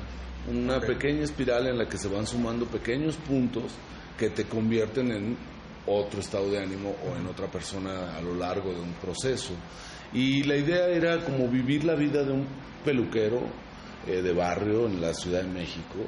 Una 0.49 0.79
pequeña 0.79 1.25
espiral 1.25 1.67
en 1.67 1.79
la 1.79 1.89
que 1.89 1.99
se 1.99 2.07
van 2.07 2.29
sumando 2.29 2.65
pequeños 2.67 3.17
puntos 3.17 3.73
que 4.17 4.31
te 4.31 4.45
convierten 4.45 5.11
en 5.11 5.37
otro 5.85 6.21
estado 6.21 6.49
de 6.49 6.59
ánimo 6.59 6.95
o 7.05 7.17
en 7.17 7.27
otra 7.27 7.51
persona 7.51 8.17
a 8.17 8.23
lo 8.23 8.37
largo 8.37 8.73
de 8.73 8.81
un 8.81 8.93
proceso. 8.95 9.55
Y 10.13 10.45
la 10.45 10.55
idea 10.55 10.87
era 10.87 11.25
como 11.25 11.49
vivir 11.49 11.83
la 11.83 11.97
vida 11.97 12.23
de 12.23 12.31
un 12.31 12.47
peluquero 12.85 13.41
eh, 14.07 14.23
de 14.23 14.33
barrio 14.33 14.87
en 14.87 15.01
la 15.01 15.13
Ciudad 15.13 15.43
de 15.43 15.49
México 15.49 15.99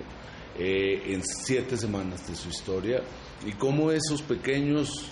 eh, 0.57 1.13
en 1.13 1.23
siete 1.25 1.77
semanas 1.77 2.29
de 2.29 2.37
su 2.37 2.49
historia 2.49 3.03
y 3.47 3.53
cómo 3.53 3.91
esos 3.91 4.23
pequeños 4.23 5.07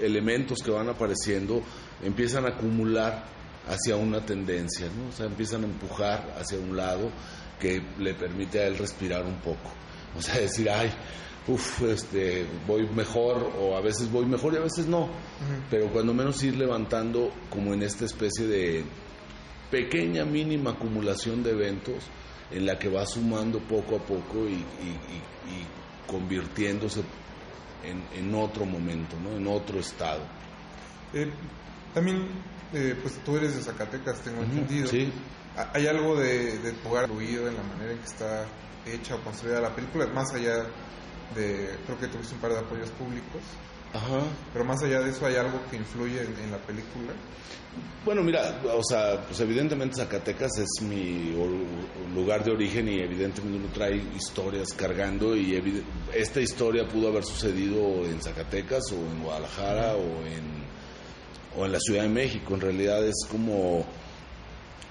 elementos 0.00 0.58
que 0.62 0.70
van 0.70 0.88
apareciendo 0.88 1.62
empiezan 2.02 2.44
a 2.46 2.50
acumular 2.50 3.24
hacia 3.68 3.96
una 3.96 4.24
tendencia, 4.26 4.86
¿no? 4.86 5.08
o 5.08 5.12
sea, 5.12 5.26
empiezan 5.26 5.62
a 5.62 5.66
empujar 5.66 6.34
hacia 6.38 6.58
un 6.58 6.76
lado 6.76 7.10
que 7.60 7.80
le 7.98 8.14
permite 8.14 8.58
a 8.60 8.66
él 8.66 8.76
respirar 8.76 9.24
un 9.24 9.36
poco. 9.36 9.70
O 10.18 10.20
sea, 10.20 10.36
decir, 10.38 10.68
ay, 10.68 10.90
uff, 11.46 11.82
este, 11.82 12.44
voy 12.66 12.86
mejor, 12.88 13.52
o 13.58 13.76
a 13.76 13.80
veces 13.80 14.10
voy 14.10 14.26
mejor 14.26 14.54
y 14.54 14.56
a 14.56 14.60
veces 14.60 14.86
no. 14.86 15.08
Pero 15.70 15.86
cuando 15.92 16.12
menos 16.12 16.42
ir 16.42 16.56
levantando 16.56 17.32
como 17.48 17.72
en 17.72 17.82
esta 17.84 18.04
especie 18.04 18.46
de 18.48 18.84
pequeña, 19.70 20.24
mínima 20.24 20.72
acumulación 20.72 21.42
de 21.44 21.52
eventos 21.52 22.04
en 22.50 22.66
la 22.66 22.78
que 22.78 22.88
va 22.88 23.06
sumando 23.06 23.60
poco 23.60 23.96
a 23.96 24.00
poco 24.00 24.46
y, 24.48 24.52
y- 24.54 24.56
y- 24.56 25.52
y 25.52 25.66
convirtiéndose 26.06 27.02
en, 27.84 28.04
en 28.12 28.34
otro 28.34 28.64
momento, 28.64 29.16
¿no? 29.20 29.36
en 29.36 29.46
otro 29.46 29.78
estado. 29.80 30.22
Eh, 31.12 31.32
también, 31.92 32.28
eh, 32.72 32.96
pues 33.00 33.22
tú 33.24 33.36
eres 33.36 33.54
de 33.54 33.62
Zacatecas, 33.62 34.22
tengo 34.22 34.42
entendido. 34.42 34.88
sí. 34.88 35.12
Ha- 35.56 35.70
¿Hay 35.74 35.86
algo 35.86 36.16
de, 36.18 36.58
de 36.58 36.72
tu 36.72 36.88
hogar 36.88 37.10
en 37.10 37.56
la 37.56 37.62
manera 37.62 37.92
en 37.92 37.98
que 37.98 38.06
está 38.06 38.46
hecha 38.86 39.14
o 39.16 39.20
construida 39.22 39.60
la 39.60 39.74
película? 39.74 40.06
Más 40.06 40.32
allá 40.34 40.54
de, 41.34 41.76
creo 41.84 41.98
que 41.98 42.08
tuviste 42.08 42.34
un 42.34 42.40
par 42.40 42.52
de 42.52 42.58
apoyos 42.60 42.90
públicos. 42.92 43.42
Ajá. 43.92 44.22
Pero 44.52 44.64
más 44.64 44.82
allá 44.82 45.00
de 45.00 45.10
eso, 45.10 45.26
¿hay 45.26 45.36
algo 45.36 45.60
que 45.70 45.76
influye 45.76 46.22
en, 46.22 46.38
en 46.38 46.50
la 46.50 46.58
película? 46.58 47.12
Bueno, 48.04 48.22
mira, 48.22 48.60
o 48.74 48.82
sea, 48.82 49.24
pues 49.26 49.38
evidentemente 49.40 49.96
Zacatecas 49.96 50.58
es 50.58 50.82
mi 50.82 51.32
lugar 52.12 52.42
de 52.42 52.50
origen 52.50 52.88
y 52.88 52.98
evidentemente 52.98 53.56
uno 53.56 53.72
trae 53.72 53.94
historias 54.16 54.72
cargando 54.72 55.36
y 55.36 55.84
esta 56.12 56.40
historia 56.40 56.88
pudo 56.88 57.08
haber 57.08 57.24
sucedido 57.24 58.04
en 58.04 58.20
Zacatecas 58.20 58.90
o 58.90 58.96
en 58.96 59.22
Guadalajara 59.22 59.94
o 59.94 60.26
en, 60.26 60.64
o 61.56 61.64
en 61.64 61.70
la 61.70 61.78
Ciudad 61.78 62.02
de 62.02 62.08
México. 62.08 62.54
En 62.54 62.60
realidad 62.60 63.06
es 63.06 63.24
como, 63.30 63.86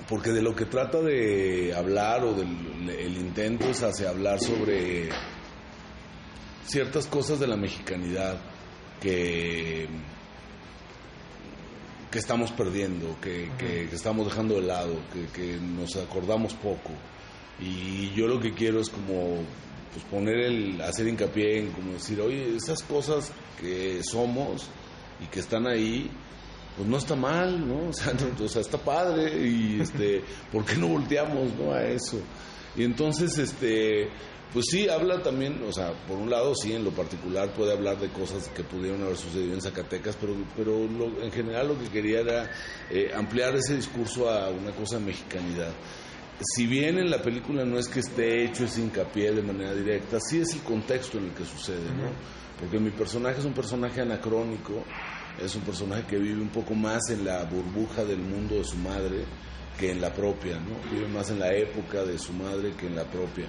porque 0.07 0.31
de 0.31 0.41
lo 0.41 0.55
que 0.55 0.65
trata 0.65 1.01
de 1.01 1.73
hablar 1.75 2.23
o 2.23 2.33
del 2.33 2.47
el 2.89 3.17
intento 3.17 3.69
es 3.69 3.83
hacia 3.83 4.09
hablar 4.09 4.39
sobre 4.39 5.09
ciertas 6.65 7.07
cosas 7.07 7.41
de 7.41 7.47
la 7.47 7.57
mexicanidad 7.57 8.39
que 9.01 9.89
que 12.11 12.19
estamos 12.19 12.51
perdiendo, 12.51 13.15
que, 13.21 13.49
que- 13.57 13.87
que 13.89 13.95
estamos 13.95 14.27
dejando 14.27 14.55
de 14.55 14.61
lado, 14.63 14.95
que, 15.13 15.25
que 15.27 15.57
nos 15.57 15.95
acordamos 15.95 16.53
poco. 16.55 16.91
Y 17.59 18.11
yo 18.15 18.27
lo 18.27 18.39
que 18.39 18.53
quiero 18.53 18.79
es 18.81 18.89
como 18.89 19.37
pues 19.93 20.05
poner 20.09 20.37
el, 20.45 20.81
hacer 20.81 21.07
hincapié 21.07 21.59
en 21.59 21.71
como 21.71 21.93
decir, 21.93 22.19
oye, 22.21 22.55
esas 22.55 22.81
cosas 22.83 23.31
que 23.59 24.01
somos 24.03 24.67
y 25.21 25.25
que 25.27 25.39
están 25.41 25.67
ahí, 25.67 26.09
pues 26.77 26.87
no 26.87 26.97
está 26.97 27.15
mal, 27.15 27.67
¿no? 27.67 27.87
O 27.89 27.93
sea, 27.93 28.13
no- 28.13 28.45
o 28.45 28.47
sea, 28.47 28.61
está 28.61 28.77
padre 28.77 29.47
y 29.47 29.79
este, 29.81 30.21
¿por 30.51 30.65
qué 30.65 30.75
no 30.77 30.87
volteamos, 30.87 31.53
no, 31.59 31.73
a 31.73 31.83
eso? 31.83 32.19
Y 32.75 32.83
entonces, 32.85 33.37
este, 33.37 34.07
pues 34.53 34.65
sí, 34.69 34.89
habla 34.89 35.21
también, 35.23 35.61
o 35.67 35.71
sea, 35.71 35.93
por 36.07 36.17
un 36.17 36.29
lado 36.29 36.53
sí, 36.55 36.73
en 36.73 36.83
lo 36.83 36.91
particular 36.91 37.53
puede 37.53 37.71
hablar 37.73 37.97
de 37.99 38.09
cosas 38.09 38.49
que 38.49 38.63
pudieron 38.63 39.01
haber 39.03 39.15
sucedido 39.17 39.53
en 39.53 39.61
Zacatecas, 39.61 40.17
pero, 40.19 40.35
pero 40.57 40.85
lo- 40.87 41.21
en 41.23 41.31
general 41.31 41.69
lo 41.69 41.79
que 41.79 41.87
quería 41.89 42.19
era 42.19 42.51
eh, 42.89 43.11
ampliar 43.15 43.55
ese 43.55 43.75
discurso 43.75 44.29
a 44.29 44.49
una 44.49 44.71
cosa 44.71 44.97
de 44.97 45.05
mexicanidad. 45.05 45.71
Si 46.55 46.65
bien 46.65 46.97
en 46.97 47.09
la 47.11 47.21
película 47.21 47.63
no 47.65 47.77
es 47.77 47.87
que 47.87 47.99
esté 47.99 48.43
hecho 48.43 48.65
ese 48.65 48.81
hincapié 48.81 49.31
de 49.31 49.43
manera 49.43 49.73
directa, 49.75 50.17
sí 50.19 50.39
es 50.39 50.53
el 50.55 50.61
contexto 50.61 51.17
en 51.19 51.25
el 51.25 51.31
que 51.33 51.45
sucede, 51.45 51.85
¿no? 51.95 52.09
Porque 52.59 52.79
mi 52.79 52.89
personaje 52.91 53.39
es 53.39 53.45
un 53.45 53.53
personaje 53.53 54.01
anacrónico, 54.01 54.83
es 55.43 55.55
un 55.55 55.61
personaje 55.61 56.03
que 56.07 56.17
vive 56.17 56.41
un 56.41 56.49
poco 56.49 56.73
más 56.73 57.09
en 57.09 57.25
la 57.25 57.43
burbuja 57.45 58.03
del 58.05 58.19
mundo 58.19 58.55
de 58.55 58.63
su 58.65 58.75
madre 58.77 59.23
que 59.79 59.91
en 59.91 60.01
la 60.01 60.11
propia, 60.13 60.59
¿no? 60.59 60.75
Vive 60.91 61.07
más 61.07 61.29
en 61.29 61.39
la 61.39 61.53
época 61.55 62.03
de 62.03 62.17
su 62.19 62.33
madre 62.33 62.73
que 62.73 62.87
en 62.87 62.95
la 62.95 63.05
propia. 63.05 63.45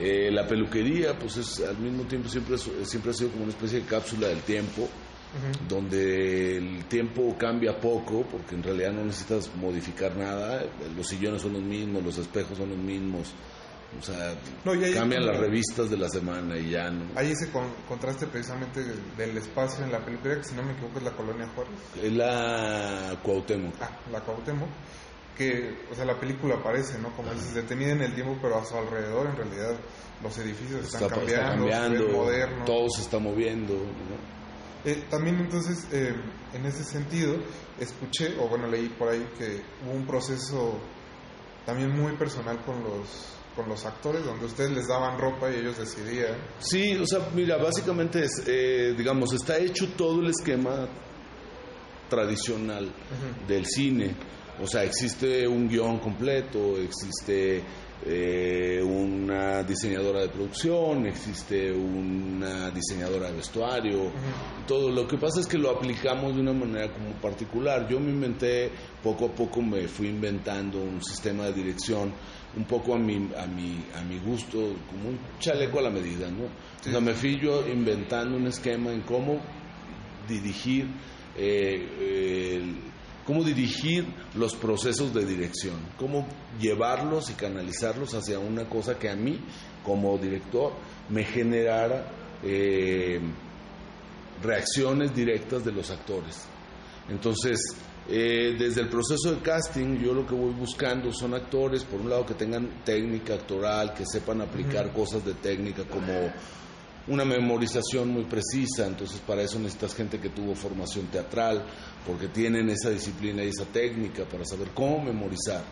Eh, 0.00 0.30
la 0.32 0.46
peluquería, 0.46 1.18
pues 1.18 1.36
es 1.36 1.60
al 1.60 1.76
mismo 1.78 2.04
tiempo 2.04 2.28
siempre, 2.28 2.56
siempre 2.56 3.10
ha 3.10 3.14
sido 3.14 3.30
como 3.30 3.44
una 3.44 3.52
especie 3.52 3.80
de 3.80 3.86
cápsula 3.86 4.28
del 4.28 4.40
tiempo, 4.40 4.88
donde 5.68 6.56
el 6.56 6.84
tiempo 6.86 7.36
cambia 7.38 7.78
poco, 7.78 8.22
porque 8.30 8.54
en 8.54 8.62
realidad 8.62 8.92
no 8.92 9.04
necesitas 9.04 9.50
modificar 9.56 10.16
nada, 10.16 10.64
los 10.96 11.06
sillones 11.06 11.42
son 11.42 11.52
los 11.54 11.62
mismos, 11.62 12.02
los 12.02 12.18
espejos 12.18 12.56
son 12.58 12.70
los 12.70 12.78
mismos, 12.78 13.32
o 13.98 14.02
sea, 14.02 14.34
No, 14.64 14.74
y 14.74 14.92
cambian 14.92 15.26
las 15.26 15.36
revistas 15.38 15.90
de 15.90 15.96
la 15.96 16.08
semana 16.08 16.56
y 16.56 16.70
ya, 16.70 16.90
¿no? 16.90 17.04
Hay 17.16 17.30
ese 17.32 17.50
con- 17.50 17.72
contraste 17.88 18.26
precisamente 18.26 18.82
del 19.16 19.36
espacio 19.36 19.84
en 19.84 19.92
la 19.92 19.98
película, 20.04 20.36
que 20.36 20.44
si 20.44 20.54
no 20.54 20.62
me 20.62 20.72
equivoco 20.72 20.98
es 20.98 21.04
la 21.04 21.12
colonia 21.12 21.48
Juárez. 21.54 21.72
Es 22.02 22.12
la 22.12 23.16
Cuauhtémoc. 23.22 23.74
Ah, 23.80 23.90
la 24.10 24.20
Cuauhtémoc. 24.20 24.68
Que, 25.40 25.86
o 25.90 25.94
sea, 25.94 26.04
la 26.04 26.20
película 26.20 26.56
aparece, 26.56 26.98
¿no? 26.98 27.16
Como 27.16 27.32
dices, 27.32 27.54
detenida 27.54 27.92
en 27.92 28.02
el 28.02 28.14
tiempo, 28.14 28.36
pero 28.42 28.58
a 28.58 28.64
su 28.66 28.76
alrededor, 28.76 29.26
en 29.30 29.36
realidad, 29.36 29.80
los 30.22 30.36
edificios 30.36 30.84
están 30.84 31.04
Está, 31.04 31.16
está 31.22 31.40
cambiando, 31.46 31.70
cambiando, 31.70 32.64
todo 32.66 32.90
se 32.90 33.00
está 33.00 33.18
moviendo, 33.18 33.72
¿no? 33.72 34.40
Eh, 34.84 35.04
también 35.08 35.36
entonces, 35.36 35.88
eh, 35.92 36.14
en 36.52 36.66
ese 36.66 36.84
sentido, 36.84 37.36
escuché, 37.78 38.36
o 38.38 38.48
bueno, 38.48 38.66
leí 38.66 38.90
por 38.90 39.08
ahí 39.08 39.26
que 39.38 39.62
hubo 39.82 39.92
un 39.92 40.06
proceso 40.06 40.78
también 41.64 41.90
muy 41.90 42.14
personal 42.16 42.62
con 42.62 42.84
los 42.84 43.36
con 43.56 43.66
los 43.66 43.84
actores, 43.86 44.24
donde 44.24 44.44
ustedes 44.44 44.70
les 44.70 44.86
daban 44.88 45.18
ropa 45.18 45.50
y 45.50 45.56
ellos 45.56 45.78
decidían. 45.78 46.36
Sí, 46.58 46.96
o 46.96 47.06
sea, 47.06 47.30
mira, 47.34 47.56
básicamente 47.56 48.24
es, 48.24 48.44
eh, 48.46 48.94
digamos, 48.96 49.32
está 49.32 49.58
hecho 49.58 49.88
todo 49.96 50.20
el 50.20 50.28
esquema 50.28 50.86
tradicional 52.08 52.92
del 53.48 53.64
cine. 53.66 54.14
O 54.62 54.66
sea, 54.66 54.84
existe 54.84 55.46
un 55.46 55.68
guion 55.68 55.98
completo, 55.98 56.76
existe 56.76 57.62
eh, 58.04 58.82
una 58.82 59.62
diseñadora 59.62 60.20
de 60.22 60.28
producción, 60.28 61.06
existe 61.06 61.70
una 61.70 62.70
diseñadora 62.70 63.28
de 63.28 63.36
vestuario, 63.36 64.10
todo. 64.66 64.90
Lo 64.90 65.06
que 65.06 65.18
pasa 65.18 65.40
es 65.40 65.46
que 65.46 65.58
lo 65.58 65.70
aplicamos 65.70 66.34
de 66.34 66.40
una 66.40 66.52
manera 66.52 66.92
como 66.92 67.10
particular. 67.20 67.86
Yo 67.88 68.00
me 68.00 68.10
inventé, 68.10 68.70
poco 69.02 69.26
a 69.26 69.34
poco 69.34 69.60
me 69.60 69.86
fui 69.86 70.08
inventando 70.08 70.80
un 70.80 71.02
sistema 71.02 71.44
de 71.46 71.52
dirección 71.52 72.12
un 72.56 72.64
poco 72.64 72.94
a 72.94 72.98
mi, 72.98 73.16
a 73.36 73.46
mi, 73.46 73.84
a 73.94 74.02
mi 74.02 74.18
gusto, 74.18 74.58
como 74.90 75.10
un 75.10 75.18
chaleco 75.38 75.78
a 75.78 75.82
la 75.82 75.90
medida, 75.90 76.30
¿no? 76.30 76.44
O 76.44 76.82
sea, 76.82 77.00
me 77.00 77.14
fui 77.14 77.38
yo 77.38 77.66
inventando 77.68 78.36
un 78.36 78.46
esquema 78.46 78.92
en 78.92 79.02
cómo 79.02 79.40
dirigir 80.26 80.86
eh, 81.36 82.72
cómo 83.26 83.44
dirigir 83.44 84.06
los 84.34 84.54
procesos 84.54 85.12
de 85.14 85.24
dirección, 85.24 85.76
cómo 85.98 86.26
llevarlos 86.60 87.30
y 87.30 87.34
canalizarlos 87.34 88.14
hacia 88.14 88.38
una 88.38 88.68
cosa 88.68 88.98
que 88.98 89.08
a 89.08 89.16
mí, 89.16 89.38
como 89.84 90.16
director, 90.18 90.72
me 91.08 91.24
generara 91.24 92.06
eh, 92.42 93.20
reacciones 94.42 95.14
directas 95.14 95.64
de 95.64 95.72
los 95.72 95.90
actores. 95.90 96.44
Entonces, 97.08 97.58
eh, 98.08 98.56
desde 98.58 98.80
el 98.80 98.88
proceso 98.88 99.32
de 99.32 99.40
casting, 99.40 99.98
yo 99.98 100.14
lo 100.14 100.26
que 100.26 100.34
voy 100.34 100.52
buscando 100.52 101.12
son 101.12 101.34
actores, 101.34 101.84
por 101.84 102.00
un 102.00 102.10
lado, 102.10 102.26
que 102.26 102.34
tengan 102.34 102.82
técnica 102.84 103.34
actoral, 103.34 103.94
que 103.94 104.04
sepan 104.04 104.40
aplicar 104.40 104.92
cosas 104.92 105.24
de 105.24 105.34
técnica 105.34 105.84
como 105.84 106.32
una 107.10 107.24
memorización 107.24 108.08
muy 108.08 108.24
precisa, 108.24 108.86
entonces 108.86 109.20
para 109.26 109.42
eso 109.42 109.58
necesitas 109.58 109.94
gente 109.94 110.20
que 110.20 110.30
tuvo 110.30 110.54
formación 110.54 111.06
teatral, 111.06 111.64
porque 112.06 112.28
tienen 112.28 112.70
esa 112.70 112.90
disciplina 112.90 113.42
y 113.42 113.48
esa 113.48 113.64
técnica 113.64 114.24
para 114.24 114.44
saber 114.44 114.68
cómo 114.72 115.02
memorizar. 115.02 115.62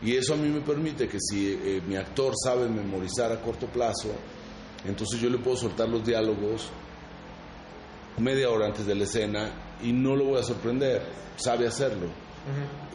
Y 0.00 0.16
eso 0.16 0.34
a 0.34 0.36
mí 0.36 0.48
me 0.48 0.60
permite 0.60 1.08
que 1.08 1.18
si 1.20 1.48
eh, 1.52 1.82
mi 1.86 1.96
actor 1.96 2.32
sabe 2.42 2.68
memorizar 2.68 3.32
a 3.32 3.40
corto 3.40 3.66
plazo, 3.66 4.10
Entonces 4.86 5.20
yo 5.20 5.28
le 5.28 5.36
puedo 5.36 5.56
soltar 5.58 5.90
los 5.90 6.06
diálogos 6.06 6.70
media 8.16 8.48
hora 8.48 8.66
antes 8.66 8.86
de 8.86 8.94
la 8.94 9.04
escena 9.04 9.50
y 9.82 9.92
no 9.92 10.16
lo 10.16 10.24
voy 10.26 10.40
a 10.40 10.42
sorprender, 10.42 11.02
sabe 11.36 11.66
hacerlo. 11.66 12.06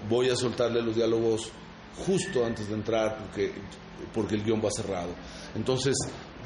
Voy 0.10 0.30
a 0.30 0.36
soltarle 0.36 0.82
los 0.82 0.96
diálogos 0.96 1.52
justo 2.06 2.44
antes 2.44 2.68
de 2.70 2.74
entrar 2.74 3.18
porque, 3.20 3.52
porque 4.14 4.36
el 4.36 4.44
guion 4.44 4.62
va 4.64 4.72
cerrado. 4.72 5.10
Entonces, 5.56 5.96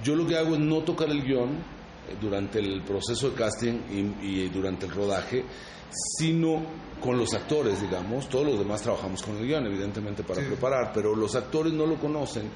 yo 0.04 0.16
lo 0.16 0.26
que 0.26 0.38
hago 0.38 0.56
es 0.56 0.60
no 0.62 0.84
tocar 0.84 1.10
el 1.10 1.24
guion 1.24 1.50
eh, 1.50 2.16
durante 2.20 2.60
el 2.60 2.82
proceso 2.84 3.30
de 3.30 3.36
casting 3.36 3.82
y, 3.92 4.44
y 4.44 4.50
durante 4.50 4.86
el 4.86 4.92
rodaje, 4.92 5.44
sino 5.92 6.64
con 7.00 7.18
los 7.18 7.34
actores, 7.34 7.82
digamos. 7.82 8.30
Todos 8.30 8.48
los 8.48 8.60
demás 8.60 8.82
trabajamos 8.82 9.24
con 9.24 9.38
el 9.38 9.48
guion, 9.48 9.66
evidentemente, 9.66 10.24
para 10.24 10.42
preparar, 10.42 10.92
pero 10.94 11.16
los 11.16 11.36
actores 11.36 11.74
no 11.74 11.86
lo 11.86 11.96
conocen 11.96 12.50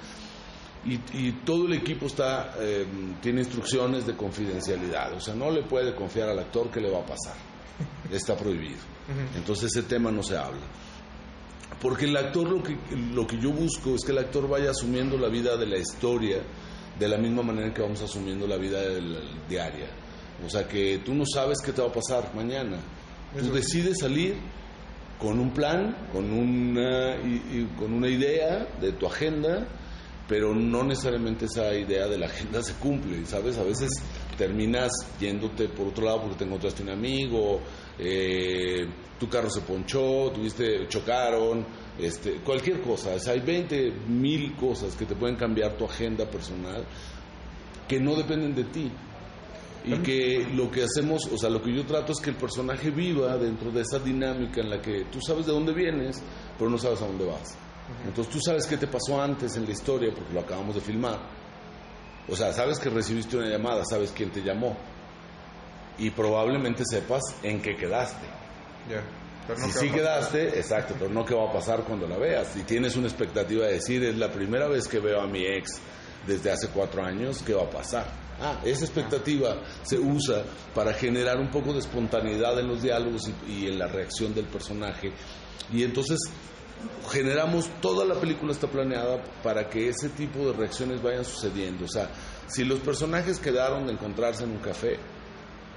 y, 0.86 1.00
y 1.14 1.32
todo 1.46 1.66
el 1.66 1.74
equipo 1.74 2.08
está 2.08 2.56
eh, 2.60 2.86
tiene 3.22 3.42
instrucciones 3.42 4.06
de 4.06 4.16
confidencialidad. 4.16 5.14
O 5.14 5.20
sea, 5.20 5.34
no 5.34 5.50
le 5.50 5.64
puede 5.64 5.96
confiar 5.96 6.30
al 6.30 6.40
actor 6.40 6.70
qué 6.70 6.82
le 6.82 6.92
va 6.92 7.00
a 7.00 7.06
pasar. 7.06 7.36
Está 8.12 8.36
prohibido. 8.36 8.80
Entonces 9.36 9.76
ese 9.76 9.84
tema 9.84 10.12
no 10.12 10.22
se 10.22 10.38
habla. 10.38 10.62
Porque 11.82 12.06
el 12.06 12.16
actor 12.16 12.48
lo 12.48 12.62
que, 12.62 12.78
lo 13.14 13.26
que 13.26 13.38
yo 13.40 13.52
busco 13.52 13.96
es 13.96 14.06
que 14.06 14.12
el 14.12 14.20
actor 14.20 14.48
vaya 14.48 14.72
asumiendo 14.72 15.18
la 15.18 15.30
vida 15.30 15.58
de 15.58 15.66
la 15.66 15.78
historia 15.78 16.38
de 17.00 17.08
la 17.08 17.18
misma 17.18 17.42
manera 17.44 17.74
que 17.74 17.82
vamos 17.82 18.02
asumiendo 18.02 18.48
la 18.48 18.58
vida 18.58 18.82
del- 18.82 19.18
diaria. 19.50 19.88
O 20.46 20.50
sea 20.50 20.68
que 20.68 21.00
tú 21.00 21.14
no 21.14 21.24
sabes 21.26 21.60
qué 21.64 21.72
te 21.72 21.82
va 21.82 21.88
a 21.88 21.92
pasar 21.94 22.34
mañana. 22.36 22.78
Tú 23.38 23.52
decides 23.52 23.98
salir 24.00 24.36
con 25.20 25.40
un 25.40 25.52
plan, 25.52 25.96
con 26.12 26.32
una, 26.32 27.16
y- 27.18 27.60
y 27.62 27.70
con 27.80 27.94
una 27.94 28.10
idea 28.10 28.68
de 28.82 28.92
tu 28.94 29.08
agenda, 29.08 29.66
pero 30.28 30.54
no 30.54 30.84
necesariamente 30.84 31.46
esa 31.46 31.74
idea 31.74 32.08
de 32.08 32.18
la 32.18 32.28
agenda 32.28 32.62
se 32.62 32.74
cumple, 32.74 33.26
¿sabes? 33.26 33.58
A 33.58 33.64
veces 33.64 33.90
terminas 34.38 34.92
yéndote 35.20 35.70
por 35.70 35.88
otro 35.88 36.06
lado 36.06 36.22
porque 36.24 36.38
te 36.38 36.44
encontraste 36.46 36.84
un 36.84 36.90
amigo, 36.90 37.62
eh, 38.00 38.86
tu 39.20 39.30
carro 39.30 39.50
se 39.50 39.62
ponchó, 39.62 40.32
tuviste, 40.32 40.88
chocaron, 40.90 41.66
este, 42.00 42.36
cualquier 42.38 42.82
cosa. 42.82 43.14
O 43.16 43.20
sea, 43.20 43.34
hay 43.34 43.42
20 43.42 43.92
mil 44.08 44.56
cosas 44.56 44.96
que 44.96 45.06
te 45.06 45.16
pueden 45.16 45.36
cambiar 45.36 45.78
tu 45.78 45.86
agenda 45.86 46.26
personal 46.26 46.86
que 47.88 48.00
no 48.00 48.16
dependen 48.16 48.56
de 48.56 48.64
ti. 48.66 48.92
Y 49.86 49.98
que 49.98 50.48
lo 50.54 50.72
que 50.72 50.84
hacemos, 50.84 51.26
o 51.26 51.38
sea, 51.38 51.50
lo 51.50 51.62
que 51.62 51.76
yo 51.76 51.86
trato 51.86 52.14
es 52.14 52.22
que 52.22 52.30
el 52.30 52.38
personaje 52.38 52.90
viva 52.90 53.36
dentro 53.38 53.70
de 53.70 53.82
esa 53.82 54.00
dinámica 54.00 54.62
en 54.62 54.70
la 54.70 54.82
que 54.82 55.06
tú 55.12 55.20
sabes 55.20 55.46
de 55.46 55.52
dónde 55.52 55.74
vienes, 55.74 56.24
pero 56.58 56.70
no 56.70 56.78
sabes 56.78 57.02
a 57.02 57.08
dónde 57.08 57.26
vas. 57.26 57.58
Entonces 58.08 58.34
tú 58.34 58.40
sabes 58.40 58.66
qué 58.66 58.78
te 58.78 58.88
pasó 58.88 59.22
antes 59.22 59.58
en 59.58 59.66
la 59.66 59.72
historia 59.72 60.14
porque 60.16 60.34
lo 60.34 60.40
acabamos 60.40 60.76
de 60.76 60.82
filmar. 60.82 61.20
O 62.30 62.36
sea, 62.36 62.54
sabes 62.54 62.80
que 62.80 62.90
recibiste 62.90 63.36
una 63.36 63.50
llamada, 63.50 63.84
sabes 63.84 64.14
quién 64.16 64.30
te 64.32 64.42
llamó. 64.42 64.78
Y 65.98 66.10
probablemente 66.12 66.84
sepas 66.90 67.22
en 67.44 67.62
qué 67.62 67.76
quedaste. 67.76 68.26
Si 69.58 69.72
sí 69.72 69.90
quedaste, 69.90 70.58
exacto, 70.58 70.96
pero 70.98 71.12
no 71.12 71.26
qué 71.26 71.36
va 71.36 71.50
a 71.50 71.54
pasar 71.54 71.84
cuando 71.84 72.08
la 72.08 72.18
veas. 72.18 72.56
Y 72.56 72.64
tienes 72.64 72.96
una 72.96 73.08
expectativa 73.08 73.66
de 73.66 73.74
decir, 73.74 74.04
es 74.04 74.18
la 74.18 74.32
primera 74.32 74.68
vez 74.68 74.88
que 74.88 75.00
veo 75.00 75.22
a 75.22 75.28
mi 75.28 75.46
ex 75.46 75.80
desde 76.26 76.52
hace 76.52 76.70
cuatro 76.70 77.04
años, 77.04 77.44
¿qué 77.46 77.54
va 77.54 77.64
a 77.64 77.70
pasar? 77.70 78.06
Ah, 78.40 78.62
esa 78.64 78.86
expectativa 78.86 79.62
se 79.84 80.00
usa 80.00 80.44
para 80.74 80.94
generar 80.94 81.38
un 81.38 81.52
poco 81.52 81.74
de 81.74 81.80
espontaneidad 81.80 82.58
en 82.60 82.68
los 82.68 82.82
diálogos 82.82 83.30
y, 83.48 83.52
y 83.52 83.68
en 83.68 83.78
la 83.78 83.88
reacción 83.88 84.34
del 84.34 84.46
personaje. 84.46 85.12
Y 85.72 85.84
entonces 85.84 86.20
generamos, 87.12 87.70
toda 87.82 88.06
la 88.06 88.16
película 88.16 88.52
está 88.52 88.68
planeada 88.68 89.22
para 89.44 89.70
que 89.70 89.90
ese 89.90 90.10
tipo 90.10 90.40
de 90.48 90.54
reacciones 90.54 91.02
vayan 91.02 91.26
sucediendo. 91.26 91.86
O 91.86 91.88
sea, 91.88 92.10
si 92.48 92.64
los 92.64 92.80
personajes 92.80 93.40
quedaron 93.40 93.86
de 93.88 93.94
encontrarse 93.94 94.44
en 94.44 94.52
un 94.52 94.60
café, 94.60 94.98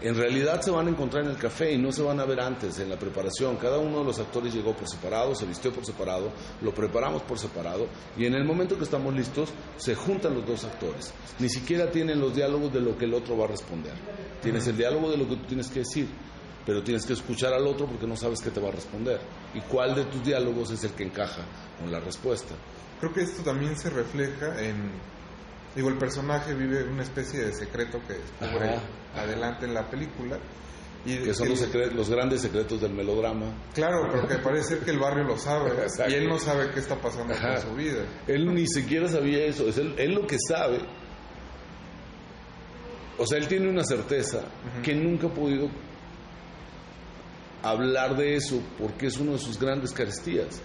en 0.03 0.15
realidad 0.15 0.61
se 0.61 0.71
van 0.71 0.87
a 0.87 0.91
encontrar 0.91 1.25
en 1.25 1.31
el 1.31 1.39
café 1.39 1.73
y 1.73 1.79
no 1.79 1.91
se 1.91 2.03
van 2.03 2.21
a 2.21 2.25
ver 2.25 2.41
antes 2.41 2.79
en 2.79 2.91
la 2.91 2.99
preparación. 2.99 3.57
Cada 3.57 3.79
uno 3.79 4.01
de 4.01 4.05
los 4.05 4.19
actores 4.19 4.55
llegó 4.55 4.77
por 4.77 4.89
separado, 4.89 5.35
se 5.35 5.47
vistió 5.47 5.73
por 5.73 5.87
separado, 5.87 6.33
lo 6.61 6.75
preparamos 6.75 7.23
por 7.23 7.39
separado 7.39 7.87
y 8.17 8.27
en 8.27 8.35
el 8.35 8.45
momento 8.45 8.77
que 8.77 8.85
estamos 8.85 9.15
listos 9.15 9.51
se 9.77 9.95
juntan 9.95 10.35
los 10.35 10.47
dos 10.47 10.65
actores. 10.65 11.15
Ni 11.39 11.49
siquiera 11.49 11.91
tienen 11.91 12.21
los 12.21 12.35
diálogos 12.35 12.73
de 12.73 12.81
lo 12.81 12.97
que 12.99 13.07
el 13.07 13.15
otro 13.15 13.39
va 13.39 13.47
a 13.47 13.49
responder. 13.49 13.95
Tienes 14.43 14.67
el 14.67 14.77
diálogo 14.77 15.11
de 15.11 15.17
lo 15.17 15.29
que 15.29 15.37
tú 15.37 15.47
tienes 15.47 15.69
que 15.69 15.81
decir, 15.81 16.09
pero 16.67 16.83
tienes 16.83 17.07
que 17.07 17.15
escuchar 17.15 17.55
al 17.55 17.67
otro 17.67 17.87
porque 17.87 18.07
no 18.07 18.17
sabes 18.17 18.41
qué 18.43 18.51
te 18.51 18.61
va 18.61 18.69
a 18.69 18.73
responder 18.73 19.21
y 19.55 19.61
cuál 19.61 19.95
de 19.95 20.05
tus 20.05 20.23
diálogos 20.23 20.71
es 20.73 20.85
el 20.85 20.91
que 20.91 21.05
encaja 21.05 21.43
con 21.81 21.91
la 21.91 22.01
respuesta. 22.01 22.55
Creo 23.01 23.13
que 23.13 23.23
esto 23.23 23.43
también 23.43 23.79
se 23.79 23.89
refleja 23.89 24.63
en... 24.63 25.16
Digo, 25.77 25.89
el 25.91 25.99
personaje 25.99 26.55
vive 26.55 26.83
una 26.85 27.03
especie 27.03 27.39
de 27.45 27.53
secreto 27.55 28.01
que 28.09 28.15
descubre 28.15 28.71
Ajá. 28.77 28.83
adelante 29.23 29.67
en 29.67 29.75
la 29.75 29.89
película. 29.89 30.39
Y 31.05 31.19
Que 31.19 31.35
son 31.35 31.51
los, 31.51 31.63
secre- 31.63 31.93
los 31.93 32.11
grandes 32.11 32.41
secretos 32.41 32.81
del 32.81 32.93
melodrama. 32.93 33.47
Claro, 33.75 34.09
pero 34.11 34.27
que 34.27 34.37
parece 34.39 34.69
ser 34.71 34.79
que 34.81 34.91
el 34.91 34.99
barrio 34.99 35.23
lo 35.23 35.39
sabe 35.39 35.71
y 36.09 36.15
él 36.15 36.27
no 36.29 36.39
sabe 36.41 36.71
qué 36.73 36.81
está 36.81 36.97
pasando 37.01 37.33
con 37.35 37.61
su 37.61 37.75
vida. 37.77 38.03
Él 38.27 38.53
ni 38.53 38.67
siquiera 38.67 39.07
sabía 39.07 39.45
eso. 39.45 39.69
Es 39.69 39.77
él, 39.79 39.95
él 39.99 40.15
lo 40.15 40.27
que 40.27 40.37
sabe. 40.49 40.79
O 43.19 43.27
sea, 43.27 43.39
él 43.39 43.47
tiene 43.49 43.69
una 43.69 43.85
certeza 43.85 44.41
que 44.83 44.95
nunca 44.95 45.29
ha 45.29 45.31
podido 45.33 45.69
hablar 47.63 48.17
de 48.17 48.37
eso 48.37 48.61
porque 48.79 49.07
es 49.07 49.17
uno 49.19 49.33
de 49.33 49.39
sus 49.39 49.59
grandes 49.59 49.93
carestías. 49.93 50.61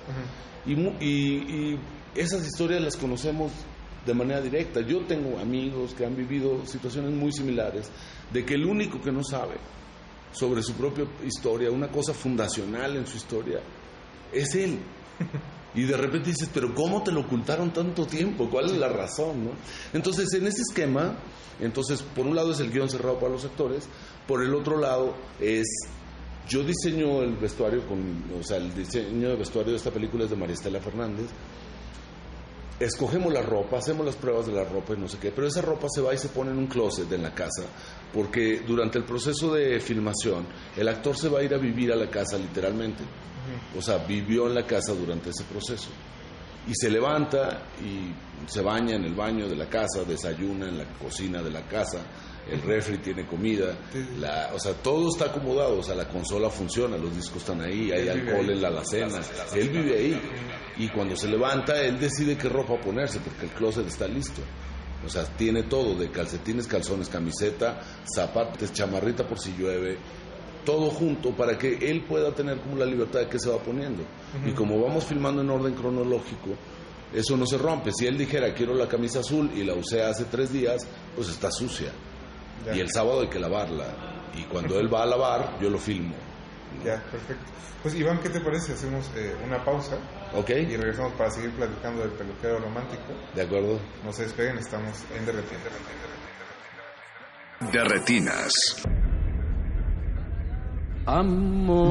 Y, 0.66 0.74
y- 0.74 1.74
y 1.74 1.80
esas 2.16 2.46
historias 2.46 2.82
las 2.82 2.98
conocemos 2.98 3.52
de 4.06 4.14
manera 4.14 4.42
directa. 4.42 4.82
Yo 4.82 5.06
tengo 5.06 5.40
amigos 5.40 5.94
que 5.94 6.06
han 6.06 6.16
vivido 6.16 6.66
situaciones 6.66 7.12
muy 7.12 7.32
similares, 7.32 7.90
de 8.32 8.46
que 8.46 8.56
el 8.56 8.66
único 8.66 9.02
que 9.02 9.12
no 9.12 9.24
sabe 9.24 9.56
sobre 10.32 10.64
su 10.64 10.74
propia 10.74 11.06
historia, 11.26 11.70
una 11.72 11.90
cosa 11.90 12.14
fundacional 12.14 12.96
en 12.98 13.06
su 13.06 13.18
historia, 13.18 13.60
es 14.32 14.56
él. 14.56 14.80
Y 15.74 15.84
de 15.84 15.96
repente 15.96 16.32
dices, 16.32 16.50
pero 16.54 16.76
¿cómo 16.76 17.02
te 17.02 17.14
lo 17.14 17.22
ocultaron 17.22 17.72
tanto 17.72 18.06
tiempo? 18.06 18.50
¿Cuál 18.50 18.66
es 18.66 18.78
la 18.78 18.90
razón? 18.90 19.46
no? 19.46 19.52
Entonces, 19.94 20.34
en 20.34 20.46
ese 20.46 20.64
esquema, 20.70 21.16
entonces, 21.62 22.02
por 22.02 22.26
un 22.26 22.36
lado 22.36 22.52
es 22.52 22.60
el 22.60 22.72
guion 22.72 22.90
cerrado 22.90 23.18
para 23.20 23.32
los 23.32 23.46
actores, 23.46 23.88
por 24.28 24.44
el 24.44 24.54
otro 24.54 24.78
lado 24.78 25.16
es, 25.40 25.66
yo 26.50 26.64
diseño 26.64 27.22
el 27.22 27.38
vestuario 27.38 27.88
con, 27.88 28.24
o 28.38 28.44
sea, 28.44 28.58
el 28.58 28.74
diseño 28.74 29.30
de 29.30 29.36
vestuario 29.38 29.72
de 29.72 29.78
esta 29.78 29.92
película 29.92 30.26
es 30.26 30.30
de 30.30 30.36
María 30.36 30.56
Estela 30.56 30.82
Fernández, 30.82 31.28
escogemos 32.86 33.32
la 33.32 33.42
ropa, 33.42 33.78
hacemos 33.78 34.06
las 34.06 34.16
pruebas 34.16 34.48
de 34.48 34.54
la 34.54 34.64
ropa 34.64 34.94
y 34.94 34.98
no 35.00 35.08
sé 35.08 35.18
qué, 35.20 35.32
pero 35.32 35.48
esa 35.48 35.62
ropa 35.62 35.88
se 35.90 36.02
va 36.02 36.14
y 36.14 36.18
se 36.18 36.30
pone 36.30 36.52
en 36.52 36.58
un 36.58 36.68
closet 36.68 37.12
en 37.12 37.24
la 37.24 37.34
casa, 37.34 37.64
porque 38.14 38.62
durante 38.66 38.98
el 38.98 39.06
proceso 39.06 39.54
de 39.54 39.80
filmación, 39.80 40.46
el 40.76 40.88
actor 40.88 41.16
se 41.16 41.30
va 41.30 41.40
a 41.40 41.44
ir 41.44 41.54
a 41.54 41.58
vivir 41.58 41.92
a 41.92 41.96
la 41.96 42.10
casa 42.10 42.38
literalmente. 42.38 43.04
O 43.78 43.82
sea, 43.82 43.98
vivió 43.98 44.48
en 44.48 44.56
la 44.56 44.66
casa 44.66 44.94
durante 44.94 45.30
ese 45.32 45.44
proceso. 45.46 45.90
Y 46.68 46.74
se 46.76 46.90
levanta 46.90 47.64
y 47.84 48.14
se 48.48 48.62
baña 48.62 48.96
en 48.96 49.04
el 49.04 49.16
baño 49.16 49.48
de 49.48 49.56
la 49.56 49.68
casa, 49.68 50.04
desayuna 50.08 50.70
en 50.70 50.78
la 50.78 50.86
cocina 51.00 51.42
de 51.42 51.50
la 51.50 51.68
casa, 51.68 52.04
el 52.50 52.62
refri 52.62 52.98
tiene 52.98 53.26
comida, 53.26 53.78
la, 54.20 54.52
o 54.54 54.60
sea, 54.60 54.74
todo 54.74 55.10
está 55.10 55.26
acomodado, 55.26 55.80
o 55.80 55.84
sea, 55.84 55.96
la 55.96 56.08
consola 56.08 56.50
funciona, 56.50 56.98
los 56.98 57.16
discos 57.16 57.38
están 57.38 57.62
ahí, 57.62 57.92
hay 57.92 58.10
alcohol 58.10 58.46
ahí. 58.46 58.54
en 58.54 58.62
la 58.62 58.68
alacena, 58.70 59.22
él 59.56 59.70
vive 59.70 59.98
ahí. 59.98 60.22
Y 60.78 60.90
cuando 60.90 61.16
se 61.16 61.28
levanta, 61.28 61.80
él 61.82 62.00
decide 62.00 62.38
qué 62.38 62.50
ropa 62.50 62.80
ponerse, 62.80 63.20
porque 63.20 63.46
el 63.46 63.52
closet 63.52 63.88
está 63.88 64.08
listo. 64.08 64.42
O 65.06 65.10
sea, 65.10 65.24
tiene 65.26 65.64
todo, 65.64 65.96
de 65.96 66.12
calcetines, 66.12 66.68
calzones, 66.68 67.10
camiseta, 67.10 67.82
zapatos, 68.06 68.72
chamarrita 68.72 69.28
por 69.28 69.40
si 69.40 69.54
llueve, 69.58 69.98
todo 70.64 70.92
junto 70.92 71.32
para 71.32 71.58
que 71.58 71.74
él 71.90 72.04
pueda 72.04 72.34
tener 72.34 72.60
como 72.60 72.78
la 72.78 72.86
libertad 72.86 73.22
de 73.22 73.28
qué 73.28 73.40
se 73.40 73.50
va 73.50 73.58
poniendo. 73.58 74.04
Y 74.46 74.52
como 74.52 74.80
vamos 74.82 75.06
filmando 75.06 75.42
en 75.42 75.50
orden 75.50 75.74
cronológico, 75.74 76.50
eso 77.14 77.36
no 77.36 77.46
se 77.46 77.58
rompe. 77.58 77.92
Si 77.92 78.06
él 78.06 78.18
dijera 78.18 78.54
quiero 78.54 78.74
la 78.76 78.88
camisa 78.88 79.20
azul 79.20 79.50
y 79.56 79.64
la 79.64 79.74
usé 79.74 80.04
hace 80.04 80.26
tres 80.26 80.54
días, 80.54 80.88
pues 81.16 81.30
está 81.30 81.52
sucia. 81.52 81.92
Ya. 82.66 82.76
Y 82.76 82.80
el 82.80 82.90
sábado 82.92 83.22
hay 83.22 83.28
que 83.30 83.40
lavarla. 83.40 83.86
Y 84.36 84.44
cuando 84.44 84.80
él 84.80 84.94
va 84.94 85.04
a 85.04 85.06
lavar, 85.06 85.60
yo 85.60 85.70
lo 85.70 85.78
filmo. 85.78 86.16
Ya, 86.84 87.02
perfecto. 87.12 87.52
Pues 87.82 87.96
Iván, 87.96 88.20
¿qué 88.20 88.30
te 88.30 88.40
parece? 88.40 88.74
Hacemos 88.74 89.10
eh, 89.16 89.36
una 89.44 89.64
pausa 89.66 89.98
¿Ok? 90.36 90.52
y 90.52 90.78
regresamos 90.78 91.14
para 91.14 91.32
seguir 91.32 91.52
platicando 91.52 92.02
del 92.04 92.12
peluquero 92.12 92.60
romántico. 92.60 93.14
¿De 93.34 93.42
acuerdo? 93.42 93.80
No 94.06 94.14
se 94.14 94.24
despeguen, 94.24 94.60
estamos 94.60 95.04
en 95.18 95.26
Derretir. 95.26 95.58
De 97.72 97.84
retinas. 97.84 98.52
Amor, 101.06 101.82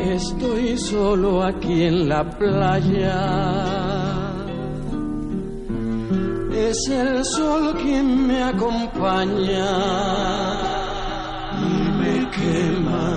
estoy 0.00 0.76
solo 0.78 1.44
aquí 1.44 1.84
en 1.84 2.08
la 2.08 2.28
playa 2.28 3.89
es 6.68 6.88
el 6.88 7.24
sol 7.24 7.76
quien 7.82 8.26
me 8.26 8.42
acompaña 8.42 9.70
y 11.58 11.74
me 12.00 12.30
quema, 12.30 13.08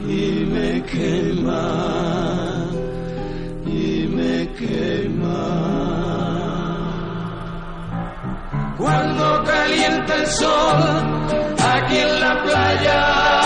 y 0.00 0.44
me 0.52 0.82
quema, 0.82 1.64
y 3.66 4.06
me 4.16 4.48
quema. 4.58 5.44
Cuando 8.76 9.44
calienta 9.44 10.14
el 10.16 10.26
sol 10.26 10.82
aquí 11.58 11.96
en 11.96 12.20
la 12.20 12.42
playa. 12.42 13.43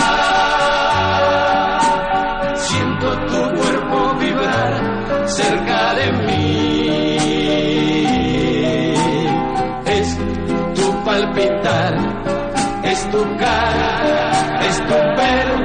Es 12.99 13.11
tu 13.11 13.23
cara, 13.37 14.59
es 14.67 14.77
tu 14.87 14.97
pelo, 15.15 15.58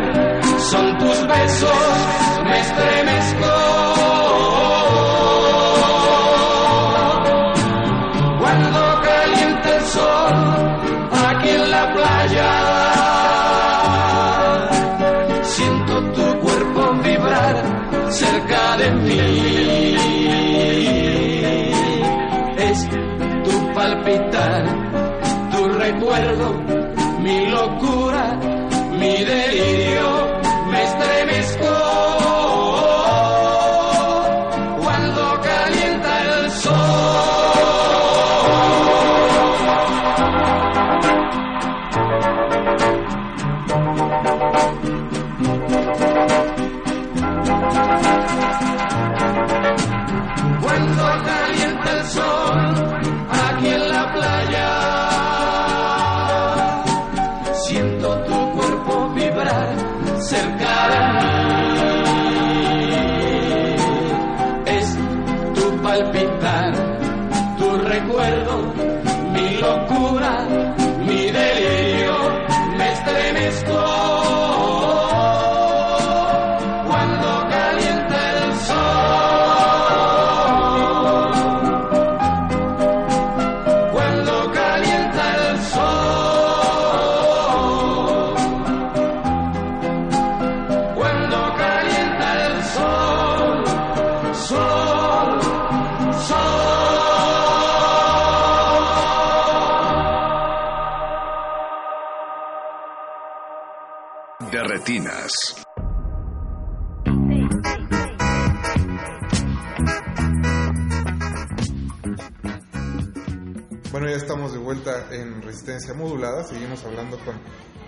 en 115.14 115.42
Resistencia 115.42 115.94
Modulada. 115.94 116.44
Seguimos 116.44 116.84
hablando 116.84 117.18
con 117.18 117.34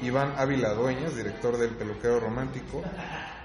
Iván 0.02 0.34
Ávila 0.36 0.74
Dueñas, 0.74 1.16
director 1.16 1.56
del 1.56 1.70
Peluquero 1.70 2.20
Romántico. 2.20 2.82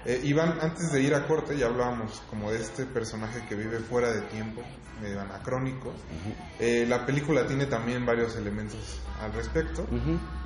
Eh, 0.04 0.20
Iván, 0.24 0.58
antes 0.60 0.92
de 0.92 1.02
ir 1.02 1.14
a 1.14 1.26
corte, 1.26 1.56
ya 1.56 1.66
hablábamos 1.66 2.22
como 2.28 2.50
de 2.50 2.60
este 2.60 2.86
personaje 2.86 3.44
que 3.48 3.54
vive 3.54 3.78
fuera 3.78 4.12
de 4.12 4.22
tiempo, 4.22 4.62
medio 5.00 5.20
anacrónico. 5.20 5.92
Eh, 6.58 6.84
la 6.88 7.06
película 7.06 7.46
tiene 7.46 7.66
también 7.66 8.04
varios 8.04 8.36
elementos 8.36 9.00
al 9.20 9.32
respecto. 9.32 9.86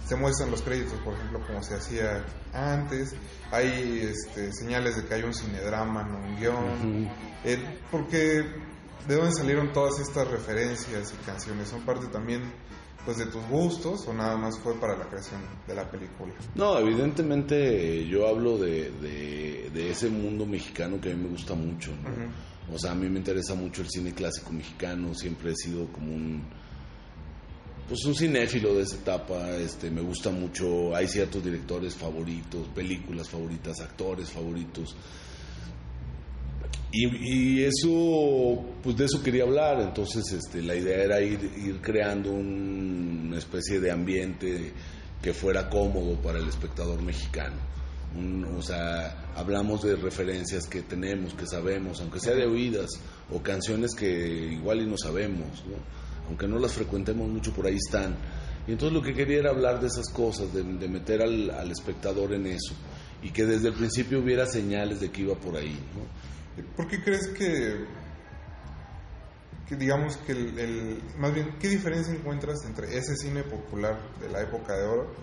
Se 0.05 0.17
muestran 0.17 0.51
los 0.51 0.63
créditos, 0.63 0.99
por 1.01 1.15
ejemplo, 1.15 1.41
como 1.47 1.63
se 1.63 1.75
hacía 1.75 2.25
antes. 2.53 3.15
Hay 3.51 4.01
este, 4.11 4.53
señales 4.53 4.97
de 4.97 5.05
que 5.05 5.15
hay 5.15 5.23
un 5.23 5.35
cinedrama, 5.35 6.03
no 6.05 6.19
un 6.19 6.37
guion. 6.37 7.11
Eh, 7.45 7.81
porque 7.91 8.45
¿De 9.07 9.15
dónde 9.15 9.33
salieron 9.33 9.73
todas 9.73 10.01
estas 10.01 10.27
referencias 10.29 11.15
y 11.15 11.25
canciones? 11.25 11.69
¿Son 11.69 11.83
parte 11.83 12.09
también 12.09 12.43
pues 13.07 13.19
de 13.19 13.27
tus 13.27 13.43
gustos 13.47 14.07
o 14.09 14.13
nada 14.13 14.37
más 14.37 14.59
fue 14.59 14.75
para 14.75 14.99
la 14.99 15.09
creación 15.09 15.41
de 15.67 15.75
la 15.75 15.89
película? 15.89 16.35
No, 16.57 16.79
evidentemente 16.79 18.07
yo 18.07 18.27
hablo 18.29 18.59
de, 18.59 18.91
de, 19.01 19.71
de 19.73 19.91
ese 19.91 20.11
mundo 20.11 20.45
mexicano 20.45 21.01
que 21.01 21.13
a 21.13 21.15
mí 21.15 21.23
me 21.23 21.29
gusta 21.31 21.55
mucho. 21.55 21.93
¿no? 21.93 22.75
O 22.75 22.79
sea, 22.79 22.91
a 22.91 22.95
mí 22.97 23.09
me 23.09 23.19
interesa 23.21 23.55
mucho 23.55 23.83
el 23.83 23.89
cine 23.89 24.13
clásico 24.13 24.53
mexicano, 24.53 25.15
siempre 25.15 25.53
he 25.53 25.55
sido 25.55 25.87
como 25.93 26.13
un 26.13 26.43
pues 27.89 28.05
un 28.05 28.17
cinéfilo 28.17 28.75
de 28.75 28.83
esa 28.83 28.97
etapa, 28.97 29.51
este 29.59 29.93
me 29.93 30.01
gusta 30.01 30.31
mucho, 30.31 30.95
hay 30.97 31.07
ciertos 31.07 31.45
directores 31.45 31.95
favoritos, 31.95 32.67
películas 32.75 33.29
favoritas, 33.31 33.81
actores 33.81 34.29
favoritos. 34.33 34.97
Y, 36.99 37.59
y, 37.61 37.65
eso, 37.65 38.65
pues 38.83 38.97
de 38.97 39.05
eso 39.05 39.23
quería 39.23 39.43
hablar, 39.43 39.81
entonces 39.83 40.33
este, 40.33 40.63
la 40.63 40.75
idea 40.75 41.03
era 41.05 41.21
ir, 41.21 41.39
ir 41.59 41.81
creando 41.83 42.31
un- 42.33 43.25
una 43.27 43.39
especie 43.39 43.81
de 43.81 43.91
ambiente 43.91 44.73
que 45.21 45.35
fuera 45.35 45.69
cómodo 45.69 46.15
para 46.23 46.39
el 46.39 46.49
espectador 46.49 47.03
mexicano. 47.03 47.57
Un- 48.17 48.45
o 48.45 48.63
sea, 48.63 49.27
hablamos 49.37 49.83
de 49.83 49.97
referencias 49.97 50.67
que 50.67 50.83
tenemos, 50.83 51.35
que 51.35 51.47
sabemos, 51.47 52.01
aunque 52.01 52.19
sea 52.21 52.35
de 52.35 52.47
oídas, 52.47 52.89
o 53.31 53.43
canciones 53.43 53.95
que 53.95 54.53
igual 54.53 54.81
y 54.81 54.87
no 54.87 54.97
sabemos, 54.97 55.65
¿no? 55.67 55.77
aunque 56.29 56.49
no 56.49 56.59
las 56.59 56.73
frecuentemos 56.73 57.29
mucho, 57.29 57.53
por 57.53 57.67
ahí 57.67 57.77
están. 57.77 58.17
Y 58.67 58.73
entonces 58.73 58.95
lo 58.97 59.03
que 59.03 59.13
quería 59.13 59.39
era 59.41 59.51
hablar 59.51 59.81
de 59.81 59.89
esas 59.89 60.09
cosas, 60.09 60.53
de, 60.55 60.63
de 60.63 60.89
meter 60.89 61.21
al, 61.23 61.51
al 61.51 61.71
espectador 61.71 62.33
en 62.33 62.47
eso, 62.47 62.75
y 63.23 63.31
que 63.31 63.45
desde 63.45 63.69
el 63.69 63.75
principio 63.75 64.21
hubiera 64.21 64.47
señales 64.47 64.99
de 65.01 65.11
que 65.11 65.23
iba 65.23 65.35
por 65.35 65.57
ahí. 65.57 65.77
¿no? 65.95 66.36
¿Por 66.77 66.89
qué 66.89 67.03
crees 67.03 67.29
que, 67.29 67.85
que 69.69 69.77
digamos 69.77 70.17
que 70.19 70.33
el, 70.33 70.59
el- 70.59 71.03
más 71.19 71.35
bien, 71.35 71.57
qué 71.61 71.69
diferencia 71.69 72.15
encuentras 72.15 72.65
entre 72.67 72.97
ese 72.97 73.17
cine 73.17 73.43
popular 73.43 73.99
de 74.21 74.29
la 74.31 74.43
época 74.43 74.75
de 74.77 74.85
oro 74.87 75.15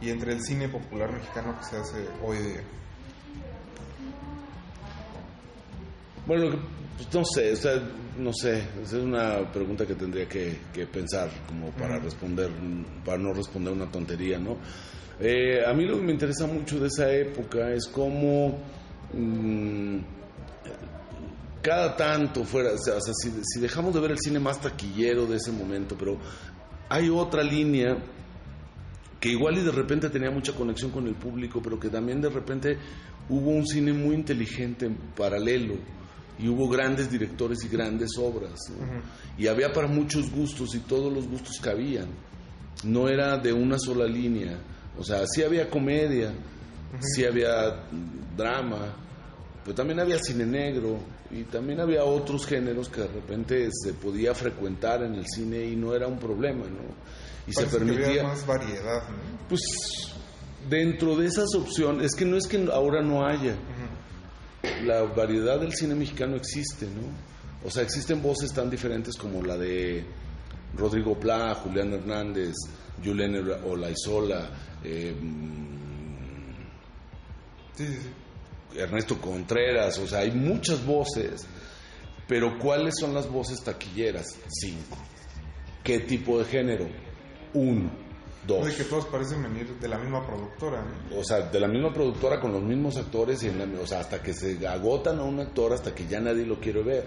y 0.00 0.10
entre 0.10 0.32
el 0.32 0.42
cine 0.42 0.68
popular 0.68 1.12
mexicano 1.12 1.56
que 1.58 1.64
se 1.64 1.76
hace 1.76 2.06
hoy 2.22 2.38
día? 2.38 2.62
Bueno, 6.26 6.56
pues 6.96 7.14
no 7.14 7.22
sé, 7.24 7.52
o 7.52 7.56
sea, 7.56 7.72
no 8.18 8.32
sé, 8.32 8.58
esa 8.82 8.98
es 8.98 9.02
una 9.02 9.50
pregunta 9.50 9.86
que 9.86 9.94
tendría 9.94 10.28
que, 10.28 10.58
que 10.74 10.86
pensar 10.86 11.30
como 11.46 11.70
para 11.70 11.98
responder, 11.98 12.50
para 13.04 13.16
no 13.18 13.32
responder 13.32 13.72
una 13.72 13.90
tontería, 13.90 14.38
¿no? 14.38 14.56
Eh, 15.20 15.64
a 15.66 15.72
mí 15.72 15.84
lo 15.86 15.96
que 15.96 16.02
me 16.04 16.12
interesa 16.12 16.46
mucho 16.46 16.78
de 16.78 16.88
esa 16.88 17.10
época 17.10 17.70
es 17.72 17.88
cómo 17.88 18.58
mm, 19.14 19.98
cada 21.62 21.96
tanto 21.96 22.44
fuera, 22.44 22.72
o 22.72 22.78
sea, 22.78 23.00
si, 23.00 23.30
si 23.42 23.60
dejamos 23.60 23.94
de 23.94 24.00
ver 24.00 24.12
el 24.12 24.18
cine 24.18 24.38
más 24.38 24.60
taquillero 24.60 25.26
de 25.26 25.36
ese 25.36 25.52
momento, 25.52 25.96
pero 25.98 26.18
hay 26.88 27.08
otra 27.10 27.42
línea 27.42 27.96
que 29.20 29.30
igual 29.30 29.58
y 29.58 29.62
de 29.62 29.72
repente 29.72 30.10
tenía 30.10 30.30
mucha 30.30 30.52
conexión 30.52 30.90
con 30.90 31.06
el 31.06 31.14
público, 31.14 31.60
pero 31.62 31.78
que 31.78 31.88
también 31.88 32.20
de 32.20 32.30
repente 32.30 32.78
hubo 33.28 33.50
un 33.50 33.66
cine 33.66 33.92
muy 33.92 34.14
inteligente 34.14 34.86
en 34.86 34.96
paralelo 35.16 35.74
y 36.38 36.48
hubo 36.48 36.68
grandes 36.68 37.10
directores 37.10 37.64
y 37.64 37.68
grandes 37.68 38.10
obras. 38.16 38.54
¿no? 38.70 39.02
Y 39.36 39.48
había 39.48 39.72
para 39.72 39.88
muchos 39.88 40.30
gustos 40.30 40.74
y 40.74 40.80
todos 40.80 41.12
los 41.12 41.26
gustos 41.26 41.58
cabían. 41.60 42.08
No 42.84 43.08
era 43.08 43.36
de 43.38 43.52
una 43.52 43.76
sola 43.76 44.06
línea. 44.06 44.56
O 44.96 45.02
sea, 45.02 45.26
sí 45.26 45.42
había 45.42 45.68
comedia, 45.68 46.32
sí 47.00 47.24
había 47.24 47.84
drama, 48.36 48.94
pero 49.64 49.74
también 49.74 49.98
había 49.98 50.18
cine 50.18 50.46
negro 50.46 51.00
y 51.30 51.44
también 51.44 51.80
había 51.80 52.04
otros 52.04 52.46
géneros 52.46 52.88
que 52.88 53.02
de 53.02 53.08
repente 53.08 53.68
se 53.72 53.92
podía 53.92 54.34
frecuentar 54.34 55.02
en 55.02 55.14
el 55.14 55.26
cine 55.26 55.64
y 55.64 55.76
no 55.76 55.94
era 55.94 56.06
un 56.06 56.18
problema, 56.18 56.64
¿no? 56.64 56.94
Y 57.46 57.52
se 57.52 57.66
Parece 57.66 57.76
que 57.78 57.82
había 57.82 57.96
permitía 57.96 58.22
más 58.24 58.46
variedad, 58.46 59.08
¿no? 59.08 59.48
pues 59.48 59.60
dentro 60.68 61.16
de 61.16 61.26
esas 61.26 61.54
opciones, 61.54 62.06
es 62.06 62.14
que 62.14 62.24
no 62.24 62.36
es 62.36 62.46
que 62.46 62.68
ahora 62.72 63.02
no 63.02 63.26
haya. 63.26 63.56
La 64.84 65.02
variedad 65.02 65.60
del 65.60 65.72
cine 65.72 65.94
mexicano 65.94 66.36
existe, 66.36 66.86
¿no? 66.86 67.66
O 67.66 67.70
sea, 67.70 67.82
existen 67.82 68.22
voces 68.22 68.52
tan 68.52 68.70
diferentes 68.70 69.16
como 69.16 69.42
la 69.42 69.56
de 69.56 70.04
Rodrigo 70.76 71.18
Pla, 71.18 71.54
Julián 71.54 71.92
Hernández, 71.92 72.54
Julián 73.02 73.34
Olaizola, 73.64 74.50
eh, 74.84 75.14
Ernesto 78.78 79.20
Contreras, 79.20 79.98
o 79.98 80.06
sea, 80.06 80.20
hay 80.20 80.30
muchas 80.30 80.84
voces, 80.84 81.46
pero 82.26 82.58
¿cuáles 82.58 82.94
son 82.98 83.14
las 83.14 83.28
voces 83.28 83.62
taquilleras? 83.62 84.26
Cinco. 84.48 84.96
¿Qué 85.82 86.00
tipo 86.00 86.38
de 86.38 86.44
género? 86.44 86.86
Uno, 87.54 87.90
dos. 88.46 88.66
Oye, 88.66 88.76
que 88.76 88.84
todos 88.84 89.06
parecen 89.06 89.42
venir 89.42 89.78
de 89.80 89.88
la 89.88 89.98
misma 89.98 90.26
productora, 90.26 90.82
¿no? 90.84 91.18
O 91.18 91.24
sea, 91.24 91.40
de 91.40 91.58
la 91.60 91.68
misma 91.68 91.92
productora 91.92 92.38
con 92.40 92.52
los 92.52 92.62
mismos 92.62 92.96
actores, 92.98 93.42
y 93.42 93.48
en 93.48 93.58
la- 93.58 93.80
o 93.80 93.86
sea, 93.86 94.00
hasta 94.00 94.22
que 94.22 94.34
se 94.34 94.66
agotan 94.66 95.18
a 95.18 95.22
un 95.22 95.40
actor, 95.40 95.72
hasta 95.72 95.94
que 95.94 96.06
ya 96.06 96.20
nadie 96.20 96.44
lo 96.44 96.60
quiere 96.60 96.82
ver, 96.82 97.06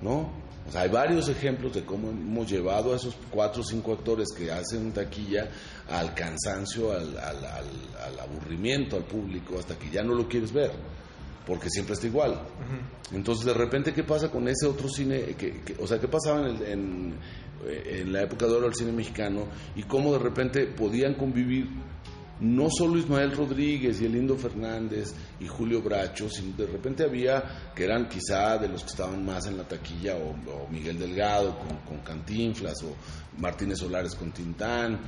¿no? 0.00 0.30
O 0.68 0.70
sea, 0.70 0.82
hay 0.82 0.90
varios 0.90 1.28
ejemplos 1.30 1.72
de 1.74 1.82
cómo 1.84 2.10
hemos 2.10 2.50
llevado 2.50 2.92
a 2.92 2.96
esos 2.96 3.16
cuatro 3.30 3.62
o 3.62 3.64
cinco 3.64 3.94
actores 3.94 4.28
que 4.36 4.52
hacen 4.52 4.92
taquilla 4.92 5.48
al 5.88 6.14
cansancio, 6.14 6.92
al, 6.92 7.16
al- 7.18 7.44
al- 7.44 7.96
al 8.04 8.20
aburrimiento 8.20 8.96
al 8.96 9.04
público, 9.04 9.58
hasta 9.58 9.78
que 9.78 9.88
ya 9.90 10.02
no 10.02 10.14
lo 10.14 10.28
quieres 10.28 10.52
ver, 10.52 10.70
porque 11.46 11.70
siempre 11.70 11.94
está 11.94 12.06
igual. 12.06 12.42
Entonces, 13.12 13.46
de 13.46 13.54
repente, 13.54 13.94
¿qué 13.94 14.04
pasa 14.04 14.30
con 14.30 14.46
ese 14.46 14.66
otro 14.66 14.88
cine? 14.90 15.20
Que, 15.38 15.62
que- 15.62 15.76
o 15.80 15.86
sea, 15.86 15.98
¿qué 15.98 16.08
pasaba 16.08 16.40
en, 16.40 16.56
el- 16.56 16.62
en, 16.62 17.14
eh, 17.66 18.00
en 18.02 18.12
la 18.12 18.22
época 18.24 18.46
de 18.46 18.52
oro 18.52 18.66
del 18.66 18.74
cine 18.74 18.92
mexicano? 18.92 19.44
Y 19.74 19.84
cómo 19.84 20.12
de 20.12 20.18
repente 20.18 20.66
podían 20.66 21.14
convivir 21.14 21.66
no 22.40 22.68
solo 22.70 22.98
Ismael 22.98 23.32
Rodríguez 23.36 24.00
y 24.00 24.06
Elindo 24.06 24.36
Fernández 24.36 25.12
y 25.40 25.46
Julio 25.46 25.82
Bracho, 25.82 26.28
sino 26.30 26.56
de 26.56 26.66
repente 26.66 27.04
había 27.04 27.72
que 27.74 27.84
eran 27.84 28.08
quizá 28.08 28.58
de 28.58 28.68
los 28.68 28.82
que 28.82 28.90
estaban 28.90 29.24
más 29.24 29.46
en 29.46 29.56
la 29.56 29.64
taquilla, 29.66 30.16
o, 30.16 30.68
Miguel 30.70 30.98
Delgado 30.98 31.58
con, 31.58 31.76
con 31.78 31.98
Cantinflas, 32.04 32.82
o 32.84 32.94
Martínez 33.40 33.78
Solares 33.78 34.14
con 34.14 34.30
Tintán, 34.32 35.00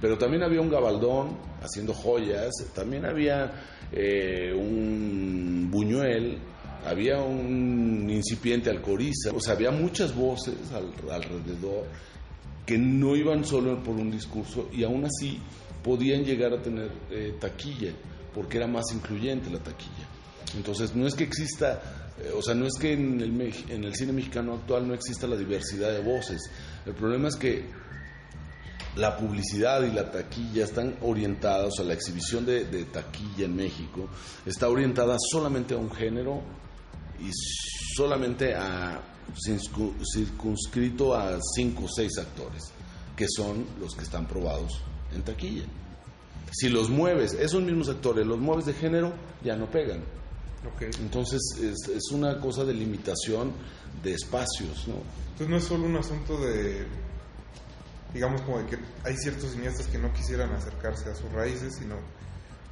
pero 0.00 0.16
también 0.16 0.42
había 0.44 0.60
un 0.60 0.70
Gabaldón 0.70 1.36
haciendo 1.62 1.92
joyas, 1.92 2.52
también 2.74 3.04
había 3.04 3.52
eh, 3.92 4.52
un 4.54 5.68
Buñuel, 5.70 6.38
había 6.86 7.20
un 7.20 8.08
incipiente 8.08 8.70
Alcoriza, 8.70 9.30
o 9.34 9.40
sea, 9.40 9.54
había 9.54 9.70
muchas 9.72 10.14
voces 10.14 10.54
al- 10.72 11.10
alrededor 11.10 11.86
que 12.64 12.78
no 12.78 13.16
iban 13.16 13.44
solo 13.44 13.82
por 13.82 13.96
un 13.96 14.10
discurso 14.10 14.68
y 14.72 14.84
aún 14.84 15.04
así 15.04 15.38
podían 15.88 16.22
llegar 16.22 16.52
a 16.52 16.60
tener 16.60 16.90
eh, 17.10 17.34
taquilla, 17.40 17.92
porque 18.34 18.58
era 18.58 18.66
más 18.66 18.84
incluyente 18.92 19.48
la 19.48 19.58
taquilla. 19.58 20.06
Entonces, 20.54 20.94
no 20.94 21.06
es 21.06 21.14
que 21.14 21.24
exista, 21.24 21.80
eh, 22.20 22.30
o 22.36 22.42
sea, 22.42 22.54
no 22.54 22.66
es 22.66 22.74
que 22.78 22.92
en 22.92 23.18
el, 23.22 23.30
en 23.70 23.84
el 23.84 23.94
cine 23.94 24.12
mexicano 24.12 24.52
actual 24.52 24.86
no 24.86 24.92
exista 24.92 25.26
la 25.26 25.36
diversidad 25.36 25.90
de 25.90 26.00
voces. 26.00 26.42
El 26.84 26.92
problema 26.92 27.28
es 27.28 27.36
que 27.36 27.64
la 28.96 29.16
publicidad 29.16 29.82
y 29.82 29.92
la 29.92 30.10
taquilla 30.10 30.64
están 30.64 30.96
orientadas, 31.00 31.68
o 31.68 31.70
sea, 31.70 31.84
la 31.86 31.94
exhibición 31.94 32.44
de, 32.44 32.66
de 32.66 32.84
taquilla 32.84 33.46
en 33.46 33.56
México 33.56 34.10
está 34.44 34.68
orientada 34.68 35.16
solamente 35.32 35.72
a 35.72 35.78
un 35.78 35.90
género 35.90 36.42
y 37.18 37.30
solamente 37.96 38.54
a 38.54 39.00
circu- 39.34 39.94
circunscrito 40.14 41.14
a 41.14 41.38
cinco 41.56 41.84
o 41.84 41.88
seis 41.88 42.18
actores, 42.18 42.72
que 43.16 43.26
son 43.26 43.64
los 43.80 43.94
que 43.94 44.04
están 44.04 44.26
probados 44.26 44.82
en 45.14 45.22
taquilla. 45.22 45.64
Si 46.50 46.68
los 46.68 46.88
mueves, 46.88 47.34
esos 47.34 47.62
mismos 47.62 47.88
actores, 47.88 48.26
los 48.26 48.38
mueves 48.38 48.64
de 48.66 48.72
género, 48.74 49.12
ya 49.44 49.56
no 49.56 49.70
pegan. 49.70 50.02
Entonces 51.00 51.40
es, 51.62 51.88
es 51.88 52.10
una 52.12 52.40
cosa 52.40 52.64
de 52.64 52.74
limitación 52.74 53.52
de 54.02 54.12
espacios, 54.14 54.86
¿no? 54.88 54.94
Entonces 55.32 55.48
no 55.48 55.56
es 55.56 55.64
solo 55.64 55.84
un 55.86 55.96
asunto 55.96 56.38
de, 56.40 56.86
digamos, 58.12 58.42
como 58.42 58.58
de 58.58 58.66
que 58.66 58.78
hay 59.04 59.16
ciertos 59.16 59.52
cineastas 59.52 59.86
que 59.86 59.98
no 59.98 60.12
quisieran 60.12 60.52
acercarse 60.52 61.10
a 61.10 61.14
sus 61.14 61.30
raíces, 61.32 61.76
sino 61.78 61.96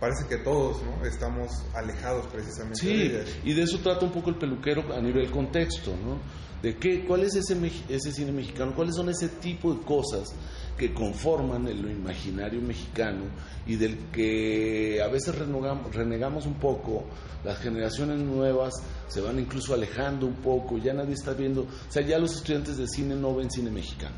parece 0.01 0.27
que 0.29 0.37
todos, 0.39 0.83
¿no? 0.83 1.07
Estamos 1.07 1.51
alejados 1.75 2.27
precisamente 2.27 2.87
de 2.87 2.95
Sí, 2.97 3.03
ellas. 3.03 3.29
y 3.45 3.55
de 3.55 3.63
eso 3.63 3.79
trata 3.79 4.05
un 4.05 4.13
poco 4.13 4.31
el 4.31 4.37
peluquero 4.37 4.93
a 4.95 5.01
nivel 5.01 5.31
contexto, 5.31 5.93
¿no? 5.93 6.19
De 6.63 6.77
qué, 6.77 7.05
cuál 7.07 7.23
es 7.23 7.35
ese, 7.37 7.57
ese 7.89 8.13
cine 8.13 8.33
mexicano, 8.33 8.75
cuáles 8.75 8.95
son 8.97 9.09
ese 9.11 9.29
tipo 9.29 9.73
de 9.75 9.81
cosas 9.83 10.29
que 10.77 10.93
conforman 10.93 11.67
el 11.69 11.79
imaginario 11.91 12.61
mexicano 12.61 13.25
y 13.67 13.77
del 13.77 13.97
que 14.13 15.01
a 15.03 15.09
veces 15.09 15.35
renegamos, 15.35 15.95
renegamos 15.95 16.47
un 16.47 16.55
poco, 16.55 17.05
las 17.45 17.59
generaciones 17.59 18.19
nuevas 18.19 18.75
se 19.09 19.21
van 19.21 19.39
incluso 19.39 19.73
alejando 19.75 20.27
un 20.27 20.35
poco, 20.35 20.79
ya 20.79 20.93
nadie 20.93 21.15
está 21.15 21.33
viendo, 21.33 21.63
o 21.63 21.91
sea, 21.93 22.03
ya 22.03 22.19
los 22.19 22.37
estudiantes 22.37 22.77
de 22.77 22.87
cine 22.87 23.15
no 23.15 23.35
ven 23.35 23.51
cine 23.51 23.71
mexicano, 23.71 24.17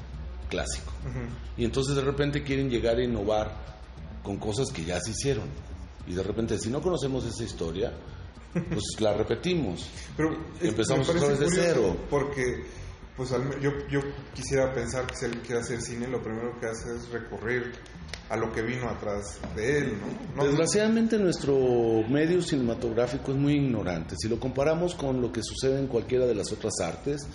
clásico. 0.49 0.93
Y 1.57 1.65
entonces 1.65 1.95
de 1.95 2.03
repente 2.03 2.43
quieren 2.43 2.69
llegar 2.69 2.99
a 2.99 3.05
innovar 3.05 3.55
con 4.23 4.37
cosas 4.37 4.71
que 4.73 4.85
ya 4.85 4.99
se 5.01 5.13
hicieron. 5.13 5.49
Y 6.07 6.15
de 6.15 6.23
repente, 6.23 6.59
si 6.59 6.71
no 6.71 6.81
conocemos 6.81 7.25
esa 7.27 7.45
historia, 7.45 7.93
pues 8.53 9.01
la 9.01 9.13
repetimos. 9.13 9.89
Pero 10.17 10.37
empezamos 10.61 11.09
otra 11.09 11.29
vez 11.29 11.39
de 11.39 11.51
cero. 11.51 11.97
Porque, 12.09 12.65
pues 13.19 13.31
yo, 13.61 13.71
yo 13.91 14.01
quisiera 14.35 14.73
pensar 14.73 15.07
que 15.07 15.15
si 15.17 15.25
alguien 15.27 15.43
quiere 15.45 15.61
hacer 15.61 15.83
cine, 15.83 16.07
lo 16.09 16.23
primero 16.23 16.59
que 16.59 16.67
hace 16.67 16.95
es 16.97 17.09
recurrir 17.11 17.73
a 18.31 18.37
lo 18.37 18.51
que 18.53 18.63
vino 18.63 18.89
atrás 18.89 19.39
de 19.57 19.79
él, 19.79 19.99
¿no? 19.99 20.37
No- 20.37 20.49
Desgraciadamente 20.49 21.19
nuestro 21.19 21.55
medio 22.09 22.41
cinematográfico 22.41 23.33
es 23.33 23.37
muy 23.37 23.55
ignorante. 23.55 24.15
Si 24.19 24.29
lo 24.29 24.39
comparamos 24.39 24.95
con 24.95 25.21
lo 25.21 25.31
que 25.33 25.43
sucede 25.43 25.79
en 25.81 25.89
cualquiera 25.89 26.25
de 26.27 26.35
las 26.37 26.51
otras 26.53 26.75
artes, 26.81 27.27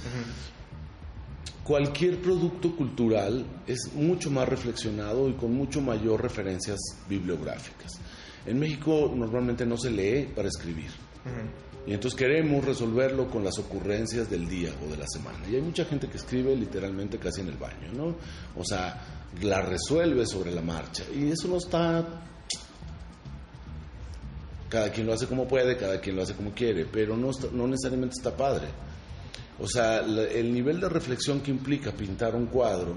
cualquier 1.64 2.22
producto 2.22 2.76
cultural 2.76 3.46
es 3.68 3.92
mucho 3.94 4.30
más 4.32 4.48
reflexionado 4.50 5.30
y 5.30 5.34
con 5.34 5.54
mucho 5.54 5.82
mayor 5.82 6.22
referencias 6.22 6.80
bibliográficas. 7.10 7.92
En 8.46 8.60
México 8.60 9.12
normalmente 9.16 9.66
no 9.66 9.78
se 9.78 9.90
lee 9.92 10.32
para 10.36 10.48
escribir. 10.50 10.92
Y 11.86 11.94
entonces 11.94 12.18
queremos 12.18 12.64
resolverlo 12.64 13.30
con 13.30 13.44
las 13.44 13.60
ocurrencias 13.60 14.30
del 14.30 14.48
día 14.48 14.72
o 14.86 14.90
de 14.90 14.98
la 14.98 15.06
semana. 15.08 15.40
Y 15.52 15.56
hay 15.56 15.62
mucha 15.62 15.84
gente 15.84 16.08
que 16.08 16.16
escribe 16.18 16.56
literalmente 16.56 17.18
casi 17.18 17.42
en 17.42 17.50
el 17.50 17.58
baño, 17.58 17.92
¿no? 17.94 18.16
O 18.58 18.64
sea, 18.64 19.02
la 19.42 19.62
resuelve 19.62 20.26
sobre 20.26 20.52
la 20.52 20.62
marcha. 20.62 21.04
Y 21.14 21.30
eso 21.32 21.48
no 21.50 21.58
está... 21.58 22.22
Cada 24.70 24.92
quien 24.92 25.06
lo 25.06 25.14
hace 25.14 25.28
como 25.28 25.48
puede, 25.48 25.78
cada 25.78 26.00
quien 26.02 26.16
lo 26.16 26.24
hace 26.24 26.34
como 26.34 26.52
quiere, 26.52 26.86
pero 26.86 27.16
no, 27.16 27.30
está- 27.30 27.48
no 27.52 27.68
necesariamente 27.68 28.16
está 28.18 28.36
padre. 28.36 28.68
O 29.60 29.68
sea, 29.68 30.00
el 30.00 30.52
nivel 30.52 30.80
de 30.80 30.90
reflexión 30.90 31.42
que 31.42 31.52
implica 31.52 31.92
pintar 31.92 32.36
un 32.36 32.48
cuadro 32.48 32.96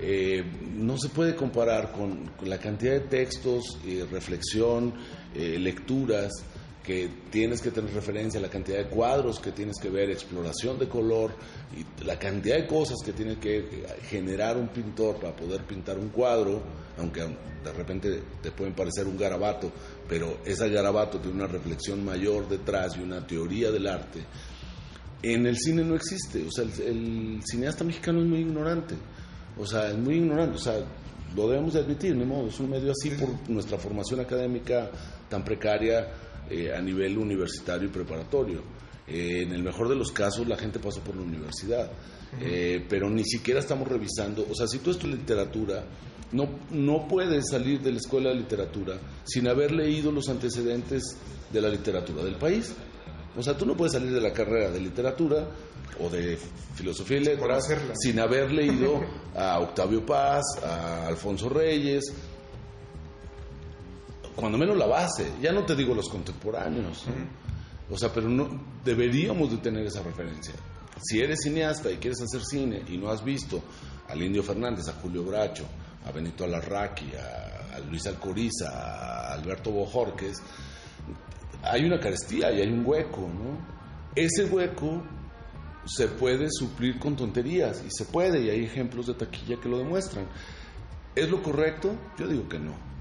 eh, 0.00 0.44
no 0.76 0.96
se 0.98 1.08
puede 1.08 1.34
comparar 1.34 1.90
con, 1.92 2.26
con 2.38 2.48
la 2.48 2.58
cantidad 2.58 2.92
de 2.92 3.00
textos, 3.00 3.78
eh, 3.86 4.06
reflexión, 4.10 4.92
eh, 5.34 5.58
lecturas 5.58 6.30
que 6.82 7.08
tienes 7.30 7.60
que 7.60 7.70
tener 7.70 7.92
referencia, 7.94 8.40
la 8.40 8.48
cantidad 8.48 8.78
de 8.78 8.88
cuadros 8.88 9.38
que 9.38 9.52
tienes 9.52 9.78
que 9.80 9.88
ver, 9.88 10.10
exploración 10.10 10.78
de 10.78 10.88
color 10.88 11.32
y 11.76 12.04
la 12.04 12.18
cantidad 12.18 12.56
de 12.56 12.66
cosas 12.66 12.98
que 13.04 13.12
tiene 13.12 13.38
que 13.38 13.84
generar 14.08 14.56
un 14.56 14.68
pintor 14.68 15.16
para 15.20 15.34
poder 15.34 15.62
pintar 15.62 15.96
un 15.98 16.08
cuadro, 16.08 16.60
aunque 16.98 17.20
de 17.20 17.72
repente 17.72 18.22
te 18.42 18.50
pueden 18.50 18.74
parecer 18.74 19.06
un 19.06 19.16
garabato, 19.16 19.70
pero 20.08 20.38
ese 20.44 20.68
garabato 20.70 21.18
tiene 21.20 21.36
una 21.36 21.46
reflexión 21.46 22.04
mayor 22.04 22.48
detrás 22.48 22.96
y 22.96 23.00
una 23.00 23.24
teoría 23.24 23.70
del 23.70 23.86
arte. 23.86 24.20
En 25.22 25.46
el 25.46 25.56
cine 25.56 25.84
no 25.84 25.94
existe, 25.94 26.44
o 26.44 26.50
sea, 26.50 26.64
el, 26.64 26.82
el 26.82 27.40
cineasta 27.44 27.84
mexicano 27.84 28.20
es 28.20 28.26
muy 28.26 28.40
ignorante, 28.40 28.96
o 29.56 29.64
sea, 29.64 29.88
es 29.88 29.96
muy 29.96 30.16
ignorante, 30.16 30.56
o 30.56 30.60
sea, 30.60 30.84
lo 31.36 31.48
debemos 31.48 31.74
de 31.74 31.80
admitir, 31.80 32.16
ni 32.16 32.24
modo, 32.24 32.48
es 32.48 32.58
un 32.58 32.70
medio 32.70 32.90
así 32.90 33.10
por 33.10 33.48
nuestra 33.48 33.78
formación 33.78 34.18
académica 34.18 34.90
tan 35.28 35.44
precaria 35.44 36.08
eh, 36.52 36.70
a 36.74 36.82
nivel 36.82 37.16
universitario 37.16 37.88
y 37.88 37.90
preparatorio. 37.90 38.60
Eh, 39.06 39.42
en 39.42 39.52
el 39.52 39.62
mejor 39.62 39.88
de 39.88 39.96
los 39.96 40.12
casos 40.12 40.46
la 40.46 40.58
gente 40.58 40.78
pasó 40.78 41.00
por 41.00 41.16
la 41.16 41.22
universidad, 41.22 41.90
eh, 42.40 42.84
pero 42.90 43.08
ni 43.08 43.24
siquiera 43.24 43.58
estamos 43.58 43.88
revisando, 43.88 44.46
o 44.48 44.54
sea, 44.54 44.66
si 44.66 44.78
tú 44.80 44.90
estudias 44.90 45.20
literatura, 45.20 45.82
no, 46.32 46.48
no 46.70 47.08
puedes 47.08 47.44
salir 47.50 47.80
de 47.80 47.92
la 47.92 47.96
escuela 47.96 48.28
de 48.28 48.36
literatura 48.36 48.98
sin 49.24 49.48
haber 49.48 49.72
leído 49.72 50.12
los 50.12 50.28
antecedentes 50.28 51.16
de 51.50 51.60
la 51.62 51.70
literatura 51.70 52.22
del 52.22 52.36
país. 52.36 52.74
O 53.34 53.42
sea, 53.42 53.56
tú 53.56 53.64
no 53.64 53.74
puedes 53.74 53.94
salir 53.94 54.12
de 54.12 54.20
la 54.20 54.32
carrera 54.34 54.70
de 54.70 54.80
literatura 54.80 55.48
o 56.00 56.10
de 56.10 56.38
filosofía 56.74 57.16
y 57.16 57.24
letras 57.24 57.64
sin 57.94 58.20
haber 58.20 58.52
leído 58.52 59.00
a 59.34 59.58
Octavio 59.58 60.04
Paz, 60.04 60.42
a 60.62 61.06
Alfonso 61.06 61.48
Reyes, 61.48 62.12
cuando 64.34 64.58
menos 64.58 64.76
la 64.76 64.86
base, 64.86 65.32
ya 65.40 65.52
no 65.52 65.64
te 65.64 65.74
digo 65.76 65.94
los 65.94 66.08
contemporáneos, 66.08 67.06
¿no? 67.06 67.94
o 67.94 67.98
sea, 67.98 68.12
pero 68.12 68.28
no 68.28 68.48
deberíamos 68.84 69.50
de 69.50 69.58
tener 69.58 69.86
esa 69.86 70.02
referencia. 70.02 70.54
Si 71.02 71.20
eres 71.20 71.40
cineasta 71.42 71.90
y 71.90 71.96
quieres 71.96 72.22
hacer 72.22 72.42
cine 72.42 72.82
y 72.88 72.96
no 72.96 73.10
has 73.10 73.24
visto 73.24 73.62
al 74.08 74.22
Indio 74.22 74.42
Fernández, 74.42 74.88
a 74.88 74.92
Julio 74.94 75.24
Bracho, 75.24 75.64
a 76.04 76.12
Benito 76.12 76.44
Alarraqui, 76.44 77.12
a, 77.14 77.76
a 77.76 77.80
Luis 77.80 78.06
Alcoriza, 78.06 78.68
a 78.70 79.34
Alberto 79.34 79.70
Bojorques, 79.70 80.42
hay 81.62 81.84
una 81.84 81.98
carestía 81.98 82.52
y 82.52 82.60
hay 82.60 82.68
un 82.68 82.84
hueco, 82.84 83.20
¿no? 83.20 83.58
Ese 84.14 84.44
hueco 84.44 85.02
se 85.84 86.08
puede 86.08 86.48
suplir 86.50 86.98
con 86.98 87.16
tonterías 87.16 87.82
y 87.86 87.90
se 87.90 88.04
puede 88.04 88.42
y 88.42 88.50
hay 88.50 88.64
ejemplos 88.64 89.06
de 89.06 89.14
taquilla 89.14 89.60
que 89.60 89.68
lo 89.68 89.78
demuestran. 89.78 90.26
¿Es 91.14 91.28
lo 91.28 91.42
correcto? 91.42 91.94
Yo 92.18 92.26
digo 92.26 92.48
que 92.48 92.58
no. 92.58 92.91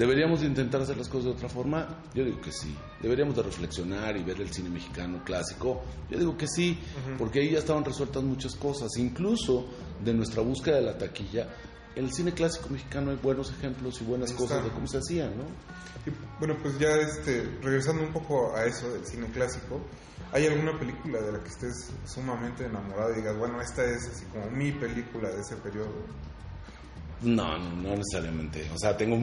¿Deberíamos 0.00 0.40
de 0.40 0.46
intentar 0.46 0.80
hacer 0.80 0.96
las 0.96 1.10
cosas 1.10 1.26
de 1.26 1.30
otra 1.32 1.50
forma? 1.50 1.86
Yo 2.14 2.24
digo 2.24 2.40
que 2.40 2.50
sí. 2.50 2.74
¿Deberíamos 3.02 3.36
de 3.36 3.42
reflexionar 3.42 4.16
y 4.16 4.22
ver 4.22 4.40
el 4.40 4.50
cine 4.50 4.70
mexicano 4.70 5.22
clásico? 5.22 5.82
Yo 6.08 6.18
digo 6.18 6.38
que 6.38 6.46
sí, 6.48 6.78
porque 7.18 7.40
ahí 7.40 7.50
ya 7.50 7.58
estaban 7.58 7.84
resueltas 7.84 8.22
muchas 8.22 8.54
cosas. 8.54 8.96
Incluso 8.96 9.66
de 10.02 10.14
nuestra 10.14 10.40
búsqueda 10.40 10.76
de 10.76 10.82
la 10.84 10.96
taquilla, 10.96 11.48
en 11.94 12.06
el 12.06 12.14
cine 12.14 12.32
clásico 12.32 12.70
mexicano 12.70 13.10
hay 13.10 13.18
buenos 13.18 13.50
ejemplos 13.50 14.00
y 14.00 14.04
buenas 14.04 14.32
cosas 14.32 14.64
de 14.64 14.70
cómo 14.70 14.86
se 14.86 14.96
hacía, 14.96 15.26
¿no? 15.26 15.44
Y, 16.06 16.16
bueno, 16.38 16.56
pues 16.62 16.78
ya 16.78 16.96
este, 16.96 17.42
regresando 17.60 18.02
un 18.02 18.14
poco 18.14 18.56
a 18.56 18.64
eso 18.64 18.90
del 18.90 19.04
cine 19.04 19.26
clásico, 19.26 19.82
¿hay 20.32 20.46
alguna 20.46 20.78
película 20.78 21.20
de 21.20 21.32
la 21.32 21.40
que 21.40 21.50
estés 21.50 21.92
sumamente 22.06 22.64
enamorado 22.64 23.12
y 23.12 23.16
digas, 23.16 23.36
bueno, 23.36 23.60
esta 23.60 23.84
es 23.84 24.08
así 24.08 24.24
como 24.32 24.50
mi 24.50 24.72
película 24.72 25.28
de 25.28 25.42
ese 25.42 25.56
periodo? 25.56 25.92
No, 27.22 27.58
no, 27.58 27.70
no 27.82 27.96
necesariamente. 27.96 28.66
O 28.74 28.78
sea, 28.78 28.96
tengo, 28.96 29.16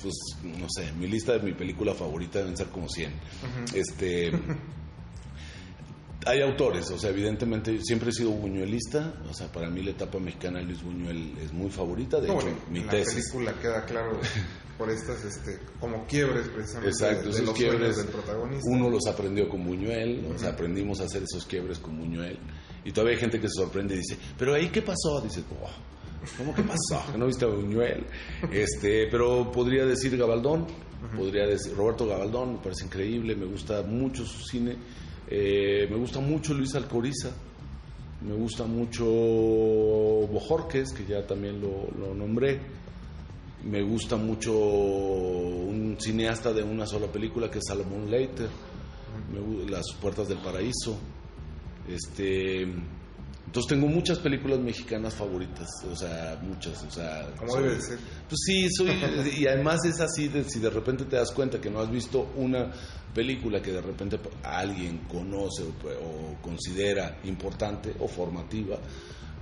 pues, 0.00 0.14
no 0.44 0.66
sé, 0.70 0.92
mi 0.92 1.08
lista 1.08 1.32
de 1.32 1.40
mi 1.40 1.52
película 1.52 1.92
favorita 1.94 2.38
deben 2.38 2.56
ser 2.56 2.68
como 2.68 2.88
100. 2.88 3.10
Ujú. 3.10 3.76
Este. 3.76 4.30
Hay 6.24 6.40
autores, 6.40 6.88
o 6.92 6.98
sea, 7.00 7.10
evidentemente 7.10 7.80
siempre 7.82 8.10
he 8.10 8.12
sido 8.12 8.30
buñuelista, 8.30 9.12
o 9.28 9.34
sea, 9.34 9.50
para 9.50 9.68
mí 9.68 9.82
la 9.82 9.90
etapa 9.90 10.20
mexicana 10.20 10.60
de 10.60 10.66
Luis 10.66 10.80
Buñuel 10.80 11.32
es 11.42 11.52
muy 11.52 11.68
favorita, 11.68 12.20
de 12.20 12.28
No, 12.28 12.34
hecho, 12.38 12.56
mi 12.70 12.78
la 12.84 12.92
tesis. 12.92 13.28
película 13.32 13.60
queda 13.60 13.84
claro 13.86 14.20
por 14.78 14.88
estas 14.88 15.24
este, 15.24 15.58
como 15.80 16.06
quiebres 16.06 16.46
precisamente 16.46 16.90
Exacto, 16.90 17.28
de, 17.32 17.42
los 17.42 17.54
quiebres, 17.56 17.96
del 17.96 18.06
protagonista. 18.06 18.70
uno 18.70 18.88
los 18.88 19.04
aprendió 19.08 19.48
con 19.48 19.64
Buñuel, 19.64 20.24
o 20.32 20.38
sea, 20.38 20.50
aprendimos 20.50 21.00
a 21.00 21.06
hacer 21.06 21.24
esos 21.24 21.44
quiebres 21.44 21.80
con 21.80 21.98
Buñuel, 21.98 22.38
y 22.84 22.92
todavía 22.92 23.14
hay 23.16 23.20
gente 23.20 23.40
que 23.40 23.48
se 23.48 23.54
sorprende 23.60 23.94
y 23.94 23.98
dice, 23.98 24.16
pero 24.38 24.54
ahí 24.54 24.68
qué 24.68 24.80
pasó, 24.82 25.20
dice, 25.22 25.42
"Oh, 25.60 25.68
¿cómo 26.36 26.54
que 26.54 26.62
pasó? 26.62 27.16
¿No 27.16 27.26
viste 27.26 27.44
a 27.44 27.48
Buñuel? 27.48 28.06
Este, 28.50 29.08
pero 29.10 29.50
podría 29.50 29.84
decir 29.84 30.16
Gabaldón, 30.16 30.66
podría 31.16 31.46
decir 31.46 31.74
Roberto 31.76 32.06
Gabaldón, 32.06 32.54
me 32.54 32.58
parece 32.58 32.84
increíble, 32.86 33.34
me 33.34 33.46
gusta 33.46 33.82
mucho 33.82 34.24
su 34.24 34.42
cine, 34.44 34.76
eh, 35.28 35.86
me 35.90 35.96
gusta 35.96 36.20
mucho 36.20 36.54
Luis 36.54 36.74
Alcoriza, 36.74 37.30
me 38.26 38.34
gusta 38.34 38.64
mucho 38.64 39.04
Bojorques, 39.04 40.92
que 40.92 41.04
ya 41.04 41.26
también 41.26 41.60
lo, 41.60 41.88
lo 41.98 42.14
nombré. 42.14 42.60
Me 43.64 43.80
gusta 43.80 44.16
mucho 44.16 44.52
un 44.52 45.96
cineasta 46.00 46.52
de 46.52 46.64
una 46.64 46.84
sola 46.84 47.06
película 47.06 47.48
que 47.48 47.58
es 47.58 47.64
Salomón 47.68 48.10
Leiter, 48.10 48.48
me 49.32 49.70
Las 49.70 49.84
Puertas 50.00 50.28
del 50.28 50.38
Paraíso. 50.38 50.98
Este, 51.88 52.66
entonces 53.46 53.68
tengo 53.68 53.86
muchas 53.88 54.18
películas 54.18 54.58
mexicanas 54.60 55.14
favoritas, 55.14 55.68
o 55.90 55.96
sea, 55.96 56.38
muchas, 56.42 56.82
o 56.84 56.90
sea, 56.90 57.26
Como 57.38 57.52
soy- 57.52 57.62
debe 57.64 57.74
de 57.76 57.82
ser. 57.82 57.98
Pues 58.28 58.40
sí, 58.46 58.68
soy 58.70 58.90
y 59.38 59.46
además 59.46 59.80
es 59.84 60.00
así 60.00 60.28
de 60.28 60.44
si 60.44 60.60
de 60.60 60.70
repente 60.70 61.04
te 61.04 61.16
das 61.16 61.30
cuenta 61.32 61.60
que 61.60 61.70
no 61.70 61.80
has 61.80 61.90
visto 61.90 62.32
una 62.36 62.70
película 63.14 63.60
que 63.60 63.72
de 63.72 63.82
repente 63.82 64.18
alguien 64.42 64.98
conoce 65.08 65.62
o, 65.64 65.68
o 65.68 66.36
considera 66.40 67.18
importante 67.24 67.94
o 67.98 68.08
formativa, 68.08 68.78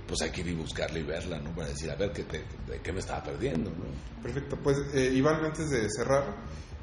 pues 0.07 0.21
hay 0.23 0.31
que 0.31 0.41
ir 0.41 0.47
y 0.47 0.53
buscarla 0.55 0.99
y 0.99 1.03
verla, 1.03 1.39
¿no? 1.39 1.55
Para 1.55 1.69
decir, 1.69 1.89
a 1.89 1.95
ver, 1.95 2.11
¿qué, 2.11 2.23
te- 2.23 2.43
de 2.67 2.81
qué 2.83 2.91
me 2.91 2.99
estaba 2.99 3.23
perdiendo, 3.23 3.69
¿no? 3.69 3.85
Perfecto, 4.21 4.57
pues 4.61 4.77
eh, 4.93 5.11
Iván, 5.15 5.45
antes 5.45 5.69
de 5.69 5.87
cerrar, 5.89 6.35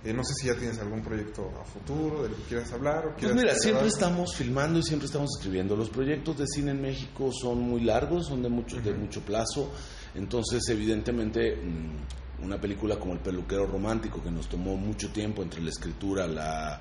eh, 0.09 0.14
no 0.14 0.24
sé 0.24 0.32
si 0.35 0.47
ya 0.47 0.55
tienes 0.55 0.78
algún 0.78 1.02
proyecto 1.02 1.51
a 1.60 1.64
futuro 1.64 2.22
del 2.22 2.32
que 2.35 2.43
quieras 2.44 2.72
hablar 2.72 2.98
o 3.06 3.09
Pues 3.10 3.16
quieras 3.18 3.36
mira, 3.36 3.48
cerrar. 3.51 3.62
siempre 3.62 3.89
estamos 3.89 4.35
filmando 4.36 4.78
y 4.78 4.82
siempre 4.82 5.06
estamos 5.06 5.30
escribiendo. 5.36 5.76
Los 5.76 5.90
proyectos 5.90 6.39
de 6.39 6.47
cine 6.47 6.70
en 6.70 6.80
México 6.80 7.30
son 7.32 7.60
muy 7.60 7.82
largos, 7.82 8.26
son 8.28 8.43
de 8.43 8.48
mucho, 8.48 8.80
de 8.80 8.94
mucho 8.94 9.20
plazo. 9.20 9.70
Entonces, 10.14 10.66
evidentemente, 10.68 11.56
mm, 11.56 12.44
una 12.44 12.60
película 12.60 12.98
como 12.98 13.12
El 13.14 13.20
peluquero 13.20 13.66
romántico, 13.66 14.22
que 14.22 14.30
nos 14.30 14.48
tomó 14.48 14.76
mucho 14.76 15.10
tiempo 15.10 15.43
entre 15.43 15.60
la 15.60 15.70
escritura, 15.70 16.26
la, 16.26 16.80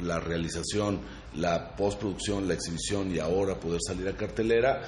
la 0.00 0.20
realización, 0.20 1.00
la 1.36 1.74
postproducción, 1.74 2.46
la 2.46 2.54
exhibición 2.54 3.10
y 3.14 3.18
ahora 3.18 3.58
poder 3.58 3.80
salir 3.86 4.06
a 4.08 4.16
cartelera, 4.16 4.82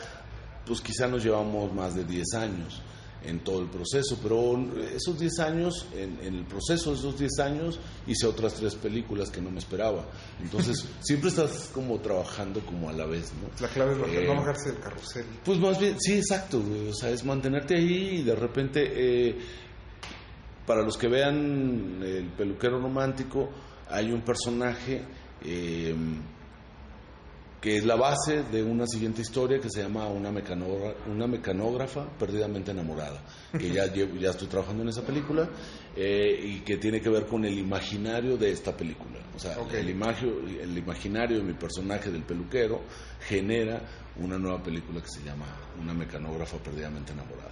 pues 0.66 0.80
quizá 0.82 1.06
nos 1.06 1.24
llevamos 1.24 1.72
más 1.72 1.94
de 1.94 2.04
10 2.04 2.34
años 2.34 2.82
en 3.24 3.40
todo 3.40 3.60
el 3.60 3.68
proceso, 3.68 4.18
pero 4.22 4.56
esos 4.94 5.18
10 5.18 5.38
años, 5.40 5.86
en, 5.94 6.18
en 6.22 6.34
el 6.34 6.44
proceso 6.44 6.90
de 6.90 6.96
esos 6.96 7.18
10 7.18 7.38
años, 7.40 7.80
hice 8.06 8.26
otras 8.26 8.54
tres 8.54 8.74
películas 8.74 9.30
que 9.30 9.40
no 9.40 9.50
me 9.50 9.58
esperaba. 9.58 10.06
Entonces, 10.40 10.86
siempre 11.00 11.30
estás 11.30 11.70
como 11.72 11.98
trabajando 12.00 12.60
como 12.60 12.88
a 12.88 12.92
la 12.92 13.06
vez, 13.06 13.32
¿no? 13.34 13.48
La 13.60 13.68
clave 13.68 13.92
es 13.92 14.18
Eh, 14.18 14.26
no 14.26 14.36
bajarse 14.36 14.72
del 14.72 14.80
carrusel. 14.80 15.24
Pues 15.44 15.58
más 15.58 15.78
bien, 15.78 15.96
sí, 16.00 16.14
exacto, 16.14 16.62
o 16.88 16.94
sea, 16.94 17.10
es 17.10 17.24
mantenerte 17.24 17.76
ahí 17.76 18.20
y 18.20 18.22
de 18.22 18.36
repente, 18.36 18.84
eh, 18.94 19.36
para 20.66 20.82
los 20.82 20.96
que 20.96 21.08
vean 21.08 22.00
el 22.02 22.28
peluquero 22.36 22.80
romántico, 22.80 23.50
hay 23.88 24.10
un 24.10 24.22
personaje 24.22 25.02
eh, 25.42 25.94
que 27.66 27.78
es 27.78 27.84
la 27.84 27.96
base 27.96 28.44
de 28.44 28.62
una 28.62 28.86
siguiente 28.86 29.22
historia 29.22 29.58
que 29.58 29.68
se 29.68 29.82
llama 29.82 30.06
Una, 30.06 30.30
mecanogra- 30.30 30.94
una 31.08 31.26
mecanógrafa 31.26 32.06
perdidamente 32.16 32.70
enamorada, 32.70 33.20
que 33.50 33.70
ya, 33.72 33.86
llevo- 33.92 34.14
ya 34.20 34.30
estoy 34.30 34.46
trabajando 34.46 34.84
en 34.84 34.90
esa 34.90 35.02
película 35.02 35.50
eh, 35.96 36.38
y 36.44 36.60
que 36.60 36.76
tiene 36.76 37.00
que 37.00 37.10
ver 37.10 37.26
con 37.26 37.44
el 37.44 37.58
imaginario 37.58 38.36
de 38.36 38.52
esta 38.52 38.76
película. 38.76 39.18
O 39.34 39.38
sea, 39.40 39.56
el, 39.72 39.90
imagio- 39.90 40.38
el 40.46 40.78
imaginario 40.78 41.38
de 41.38 41.42
mi 41.42 41.54
personaje 41.54 42.08
del 42.12 42.22
peluquero 42.22 42.82
genera 43.26 43.82
una 44.20 44.38
nueva 44.38 44.62
película 44.62 45.00
que 45.02 45.08
se 45.08 45.24
llama 45.24 45.46
Una 45.80 45.92
mecanógrafa 45.92 46.58
perdidamente 46.58 47.14
enamorada. 47.14 47.50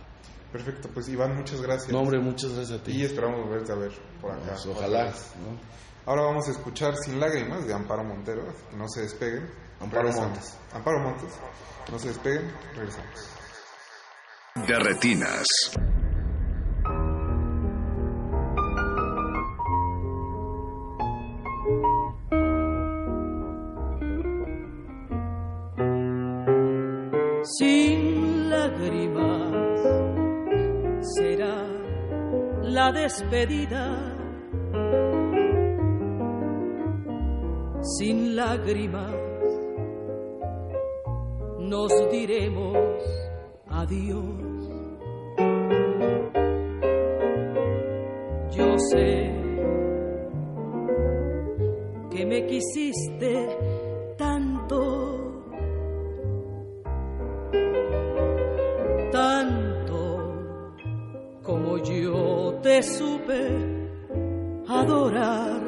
Perfecto, 0.53 0.89
pues 0.95 1.09
Iván, 1.09 1.35
muchas 1.35 1.61
gracias. 1.61 1.91
No, 1.91 1.99
hombre, 1.99 2.20
muchas 2.20 2.53
gracias 2.53 2.78
a 2.81 2.85
ti. 2.85 2.93
Y 2.93 3.03
esperamos 3.03 3.41
volverte 3.49 3.73
a 3.73 3.74
ver 3.74 3.91
por 4.20 4.31
acá. 4.31 4.51
Pues, 4.53 4.66
ojalá. 4.66 5.12
Ahora 6.07 6.23
vamos 6.23 6.47
a 6.47 6.53
escuchar 6.53 6.95
Sin 6.99 7.19
Lágrimas 7.19 7.66
de 7.66 7.74
Amparo 7.74 8.05
Montero, 8.05 8.43
así 8.49 8.62
que 8.70 8.77
no 8.77 8.86
se 8.89 9.01
despeguen. 9.01 9.64
Amparo. 9.85 10.12
Montes. 10.12 10.59
Amparo 10.73 10.98
Montes. 11.01 11.32
No 11.90 11.98
se 11.98 12.09
despeguen, 12.09 12.51
regresamos. 12.74 13.31
De 14.66 14.78
retinas. 14.78 15.47
sin 27.59 28.48
lágrimas 28.48 29.52
será 31.15 31.66
la 32.62 32.90
despedida. 32.90 34.11
Sin 37.98 38.35
lágrimas 38.35 39.34
nos 41.75 42.09
diremos 42.09 43.03
adiós. 43.69 44.61
Yo 48.57 48.79
sé 48.91 49.33
que 52.13 52.25
me 52.27 52.47
quisiste 52.47 53.33
tanto 54.17 54.81
tanto 59.11 60.01
como 61.43 61.79
yo 61.79 62.55
te 62.63 62.83
supe 62.85 63.43
adorar. 64.69 65.61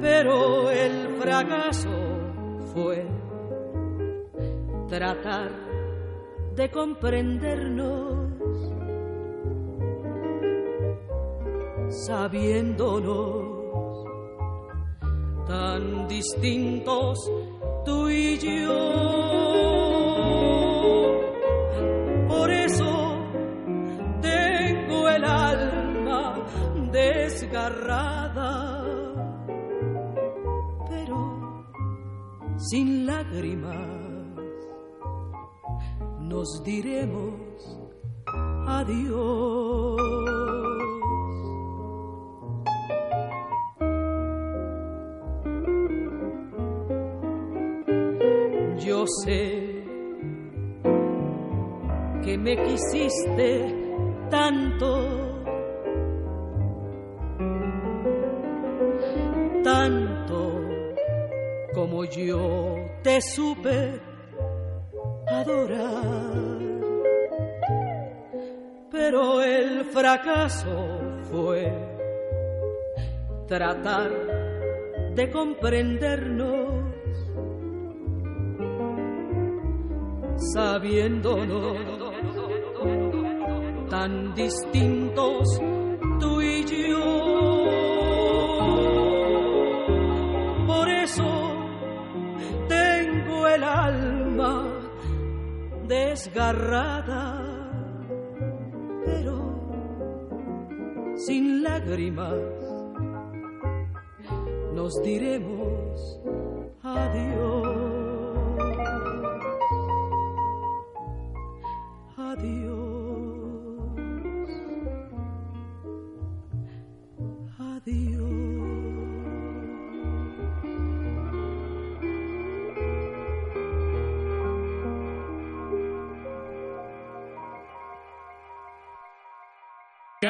Pero 0.00 0.70
el 0.70 0.94
fracaso 1.20 1.90
fue 2.72 3.13
tratar 4.94 5.50
de 6.54 6.70
comprendernos, 6.70 8.30
sabiéndonos 12.06 14.06
tan 15.48 16.06
distintos 16.06 17.18
tú 17.84 18.08
y 18.08 18.38
yo. 18.38 18.92
Por 22.28 22.52
eso 22.52 23.16
tengo 24.22 25.08
el 25.08 25.24
alma 25.24 26.36
desgarrada, 26.92 28.76
pero 30.88 31.64
sin 32.58 33.06
lágrimas 33.06 34.03
nos 36.28 36.62
diremos 36.62 37.34
adiós. 38.66 39.96
Yo 48.84 49.06
sé 49.22 49.84
que 52.22 52.38
me 52.38 52.56
quisiste 52.56 53.74
tanto, 54.30 55.08
tanto 59.62 60.60
como 61.74 62.04
yo 62.04 62.76
te 63.02 63.20
supe 63.20 64.13
adorar. 65.40 66.64
Pero 68.90 69.42
el 69.42 69.84
fracaso 69.86 70.98
fue 71.30 71.72
tratar 73.46 74.10
de 75.14 75.30
comprendernos, 75.30 76.84
sabiéndonos 80.54 81.78
tan 83.90 84.34
distintos 84.34 85.60
tú 86.20 86.40
y 86.40 86.64
yo. 86.64 87.53
Desgarrada, 96.14 97.22
pero 99.04 99.36
sin 101.16 101.64
lágrimas 101.64 102.38
nos 104.76 105.02
diremos 105.02 106.20
adiós. 106.84 107.73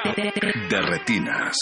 De 0.04 0.80
retinas. 0.82 1.56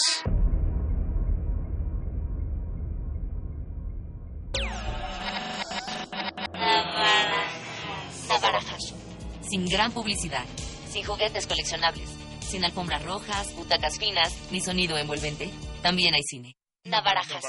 Sin 9.49 9.65
gran 9.67 9.91
publicidad, 9.91 10.43
sin 10.89 11.05
juguetes 11.05 11.47
coleccionables, 11.47 12.09
sin 12.41 12.65
alfombras 12.65 13.05
rojas, 13.05 13.55
butacas 13.55 13.97
finas, 13.97 14.35
ni 14.51 14.59
sonido 14.59 14.97
envolvente, 14.97 15.49
también 15.81 16.13
hay 16.13 16.23
cine. 16.23 16.55
Navarajas. 16.83 17.43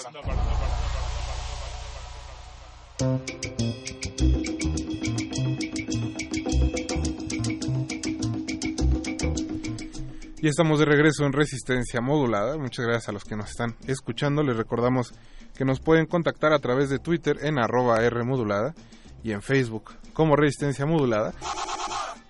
Ya 10.44 10.50
estamos 10.50 10.78
de 10.78 10.84
regreso 10.84 11.24
en 11.24 11.32
Resistencia 11.32 12.02
Modulada. 12.02 12.58
Muchas 12.58 12.84
gracias 12.84 13.08
a 13.08 13.12
los 13.12 13.24
que 13.24 13.34
nos 13.34 13.48
están 13.48 13.76
escuchando. 13.86 14.42
Les 14.42 14.54
recordamos 14.54 15.14
que 15.56 15.64
nos 15.64 15.80
pueden 15.80 16.04
contactar 16.04 16.52
a 16.52 16.58
través 16.58 16.90
de 16.90 16.98
Twitter 16.98 17.38
en 17.40 17.58
arroba 17.58 18.06
Rmodulada 18.10 18.74
y 19.22 19.32
en 19.32 19.40
Facebook 19.40 19.92
como 20.12 20.36
Resistencia 20.36 20.84
Modulada. 20.84 21.32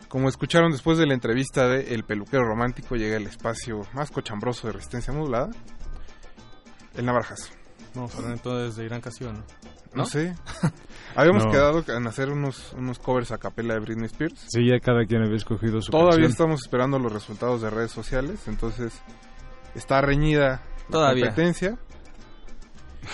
Como 0.06 0.28
escucharon 0.28 0.70
después 0.70 0.96
de 0.96 1.06
la 1.06 1.14
entrevista 1.14 1.66
de 1.66 1.92
El 1.92 2.04
Peluquero 2.04 2.44
Romántico, 2.44 2.94
llega 2.94 3.16
el 3.16 3.26
espacio 3.26 3.80
más 3.92 4.12
cochambroso 4.12 4.68
de 4.68 4.74
Resistencia 4.74 5.12
Modulada, 5.12 5.50
el 6.94 7.06
Navarajazo. 7.06 7.50
Vamos 7.96 8.14
a 8.14 8.18
hablar 8.18 8.34
entonces 8.34 8.76
de 8.76 8.84
Irán 8.84 9.00
Casio, 9.00 9.32
¿no? 9.32 9.42
No, 9.94 10.04
sé. 10.06 10.34
Habíamos 11.16 11.44
No. 11.46 11.50
quedado 11.52 11.84
en 11.96 12.06
hacer 12.06 12.30
unos, 12.30 12.72
unos 12.76 12.98
covers 12.98 13.30
a 13.32 13.38
capela 13.38 13.74
de 13.74 13.80
Britney 13.80 14.06
Spears. 14.06 14.46
Sí, 14.48 14.66
ya 14.68 14.80
cada 14.80 15.04
quien 15.06 15.22
había 15.22 15.36
escogido 15.36 15.80
su 15.80 15.90
Todavía 15.92 16.10
canción. 16.12 16.30
estamos 16.32 16.62
esperando 16.62 16.98
los 16.98 17.12
resultados 17.12 17.62
de 17.62 17.70
redes 17.70 17.92
sociales, 17.92 18.46
entonces 18.48 19.00
está 19.74 20.00
reñida 20.00 20.62
la 20.88 21.10
competencia. 21.12 21.78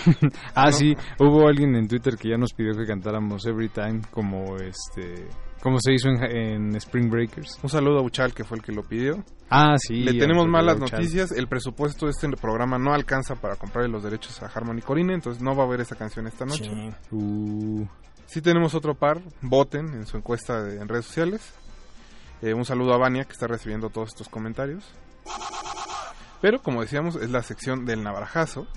ah, 0.55 0.65
¿no? 0.67 0.71
sí, 0.71 0.95
hubo 1.19 1.47
alguien 1.47 1.75
en 1.75 1.87
Twitter 1.87 2.15
que 2.17 2.29
ya 2.29 2.37
nos 2.37 2.53
pidió 2.53 2.73
que 2.75 2.85
cantáramos 2.85 3.45
Every 3.45 3.69
Time 3.69 4.01
como 4.11 4.55
este 4.57 5.27
como 5.61 5.77
se 5.79 5.93
hizo 5.93 6.09
en, 6.09 6.23
en 6.23 6.75
Spring 6.75 7.09
Breakers. 7.09 7.59
Un 7.61 7.69
saludo 7.69 7.99
a 7.99 8.01
Uchal, 8.01 8.33
que 8.33 8.43
fue 8.43 8.57
el 8.57 8.63
que 8.63 8.71
lo 8.71 8.83
pidió. 8.83 9.23
Ah, 9.49 9.75
sí. 9.77 9.95
Le 10.03 10.13
tenemos 10.19 10.45
al 10.45 10.51
malas 10.51 10.79
noticias. 10.79 11.31
El 11.31 11.47
presupuesto 11.47 12.05
de 12.05 12.11
este 12.11 12.27
programa 12.31 12.77
no 12.77 12.93
alcanza 12.93 13.35
para 13.35 13.55
comprarle 13.55 13.89
los 13.91 14.03
derechos 14.03 14.41
a 14.41 14.47
Harmony 14.47 14.81
Corine, 14.81 15.13
entonces 15.13 15.41
no 15.43 15.55
va 15.55 15.63
a 15.63 15.67
haber 15.67 15.81
esa 15.81 15.95
canción 15.95 16.25
esta 16.27 16.45
noche. 16.45 16.65
Sí. 16.71 17.15
Uh. 17.15 17.87
Sí 18.25 18.41
tenemos 18.41 18.73
otro 18.75 18.95
par. 18.95 19.21
Voten 19.41 19.87
en 19.93 20.05
su 20.05 20.17
encuesta 20.17 20.63
de- 20.63 20.81
en 20.81 20.87
redes 20.87 21.05
sociales. 21.05 21.53
Eh, 22.41 22.53
un 22.53 22.65
saludo 22.65 22.93
a 22.93 22.97
Vania, 22.97 23.25
que 23.25 23.33
está 23.33 23.45
recibiendo 23.45 23.89
todos 23.89 24.09
estos 24.09 24.29
comentarios. 24.29 24.83
Pero, 26.41 26.61
como 26.63 26.81
decíamos, 26.81 27.15
es 27.17 27.29
la 27.29 27.43
sección 27.43 27.85
del 27.85 28.01
navarajazo. 28.03 28.67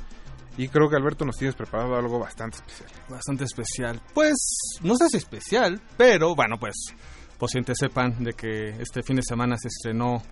Y 0.56 0.68
creo 0.68 0.88
que 0.88 0.96
Alberto 0.96 1.24
nos 1.24 1.36
tienes 1.36 1.56
preparado 1.56 1.96
algo 1.96 2.18
bastante 2.18 2.58
especial. 2.58 2.90
Bastante 3.08 3.44
especial. 3.44 4.00
Pues, 4.14 4.34
no 4.82 4.94
sé 4.96 5.08
si 5.08 5.16
especial, 5.16 5.80
pero 5.96 6.34
bueno, 6.36 6.56
pues, 6.58 6.74
posiblemente 7.38 7.74
sepan 7.74 8.22
de 8.22 8.32
que 8.34 8.68
este 8.80 9.02
fin 9.02 9.16
de 9.16 9.22
semana 9.22 9.56
se 9.56 9.68
estrenó 9.68 10.22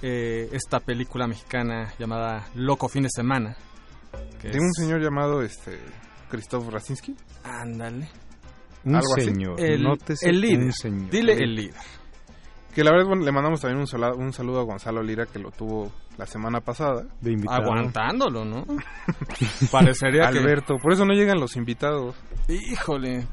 eh, 0.00 0.48
esta 0.52 0.80
película 0.80 1.26
mexicana 1.26 1.92
llamada 1.98 2.48
Loco 2.54 2.88
Fin 2.88 3.02
de 3.04 3.08
Semana. 3.14 3.56
que 4.40 4.48
De 4.48 4.54
es- 4.56 4.60
un 4.60 4.72
señor 4.74 5.00
llamado 5.02 5.42
este 5.42 5.78
Krzysztof 6.30 6.68
Rasinski. 6.70 7.14
Ándale. 7.44 8.08
Un 8.84 8.96
Algo 8.96 9.14
así. 9.16 9.26
señor, 9.26 9.60
El, 9.60 9.82
nótese, 9.84 10.28
el 10.28 10.40
líder. 10.40 10.58
un 10.64 10.72
señor. 10.72 11.10
Dile 11.10 11.32
el 11.34 11.54
líder. 11.54 11.74
Que 12.74 12.82
la 12.82 12.90
verdad 12.92 13.06
bueno, 13.08 13.24
le 13.24 13.32
mandamos 13.32 13.60
también 13.60 13.80
un, 13.80 13.86
sola- 13.86 14.14
un 14.14 14.32
saludo 14.32 14.60
a 14.60 14.64
Gonzalo 14.64 15.02
Lira 15.02 15.26
que 15.26 15.38
lo 15.38 15.50
tuvo 15.50 15.92
la 16.16 16.26
semana 16.26 16.60
pasada. 16.60 17.04
De 17.20 17.32
invitado. 17.32 17.62
Aguantándolo, 17.62 18.44
¿no? 18.44 18.64
Parecería 19.70 20.30
que... 20.30 20.38
Alberto, 20.38 20.76
por 20.82 20.92
eso 20.92 21.04
no 21.04 21.12
llegan 21.14 21.38
los 21.40 21.56
invitados. 21.56 22.14
Híjole. 22.48 23.26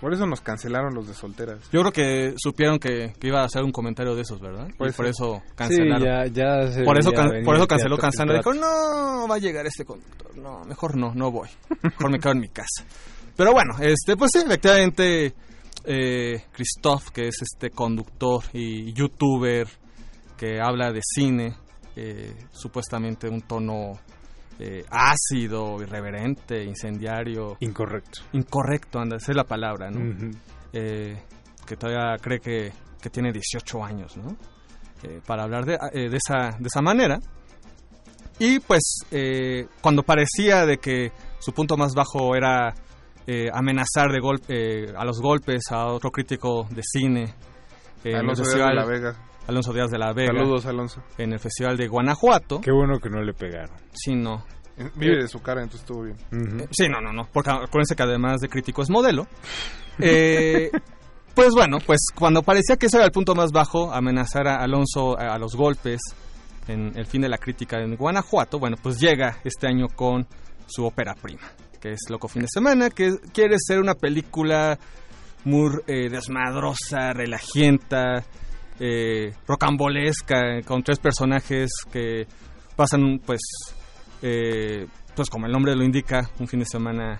Por 0.00 0.12
eso 0.14 0.26
nos 0.26 0.40
cancelaron 0.40 0.94
los 0.94 1.08
de 1.08 1.14
solteras. 1.14 1.58
Yo 1.72 1.80
creo 1.80 1.92
que 1.92 2.34
supieron 2.36 2.78
que, 2.78 3.12
que 3.18 3.28
iba 3.28 3.40
a 3.42 3.46
hacer 3.46 3.64
un 3.64 3.72
comentario 3.72 4.14
de 4.14 4.22
esos, 4.22 4.40
¿verdad? 4.40 4.68
Puede 4.78 4.92
y 4.92 4.94
por 4.94 5.06
eso 5.06 5.42
cancelaron. 5.56 5.98
Sí, 6.00 6.04
ya, 6.06 6.26
ya 6.26 6.70
se 6.72 6.84
por 6.84 6.98
eso 6.98 7.10
can- 7.12 7.42
por 7.44 7.54
eso 7.56 7.64
el 7.64 7.68
canceló 7.68 7.98
Cansano. 7.98 8.30
que 8.32 8.38
Dijo, 8.38 8.54
no, 8.54 9.26
va 9.28 9.34
a 9.34 9.38
llegar 9.38 9.66
este 9.66 9.84
conductor. 9.84 10.36
No, 10.38 10.64
mejor 10.64 10.96
no, 10.96 11.12
no 11.14 11.32
voy. 11.32 11.48
Mejor 11.82 12.10
me 12.12 12.18
quedo 12.20 12.30
en 12.32 12.40
mi 12.40 12.48
casa. 12.48 12.84
Pero 13.36 13.50
bueno, 13.52 13.74
este, 13.80 14.16
pues 14.16 14.30
sí, 14.32 14.38
efectivamente, 14.46 15.34
eh, 15.88 16.44
Christoph, 16.52 17.08
que 17.08 17.28
es 17.28 17.42
este 17.42 17.70
conductor 17.70 18.44
y 18.52 18.92
youtuber 18.92 19.66
que 20.36 20.60
habla 20.60 20.92
de 20.92 21.00
cine, 21.02 21.56
eh, 21.96 22.34
supuestamente 22.52 23.28
un 23.28 23.40
tono 23.40 23.98
eh, 24.58 24.84
ácido, 24.90 25.80
irreverente, 25.82 26.62
incendiario. 26.62 27.56
Incorrecto. 27.60 28.20
Incorrecto, 28.32 29.00
anda, 29.00 29.16
esa 29.16 29.32
es 29.32 29.36
la 29.36 29.44
palabra, 29.44 29.90
¿no? 29.90 30.30
Eh, 30.72 31.16
que 31.66 31.76
todavía 31.76 32.16
cree 32.20 32.40
que, 32.40 32.72
que 33.00 33.10
tiene 33.10 33.32
18 33.32 33.82
años, 33.82 34.16
¿no? 34.16 34.36
Eh, 35.02 35.20
para 35.26 35.44
hablar 35.44 35.64
de, 35.64 35.78
de, 35.92 36.16
esa, 36.16 36.56
de 36.58 36.66
esa 36.66 36.82
manera. 36.82 37.18
Y 38.38 38.60
pues 38.60 39.00
eh, 39.10 39.66
cuando 39.80 40.02
parecía 40.02 40.64
de 40.64 40.78
que 40.78 41.12
su 41.40 41.52
punto 41.52 41.76
más 41.76 41.94
bajo 41.94 42.36
era 42.36 42.74
eh, 43.30 43.48
amenazar 43.52 44.10
de 44.10 44.20
golpe 44.20 44.86
a 44.96 45.04
los 45.04 45.20
golpes 45.20 45.64
a 45.70 45.86
otro 45.86 46.10
crítico 46.10 46.66
de 46.70 46.80
cine 46.82 47.34
eh, 48.02 48.14
Alonso 48.16 48.42
Díaz 48.42 48.68
de 48.68 48.74
la 48.74 48.84
Vega. 48.86 49.16
Alonso 49.46 49.72
Díaz 49.74 49.90
de 49.90 49.98
la 49.98 50.12
Vega 50.14 50.32
Saludos, 50.32 50.64
Alonso. 50.66 51.02
en 51.18 51.32
el 51.34 51.38
festival 51.38 51.76
de 51.76 51.88
Guanajuato 51.88 52.60
Qué 52.62 52.72
bueno 52.72 52.98
que 52.98 53.10
no 53.10 53.20
le 53.22 53.34
pegaron. 53.34 53.76
sí 53.92 54.14
no 54.14 54.44
Vive 54.94 55.22
de 55.22 55.28
su 55.28 55.40
cara, 55.42 55.60
entonces 55.62 55.80
estuvo 55.80 56.04
bien. 56.04 56.16
Eh, 56.30 56.68
Sí, 56.70 56.86
no, 56.88 57.00
no, 57.00 57.12
no. 57.12 57.28
Porque 57.32 57.50
acuérdense 57.50 57.96
que 57.96 58.02
además 58.04 58.40
de 58.40 58.48
crítico 58.48 58.80
es 58.82 58.88
modelo. 58.90 59.26
Eh, 60.00 60.70
pues 61.34 61.48
bueno, 61.52 61.78
pues 61.84 61.98
cuando 62.14 62.42
parecía 62.42 62.76
que 62.76 62.86
ese 62.86 62.98
era 62.98 63.06
el 63.06 63.10
punto 63.10 63.34
más 63.34 63.50
bajo, 63.50 63.92
amenazar 63.92 64.46
a 64.46 64.58
Alonso 64.62 65.18
a, 65.18 65.34
a 65.34 65.38
los 65.38 65.56
golpes 65.56 65.98
en 66.68 66.96
el 66.96 67.04
fin 67.06 67.22
de 67.22 67.28
la 67.28 67.36
crítica 67.38 67.80
en 67.80 67.96
Guanajuato, 67.96 68.60
bueno, 68.60 68.76
pues 68.80 69.00
llega 69.00 69.38
este 69.42 69.66
año 69.66 69.86
con 69.96 70.24
su 70.68 70.84
ópera 70.84 71.14
prima, 71.20 71.42
que 71.80 71.92
es 71.92 72.00
Loco 72.08 72.28
Fin 72.28 72.42
de 72.42 72.48
Semana, 72.48 72.90
que 72.90 73.16
quiere 73.32 73.56
ser 73.58 73.80
una 73.80 73.94
película 73.94 74.78
muy 75.44 75.70
eh, 75.86 76.08
desmadrosa, 76.10 77.12
relajienta, 77.12 78.24
eh, 78.80 79.34
rocambolesca, 79.46 80.62
con 80.64 80.82
tres 80.82 80.98
personajes 80.98 81.70
que 81.90 82.26
pasan, 82.76 83.20
pues, 83.24 83.40
eh, 84.22 84.86
pues 85.14 85.28
como 85.30 85.46
el 85.46 85.52
nombre 85.52 85.74
lo 85.74 85.84
indica, 85.84 86.28
un 86.38 86.46
fin 86.46 86.60
de 86.60 86.66
semana 86.66 87.18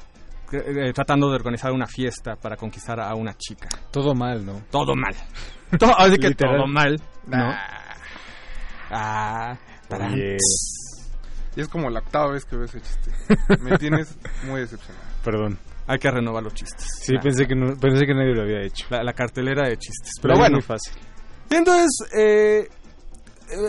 eh, 0.52 0.92
tratando 0.94 1.28
de 1.28 1.34
organizar 1.34 1.72
una 1.72 1.86
fiesta 1.86 2.36
para 2.36 2.56
conquistar 2.56 3.00
a 3.00 3.14
una 3.14 3.34
chica. 3.34 3.68
Todo 3.90 4.14
mal, 4.14 4.46
¿no? 4.46 4.62
Todo 4.70 4.94
mal. 4.94 5.14
Todo, 5.78 5.98
así 5.98 6.16
que 6.18 6.28
Literal. 6.28 6.56
todo 6.56 6.66
mal, 6.66 6.96
¿no? 7.26 7.50
Ah. 8.90 9.56
Ah. 9.90 10.87
Y 11.58 11.62
es 11.62 11.68
como 11.68 11.90
la 11.90 11.98
octava 11.98 12.30
vez 12.32 12.44
que 12.44 12.54
veo 12.54 12.66
ese 12.66 12.80
chiste. 12.80 13.10
Me 13.60 13.76
tienes 13.78 14.16
muy 14.46 14.60
decepcionado. 14.60 15.04
Perdón. 15.24 15.58
Hay 15.88 15.98
que 15.98 16.08
renovar 16.08 16.44
los 16.44 16.54
chistes. 16.54 16.86
Sí, 17.00 17.14
La- 17.14 17.20
pensé 17.20 17.46
que 17.46 17.56
no, 17.56 17.74
pensé 17.76 18.06
que 18.06 18.14
nadie 18.14 18.32
lo 18.32 18.42
había 18.42 18.62
hecho. 18.62 18.86
La, 18.90 19.02
la 19.02 19.12
cartelera 19.12 19.68
de 19.68 19.76
chistes. 19.76 20.12
Pero 20.22 20.22
Pero 20.22 20.34
es 20.34 20.38
bueno, 20.38 20.54
muy 20.58 20.62
fácil. 20.62 20.92
Y 21.50 21.54
entonces, 21.56 21.88
eh, 22.16 22.68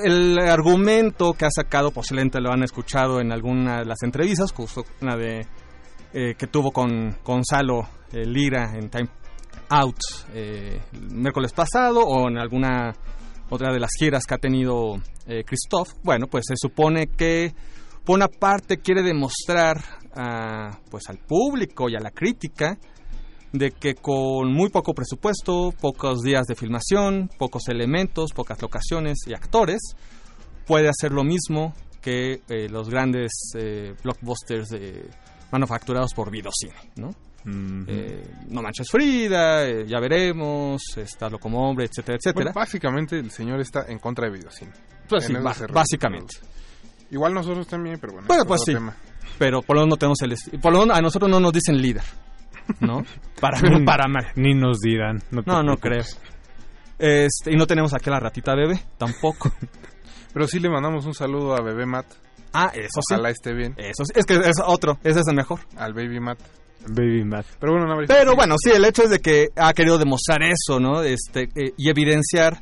el 0.04 0.38
argumento 0.38 1.34
que 1.34 1.46
ha 1.46 1.50
sacado, 1.50 1.92
posiblemente 1.92 2.40
lo 2.42 2.52
han 2.52 2.62
escuchado 2.62 3.22
en 3.22 3.32
alguna 3.32 3.80
de 3.80 3.86
las 3.86 4.04
entrevistas, 4.04 4.52
justo 4.52 4.84
una 5.02 5.16
de 5.16 5.48
eh, 6.14 6.36
que 6.38 6.48
tuvo 6.48 6.72
con 6.72 7.18
Gonzalo 7.24 7.88
eh, 8.12 8.26
Lira 8.26 8.72
en 8.76 8.90
Time 8.90 9.10
Out 9.70 9.98
eh, 10.34 10.80
el 10.94 11.10
miércoles 11.16 11.54
pasado 11.54 12.02
o 12.02 12.28
en 12.28 12.38
alguna 12.38 12.94
otra 13.50 13.72
de 13.74 13.80
las 13.80 13.92
giras 13.98 14.26
que 14.28 14.36
ha 14.36 14.38
tenido 14.38 14.96
eh, 15.26 15.44
Christoph. 15.44 15.90
Bueno, 16.04 16.28
pues 16.28 16.44
se 16.48 16.56
supone 16.58 17.08
que 17.08 17.54
por 18.06 18.16
una 18.16 18.28
parte 18.28 18.78
quiere 18.78 19.04
demostrar 19.04 19.84
a, 20.16 20.80
pues 20.90 21.10
al 21.10 21.18
público 21.18 21.90
y 21.90 21.96
a 21.96 22.00
la 22.00 22.12
crítica 22.12 22.78
de 23.52 23.72
que 23.72 23.96
con 23.96 24.54
muy 24.54 24.70
poco 24.70 24.94
presupuesto, 24.94 25.74
pocos 25.80 26.22
días 26.22 26.46
de 26.46 26.56
filmación, 26.56 27.30
pocos 27.38 27.68
elementos, 27.68 28.32
pocas 28.34 28.62
locaciones 28.62 29.18
y 29.28 29.34
actores, 29.34 29.80
puede 30.68 30.88
hacer 30.88 31.12
lo 31.12 31.24
mismo 31.24 31.74
que 32.02 32.42
eh, 32.48 32.70
los 32.70 32.90
grandes 32.90 33.32
eh, 33.58 33.96
blockbusters 34.04 34.72
eh, 34.74 35.10
manufacturados 35.52 36.14
por 36.14 36.32
Vidocine, 36.32 36.76
¿no? 36.96 37.10
Eh, 37.88 38.22
no 38.50 38.62
manches 38.62 38.90
Frida, 38.90 39.66
eh, 39.66 39.86
ya 39.88 40.00
veremos, 40.00 40.82
Estarlo 40.98 41.40
como 41.40 41.68
hombre, 41.68 41.86
etcétera, 41.86 42.18
etcétera. 42.18 42.52
Bueno, 42.52 42.52
básicamente 42.54 43.18
el 43.18 43.32
señor 43.32 43.60
está 43.62 43.86
en 43.88 43.98
contra 44.00 44.26
de 44.26 44.34
videocine. 44.34 44.72
Pues 45.08 45.26
sí, 45.26 45.34
básicamente. 45.74 46.36
Igual 47.12 47.34
nosotros 47.34 47.68
también, 47.68 47.98
pero 48.00 48.14
bueno. 48.14 48.28
Bueno, 48.28 48.44
es 48.44 48.48
pues 48.48 48.62
sí. 48.66 48.74
tema. 48.74 48.96
Pero 49.38 49.62
por 49.62 49.76
lo 49.76 49.82
menos 49.84 49.94
no 49.94 49.98
tenemos 49.98 50.22
el... 50.22 50.60
Por 50.60 50.74
lo 50.74 50.82
menos 50.82 50.98
a 50.98 51.02
nosotros 51.02 51.30
no 51.30 51.40
nos 51.40 51.54
dicen 51.54 51.82
líder, 51.82 52.04
¿no? 52.80 53.04
Para 53.40 53.62
bien 53.62 53.86
para 53.86 54.08
mal. 54.08 54.28
Ni 54.36 54.54
nos 54.54 54.80
dirán. 54.80 55.22
No, 55.32 55.42
No, 55.46 55.64
no 55.64 55.78
creo. 55.78 56.04
Este, 57.00 57.54
y 57.54 57.56
no 57.56 57.66
tenemos 57.66 57.94
aquí 57.94 58.10
a 58.10 58.14
la 58.14 58.20
ratita 58.20 58.54
bebé, 58.54 58.84
tampoco. 58.98 59.52
Pero 60.34 60.46
sí 60.48 60.60
le 60.60 60.70
mandamos 60.70 61.06
un 61.06 61.14
saludo 61.14 61.56
a 61.56 61.62
Bebé 61.62 61.86
Matt. 61.86 62.06
Ah, 62.54 62.72
eso 62.74 63.00
sí. 63.08 63.14
Ojalá 63.14 63.30
esté 63.30 63.54
bien. 63.54 63.74
Eso 63.78 64.04
sí. 64.06 64.12
Es 64.16 64.26
que 64.26 64.36
es 64.36 64.58
otro, 64.66 65.00
ese 65.04 65.22
es 65.22 65.28
el 65.28 65.36
mejor. 65.36 65.62
Al 65.78 65.94
Baby 65.94 66.20
Matt. 66.20 66.40
Baby 66.88 67.24
Matt. 67.24 67.46
Pero 67.60 67.74
bueno, 67.74 67.88
no, 67.88 68.02
Pero 68.08 68.36
bueno, 68.36 68.56
sí, 68.62 68.72
el 68.72 68.86
hecho 68.86 69.04
es 69.04 69.10
de 69.10 69.20
que 69.20 69.48
ha 69.56 69.74
querido 69.74 69.98
demostrar 69.98 70.42
eso, 70.44 70.80
¿no? 70.80 71.02
Este, 71.02 71.50
eh, 71.56 71.74
y 71.78 71.90
evidenciar 71.90 72.60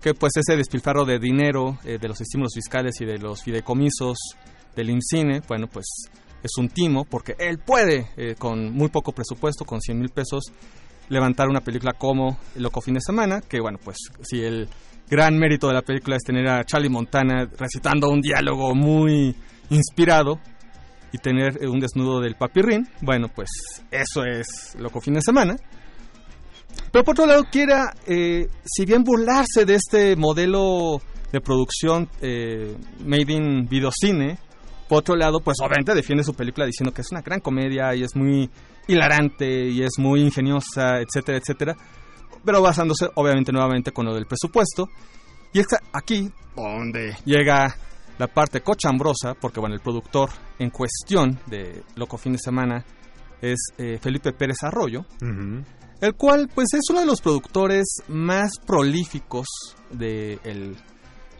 que 0.00 0.14
pues 0.14 0.32
ese 0.36 0.56
despilfarro 0.56 1.04
de 1.04 1.18
dinero, 1.18 1.78
eh, 1.84 1.98
de 2.00 2.08
los 2.08 2.20
estímulos 2.20 2.54
fiscales 2.54 3.00
y 3.00 3.04
de 3.04 3.18
los 3.18 3.42
fideicomisos 3.42 4.16
del 4.74 4.90
IMCINE, 4.90 5.42
bueno, 5.46 5.66
pues 5.66 5.86
es 6.42 6.50
un 6.58 6.68
timo, 6.68 7.04
porque 7.04 7.36
él 7.38 7.58
puede, 7.58 8.08
eh, 8.16 8.34
con 8.38 8.72
muy 8.72 8.88
poco 8.88 9.12
presupuesto, 9.12 9.64
con 9.64 9.80
100 9.80 9.98
mil 9.98 10.08
pesos, 10.08 10.44
levantar 11.08 11.48
una 11.48 11.60
película 11.60 11.92
como 11.92 12.38
Loco 12.56 12.80
Fin 12.80 12.94
de 12.94 13.00
Semana, 13.00 13.40
que 13.42 13.60
bueno, 13.60 13.78
pues 13.82 13.96
si 14.22 14.42
el 14.42 14.68
gran 15.08 15.36
mérito 15.36 15.66
de 15.68 15.74
la 15.74 15.82
película 15.82 16.16
es 16.16 16.22
tener 16.22 16.48
a 16.48 16.64
Charlie 16.64 16.88
Montana 16.88 17.48
recitando 17.58 18.08
un 18.08 18.20
diálogo 18.20 18.74
muy 18.74 19.34
inspirado 19.68 20.38
y 21.12 21.18
tener 21.18 21.62
eh, 21.62 21.68
un 21.68 21.80
desnudo 21.80 22.20
del 22.20 22.36
papirrín, 22.36 22.88
bueno, 23.02 23.28
pues 23.28 23.50
eso 23.90 24.24
es 24.24 24.76
Loco 24.78 25.00
Fin 25.00 25.14
de 25.14 25.22
Semana. 25.22 25.56
Pero 26.90 27.04
por 27.04 27.12
otro 27.12 27.26
lado, 27.26 27.44
quiera, 27.50 27.94
eh, 28.06 28.48
si 28.64 28.84
bien 28.84 29.04
burlarse 29.04 29.64
de 29.64 29.74
este 29.76 30.16
modelo 30.16 31.00
de 31.32 31.40
producción 31.40 32.08
eh, 32.20 32.76
made 33.04 33.32
in 33.32 33.68
videocine, 33.68 34.38
por 34.88 34.98
otro 34.98 35.14
lado, 35.14 35.40
pues 35.40 35.58
obviamente 35.60 35.94
defiende 35.94 36.24
su 36.24 36.34
película 36.34 36.66
diciendo 36.66 36.92
que 36.92 37.02
es 37.02 37.12
una 37.12 37.22
gran 37.22 37.38
comedia 37.40 37.94
y 37.94 38.02
es 38.02 38.16
muy 38.16 38.50
hilarante 38.88 39.68
y 39.68 39.82
es 39.82 39.92
muy 39.98 40.20
ingeniosa, 40.20 40.98
etcétera, 40.98 41.38
etcétera. 41.38 41.76
Pero 42.44 42.60
basándose 42.60 43.08
obviamente 43.14 43.52
nuevamente 43.52 43.92
con 43.92 44.06
lo 44.06 44.14
del 44.14 44.26
presupuesto. 44.26 44.88
Y 45.52 45.60
es 45.60 45.66
aquí 45.92 46.30
donde 46.56 47.16
llega 47.24 47.74
la 48.18 48.26
parte 48.26 48.60
cochambrosa, 48.62 49.34
porque 49.40 49.60
bueno, 49.60 49.74
el 49.74 49.80
productor 49.80 50.30
en 50.58 50.70
cuestión 50.70 51.38
de 51.46 51.82
Loco 51.96 52.18
Fin 52.18 52.32
de 52.32 52.38
Semana 52.38 52.84
es 53.40 53.58
eh, 53.78 53.98
Felipe 54.00 54.32
Pérez 54.32 54.56
Arroyo, 54.62 55.06
el 56.00 56.14
cual 56.14 56.48
pues 56.54 56.68
es 56.72 56.82
uno 56.90 57.00
de 57.00 57.06
los 57.06 57.20
productores 57.20 57.86
más 58.08 58.52
prolíficos 58.66 59.46
de 59.90 60.38
el 60.44 60.76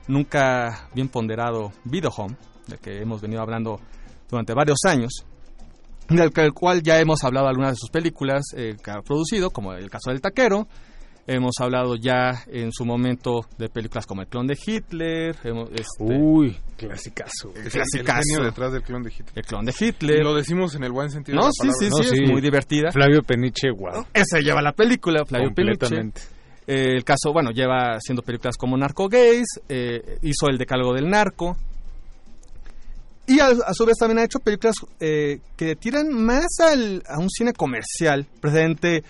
nunca 0.07 0.89
bien 0.95 1.09
ponderado 1.09 1.73
Video 1.85 2.11
Home, 2.17 2.37
del 2.67 2.79
que 2.79 3.01
hemos 3.01 3.21
venido 3.21 3.41
hablando 3.41 3.81
durante 4.29 4.53
varios 4.55 4.79
años, 4.85 5.25
del 6.09 6.33
cual 6.53 6.83
ya 6.83 6.99
hemos 7.01 7.25
hablado 7.25 7.47
algunas 7.49 7.73
de 7.73 7.77
sus 7.77 7.91
películas 7.91 8.43
eh, 8.57 8.77
que 8.83 8.91
ha 8.91 9.01
producido, 9.01 9.51
como 9.51 9.73
el 9.73 9.89
caso 9.89 10.11
del 10.11 10.21
taquero, 10.21 10.67
hemos 11.35 11.55
hablado 11.61 11.97
ya 11.97 12.45
en 12.49 12.73
su 12.73 12.85
momento 12.85 13.47
de 13.59 13.69
películas 13.69 14.07
como 14.07 14.23
El 14.23 14.29
clon 14.29 14.47
de 14.47 14.59
Hitler, 14.67 15.37
hemos, 15.45 15.71
este, 15.71 15.87
Uy, 16.05 16.57
clasicazo. 16.77 17.53
El, 17.55 17.67
el 17.67 17.71
clasicazo. 17.71 18.21
genio 18.29 18.45
detrás 18.45 18.73
del 18.73 18.83
clon 18.83 19.03
de 19.03 19.11
Hitler. 19.11 19.33
El 19.37 19.45
clon 19.45 19.65
de 19.65 19.75
Hitler. 19.79 20.21
Y 20.21 20.25
lo 20.25 20.35
decimos 20.35 20.75
en 20.75 20.85
el 20.85 20.93
buen 20.93 21.11
sentido 21.11 21.37
No, 21.37 21.43
de 21.43 21.49
la 21.49 21.53
sí, 21.53 21.87
palabra. 21.89 22.05
sí, 22.05 22.17
sí, 22.17 22.23
es 22.25 22.31
muy 22.31 22.41
divertida. 22.41 22.91
Flavio 22.93 23.23
Peniche, 23.23 23.71
wow. 23.71 24.05
Ese 24.13 24.41
lleva 24.43 24.61
la 24.61 24.73
película, 24.73 25.25
Flavio. 25.25 25.49
Completamente. 25.49 26.21
Eh, 26.67 26.95
el 26.97 27.05
caso, 27.05 27.33
bueno, 27.33 27.51
lleva 27.51 27.95
haciendo 27.97 28.23
películas 28.23 28.57
como 28.57 28.77
Narco 28.77 29.09
Gays, 29.09 29.47
eh, 29.69 30.19
hizo 30.23 30.49
El 30.49 30.59
Decálogo 30.59 30.95
del 30.95 31.09
Narco. 31.09 31.57
Y 33.27 33.39
a, 33.39 33.47
a 33.49 33.75
su 33.75 33.87
vez 33.87 33.97
también 33.97 34.19
ha 34.19 34.25
hecho 34.25 34.41
películas 34.41 34.75
eh, 34.99 35.39
que 35.57 35.77
tiran 35.77 36.09
más 36.13 36.47
al, 36.61 37.03
a 37.09 37.19
un 37.19 37.31
cine 37.31 37.53
comercial. 37.53 38.27
Presente, 38.41 39.05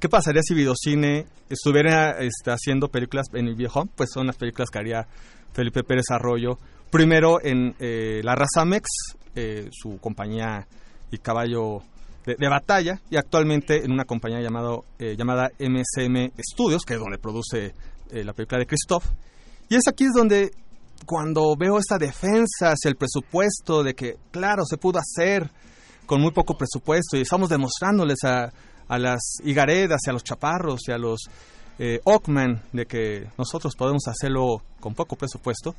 ¿qué 0.00 0.08
pasaría 0.08 0.42
si 0.42 0.54
Videocine 0.54 1.26
estuviera 1.50 2.18
este, 2.20 2.50
haciendo 2.50 2.88
películas 2.88 3.26
en 3.34 3.46
el 3.46 3.54
viejo? 3.54 3.86
Pues 3.94 4.10
son 4.12 4.26
las 4.26 4.36
películas 4.36 4.70
que 4.70 4.78
haría 4.78 5.06
Felipe 5.52 5.84
Pérez 5.84 6.06
Arroyo. 6.10 6.58
Primero 6.90 7.38
en 7.42 7.76
eh, 7.78 8.20
La 8.24 8.34
Raza 8.34 8.64
Mex, 8.64 8.88
eh, 9.34 9.68
su 9.70 9.98
compañía 9.98 10.66
y 11.10 11.18
caballo 11.18 11.82
de, 12.24 12.48
batalla, 12.48 13.00
y 13.10 13.16
actualmente 13.16 13.84
en 13.84 13.92
una 13.92 14.04
compañía 14.04 14.40
llamado, 14.40 14.84
eh, 14.98 15.16
llamada 15.16 15.50
MCM 15.58 16.32
Studios, 16.38 16.82
que 16.84 16.94
es 16.94 17.00
donde 17.00 17.18
produce 17.18 17.74
la 18.12 18.32
película 18.32 18.58
de 18.58 18.66
Christoph. 18.66 19.04
Y 19.68 19.76
es 19.76 19.86
aquí 19.88 20.04
es 20.04 20.12
donde, 20.14 20.50
cuando 21.06 21.54
veo 21.56 21.78
esta 21.78 21.96
defensa 21.98 22.72
hacia 22.72 22.88
el 22.88 22.96
presupuesto, 22.96 23.82
de 23.82 23.94
que, 23.94 24.16
claro, 24.30 24.64
se 24.64 24.76
pudo 24.76 24.98
hacer 24.98 25.50
con 26.06 26.20
muy 26.20 26.32
poco 26.32 26.56
presupuesto, 26.56 27.16
y 27.16 27.22
estamos 27.22 27.48
demostrándoles 27.48 28.18
a, 28.24 28.52
a 28.90 28.98
las 28.98 29.20
Higaredas 29.44 30.00
y 30.06 30.10
a 30.10 30.12
los 30.12 30.24
Chaparros 30.24 30.80
y 30.88 30.92
a 30.92 30.98
los 30.98 31.20
eh, 31.78 32.00
Ockman 32.04 32.60
de 32.72 32.84
que 32.86 33.28
nosotros 33.38 33.74
podemos 33.76 34.02
hacerlo 34.08 34.62
con 34.80 34.94
poco 34.94 35.16
presupuesto, 35.16 35.74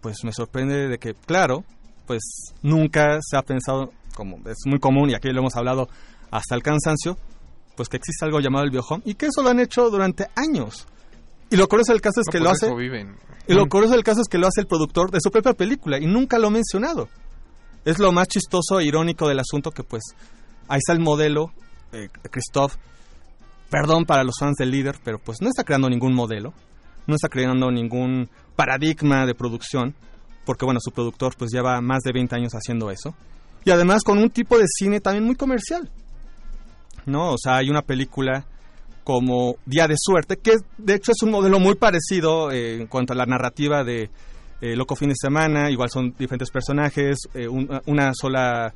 pues 0.00 0.24
me 0.24 0.32
sorprende 0.32 0.88
de 0.88 0.98
que, 0.98 1.14
claro, 1.14 1.62
pues 2.06 2.22
nunca 2.62 3.18
se 3.20 3.36
ha 3.36 3.42
pensado, 3.42 3.92
como 4.14 4.38
es 4.48 4.56
muy 4.66 4.80
común 4.80 5.10
y 5.10 5.14
aquí 5.14 5.28
lo 5.30 5.40
hemos 5.40 5.54
hablado 5.56 5.88
hasta 6.30 6.54
el 6.54 6.62
cansancio, 6.62 7.16
pues 7.76 7.88
que 7.88 7.98
existe 7.98 8.24
algo 8.24 8.40
llamado 8.40 8.64
el 8.64 8.70
biohome 8.70 9.02
y 9.04 9.14
que 9.14 9.26
eso 9.26 9.42
lo 9.42 9.50
han 9.50 9.60
hecho 9.60 9.90
durante 9.90 10.26
años. 10.34 10.86
Y 11.50 11.56
lo 11.56 11.68
curioso 11.68 11.92
del 11.92 12.00
caso 12.00 12.20
es 12.20 12.26
No, 12.26 12.32
que 12.32 12.40
lo 12.40 12.50
hace 12.50 12.74
viven. 12.74 13.14
y 13.46 13.52
lo 13.54 13.66
curioso 13.68 13.92
del 13.94 14.04
caso 14.04 14.22
es 14.22 14.28
que 14.28 14.38
lo 14.38 14.46
hace 14.48 14.62
el 14.62 14.66
productor 14.66 15.10
de 15.10 15.20
su 15.20 15.30
propia 15.30 15.52
película 15.52 15.98
y 15.98 16.06
nunca 16.06 16.38
lo 16.38 16.48
ha 16.48 16.50
mencionado. 16.50 17.08
Es 17.84 17.98
lo 17.98 18.10
más 18.12 18.26
chistoso 18.28 18.80
e 18.80 18.84
irónico 18.84 19.28
del 19.28 19.38
asunto 19.38 19.70
que 19.70 19.82
pues 19.84 20.02
ahí 20.66 20.78
está 20.78 20.92
el 20.92 21.00
modelo, 21.00 21.52
eh, 21.92 22.08
Christoph, 22.30 22.74
perdón 23.70 24.04
para 24.04 24.24
los 24.24 24.34
fans 24.38 24.56
del 24.56 24.70
líder, 24.70 24.96
pero 25.04 25.18
pues 25.18 25.40
no 25.40 25.48
está 25.48 25.64
creando 25.64 25.88
ningún 25.88 26.14
modelo, 26.14 26.52
no 27.06 27.14
está 27.14 27.28
creando 27.28 27.70
ningún 27.70 28.28
paradigma 28.56 29.26
de 29.26 29.34
producción, 29.34 29.94
porque 30.44 30.64
bueno, 30.64 30.80
su 30.82 30.90
productor 30.90 31.34
pues 31.36 31.50
lleva 31.52 31.80
más 31.80 32.00
de 32.02 32.12
20 32.12 32.34
años 32.34 32.52
haciendo 32.52 32.90
eso. 32.90 33.14
Y 33.64 33.70
además 33.70 34.02
con 34.02 34.18
un 34.18 34.30
tipo 34.30 34.56
de 34.58 34.64
cine 34.66 35.00
también 35.00 35.24
muy 35.24 35.34
comercial. 35.34 35.90
¿No? 37.06 37.32
O 37.32 37.36
sea, 37.38 37.56
hay 37.56 37.70
una 37.70 37.82
película 37.82 38.44
como 39.04 39.56
Día 39.64 39.86
de 39.86 39.94
Suerte, 39.96 40.36
que 40.36 40.56
de 40.76 40.94
hecho 40.94 41.12
es 41.12 41.22
un 41.22 41.30
modelo 41.30 41.58
muy 41.58 41.74
parecido 41.74 42.50
eh, 42.50 42.76
en 42.80 42.86
cuanto 42.86 43.14
a 43.14 43.16
la 43.16 43.24
narrativa 43.24 43.82
de 43.84 44.10
eh, 44.60 44.76
Loco 44.76 44.94
Fin 44.96 45.08
de 45.10 45.14
Semana, 45.18 45.70
igual 45.70 45.88
son 45.88 46.14
diferentes 46.18 46.50
personajes, 46.50 47.16
eh, 47.34 47.48
un- 47.48 47.80
una 47.86 48.12
sola 48.14 48.72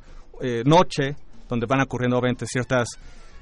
noche, 0.65 1.15
donde 1.53 1.65
van 1.67 1.81
ocurriendo 1.81 2.17
obviamente 2.17 2.45
ciertas 2.47 2.87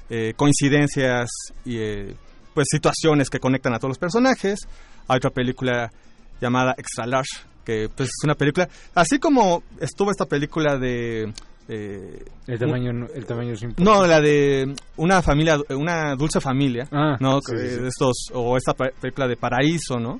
eh, 0.09 0.33
coincidencias 0.35 1.29
y 1.65 1.77
eh, 1.79 2.15
pues 2.53 2.67
situaciones 2.69 3.29
que 3.29 3.39
conectan 3.39 3.73
a 3.73 3.77
todos 3.79 3.91
los 3.91 3.97
personajes. 3.97 4.59
Hay 5.07 5.17
otra 5.17 5.29
película 5.31 5.89
llamada 6.39 6.73
Extra 6.77 7.05
Large, 7.05 7.29
que 7.65 7.87
pues 7.95 8.09
es 8.09 8.23
una 8.23 8.35
película, 8.35 8.67
así 8.95 9.19
como 9.19 9.63
estuvo 9.79 10.11
esta 10.11 10.25
película 10.25 10.77
de 10.77 11.31
eh, 11.67 12.25
El 12.47 12.59
tamaño, 12.59 12.91
no- 12.91 13.07
el 13.13 13.25
tamaño 13.25 13.53
es 13.53 13.61
importante. 13.61 13.89
no, 13.89 14.05
la 14.05 14.19
de 14.19 14.73
una 14.97 15.21
familia, 15.21 15.57
una 15.69 16.15
dulce 16.15 16.41
familia, 16.41 16.87
Ah, 16.91 17.15
¿no? 17.19 17.39
sí. 17.41 17.55
Estos, 17.87 18.25
o 18.33 18.57
esta 18.57 18.73
pe- 18.73 18.91
película 18.99 19.27
de 19.27 19.37
Paraíso, 19.37 19.97
¿no? 19.99 20.19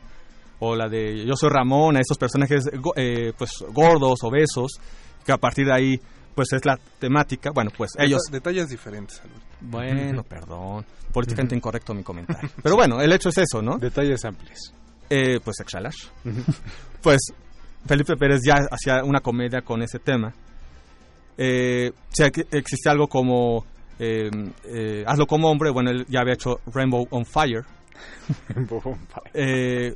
O 0.60 0.76
la 0.76 0.88
de 0.88 1.26
Yo 1.26 1.36
soy 1.36 1.50
Ramona, 1.50 2.00
estos 2.00 2.18
personajes 2.20 2.70
eh, 2.96 3.34
pues 3.38 3.52
gordos, 3.74 4.20
obesos, 4.24 4.72
que 5.26 5.32
a 5.32 5.38
partir 5.38 5.66
de 5.66 5.74
ahí 5.74 6.00
pues 6.36 6.54
es 6.54 6.66
la 6.66 6.78
temática. 7.00 7.52
Bueno, 7.54 7.72
pues 7.76 7.92
ellos... 7.98 8.22
Detalles 8.32 8.68
diferentes, 8.70 9.20
Alberto. 9.22 9.42
Bueno, 9.62 10.24
perdón. 10.24 10.86
Políticamente 11.12 11.56
incorrecto 11.58 11.94
mi 11.94 12.04
comentario. 12.04 12.50
Pero 12.62 12.76
bueno, 12.76 13.02
el 13.02 13.12
hecho 13.12 13.30
es 13.30 13.38
eso, 13.38 13.62
¿no? 13.62 13.78
Detalles 13.78 14.24
amplios. 14.26 14.74
Eh, 15.10 15.40
pues 15.44 15.60
extra 15.60 15.82
large. 15.82 16.08
pues 17.02 17.20
Felipe 17.86 18.16
Pérez 18.16 18.42
ya 18.46 18.56
hacía 18.70 19.04
una 19.04 19.20
comedia 19.20 19.62
con 19.62 19.82
ese 19.82 20.00
tema. 20.00 20.34
Eh, 21.38 21.92
si 22.10 22.24
existe 22.52 22.90
algo 22.90 23.08
como 23.08 23.66
eh, 24.04 24.32
eh, 24.66 25.04
Hazlo 25.06 25.28
como 25.28 25.50
hombre, 25.52 25.70
bueno, 25.70 25.92
él 25.92 26.06
ya 26.10 26.22
había 26.22 26.34
hecho 26.34 26.60
Rainbow 26.74 27.08
on 27.12 27.24
Fire. 27.24 27.64
Eh, 29.34 29.94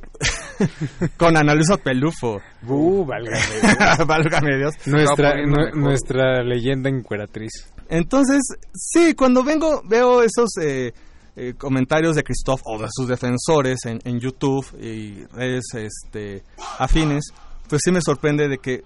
con 1.16 1.36
Ana 1.36 1.54
Luisa 1.54 1.76
Pelufo. 1.76 2.40
Uh, 2.66 3.04
válgame 3.04 3.38
Dios. 3.62 4.06
Válgame 4.06 4.56
Dios. 4.56 4.74
Nuestra, 4.86 5.34
nue- 5.36 5.72
nuestra 5.74 6.42
leyenda 6.42 6.88
encueratriz. 6.90 7.72
Entonces, 7.88 8.42
sí, 8.74 9.14
cuando 9.14 9.44
vengo, 9.44 9.82
veo 9.86 10.22
esos 10.22 10.48
eh, 10.60 10.92
eh, 11.36 11.54
comentarios 11.56 12.16
de 12.16 12.24
Christoph 12.24 12.60
o 12.64 12.78
de 12.80 12.88
sus 12.90 13.08
defensores 13.08 13.84
en, 13.86 14.00
en 14.04 14.18
YouTube 14.20 14.66
y 14.80 15.24
redes 15.34 15.64
este, 15.74 16.42
afines, 16.78 17.24
pues 17.68 17.82
sí 17.84 17.92
me 17.92 18.00
sorprende 18.00 18.48
de 18.48 18.58
que, 18.58 18.82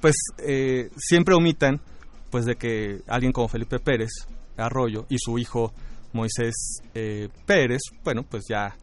pues, 0.00 0.14
eh, 0.38 0.90
siempre 0.96 1.34
omitan, 1.34 1.80
pues, 2.30 2.44
de 2.44 2.56
que 2.56 3.00
alguien 3.08 3.32
como 3.32 3.48
Felipe 3.48 3.78
Pérez 3.78 4.10
Arroyo 4.56 5.06
y 5.08 5.16
su 5.18 5.38
hijo 5.38 5.72
Moisés 6.14 6.54
eh, 6.94 7.28
Pérez, 7.44 7.82
bueno, 8.02 8.22
pues 8.22 8.44
ya 8.48 8.74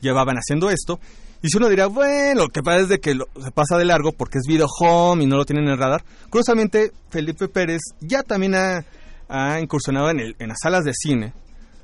llevaban 0.00 0.36
haciendo 0.36 0.70
esto. 0.70 0.98
Y 1.40 1.48
si 1.50 1.56
uno 1.58 1.68
dirá, 1.68 1.86
bueno, 1.86 2.42
lo 2.42 2.48
que 2.48 2.62
pasa 2.62 2.80
es 2.80 2.88
de 2.88 2.98
que 2.98 3.14
lo- 3.14 3.28
se 3.40 3.52
pasa 3.52 3.78
de 3.78 3.84
largo 3.84 4.10
porque 4.10 4.38
es 4.38 4.44
video 4.48 4.66
home 4.80 5.22
y 5.22 5.26
no 5.28 5.36
lo 5.36 5.44
tienen 5.44 5.66
en 5.66 5.72
el 5.72 5.78
radar. 5.78 6.02
Curiosamente, 6.30 6.90
Felipe 7.10 7.46
Pérez 7.46 7.80
ya 8.00 8.24
también 8.24 8.56
ha, 8.56 8.84
ha 9.28 9.60
incursionado 9.60 10.10
en, 10.10 10.18
el- 10.18 10.36
en 10.40 10.48
las 10.48 10.58
salas 10.60 10.82
de 10.84 10.92
cine. 10.94 11.32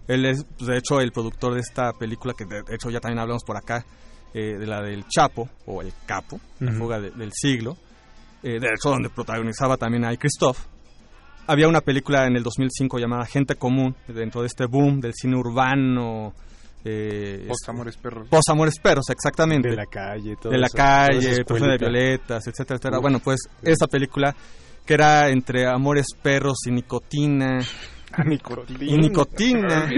Él 0.09 0.27
es, 0.27 0.45
pues, 0.59 0.69
de 0.69 0.77
hecho, 0.79 1.01
el 1.01 1.13
productor 1.13 1.55
de 1.55 1.61
esta 1.61 1.93
película, 1.93 2.35
que 2.37 2.45
de 2.47 2.63
hecho 2.75 2.91
ya 2.91 2.99
también 3.01 3.21
hablamos 3.21 3.45
por 3.45 3.57
acá, 3.57 3.87
eh, 4.35 4.57
de 4.59 4.67
la 4.67 4.83
del 4.83 5.07
Chapo, 5.09 5.49
o 5.67 5.81
El 5.81 5.93
Capo, 6.07 6.41
la 6.59 6.73
fuga 6.73 6.99
de- 7.01 7.11
del 7.13 7.31
siglo. 7.33 7.77
Eh, 8.43 8.59
de 8.59 8.67
hecho, 8.77 8.91
donde 8.91 9.09
protagonizaba 9.09 9.77
también 9.77 10.05
a 10.05 10.15
Christoph. 10.17 10.59
Había 11.47 11.69
una 11.69 11.81
película 11.81 12.27
en 12.27 12.37
el 12.37 12.43
2005 12.43 12.99
llamada 12.99 13.27
Gente 13.27 13.57
Común, 13.57 13.95
dentro 14.09 14.41
de 14.41 14.47
este 14.47 14.67
boom 14.67 15.01
del 15.01 15.13
cine 15.15 15.37
urbano. 15.37 16.33
Eh, 16.85 17.47
Post 17.49 17.69
Amores 17.69 17.97
Perros. 17.97 18.29
Post 18.29 18.51
Amores 18.51 18.79
Perros, 18.79 19.05
exactamente. 19.11 19.71
De 19.71 19.77
la 19.77 19.87
calle, 19.87 20.37
todo 20.37 20.53
De 20.53 20.59
la 20.59 20.67
eso, 20.67 20.77
calle, 20.77 21.45
Perfume 21.45 21.73
de 21.73 21.79
violetas, 21.79 22.47
etcétera, 22.47 22.77
etcétera. 22.77 22.99
Uf. 22.99 23.03
Bueno, 23.03 23.21
pues 23.21 23.41
esa 23.63 23.87
película 23.87 24.35
que 24.85 24.95
era 24.95 25.29
entre 25.31 25.67
Amores 25.67 26.09
Perros 26.23 26.59
y 26.67 26.71
Nicotina. 26.71 27.59
Nicotina. 28.27 28.85
Y 28.85 28.99
Nicotina. 28.99 29.89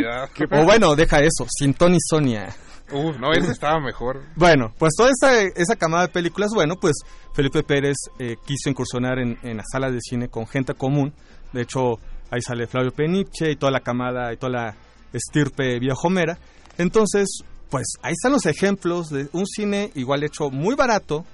O 0.53 0.65
bueno, 0.65 0.95
deja 0.95 1.19
eso, 1.19 1.47
Sin 1.49 1.75
Tony 1.75 1.99
Sonia. 2.01 2.55
Uf, 2.93 3.19
no, 3.19 3.33
ese 3.33 3.51
estaba 3.51 3.81
mejor. 3.81 4.23
Bueno, 4.37 4.73
pues 4.79 4.93
toda 4.97 5.11
esa, 5.11 5.43
esa 5.43 5.75
camada 5.75 6.07
de 6.07 6.13
películas, 6.13 6.51
bueno, 6.55 6.77
pues 6.81 6.95
Felipe 7.35 7.65
Pérez 7.65 7.97
eh, 8.21 8.37
quiso 8.47 8.71
incursionar 8.71 9.19
en, 9.19 9.39
en 9.43 9.57
las 9.57 9.67
salas 9.73 9.93
de 9.93 10.01
cine 10.01 10.29
con 10.29 10.47
gente 10.47 10.75
común. 10.75 11.13
De 11.53 11.63
hecho, 11.63 11.99
ahí 12.31 12.41
sale 12.41 12.67
Flavio 12.67 12.93
Peniche 12.93 13.51
y 13.51 13.57
toda 13.57 13.73
la 13.73 13.81
camada 13.81 14.33
y 14.33 14.37
toda 14.37 14.53
la 14.53 14.77
estirpe 15.13 15.79
viejomera. 15.79 16.39
Entonces, 16.79 17.41
pues 17.71 17.87
ahí 18.03 18.13
están 18.13 18.33
los 18.33 18.47
ejemplos 18.47 19.09
de 19.09 19.29
un 19.33 19.47
cine 19.47 19.91
igual 19.95 20.25
hecho 20.25 20.51
muy 20.51 20.75
barato. 20.75 21.25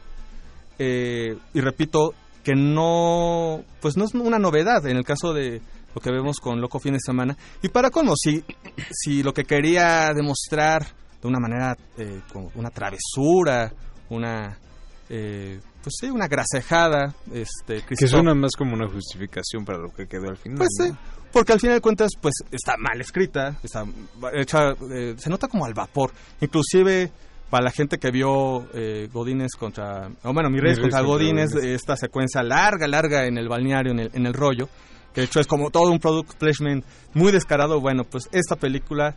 eh, 0.79 1.37
y 1.55 1.61
repito, 1.61 2.15
que 2.43 2.55
no, 2.55 3.63
pues 3.81 3.97
no 3.97 4.05
es 4.05 4.15
una 4.15 4.39
novedad 4.39 4.87
en 4.87 4.97
el 4.97 5.05
caso 5.05 5.33
de 5.33 5.61
lo 5.95 6.01
que 6.01 6.11
vemos 6.11 6.39
con 6.39 6.61
Loco 6.61 6.79
Fin 6.79 6.95
de 6.95 7.01
Semana. 7.01 7.37
Y 7.63 7.69
para 7.69 7.91
colmo, 7.91 8.15
si, 8.17 8.43
si 8.91 9.23
lo 9.23 9.33
que 9.33 9.45
quería 9.45 10.13
demostrar 10.15 10.87
de 11.21 11.29
una 11.29 11.39
manera, 11.39 11.77
eh, 11.99 12.21
como 12.33 12.51
una 12.55 12.71
travesura, 12.71 13.73
una, 14.11 14.59
eh, 15.09 15.61
pues 15.83 15.97
sí, 16.01 16.11
una 16.11 16.29
grasejada, 16.29 17.15
este, 17.33 17.83
Que 17.83 18.07
suena 18.07 18.35
más 18.35 18.53
como 18.57 18.75
una 18.75 18.89
justificación 18.89 19.65
para 19.65 19.79
lo 19.79 19.89
que 19.91 20.07
quedó 20.07 20.29
al 20.29 20.37
final. 20.37 20.59
pues 20.59 20.71
¿no? 20.79 20.87
sí, 20.87 20.93
porque 21.33 21.53
al 21.53 21.61
final 21.61 21.77
de 21.77 21.81
cuentas, 21.81 22.11
pues 22.21 22.35
está 22.51 22.77
mal 22.79 23.01
escrita, 23.01 23.59
está 23.63 23.85
hecha, 24.35 24.75
eh, 24.91 25.15
se 25.17 25.31
nota 25.31 25.49
como 25.49 25.65
al 25.65 25.75
vapor. 25.75 26.13
Inclusive 26.41 27.11
para 27.51 27.65
la 27.65 27.71
gente 27.71 27.99
que 27.99 28.11
vio 28.11 28.67
eh, 28.73 29.09
Godines 29.13 29.53
contra, 29.59 30.09
o 30.23 30.33
bueno, 30.33 30.49
mi 30.49 30.59
contra 30.59 30.81
contra 30.81 31.01
Godines, 31.03 31.53
Godínez. 31.53 31.75
esta 31.75 31.97
secuencia 31.97 32.43
larga, 32.43 32.87
larga 32.87 33.27
en 33.27 33.37
el 33.37 33.49
balneario, 33.49 33.93
en 33.93 34.01
el, 34.01 34.11
en 34.15 34.27
el 34.27 34.33
rollo, 34.33 34.69
que 35.13 35.23
de 35.23 35.27
hecho 35.27 35.41
es 35.41 35.47
como 35.47 35.71
todo 35.71 35.91
un 35.91 35.99
product 35.99 36.35
placement 36.37 36.85
muy 37.15 37.33
descarado. 37.33 37.81
Bueno, 37.81 38.05
pues 38.05 38.29
esta 38.33 38.57
película 38.57 39.15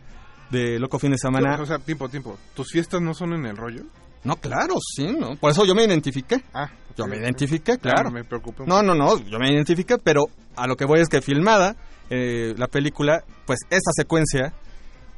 de 0.50 0.78
Loco 0.78 0.98
Fin 0.98 1.12
de 1.12 1.18
Semana... 1.18 1.58
O 1.60 1.66
sea, 1.66 1.78
tiempo, 1.78 2.08
tiempo. 2.08 2.36
¿Tus 2.54 2.68
fiestas 2.70 3.00
no 3.00 3.14
son 3.14 3.32
en 3.32 3.46
el 3.46 3.56
rollo? 3.56 3.84
No, 4.26 4.36
claro, 4.36 4.74
sí, 4.80 5.06
¿no? 5.06 5.36
Por 5.36 5.52
eso 5.52 5.64
yo 5.64 5.74
me 5.74 5.84
identifiqué. 5.84 6.42
Ah, 6.52 6.68
Yo 6.96 7.06
me 7.06 7.16
identifiqué, 7.16 7.72
Ya, 7.72 7.78
claro. 7.78 8.10
me 8.10 8.24
preocupé 8.24 8.64
No, 8.66 8.82
no, 8.82 8.94
no, 8.94 9.18
yo 9.20 9.38
me 9.38 9.52
identifiqué, 9.52 9.98
pero 9.98 10.24
a 10.56 10.66
lo 10.66 10.76
que 10.76 10.84
voy 10.84 11.00
es 11.00 11.08
que 11.08 11.20
filmada 11.22 11.76
eh, 12.10 12.52
la 12.56 12.66
película, 12.66 13.22
pues 13.46 13.60
esa 13.70 13.90
secuencia, 13.94 14.52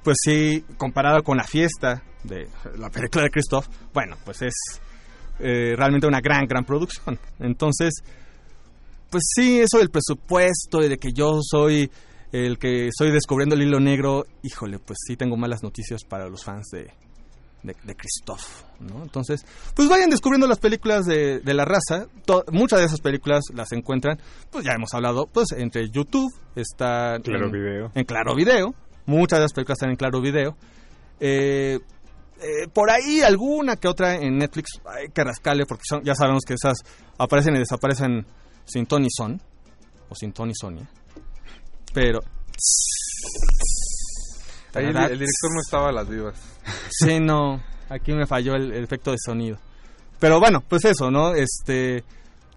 pues 0.05 0.17
sí, 0.23 0.63
comparada 0.77 1.23
con 1.23 1.39
la 1.39 1.45
fiesta 1.45 2.03
de 2.25 2.49
la 2.77 2.91
película 2.91 3.25
de 3.25 3.31
Christoph, 3.31 3.67
bueno, 3.95 4.17
pues 4.27 4.43
es 4.43 4.55
eh, 5.41 5.75
realmente 5.77 6.07
una 6.07 6.21
gran, 6.21 6.45
gran 6.47 6.65
producción. 6.65 7.19
Entonces, 7.39 7.95
pues 9.11 9.23
sí, 9.35 9.61
eso 9.61 9.79
del 9.79 9.89
presupuesto 9.89 10.83
y 10.83 10.89
de 10.89 10.99
que 10.99 11.13
yo 11.13 11.39
soy 11.43 11.91
el 12.33 12.59
que 12.59 12.89
estoy 12.89 13.11
descubriendo 13.11 13.55
el 13.55 13.63
hilo 13.63 13.81
negro, 13.81 14.25
híjole, 14.43 14.79
pues 14.79 14.99
sí 15.07 15.17
tengo 15.17 15.39
malas 15.39 15.63
noticias 15.63 16.03
para 16.05 16.29
los 16.29 16.45
fans 16.45 16.67
de, 16.73 16.93
de, 17.63 17.75
de 17.85 17.95
Christoph, 17.97 18.63
¿no? 18.81 19.03
Entonces, 19.03 19.45
pues 19.75 19.89
vayan 19.89 20.11
descubriendo 20.11 20.47
las 20.47 20.59
películas 20.59 21.05
de, 21.07 21.41
de 21.41 21.55
la 21.55 21.65
raza. 21.65 22.07
To- 22.25 22.45
muchas 22.53 22.79
de 22.81 22.87
esas 22.87 23.01
películas 23.01 23.45
las 23.55 23.73
encuentran, 23.73 24.19
pues 24.51 24.65
ya 24.65 24.73
hemos 24.73 24.95
hablado, 24.95 25.27
pues 25.27 25.53
entre 25.53 25.89
YouTube, 25.91 26.33
está 26.55 27.19
Claro 27.23 27.47
en, 27.47 27.53
Video. 27.53 27.93
en 27.95 28.05
Claro 28.05 28.35
Video. 28.35 28.75
Muchas 29.07 29.39
de 29.39 29.45
las 29.45 29.53
películas 29.53 29.77
están 29.79 29.91
en 29.91 29.97
Claro 29.97 30.21
Video. 30.21 30.57
Eh, 31.21 31.79
eh, 32.41 32.69
por 32.73 32.91
ahí 32.91 33.21
alguna 33.23 33.75
que 33.77 33.89
otra 33.89 34.15
en 34.15 34.39
Netflix 34.39 34.81
hay 34.85 35.09
que 35.09 35.25
rascarle 35.25 35.67
porque 35.67 35.83
son, 35.89 36.05
ya 36.05 36.15
sabemos 36.15 36.45
que 36.47 36.55
esas 36.55 36.79
aparecen 37.19 37.57
y 37.57 37.59
desaparecen 37.59 38.25
sin 38.65 38.87
ton 38.87 39.03
ni 39.03 39.09
son 39.11 39.43
o 40.09 40.15
sin 40.15 40.33
ton 40.33 40.47
ni 40.47 40.55
sonia 40.55 40.89
pero 41.93 42.21
Ahí 44.75 44.85
el, 44.85 44.97
el 44.97 45.19
director 45.19 45.53
no 45.55 45.61
estaba 45.61 45.89
a 45.89 45.93
las 45.93 46.09
vivas. 46.09 46.35
Sí, 46.91 47.19
no. 47.21 47.61
Aquí 47.91 48.13
me 48.13 48.27
falló 48.27 48.55
el, 48.55 48.73
el 48.73 48.85
efecto 48.85 49.11
de 49.13 49.17
sonido. 49.25 49.57
Pero 50.19 50.41
bueno, 50.41 50.63
pues 50.69 50.85
eso, 50.85 51.11
¿no? 51.11 51.35
Este. 51.35 52.05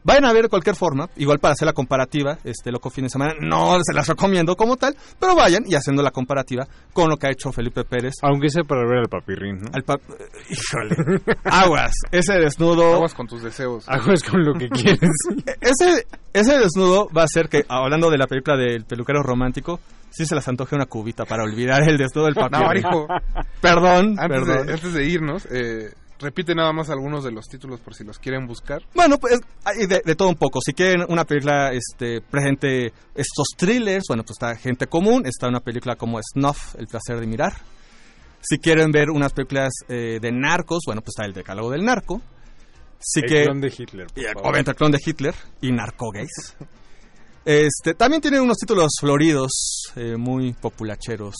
Vayan 0.03 0.25
a 0.25 0.33
ver 0.33 0.41
de 0.45 0.49
cualquier 0.49 0.75
forma, 0.75 1.07
igual 1.17 1.37
para 1.37 1.53
hacer 1.53 1.67
la 1.67 1.73
comparativa, 1.73 2.39
este 2.43 2.71
loco 2.71 2.89
fin 2.89 3.03
de 3.03 3.11
semana, 3.11 3.35
no 3.39 3.77
se 3.83 3.93
las 3.93 4.07
recomiendo 4.07 4.55
como 4.55 4.75
tal, 4.75 4.97
pero 5.19 5.35
vayan 5.35 5.63
y 5.67 5.75
haciendo 5.75 6.01
la 6.01 6.09
comparativa 6.09 6.67
con 6.91 7.07
lo 7.07 7.17
que 7.17 7.27
ha 7.27 7.29
hecho 7.29 7.51
Felipe 7.51 7.83
Pérez. 7.83 8.15
Aunque 8.23 8.49
sea 8.49 8.63
para 8.63 8.81
ver 8.81 8.97
al 8.97 9.09
papirrín, 9.09 9.59
¿no? 9.61 9.67
Al 9.71 9.83
pa- 9.83 9.99
Híjole. 10.49 10.95
Aguas, 11.43 11.93
ese 12.11 12.33
desnudo. 12.33 12.95
Aguas 12.95 13.13
con 13.13 13.27
tus 13.27 13.43
deseos. 13.43 13.87
Aguas 13.87 14.23
con 14.23 14.43
lo 14.43 14.55
que 14.55 14.69
quieres. 14.69 14.99
ese, 15.61 16.07
ese 16.33 16.57
desnudo 16.57 17.07
va 17.15 17.21
a 17.21 17.25
hacer 17.25 17.47
que, 17.47 17.63
hablando 17.69 18.09
de 18.09 18.17
la 18.17 18.25
película 18.25 18.57
del 18.57 18.85
peluquero 18.85 19.21
romántico, 19.21 19.79
sí 20.11 20.25
se 20.25 20.35
las 20.35 20.47
antoje 20.47 20.75
una 20.75 20.85
cubita 20.85 21.25
para 21.25 21.43
olvidar 21.43 21.81
el 21.89 21.97
desnudo 21.97 22.25
del 22.25 22.35
papel. 22.35 22.59
Navarijo. 22.59 23.07
Perdón, 23.59 24.15
Antes, 24.19 24.39
perdón. 24.39 24.67
De, 24.67 24.73
antes 24.73 24.93
de 24.93 25.05
irnos, 25.05 25.47
eh, 25.51 25.91
repite 26.19 26.53
nada 26.53 26.71
más 26.71 26.89
algunos 26.91 27.23
de 27.23 27.31
los 27.31 27.47
títulos 27.47 27.79
por 27.79 27.95
si 27.95 28.03
los 28.03 28.19
quieren 28.19 28.45
buscar. 28.45 28.81
Bueno, 28.93 29.17
pues 29.17 29.39
de, 29.87 30.01
de 30.05 30.15
todo 30.15 30.29
un 30.29 30.35
poco. 30.35 30.59
Si 30.61 30.73
quieren 30.73 31.05
una 31.09 31.25
película 31.25 31.71
este, 31.71 32.21
presente 32.21 32.93
estos 33.15 33.47
thrillers, 33.57 34.03
bueno, 34.07 34.23
pues 34.23 34.35
está 34.35 34.55
Gente 34.55 34.85
Común, 34.87 35.25
está 35.25 35.47
una 35.47 35.61
película 35.61 35.95
como 35.95 36.19
Snuff, 36.21 36.75
El 36.77 36.87
placer 36.87 37.19
de 37.19 37.25
mirar. 37.27 37.53
Si 38.43 38.57
quieren 38.57 38.91
ver 38.91 39.09
unas 39.11 39.33
películas 39.33 39.71
eh, 39.87 40.19
de 40.19 40.31
narcos, 40.31 40.81
bueno, 40.85 41.01
pues 41.01 41.13
está 41.15 41.25
El 41.25 41.33
decálogo 41.33 41.69
del 41.71 41.83
narco. 41.85 42.21
Si 42.99 43.21
El 43.21 43.25
que, 43.29 43.43
clon 43.45 43.61
de 43.61 43.73
Hitler, 43.75 44.07
por 44.07 44.19
Y, 44.19 44.25
favor. 44.25 44.41
Obviamente 44.43 44.71
el 44.71 44.77
clon 44.77 44.91
de 44.91 44.99
Hitler 45.03 45.35
y 45.61 45.71
Narcogays. 45.71 46.55
Este, 47.45 47.93
también 47.95 48.21
tiene 48.21 48.39
unos 48.39 48.57
títulos 48.57 48.91
floridos, 48.99 49.51
eh, 49.95 50.15
muy 50.17 50.53
populacheros, 50.53 51.35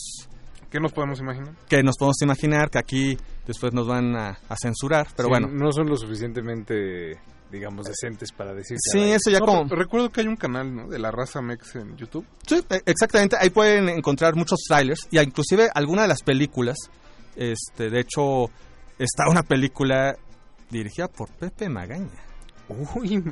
¿Qué 0.70 0.80
nos 0.80 0.92
podemos 0.92 1.20
imaginar? 1.20 1.54
que 1.68 1.82
nos 1.82 1.96
podemos 1.98 2.20
imaginar 2.22 2.70
que 2.70 2.78
aquí 2.78 3.18
después 3.46 3.72
nos 3.74 3.86
van 3.86 4.16
a, 4.16 4.38
a 4.48 4.56
censurar, 4.60 5.06
pero 5.14 5.26
Sí, 5.28 5.30
bueno. 5.30 5.48
No 5.48 5.70
son 5.70 5.86
lo 5.88 5.96
suficientemente 5.96 7.20
digamos, 7.50 7.84
decentes 7.86 8.32
para 8.32 8.54
decir. 8.54 8.78
Sí, 8.80 9.10
eso 9.10 9.28
ya 9.30 9.38
No, 9.38 9.44
como... 9.44 9.64
Recuerdo 9.68 10.08
que 10.08 10.22
hay 10.22 10.26
un 10.26 10.36
canal, 10.36 10.74
¿no? 10.74 10.88
De 10.88 10.98
la 10.98 11.10
raza 11.10 11.42
Mex 11.42 11.74
en 11.76 11.94
YouTube. 11.98 12.24
Sí, 12.46 12.64
e- 12.70 12.80
exactamente. 12.86 13.36
Ahí 13.38 13.50
pueden 13.50 13.90
encontrar 13.90 14.34
muchos 14.34 14.60
trailers 14.66 15.06
y 15.10 15.18
inclusive 15.20 15.68
algunas 15.74 16.04
de 16.04 16.08
las 16.08 16.22
películas. 16.22 16.78
Este, 17.36 17.90
de 17.90 18.00
hecho, 18.00 18.46
está 18.98 19.28
una 19.28 19.42
película 19.42 20.16
dirigida 20.70 21.08
por 21.08 21.28
Pepe 21.28 21.68
Magaña. 21.68 22.08
Uy, 22.94 23.22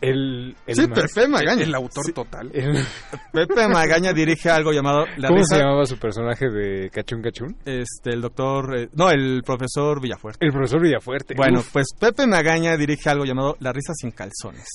El, 0.00 0.56
el 0.66 0.74
sí, 0.76 0.86
Pepe 0.88 1.28
Magaña. 1.28 1.62
el 1.62 1.74
autor 1.74 2.04
Sí. 2.06 2.12
total. 2.12 2.50
el- 2.54 2.84
Pepe 3.32 3.68
Magaña 3.68 4.12
dirige 4.12 4.48
algo 4.50 4.72
llamado 4.72 5.04
La 5.18 5.28
¿Cómo 5.28 5.40
risa- 5.40 5.56
se 5.56 5.62
llamaba 5.62 5.84
su 5.84 5.98
personaje 5.98 6.48
de 6.48 6.88
Cachún 6.90 7.20
Cachún? 7.22 7.56
Este, 7.66 8.10
el 8.10 8.20
doctor... 8.22 8.76
eh, 8.78 8.88
no, 8.94 9.10
el 9.10 9.42
profesor 9.44 10.00
Villafuerte. 10.00 10.44
El 10.44 10.52
profesor 10.52 10.80
Villafuerte. 10.80 11.34
Bueno, 11.34 11.60
Uf. 11.60 11.70
pues 11.72 11.88
Pepe 11.98 12.26
Magaña 12.26 12.76
dirige 12.76 13.10
algo 13.10 13.24
llamado 13.24 13.56
La 13.60 13.72
risa 13.72 13.92
sin 13.94 14.10
calzones. 14.12 14.66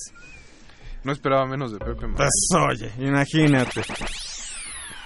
No 1.02 1.12
esperaba 1.12 1.46
menos 1.46 1.72
de 1.72 1.78
Pepe 1.78 2.06
Magaña. 2.06 2.16
Pues 2.16 2.32
oye, 2.68 2.90
imagínate. 2.98 3.82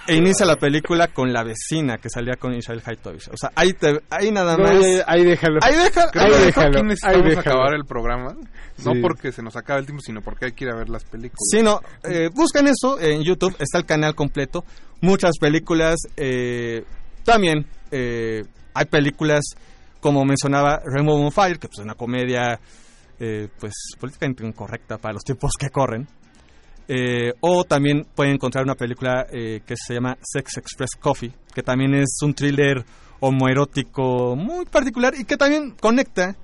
E 0.07 0.15
inicia 0.15 0.45
la 0.45 0.55
película 0.55 1.07
con 1.09 1.31
la 1.31 1.43
vecina 1.43 1.97
que 1.97 2.09
salía 2.09 2.33
con 2.35 2.53
Israel 2.55 2.81
Haitovich. 2.85 3.27
O 3.29 3.37
sea, 3.37 3.51
ahí, 3.55 3.73
te, 3.73 4.01
ahí 4.09 4.31
nada 4.31 4.57
No, 4.57 4.63
más. 4.63 4.81
ya- 4.81 5.03
ahí 5.07 5.23
déjalo. 5.23 5.59
Ahí 5.61 5.75
deja- 5.75 6.09
Creo 6.11 6.23
ahí 6.25 6.45
déjalo. 6.45 6.67
aquí 6.69 6.77
ahí 6.77 6.83
necesitamos 6.83 7.25
déjalo. 7.29 7.39
acabar 7.39 7.73
el 7.75 7.85
programa. 7.85 8.35
No 8.83 8.93
Sí. 8.93 8.99
porque 9.01 9.31
se 9.31 9.43
nos 9.43 9.55
acabe 9.55 9.81
el 9.81 9.85
tiempo, 9.85 10.01
sino 10.01 10.21
porque 10.21 10.45
hay 10.45 10.51
que 10.53 10.65
ir 10.65 10.71
a 10.71 10.75
ver 10.75 10.89
las 10.89 11.03
películas. 11.03 11.39
Sí, 11.51 11.61
no, 11.61 11.79
eh, 12.03 12.29
busquen 12.33 12.67
eso 12.67 12.99
en 12.99 13.21
YouTube, 13.23 13.55
está 13.59 13.77
el 13.77 13.85
canal 13.85 14.15
completo. 14.15 14.65
Muchas 15.01 15.37
películas. 15.39 15.97
eh, 16.17 16.83
también 17.23 17.67
eh, 17.91 18.41
hay 18.73 18.85
películas, 18.85 19.41
como 19.99 20.25
mencionaba, 20.25 20.81
Rainbow 20.83 21.15
on 21.23 21.31
Fire, 21.31 21.59
que 21.59 21.67
pues, 21.67 21.79
es 21.79 21.85
una 21.85 21.93
comedia 21.93 22.59
eh, 23.19 23.49
pues 23.59 23.73
políticamente 23.99 24.43
incorrecta 24.47 24.97
para 24.97 25.13
los 25.13 25.23
tiempos 25.23 25.51
que 25.59 25.69
corren. 25.69 26.07
Eh, 26.93 27.31
o 27.39 27.63
también 27.63 28.05
pueden 28.13 28.33
encontrar 28.33 28.65
una 28.65 28.75
película 28.75 29.25
eh, 29.31 29.61
que 29.65 29.75
se 29.77 29.93
llama 29.93 30.17
Sex 30.21 30.57
Express 30.57 30.97
Coffee, 30.99 31.31
que 31.53 31.63
también 31.63 31.95
es 31.95 32.17
un 32.21 32.33
thriller 32.33 32.83
homoerótico 33.21 34.35
muy 34.35 34.65
particular 34.65 35.13
y 35.17 35.23
que 35.23 35.37
también 35.37 35.71
conecta 35.79 36.35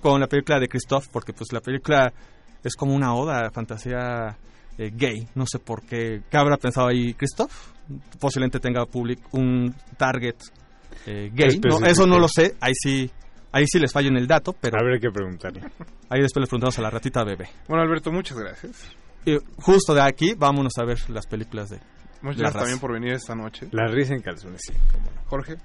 con 0.00 0.18
la 0.18 0.26
película 0.26 0.58
de 0.58 0.68
Christoph, 0.68 1.08
porque 1.12 1.34
pues 1.34 1.52
la 1.52 1.60
película 1.60 2.10
es 2.64 2.76
como 2.76 2.94
una 2.94 3.14
oda 3.14 3.46
a 3.46 3.50
fantasía 3.50 4.38
eh, 4.78 4.90
gay. 4.94 5.28
No 5.34 5.44
sé 5.46 5.58
por 5.58 5.82
qué. 5.82 6.22
¿Qué 6.30 6.36
habrá 6.38 6.56
pensado 6.56 6.88
ahí 6.88 7.12
Christoph? 7.12 7.52
Posiblemente 8.18 8.58
tenga 8.58 8.86
public 8.86 9.18
un 9.32 9.74
target 9.98 10.36
eh, 11.04 11.30
gay. 11.34 11.60
No, 11.62 11.84
eso 11.84 12.06
no 12.06 12.18
lo 12.18 12.28
sé. 12.28 12.56
Ahí 12.60 12.72
sí, 12.74 13.10
ahí 13.52 13.66
sí 13.66 13.78
les 13.78 13.92
fallo 13.92 14.08
en 14.08 14.16
el 14.16 14.26
dato, 14.26 14.54
pero 14.58 14.78
Habrá 14.78 14.98
que 14.98 15.10
preguntarle. 15.10 15.60
ahí 16.08 16.22
después 16.22 16.40
les 16.40 16.48
preguntamos 16.48 16.78
a 16.78 16.82
la 16.82 16.88
ratita 16.88 17.22
bebé. 17.22 17.50
Bueno, 17.68 17.82
Alberto, 17.82 18.10
muchas 18.10 18.38
gracias. 18.38 18.96
Y 19.24 19.38
justo 19.56 19.94
de 19.94 20.02
aquí, 20.02 20.34
vámonos 20.34 20.72
a 20.78 20.84
ver 20.84 20.98
las 21.10 21.26
películas 21.26 21.70
de 21.70 21.80
Muchas 22.22 22.38
gracias 22.40 22.62
también 22.62 22.78
por 22.80 22.92
venir 22.92 23.12
esta 23.12 23.34
noche. 23.34 23.68
La 23.72 23.86
risa 23.86 24.14
en 24.14 24.20
calzones, 24.20 24.60
sí. 24.66 24.74
Jorge. 25.26 25.56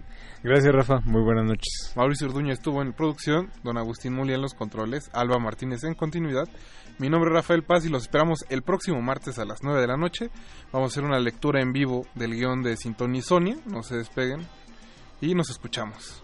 Gracias, 0.42 0.74
Rafa. 0.74 1.02
Muy 1.04 1.22
buenas 1.22 1.44
noches. 1.44 1.92
Mauricio 1.96 2.28
Urduña 2.28 2.54
estuvo 2.54 2.82
en 2.82 2.94
producción, 2.94 3.52
don 3.64 3.78
Agustín 3.78 4.14
Mulia 4.14 4.36
en 4.36 4.42
los 4.42 4.54
controles, 4.54 5.10
Alba 5.12 5.38
Martínez 5.38 5.84
en 5.84 5.96
continuidad. 5.96 6.48
Mi 6.98 7.10
nombre 7.10 7.30
es 7.30 7.36
Rafael 7.36 7.64
Paz 7.64 7.86
y 7.86 7.90
los 7.90 8.04
esperamos 8.04 8.46
el 8.48 8.62
próximo 8.62 9.02
martes 9.02 9.38
a 9.38 9.44
las 9.44 9.64
9 9.64 9.82
de 9.82 9.88
la 9.88 9.98
noche. 9.98 10.30
Vamos 10.72 10.92
a 10.92 10.94
hacer 10.94 11.04
una 11.04 11.20
lectura 11.20 11.62
en 11.62 11.74
vivo 11.74 12.06
del 12.16 12.36
guion 12.36 12.64
de 12.64 12.78
Sintonizonia. 12.78 13.58
No 13.66 13.84
se 13.84 13.98
despeguen 13.98 14.48
y 15.20 15.36
nos 15.36 15.50
escuchamos. 15.50 16.24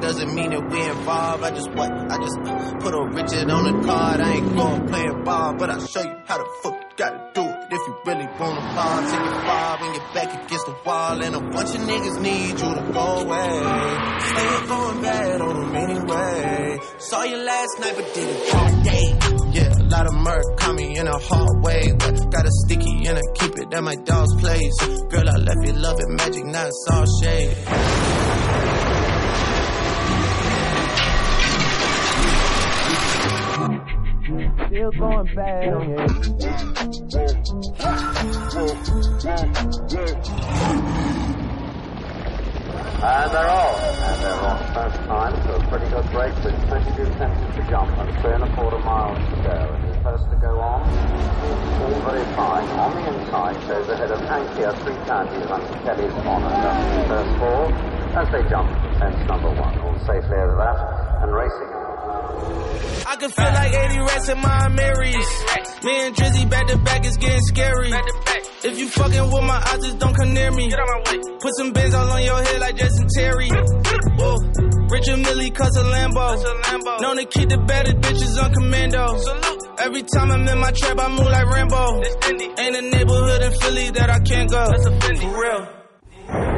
Doesn't 0.00 0.34
mean 0.34 0.50
that 0.50 0.70
we 0.70 0.80
involved. 0.80 1.42
I 1.42 1.50
just 1.50 1.70
what? 1.72 1.90
I 1.90 2.16
just 2.18 2.38
put 2.80 2.94
a 2.94 3.02
Richard 3.02 3.50
on 3.50 3.64
the 3.64 3.86
card. 3.86 4.20
I 4.20 4.34
ain't 4.34 4.56
going 4.56 4.86
playing 4.86 5.24
ball, 5.24 5.54
but 5.58 5.70
I'll 5.70 5.86
show 5.86 6.02
you 6.02 6.16
how 6.24 6.38
the 6.38 6.48
fuck 6.62 6.74
you 6.74 6.96
gotta 6.96 7.30
do 7.34 7.42
it. 7.42 7.56
If 7.70 7.80
you 7.86 7.94
really 8.06 8.26
wanna 8.38 8.60
ball, 8.74 9.00
take 9.02 9.20
it 9.20 9.38
far 9.46 9.82
and 9.82 9.94
get 9.94 10.14
back 10.14 10.44
against 10.44 10.66
the 10.66 10.76
wall. 10.86 11.22
And 11.22 11.34
a 11.34 11.40
bunch 11.40 11.74
of 11.74 11.82
niggas 11.82 12.20
need 12.20 12.60
you 12.60 12.74
to 12.74 12.92
go 12.92 13.06
away. 13.22 13.50
Still 14.20 14.66
going 14.68 15.02
bad 15.02 15.40
on 15.40 15.60
them 15.60 15.76
anyway. 15.76 16.78
Saw 16.98 17.22
you 17.24 17.36
last 17.36 17.80
night, 17.80 17.94
but 17.96 18.14
did 18.14 18.28
it 18.28 18.54
all 18.54 18.82
day. 18.82 19.18
Yeah, 19.52 19.72
a 19.78 19.84
lot 19.90 20.06
of 20.06 20.14
murk 20.14 20.44
caught 20.58 20.74
me 20.76 20.96
in 20.96 21.08
a 21.08 21.18
hard 21.18 21.64
way. 21.64 21.92
But 21.98 22.30
got 22.30 22.46
a 22.46 22.50
sticky 22.64 23.06
and 23.06 23.18
I 23.18 23.22
keep 23.34 23.58
it 23.58 23.74
at 23.74 23.82
my 23.82 23.96
dog's 23.96 24.34
place. 24.40 24.76
Girl, 25.10 25.28
I 25.28 25.36
left 25.36 25.66
you 25.66 25.72
loving 25.72 26.14
magic, 26.14 26.44
not 26.44 26.70
saw 26.86 27.04
shade. 27.20 27.56
Still 34.88 35.00
going 35.00 35.34
bad 35.34 35.68
on 35.68 35.90
you. 35.90 35.96
And 42.98 43.30
they're 43.30 43.50
off. 43.50 43.76
And 43.84 44.22
they're 44.22 44.40
on 44.40 44.58
first 44.72 44.96
time 45.04 45.32
to 45.44 45.56
a 45.56 45.68
pretty 45.68 45.88
good 45.90 46.08
break 46.10 46.32
with 46.42 46.56
22 46.68 47.04
seconds 47.20 47.56
to 47.56 47.66
jump 47.68 47.90
and 47.98 48.20
three 48.22 48.32
and 48.32 48.44
a 48.44 48.56
quarter 48.56 48.78
miles 48.78 49.18
to 49.28 49.36
go. 49.44 49.76
And 49.76 49.92
the 49.92 50.00
first 50.00 50.24
to 50.30 50.36
go 50.36 50.58
on, 50.58 50.80
all 50.80 52.00
very 52.08 52.24
fine. 52.34 52.64
On 52.80 52.94
the 52.94 53.04
inside, 53.12 53.60
shows 53.66 53.88
ahead 53.90 54.10
of 54.10 54.20
Hankia, 54.20 54.72
three 54.84 54.96
counties 55.04 55.50
under 55.50 55.78
Kelly's 55.84 56.12
honour. 56.24 56.48
First 57.08 57.38
four 57.38 57.68
as 58.16 58.32
they 58.32 58.48
jump 58.48 58.70
fence 58.98 59.20
number 59.28 59.50
one. 59.50 59.78
All 59.80 59.98
safely 60.06 60.38
over 60.38 60.56
that 60.56 61.22
and 61.22 61.34
racing. 61.34 61.77
I 63.06 63.16
can 63.16 63.30
feel 63.30 63.52
like 63.52 63.72
80 63.72 63.98
rats 63.98 64.28
in 64.28 64.38
my 64.40 64.68
Marys. 64.68 65.30
Me 65.84 66.06
and 66.06 66.14
Drizzy 66.14 66.50
back 66.50 66.66
to 66.68 66.78
back 66.78 67.06
is 67.06 67.16
getting 67.16 67.40
scary. 67.42 67.90
If 68.64 68.78
you 68.78 68.88
fucking 68.88 69.24
with 69.32 69.44
my 69.44 69.56
eyes, 69.56 69.78
just 69.84 69.98
don't 69.98 70.14
come 70.14 70.34
near 70.34 70.50
me. 70.50 70.70
Put 71.40 71.56
some 71.56 71.72
bins 71.72 71.94
all 71.94 72.10
on 72.10 72.22
your 72.22 72.42
head 72.42 72.60
like 72.60 72.76
Jason 72.76 73.06
Terry. 73.16 73.48
Whoa. 73.48 74.36
Richard 74.90 75.18
Millie 75.18 75.50
cuss 75.50 75.76
a 75.76 75.84
Lambo. 75.84 77.00
Known 77.00 77.16
to 77.16 77.24
keep 77.26 77.48
the 77.48 77.58
better 77.58 77.92
bitches 77.92 78.42
on 78.42 78.52
commando. 78.52 79.06
Every 79.78 80.02
time 80.02 80.32
I'm 80.32 80.48
in 80.48 80.58
my 80.58 80.72
trap, 80.72 80.98
I 80.98 81.08
move 81.08 81.26
like 81.26 81.46
Rambo. 81.46 82.02
Ain't 82.58 82.76
a 82.76 82.82
neighborhood 82.82 83.42
in 83.42 83.52
Philly 83.60 83.90
that 83.90 84.10
I 84.10 84.18
can't 84.20 84.50
go. 84.50 84.66
For 85.20 85.40
real. 85.40 86.57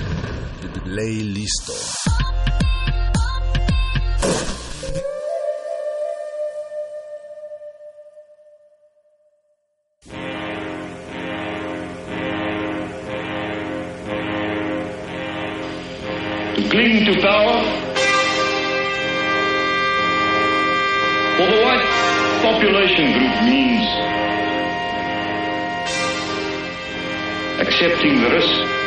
Play 0.83 1.21
to 1.21 1.73
cling 16.71 17.05
to 17.05 17.21
power 17.21 17.57
for 21.37 21.45
the 21.45 21.61
white 21.61 21.85
population 22.41 23.11
group 23.13 23.35
means 23.45 23.85
accepting 27.61 28.21
the 28.21 28.29
risk 28.31 28.80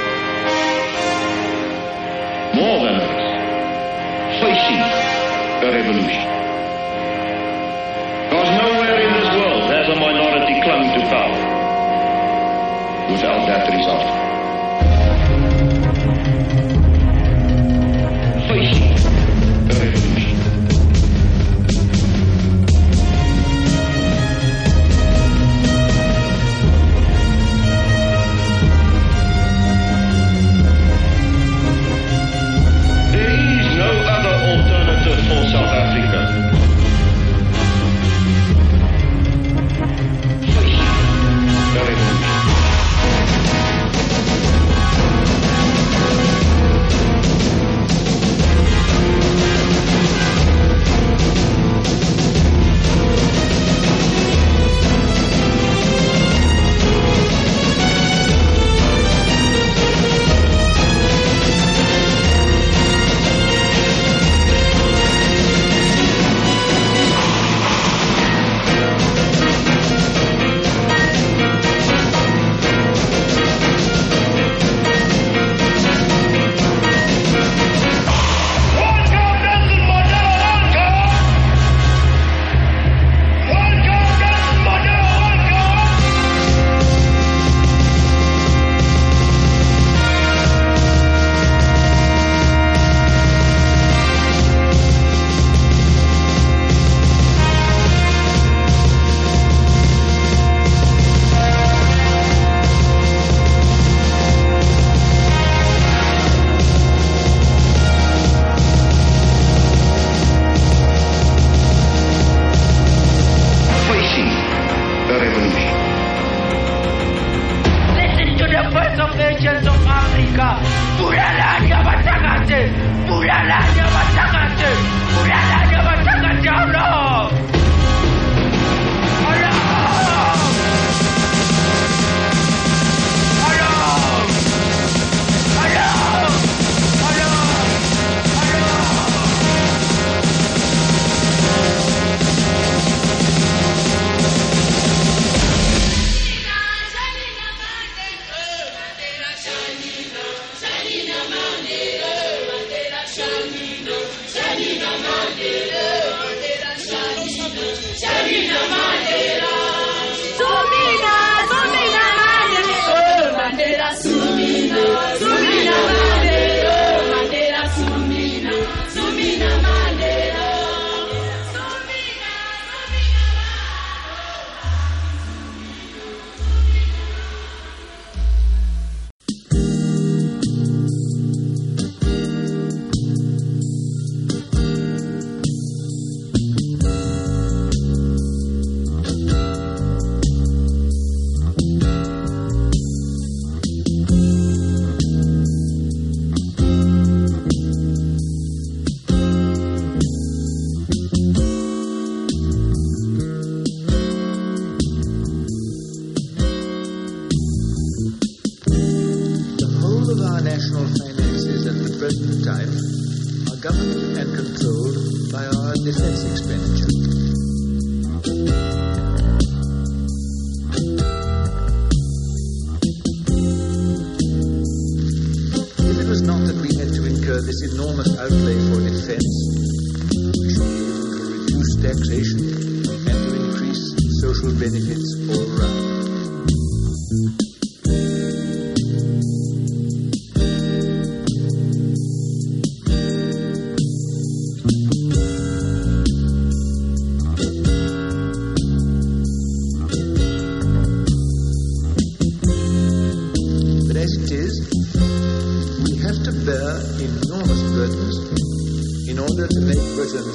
more 2.55 2.79
than 2.87 2.95
risk 2.99 3.35
facing 4.41 4.79
a 4.79 5.73
revolution. 5.73 6.27
Because 8.31 8.51
nowhere 8.63 9.01
in 9.01 9.13
this 9.13 9.31
world 9.35 9.63
has 9.75 9.89
a 9.89 9.97
minority 9.99 10.61
clung 10.63 10.85
to 10.95 11.01
power 11.11 11.39
without 13.11 13.47
that 13.47 13.73
result 13.75 14.24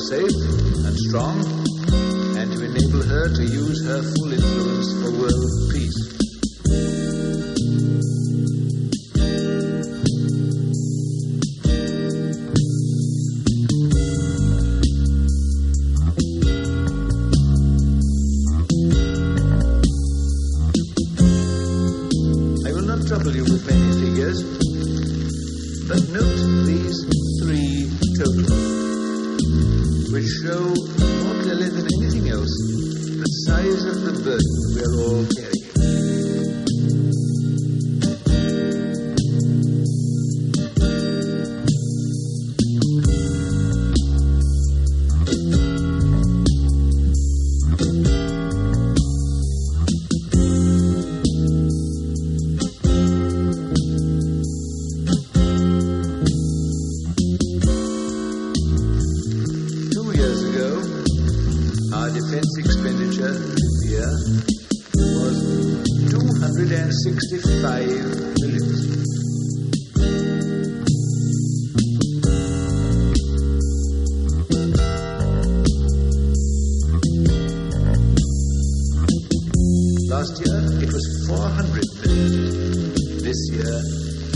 safe. 0.10 0.49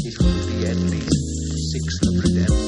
it 0.06 0.16
will 0.20 0.42
be 0.48 0.68
at 0.68 0.78
least 0.78 1.12
600 1.72 2.50
and 2.50 2.63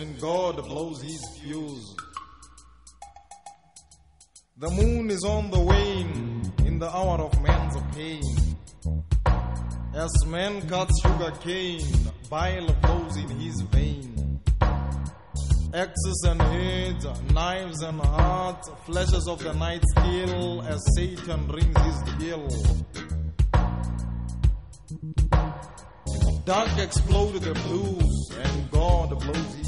and 0.00 0.20
God 0.20 0.56
blows 0.64 1.02
his 1.02 1.20
fuse. 1.40 1.96
The 4.58 4.70
moon 4.70 5.10
is 5.10 5.24
on 5.24 5.50
the 5.50 5.60
wane 5.60 6.52
in 6.64 6.78
the 6.78 6.88
hour 6.88 7.20
of 7.20 7.40
man's 7.42 7.76
pain. 7.94 8.22
As 9.94 10.26
man 10.26 10.68
cuts 10.68 11.00
sugar 11.02 11.32
cane, 11.42 12.12
bile 12.30 12.68
flows 12.82 13.16
in 13.16 13.28
his 13.40 13.60
vein. 13.72 14.40
Axes 15.74 16.22
and 16.26 16.40
heads, 16.42 17.06
knives 17.32 17.82
and 17.82 18.00
heart, 18.00 18.64
flashes 18.86 19.26
of 19.28 19.42
the 19.42 19.52
night 19.54 19.82
steel 19.96 20.62
as 20.62 20.80
Satan 20.96 21.48
rings 21.48 21.78
his 21.88 21.98
bell. 22.18 22.48
Dark 26.44 26.78
exploded 26.78 27.42
the 27.42 27.52
blues, 27.52 28.30
and 28.42 28.70
God 28.70 29.10
blows 29.10 29.54
his 29.56 29.67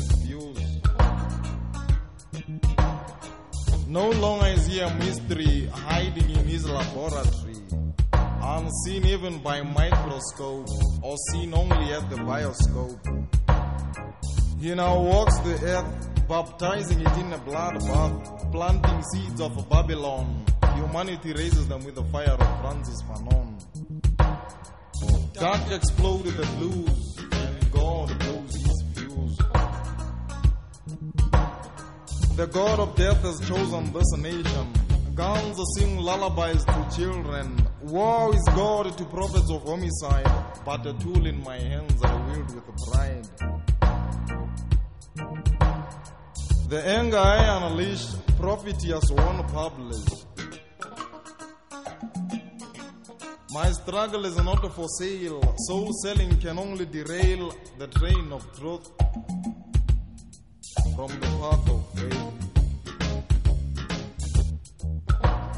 No 3.91 4.09
longer 4.09 4.47
is 4.47 4.67
he 4.69 4.79
a 4.79 4.95
mystery 4.95 5.67
hiding 5.67 6.31
in 6.31 6.47
his 6.47 6.65
laboratory, 6.65 7.57
unseen 8.13 9.05
even 9.05 9.43
by 9.43 9.63
microscope 9.63 10.69
or 11.03 11.17
seen 11.33 11.53
only 11.53 11.93
at 11.93 12.09
the 12.09 12.15
bioscope. 12.15 13.01
He 14.61 14.73
now 14.77 14.97
walks 15.01 15.37
the 15.41 15.59
earth, 15.65 16.29
baptizing 16.29 17.01
it 17.01 17.17
in 17.19 17.33
a 17.33 17.39
blood 17.39 17.81
bath, 17.81 18.53
planting 18.53 19.03
seeds 19.13 19.41
of 19.41 19.69
Babylon. 19.69 20.45
Humanity 20.77 21.33
raises 21.33 21.67
them 21.67 21.85
with 21.85 21.97
the 21.97 22.05
fire 22.13 22.37
of 22.39 22.61
Francis 22.61 23.03
Fanon. 23.03 23.59
Dark 25.33 25.73
exploded 25.73 26.35
the 26.35 26.47
blues, 26.59 27.19
and 27.33 27.73
God 27.73 28.17
blows 28.21 28.70
The 32.37 32.47
God 32.47 32.79
of 32.79 32.95
death 32.97 33.21
has 33.23 33.41
chosen 33.47 33.93
this 33.93 34.17
nation. 34.17 34.73
Guns 35.15 35.59
sing 35.77 35.99
lullabies 35.99 36.65
to 36.65 36.89
children. 36.97 37.67
Woe 37.83 38.33
is 38.33 38.43
God 38.55 38.97
to 38.97 39.05
prophets 39.05 39.51
of 39.51 39.63
homicide, 39.65 40.33
but 40.65 40.87
a 40.87 40.95
tool 40.95 41.27
in 41.27 41.43
my 41.43 41.59
hands 41.59 42.01
I 42.03 42.15
wield 42.27 42.55
with 42.55 42.65
pride. 42.91 43.27
The 46.69 46.83
anger 46.87 47.19
I 47.19 47.67
unleash, 47.67 48.07
prophetess 48.39 49.11
won't 49.11 49.47
publish. 49.49 50.09
My 53.53 53.73
struggle 53.73 54.25
is 54.25 54.37
not 54.37 54.73
for 54.73 54.87
sale. 54.89 55.43
Soul 55.67 55.93
selling 56.05 56.39
can 56.39 56.59
only 56.59 56.87
derail 56.87 57.53
the 57.79 57.89
train 57.89 58.33
of 58.33 58.47
truth 58.57 58.89
from 60.95 61.09
the 61.21 61.27
path 61.41 61.69
of 61.71 61.81
faith. 61.95 62.41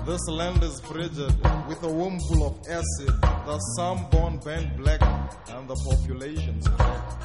This 0.06 0.28
land 0.28 0.62
is 0.62 0.80
frigid 0.80 1.34
with 1.68 1.82
a 1.82 1.88
womb 1.88 2.18
full 2.28 2.46
of 2.48 2.58
acid. 2.68 3.14
The 3.20 3.58
sun 3.76 4.06
born 4.10 4.38
bent 4.38 4.76
black 4.76 5.00
and 5.48 5.68
the 5.68 5.76
population's 5.76 6.66
cracked. 6.68 7.22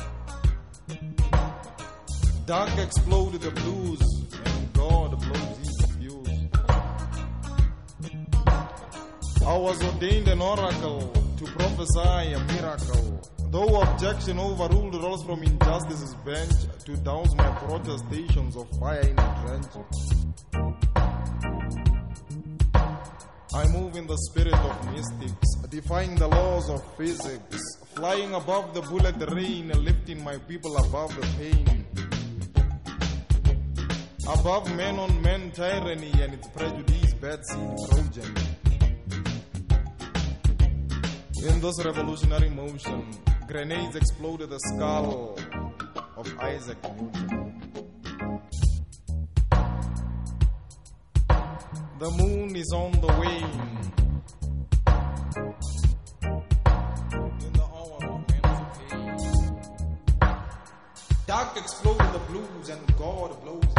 Dark 2.46 2.78
exploded 2.78 3.42
the 3.42 3.52
blues 3.52 4.02
and 4.46 4.74
God 4.74 5.20
blows 5.20 5.58
his 5.58 5.76
fuse. 5.98 6.30
I 9.46 9.58
was 9.58 9.84
ordained 9.84 10.28
an 10.28 10.42
oracle 10.42 11.14
to 11.38 11.46
prophesy 11.46 12.34
a 12.34 12.40
miracle. 12.54 13.22
Though 13.50 13.82
objection 13.82 14.40
overruled 14.40 14.96
rolls 14.96 15.24
from 15.24 15.42
injustice's 15.42 16.14
bench 16.26 16.54
to 16.86 16.98
douse 16.98 17.34
my 17.36 17.50
protestations 17.56 18.56
of 18.58 18.70
fire 18.80 19.00
in 19.00 19.18
a 19.18 19.42
trench. 19.42 19.74
I 23.54 23.66
move 23.70 23.96
in 23.96 24.06
the 24.06 24.18
spirit 24.30 24.54
of 24.54 24.94
mystics, 24.94 25.56
defying 25.70 26.16
the 26.16 26.28
laws 26.28 26.70
of 26.70 26.84
physics, 26.98 27.62
flying 27.96 28.34
above 28.34 28.74
the 28.74 28.82
bullet 28.82 29.16
rain, 29.32 29.70
lifting 29.70 30.24
my 30.24 30.38
people 30.40 30.76
above 30.78 31.16
the 31.16 31.26
pain. 31.40 31.86
Above 34.28 34.76
men 34.76 35.00
on 35.00 35.22
men 35.22 35.52
tyranny 35.52 36.12
and 36.22 36.34
its 36.34 36.48
prejudice, 36.50 37.14
bad 37.14 37.40
seed 37.46 37.78
progeny. 37.90 38.42
In 41.48 41.62
this 41.62 41.86
revolutionary 41.86 42.50
motion, 42.50 43.08
grenades 43.48 43.96
exploded 43.96 44.50
the 44.50 44.60
skull 44.60 45.38
of 46.18 46.40
Isaac 46.40 46.78
Newton. 46.84 47.62
The 52.00 52.12
moon 52.12 52.56
is 52.56 52.72
on 52.76 52.92
the 52.92 53.08
wane. 53.08 53.78
Dark 61.26 61.58
exploded 61.58 62.14
the 62.14 62.20
blues 62.30 62.70
and 62.70 62.98
God 62.98 63.42
blows 63.44 63.77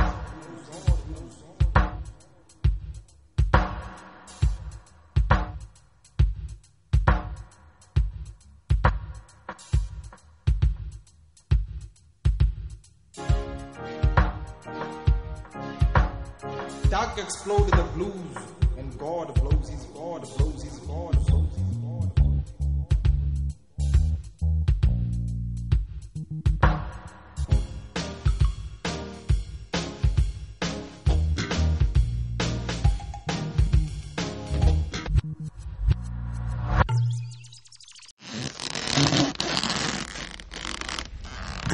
Dark 17.09 17.20
exploded 17.20 17.72
the 17.72 17.82
blues, 17.94 18.36
and 18.76 18.98
God 18.98 19.35
blows 19.35 19.70
his 19.70 19.85
God 19.86 20.20
blows 20.36 20.62
his 20.62 20.78
God 20.80 21.26
blows 21.26 21.55
his 21.56 21.76
God. 21.78 22.12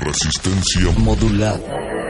Resistencia 0.00 0.92
modulada. 0.98 2.03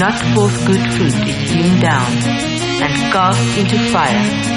Not 0.00 0.18
forth 0.34 0.66
good 0.66 0.80
fruit 0.94 1.28
is 1.28 1.50
hewn 1.50 1.78
down 1.78 2.10
and 2.80 3.12
cast 3.12 3.58
into 3.58 3.78
fire. 3.92 4.49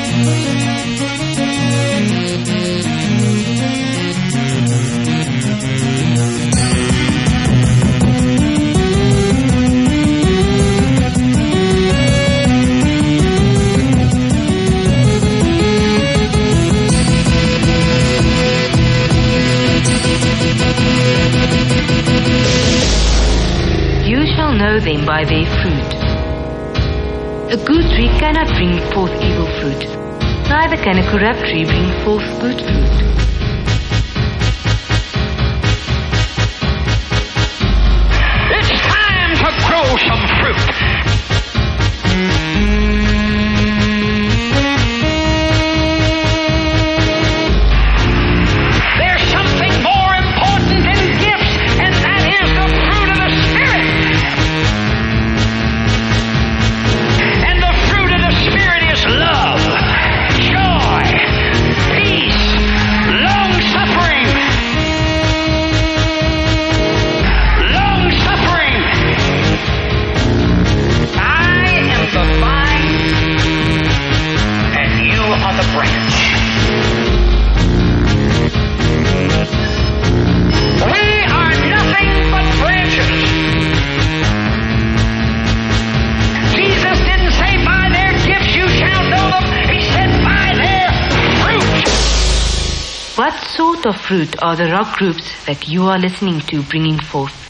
forth 28.93 29.11
evil 29.23 29.47
fruit, 29.59 29.85
neither 30.49 30.77
can 30.77 30.99
a 30.99 31.09
corrupt 31.09 31.39
tree 31.49 31.65
bring 31.65 32.03
forth 32.03 32.23
good 32.39 32.61
fruit. 32.61 33.12
Fruit 94.13 94.43
are 94.43 94.55
the 94.55 94.71
rock 94.71 94.95
groups 94.99 95.43
that 95.47 95.67
you 95.67 95.85
are 95.85 95.97
listening 95.97 96.39
to 96.41 96.61
bringing 96.61 96.99
forth. 96.99 97.42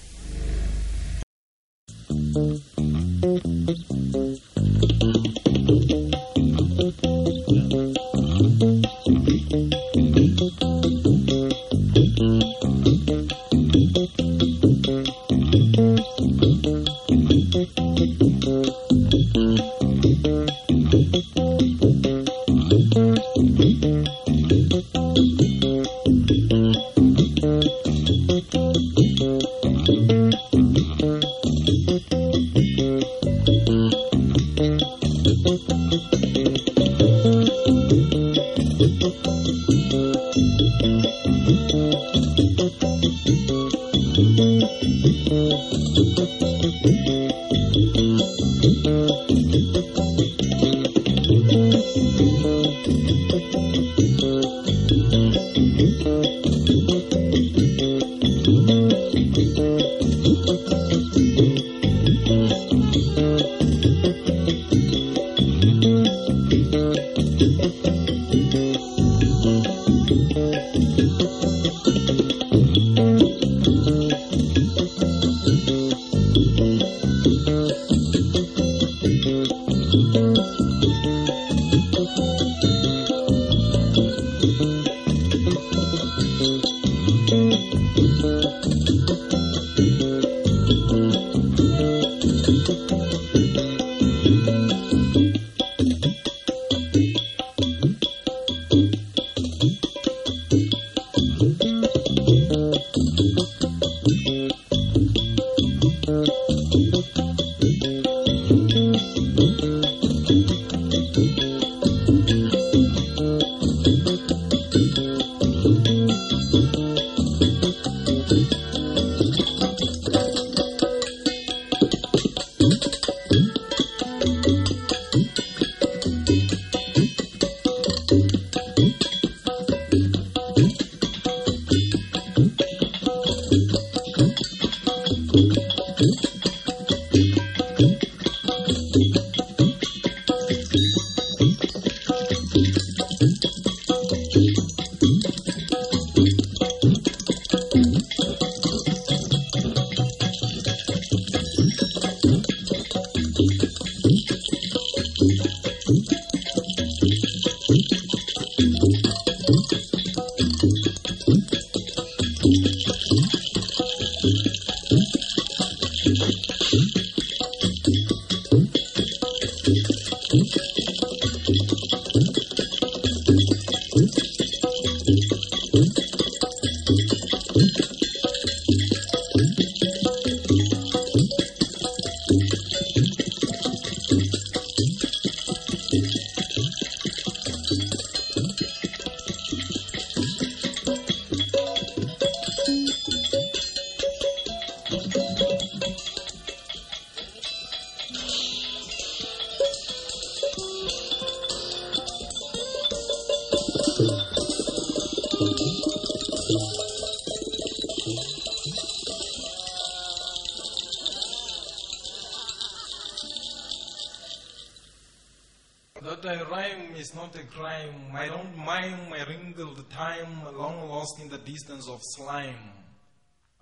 time, 222.43 222.55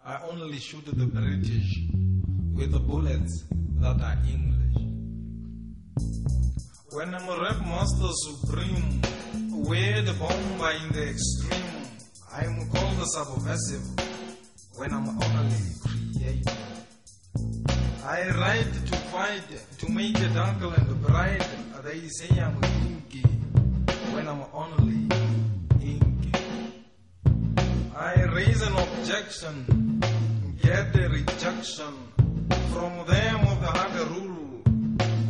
I 0.06 0.20
only 0.30 0.58
shoot 0.58 0.86
the 0.86 1.06
British 1.06 1.70
with 2.54 2.72
the 2.72 2.80
bullets 2.80 3.46
that 3.80 4.02
are 4.02 4.18
English. 4.28 4.76
When 6.92 7.14
I'm 7.16 7.30
a 7.30 7.42
rap 7.42 7.60
master 7.60 8.12
supreme, 8.28 9.02
wear 9.68 10.02
the 10.02 10.14
bomber 10.14 10.72
in 10.72 10.92
the 10.94 11.10
extreme, 11.10 11.82
I'm 12.34 12.70
called 12.70 13.00
a 13.00 13.06
subversive 13.06 13.88
when 14.78 14.94
I'm 14.94 15.10
only 15.10 15.64
creative. 15.86 16.48
I 18.04 18.30
ride 18.30 18.74
to 18.88 18.96
fight, 19.14 19.50
to 19.80 19.92
make 19.92 20.20
it 20.20 20.36
uncle 20.36 20.72
and 20.72 21.02
bride. 21.04 21.46
They 21.84 22.08
say 22.08 22.40
I'm 22.40 22.56
when 24.14 24.28
I'm 24.28 24.44
only 24.54 25.21
I 28.02 28.24
raise 28.34 28.64
an 28.64 28.76
objection, 28.76 30.02
get 30.60 30.96
a 30.96 31.08
rejection 31.08 31.94
from 32.74 33.06
them 33.06 33.40
of 33.46 33.62
the 33.62 33.68
hard 33.68 34.10
rule, 34.10 34.64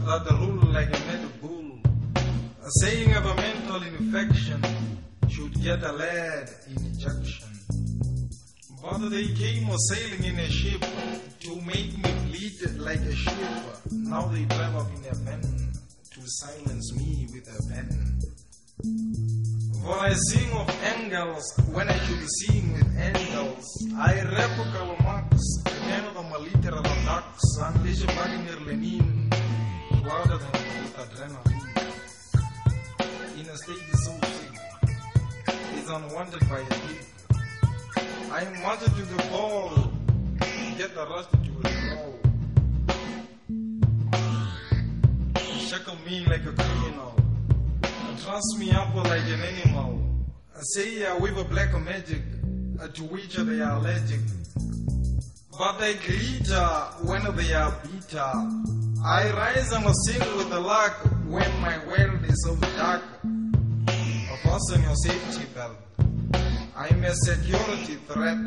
that 0.06 0.25
rule 0.40 0.72
like 0.72 0.88
a 0.88 1.00
mad 1.06 1.41
bull. 1.41 1.82
A 2.16 2.69
saying 2.80 3.14
of 3.14 3.25
a 3.25 3.35
mental 3.35 3.83
infection 3.83 4.64
should 5.27 5.61
get 5.61 5.83
a 5.83 5.91
lead 5.91 6.50
injection. 6.69 7.50
But 8.82 9.09
they 9.09 9.27
came 9.33 9.67
sailing 9.90 10.24
in 10.24 10.40
a 10.40 10.50
ship 10.50 10.82
to 11.41 11.56
make 11.64 11.98
me 11.98 12.14
bleed 12.30 12.80
like 12.80 13.01
a 13.01 13.14
ship. 13.14 13.35
Now 13.91 14.27
they 14.27 14.45
drive 14.45 14.77
up 14.77 14.88
in 14.95 15.03
a 15.11 15.16
pen 15.25 15.41
to 16.14 16.22
silence 16.24 16.95
me 16.95 17.27
with 17.33 17.50
a 17.50 17.69
pen. 17.69 18.20
For 19.84 19.98
I 20.00 20.14
sing 20.14 20.51
of 20.53 20.69
angels 20.95 21.43
when 21.72 21.90
I 21.90 21.98
should 22.06 22.27
sing 22.30 22.74
with 22.74 22.98
angels. 22.98 23.66
I 23.98 24.24
Marx, 25.03 25.64
again 25.66 26.06
of 26.06 26.16
my 26.30 26.38
literal 26.38 26.80
attacks, 26.80 27.43
unleash 27.61 28.03
Vladimir 28.03 28.60
Lenin, 28.66 29.30
louder 30.06 30.38
than 30.38 30.51
with 30.77 30.98
adrenaline. 31.03 31.61
In 33.40 33.48
a 33.50 33.58
state 33.58 33.95
so 34.03 34.11
sick, 34.35 34.53
is 35.77 35.90
unwanted 35.90 36.43
by 36.50 36.60
a 36.60 36.69
dick. 36.69 37.06
I 38.32 38.42
am 38.43 38.61
wanted 38.64 38.95
to 38.95 39.01
the 39.01 39.24
ball, 39.30 39.72
get 40.77 40.93
the 40.95 41.06
rest 41.10 41.32
to 41.32 41.38
withdraw. 41.58 42.14
Shackle 45.68 45.98
me 46.06 46.26
like 46.26 46.45
a 46.45 46.53
criminal, 46.53 47.14
truss 48.24 48.58
me 48.58 48.72
up 48.72 48.93
like 48.95 49.24
an 49.24 49.41
animal. 49.41 50.00
I 50.56 50.59
Say 50.61 51.06
I 51.06 51.17
weave 51.17 51.38
a 51.38 51.43
black 51.43 51.74
magic, 51.80 52.22
to 52.93 53.03
which 53.03 53.35
they 53.35 53.61
are 53.61 53.77
allergic. 53.77 54.19
But 55.58 55.80
they 55.80 55.93
glitter 55.95 56.67
when 57.03 57.24
they 57.35 57.53
are 57.53 57.74
bitter. 57.83 58.32
I 59.03 59.32
rise 59.32 59.72
and 59.72 59.85
sing 60.06 60.38
with 60.38 60.50
the 60.50 60.59
luck 60.59 60.98
when 61.27 61.51
my 61.61 61.77
world 61.88 62.24
is 62.25 62.43
so 62.45 62.56
dark. 62.77 63.01
A 63.25 64.38
fasten 64.43 64.83
your 64.83 64.95
safety 64.95 65.45
belt. 65.56 65.77
I'm 66.75 67.03
a 67.03 67.14
security 67.16 67.95
threat. 68.08 68.38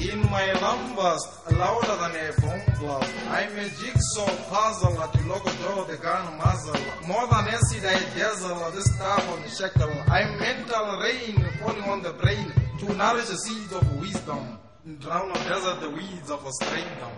In 0.00 0.20
my 0.30 0.52
numbers, 0.60 1.22
louder 1.52 1.96
than 1.96 2.14
a 2.16 2.32
bomb 2.40 2.78
blast. 2.78 3.14
I'm 3.28 3.56
a 3.58 3.68
jigsaw 3.68 4.26
puzzle 4.50 5.00
at 5.00 5.12
the 5.12 5.22
logo 5.28 5.52
door, 5.62 5.84
the 5.86 5.96
gun 5.96 6.36
muzzle. 6.38 6.76
More 7.06 7.26
than 7.26 7.48
acid, 7.48 7.84
I 7.84 7.98
dazzle 8.16 8.70
this 8.72 8.84
staff 8.84 9.28
on 9.30 9.42
the 9.42 9.48
shackle. 9.48 9.92
I'm 10.08 10.38
mental 10.38 11.00
rain 11.00 11.36
falling 11.60 11.84
on 11.84 12.02
the 12.02 12.12
brain 12.12 12.52
to 12.80 12.92
nourish 12.94 13.28
the 13.28 13.36
seeds 13.38 13.72
of 13.72 14.00
wisdom. 14.00 14.58
Drown 15.00 15.30
or 15.30 15.34
desert 15.48 15.80
the 15.80 15.90
weeds 15.90 16.30
of 16.30 16.44
a 16.44 16.52
straindom. 16.52 17.12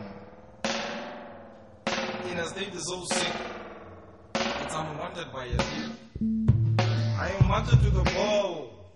In 2.30 2.38
a 2.38 2.46
state 2.46 2.74
so 2.74 3.04
sick, 3.04 3.32
it's 4.34 4.74
unwanted 4.74 5.32
by 5.32 5.46
a 5.46 5.58
thief. 5.58 5.92
I 7.18 7.30
am 7.40 7.48
wanted 7.48 7.80
to 7.80 7.90
the 7.90 8.02
ball 8.14 8.92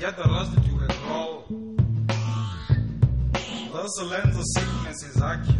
get 0.00 0.16
the 0.16 0.24
rest 0.24 0.54
to 0.54 0.86
a. 0.86 1.81
Of 3.74 3.88
sickness 3.88 5.02
is 5.02 5.16
acute. 5.16 5.56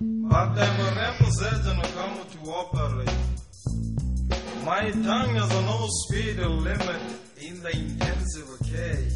But 0.00 0.54
were 0.54 0.94
never 0.94 1.30
surgeon 1.30 1.76
who 1.76 1.82
come 1.96 2.18
to 2.30 2.50
operate. 2.50 3.10
My 4.66 4.90
tongue 4.90 5.34
has 5.36 5.50
no 5.50 5.88
speed 5.88 6.36
limit 6.36 7.00
in 7.40 7.62
the 7.62 7.74
intensive 7.74 8.48
care. 8.70 9.08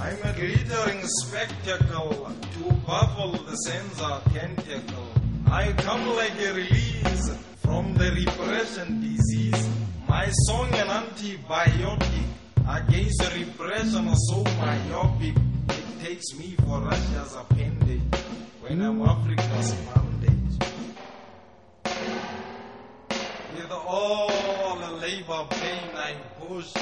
I'm 0.00 0.18
a 0.24 0.32
glittering 0.32 1.02
spectacle 1.20 2.32
to 2.40 2.72
baffle 2.86 3.32
the 3.32 3.54
sensor 3.66 4.20
tentacle. 4.32 5.08
I 5.46 5.74
come 5.74 6.06
like 6.16 6.40
a 6.40 6.54
release 6.54 7.30
from 7.58 7.92
the 7.92 8.10
repression 8.10 9.02
disease. 9.02 9.68
My 10.08 10.30
song 10.46 10.72
an 10.72 10.88
antibiotic 10.88 12.24
against 12.66 13.18
the 13.18 13.44
repression 13.44 14.16
so 14.16 14.44
myopic 14.56 15.34
takes 16.00 16.34
me 16.38 16.54
for 16.64 16.78
Russia's 16.80 17.34
appendage 17.34 18.00
when 18.60 18.80
I'm 18.80 19.02
Africa's 19.02 19.72
bandage. 19.72 20.58
With 23.54 23.72
all 23.72 24.76
the 24.78 24.92
labor 24.92 25.46
pain 25.50 25.90
I 25.94 26.14
push, 26.38 26.72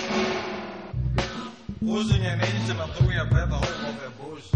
pushing 1.81 2.27
a 2.27 2.36
nation 2.36 2.77
through 2.95 3.20
a 3.20 3.25
better 3.25 3.47
home 3.47 3.85
of 3.86 4.03
a 4.05 4.11
bush. 4.23 4.49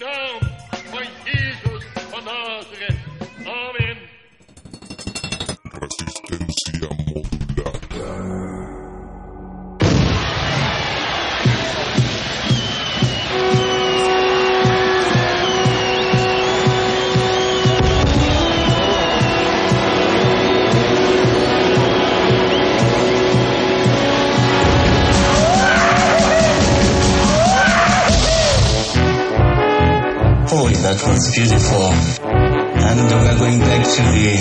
Marina. 0.00 0.23
That 30.94 31.10
was 31.10 31.26
beautiful. 31.34 31.90
And 32.22 32.96
we're 33.10 33.38
going 33.38 33.58
back 33.58 33.82
to 33.82 34.02
the 34.14 34.38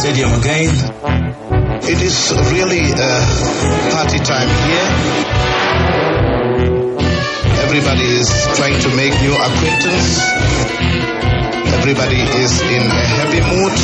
stadium 0.00 0.32
again. 0.40 0.72
It 1.84 2.00
is 2.00 2.32
really 2.48 2.88
a 2.88 3.12
party 3.92 4.18
time 4.24 4.48
here. 4.64 4.88
Everybody 7.68 8.06
is 8.16 8.28
trying 8.56 8.80
to 8.80 8.88
make 8.96 9.12
new 9.20 9.36
acquaintance. 9.36 10.24
Everybody 11.84 12.20
is 12.40 12.52
in 12.64 12.88
a 12.88 13.04
happy 13.20 13.44
mood. 13.44 13.74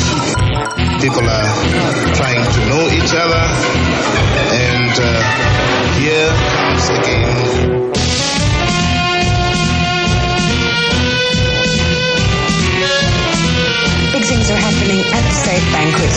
People 1.05 1.25
are 1.29 1.49
trying 2.17 2.41
to 2.41 2.59
know 2.65 2.83
each 2.97 3.13
other. 3.13 3.45
And 4.57 4.93
uh, 4.97 5.21
here 6.01 6.33
comes 6.57 6.89
again 6.89 8.10
things 14.31 14.49
are 14.49 14.55
happening 14.55 15.03
at 15.11 15.23
the 15.27 15.35
state 15.43 15.65
banquet. 15.75 16.13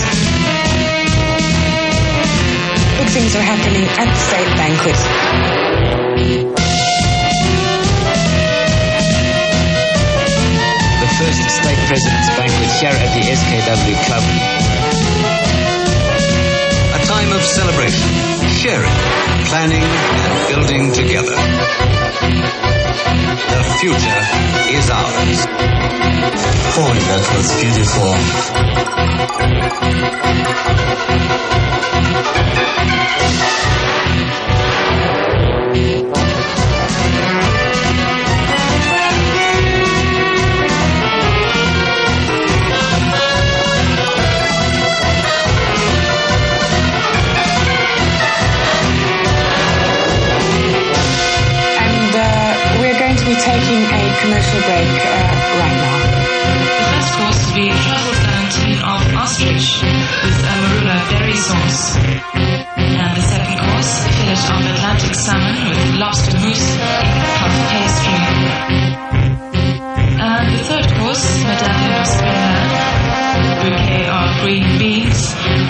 Big 2.99 3.11
things 3.11 3.35
are 3.35 3.43
happening 3.43 3.83
at 3.99 4.07
the 4.07 4.21
state 4.31 4.51
banquet. 4.55 4.99
The 11.03 11.11
first 11.19 11.43
state 11.59 11.81
president's 11.91 12.31
banquet 12.39 12.71
here 12.79 12.95
at 12.95 13.11
the 13.19 13.23
SKW 13.35 13.97
Club. 14.07 14.25
A 16.95 17.05
time 17.05 17.33
of 17.33 17.43
celebration, 17.43 18.11
sharing, 18.63 18.95
planning, 19.51 19.83
and 19.83 20.35
building 20.55 20.93
together. 20.93 22.84
The 22.95 23.63
future 23.81 24.23
is 24.79 24.89
ours. 24.89 25.47
Oh, 26.77 26.95
that 26.95 27.25
was 27.35 27.49
beautiful. 27.61 28.15
Commercial 54.25 54.61
break 54.65 54.89
uh, 54.89 55.61
right 55.61 55.77
now. 55.85 56.01
The 56.65 56.85
first 56.89 57.11
course 57.21 57.41
will 57.45 57.57
be 57.61 57.69
truffle 57.85 58.17
plantain 58.25 58.79
of 58.81 59.03
ostrich 59.21 59.69
with 60.25 60.39
a 60.49 60.55
marula 60.65 60.97
berry 61.13 61.37
sauce. 61.37 61.97
And 62.33 63.13
the 63.19 63.25
second 63.33 63.59
course, 63.61 63.93
fillet 64.17 64.45
of 64.49 64.65
Atlantic 64.73 65.15
salmon 65.15 65.57
with 65.69 66.01
lobster 66.01 66.39
mousse 66.41 66.71
in 66.73 67.13
puff 67.37 67.57
pastry. 67.69 68.19
And 70.25 70.47
the 70.55 70.63
third 70.69 70.89
course, 70.97 71.25
medallion 71.45 71.93
of 72.01 72.07
spring 72.09 72.41
lamb, 72.49 72.71
bouquet 73.61 74.07
of 74.09 74.29
green 74.41 74.69
beans, 74.81 75.21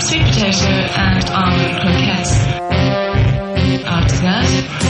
sweet 0.06 0.24
potato 0.30 0.70
and 0.94 1.24
almond 1.42 1.74
croquettes. 1.82 2.34
After 3.84 4.18
that, 4.26 4.83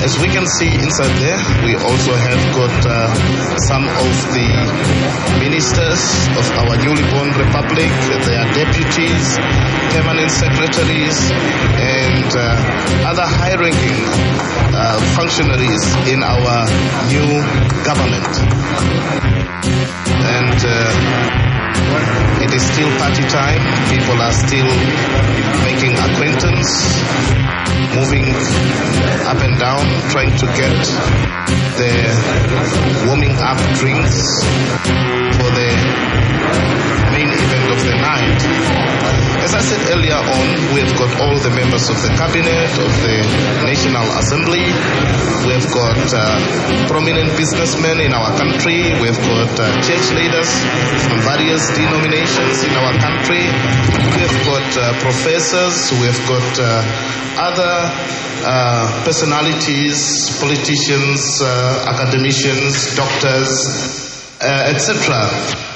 As 0.00 0.16
we 0.18 0.28
can 0.28 0.46
see 0.46 0.70
inside 0.72 1.14
there, 1.18 1.38
we 1.66 1.74
also 1.74 2.14
have 2.14 2.40
got 2.54 2.86
uh, 2.86 3.12
some 3.66 3.82
of 3.82 4.14
the 4.32 4.48
ministers 5.42 6.02
of 6.38 6.46
our 6.54 6.76
newly 6.78 7.02
born 7.10 7.30
republic, 7.34 7.90
their 8.24 8.46
deputies, 8.54 9.38
permanent 9.90 10.30
secretaries, 10.30 11.18
and 11.82 12.30
uh, 12.30 13.10
other 13.10 13.26
high-ranking 13.26 13.98
uh, 14.74 15.00
functionaries 15.16 15.82
in 16.06 16.22
our 16.22 16.64
new 17.10 17.42
government. 17.82 18.32
And 20.22 20.58
uh, 20.64 22.27
is 22.58 22.66
still 22.74 22.90
party 22.98 23.22
time. 23.30 23.62
People 23.88 24.18
are 24.20 24.32
still 24.32 24.70
making 25.62 25.94
acquaintance, 25.94 26.70
moving 27.94 28.26
up 29.30 29.38
and 29.46 29.54
down, 29.58 29.86
trying 30.10 30.34
to 30.42 30.46
get 30.58 30.74
their 31.78 32.10
warming 33.06 33.36
up 33.38 33.58
drinks 33.78 34.42
for 35.38 35.48
the 35.58 35.70
main 37.14 37.30
event 37.30 37.66
of 37.70 37.80
the 37.86 37.94
night. 38.10 39.17
As 39.48 39.54
I 39.54 39.60
said 39.64 39.96
earlier 39.96 40.12
on, 40.12 40.76
we've 40.76 40.92
got 41.00 41.08
all 41.24 41.32
the 41.40 41.48
members 41.48 41.88
of 41.88 41.96
the 42.04 42.12
cabinet, 42.20 42.68
of 42.84 42.92
the 43.00 43.16
National 43.64 44.04
Assembly. 44.20 44.60
We've 45.48 45.64
got 45.72 45.96
uh, 46.12 46.36
prominent 46.84 47.32
businessmen 47.32 47.96
in 48.04 48.12
our 48.12 48.28
country. 48.36 48.92
We've 49.00 49.16
got 49.16 49.48
uh, 49.56 49.80
church 49.80 50.12
leaders 50.12 50.52
from 51.00 51.24
various 51.24 51.64
denominations 51.72 52.60
in 52.68 52.76
our 52.76 52.92
country. 53.00 53.40
We've 54.20 54.38
got 54.44 54.68
uh, 54.76 54.92
professors. 55.00 55.96
We've 55.96 56.22
got 56.28 56.44
uh, 56.60 56.84
other 57.40 57.88
uh, 58.44 59.02
personalities, 59.08 60.28
politicians, 60.44 61.40
uh, 61.40 61.88
academicians, 61.88 62.92
doctors, 63.00 63.48
etc. 64.44 65.67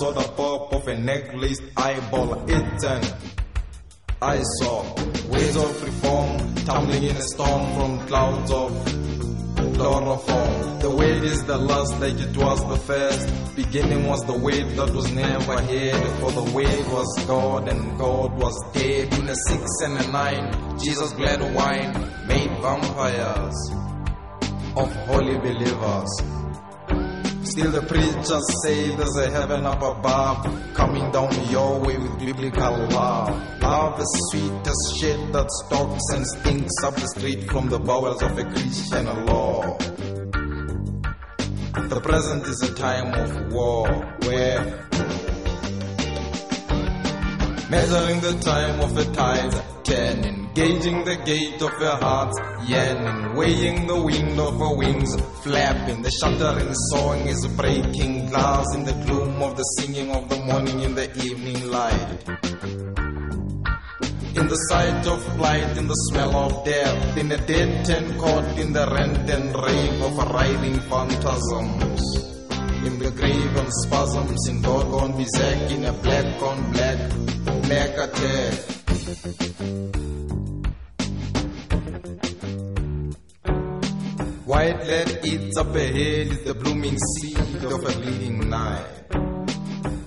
I 0.00 0.02
saw 0.02 0.12
the 0.12 0.28
pop 0.32 0.72
of 0.72 0.88
a 0.88 0.98
necklace 0.98 1.60
eyeball 1.76 2.42
eaten. 2.48 3.02
I 4.22 4.40
saw 4.40 4.82
waves 5.28 5.56
of 5.56 5.82
reform 5.84 6.54
tumbling 6.64 7.02
in 7.02 7.16
a 7.16 7.20
storm 7.20 7.74
from 7.74 8.06
clouds 8.06 8.50
of 8.50 8.72
chloroform. 9.74 10.80
The 10.80 10.90
wave 10.90 11.22
is 11.22 11.44
the 11.44 11.58
last 11.58 12.00
like 12.00 12.18
it 12.18 12.34
was 12.34 12.66
the 12.66 12.78
first. 12.78 13.54
Beginning 13.54 14.06
was 14.06 14.24
the 14.24 14.38
wave 14.38 14.74
that 14.76 14.88
was 14.94 15.12
never 15.12 15.60
here. 15.60 16.00
For 16.20 16.32
the 16.32 16.50
wave 16.54 16.90
was 16.90 17.24
God 17.26 17.68
and 17.68 17.98
God 17.98 18.32
was 18.38 18.56
dead. 18.72 19.12
In 19.18 19.28
a 19.28 19.36
six 19.48 19.68
and 19.82 19.98
a 19.98 20.10
nine, 20.10 20.78
Jesus 20.78 21.12
bled 21.12 21.42
wine, 21.54 21.92
made 22.26 22.48
vampires 22.62 23.70
of 24.76 24.90
holy 25.04 25.36
believers. 25.36 26.39
Still 27.50 27.72
the 27.72 27.82
preachers 27.82 28.62
say 28.62 28.94
there's 28.94 29.16
a 29.16 29.28
heaven 29.28 29.66
up 29.66 29.82
above 29.82 30.46
Coming 30.72 31.10
down 31.10 31.32
your 31.50 31.80
way 31.80 31.98
with 31.98 32.16
biblical 32.20 32.76
love 32.90 33.60
Love 33.60 33.98
the 33.98 34.04
sweetest 34.04 35.00
shit 35.00 35.32
that 35.32 35.50
stalks 35.50 36.04
and 36.14 36.24
stinks 36.28 36.74
up 36.84 36.94
the 36.94 37.08
street 37.08 37.50
From 37.50 37.68
the 37.68 37.80
bowels 37.80 38.22
of 38.22 38.38
a 38.38 38.44
Christian 38.44 39.26
law. 39.26 39.76
The 41.88 42.00
present 42.00 42.46
is 42.46 42.62
a 42.62 42.74
time 42.76 43.14
of 43.14 43.52
war 43.52 43.88
Where 44.22 44.86
Measuring 47.68 48.20
the 48.20 48.38
time 48.44 48.80
of 48.80 48.96
a 48.96 49.04
tide 49.12 49.64
turning, 49.82 50.39
gauging 50.60 51.04
the 51.04 51.16
gate 51.24 51.62
of 51.62 51.72
your 51.80 51.96
heart, 52.04 52.34
yearning, 52.68 53.34
weighing 53.34 53.86
the 53.86 53.98
wind 53.98 54.38
of 54.38 54.58
her 54.58 54.76
wings, 54.76 55.16
flapping. 55.42 56.02
The 56.02 56.10
shuddering 56.10 56.74
song 56.90 57.26
is 57.26 57.46
breaking 57.56 58.28
glass 58.28 58.66
in 58.74 58.84
the 58.84 58.92
gloom 59.06 59.42
of 59.42 59.56
the 59.56 59.62
singing 59.78 60.14
of 60.14 60.28
the 60.28 60.36
morning 60.44 60.80
in 60.80 60.94
the 60.94 61.08
evening 61.24 61.70
light. 61.70 62.28
In 64.36 64.48
the 64.52 64.60
sight 64.68 65.06
of 65.06 65.24
light, 65.40 65.78
in 65.78 65.88
the 65.88 65.96
smell 66.10 66.36
of 66.36 66.62
death, 66.66 67.16
in 67.16 67.32
a 67.32 67.38
dead 67.46 67.86
tent 67.86 68.18
caught 68.18 68.58
in 68.58 68.74
the 68.74 68.86
rent 68.94 69.30
and 69.30 69.56
rave 69.64 70.02
of 70.02 70.18
writhing 70.30 70.78
phantasms. 70.90 72.02
In 72.84 72.98
the 72.98 73.10
grave 73.16 73.56
and 73.56 73.72
spasms, 73.84 74.46
in 74.46 74.60
doggone 74.60 75.16
berserk, 75.16 75.70
in 75.70 75.86
a 75.86 75.92
black 76.04 76.42
on 76.42 76.70
black, 76.72 76.98
black 77.64 77.96
attack. 77.96 80.19
White 84.50 84.84
lead 84.84 85.20
eats 85.24 85.56
up 85.58 85.76
ahead 85.76 86.26
is 86.26 86.42
the 86.42 86.54
blooming 86.54 86.98
seed 86.98 87.38
of 87.62 87.84
a 87.84 87.92
bleeding 88.00 88.50
night. 88.50 89.08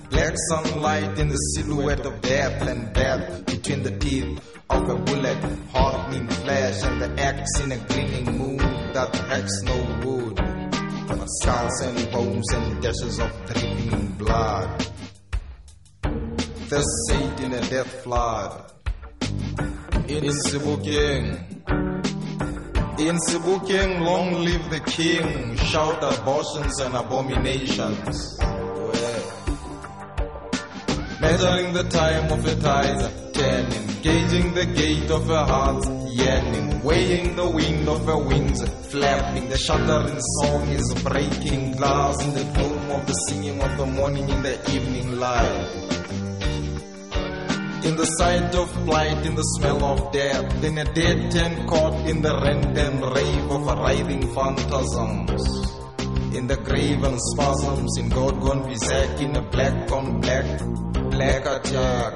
Black 0.10 0.36
sunlight 0.50 1.18
in 1.18 1.30
the 1.30 1.38
silhouette 1.56 2.06
of 2.06 2.20
death 2.20 2.62
and 2.68 2.92
death 2.94 3.46
between 3.46 3.84
the 3.84 3.98
teeth 4.00 4.60
of 4.70 4.90
a 4.90 4.96
bullet, 4.96 5.38
hardening 5.72 6.28
flesh 6.28 6.84
and 6.84 7.02
the 7.02 7.22
axe 7.22 7.62
in 7.62 7.72
a 7.72 7.78
gleaming 7.88 8.38
moon 8.38 8.58
that 8.92 9.16
hacks 9.32 9.62
no 9.64 9.78
wood. 10.04 10.36
But 10.36 11.26
skulls 11.40 11.80
and 11.80 12.12
bones 12.12 12.54
and 12.54 12.82
dashes 12.82 13.20
of 13.20 13.32
dripping 13.46 14.08
blood. 14.18 14.88
The 16.68 16.82
saint 17.08 17.40
in 17.40 17.54
a 17.54 17.62
death 17.70 18.04
flood. 18.04 18.74
In 20.10 20.26
Sibuking. 20.44 21.54
In 23.04 23.18
Sibuking, 23.18 24.00
long 24.00 24.32
live 24.46 24.70
the 24.70 24.80
king. 24.80 25.58
Shout 25.58 26.02
abortions 26.02 26.80
and 26.80 26.96
abominations. 26.96 28.40
Measuring 31.20 31.74
the 31.74 31.84
time 31.90 32.32
of 32.32 32.46
a 32.46 32.56
tide, 32.62 33.34
turning, 33.34 33.88
gauging 34.02 34.54
the 34.54 34.66
gate 34.66 35.12
of 35.12 35.28
her 35.28 35.44
heart, 35.44 35.86
yearning, 36.12 36.82
weighing 36.82 37.36
the 37.36 37.50
wind 37.50 37.90
of 37.90 38.06
her 38.06 38.18
wings, 38.18 38.64
flapping. 38.88 39.50
The 39.50 39.58
shuddering 39.58 40.22
song 40.40 40.70
is 40.70 40.94
breaking 41.04 41.74
glass 41.74 42.24
in 42.24 42.34
the 42.34 42.46
gloom 42.56 42.90
of 42.90 43.06
the 43.06 43.14
singing 43.28 43.62
of 43.62 43.78
the 43.78 43.86
morning 43.86 44.30
in 44.30 44.44
the 44.44 44.56
evening 44.72 45.20
light. 45.20 45.94
In 47.84 47.98
the 47.98 48.06
sight 48.06 48.56
of 48.56 48.74
blight, 48.86 49.26
in 49.26 49.36
the 49.36 49.44
smell 49.60 49.84
of 49.84 50.14
death, 50.14 50.64
in 50.64 50.78
a 50.78 50.86
dead 50.86 51.30
tent 51.32 51.53
caught 51.74 52.08
in 52.08 52.22
the 52.22 52.34
rent 52.46 52.78
and 52.78 53.02
rave 53.16 53.50
of 53.50 53.66
writhing 53.66 54.26
phantasms. 54.36 55.44
In 56.38 56.46
the 56.48 56.58
grave 56.58 57.04
and 57.04 57.20
spasms, 57.32 57.98
in 57.98 58.10
God 58.10 58.40
gone 58.42 58.64
berserk, 58.68 59.20
in 59.20 59.36
a 59.36 59.42
black 59.42 59.92
on 59.92 60.22
black, 60.22 60.50
black 61.16 61.44
attack. 61.56 62.14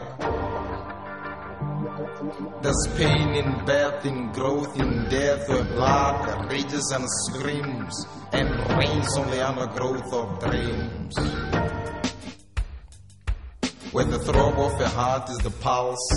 There's 2.62 2.84
pain 2.98 3.30
in 3.42 3.50
birth, 3.66 4.06
in 4.06 4.32
growth, 4.32 4.80
in 4.80 5.10
death, 5.10 5.50
where 5.50 5.64
blood 5.64 6.52
rages 6.52 6.88
and 6.96 7.08
screams, 7.24 7.96
and 8.34 8.50
rains 8.78 9.18
on 9.18 9.28
the 9.32 9.42
undergrowth 9.50 10.14
of 10.14 10.26
dreams 10.40 11.16
where 13.94 14.06
the 14.06 14.20
throb 14.20 14.60
of 14.60 14.80
a 14.82 14.90
heart 14.90 15.30
is 15.30 15.38
the 15.40 15.50
pulse 15.50 16.08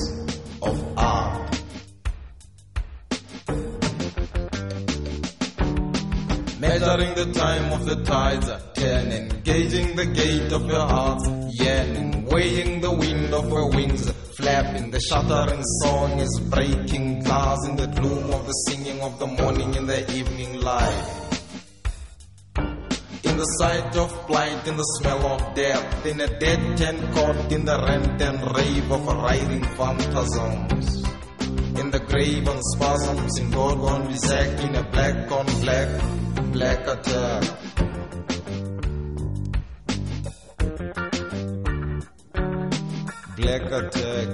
of 0.61 0.77
art. 0.99 1.60
Measuring 6.91 7.15
the 7.15 7.33
time 7.39 7.73
of 7.73 7.87
the 7.87 8.03
tides 8.03 8.49
uh, 8.49 8.55
are 8.55 8.75
turning, 8.75 9.29
gauging 9.45 9.95
the 9.95 10.07
gate 10.07 10.51
of 10.51 10.67
your 10.67 10.89
heart, 10.89 11.23
yearning, 11.53 12.25
weighing 12.25 12.81
the 12.81 12.91
wind 12.91 13.33
of 13.33 13.49
her 13.49 13.69
wings, 13.69 14.09
uh, 14.09 14.13
flapping. 14.13 14.91
The 14.91 14.99
shuddering 14.99 15.63
song 15.85 16.19
is 16.19 16.41
breaking 16.51 17.23
glass 17.23 17.65
in 17.69 17.77
the 17.77 17.87
gloom 17.87 18.35
of 18.35 18.45
the 18.45 18.53
singing 18.67 19.01
of 19.03 19.21
the 19.21 19.29
morning 19.29 19.73
in 19.77 19.87
the 19.87 20.01
evening 20.13 20.63
light. 20.63 21.39
In 23.23 23.37
the 23.37 23.51
sight 23.61 23.97
of 23.97 24.11
blight, 24.27 24.67
in 24.67 24.77
the 24.77 24.91
smell 24.99 25.25
of 25.27 25.55
death, 25.55 26.05
in 26.05 26.21
a 26.21 26.41
dead 26.41 26.77
tent 26.77 27.15
caught 27.15 27.53
in 27.53 27.67
the 27.67 27.79
rent 27.87 28.21
and 28.21 28.57
rave 28.57 28.91
of 28.91 29.07
riding 29.07 29.63
phantasms. 29.79 31.05
In 31.79 31.93
the 31.93 32.01
grave 32.01 32.49
and 32.49 32.61
spasms, 32.75 33.39
in 33.39 33.53
gorgon 33.53 34.09
resac, 34.09 34.69
in 34.69 34.75
a 34.75 34.83
black 34.91 35.31
on 35.31 35.47
black, 35.63 36.21
black 36.53 36.87
attack. 36.87 37.45
Black 43.37 43.73
attack. 43.73 44.29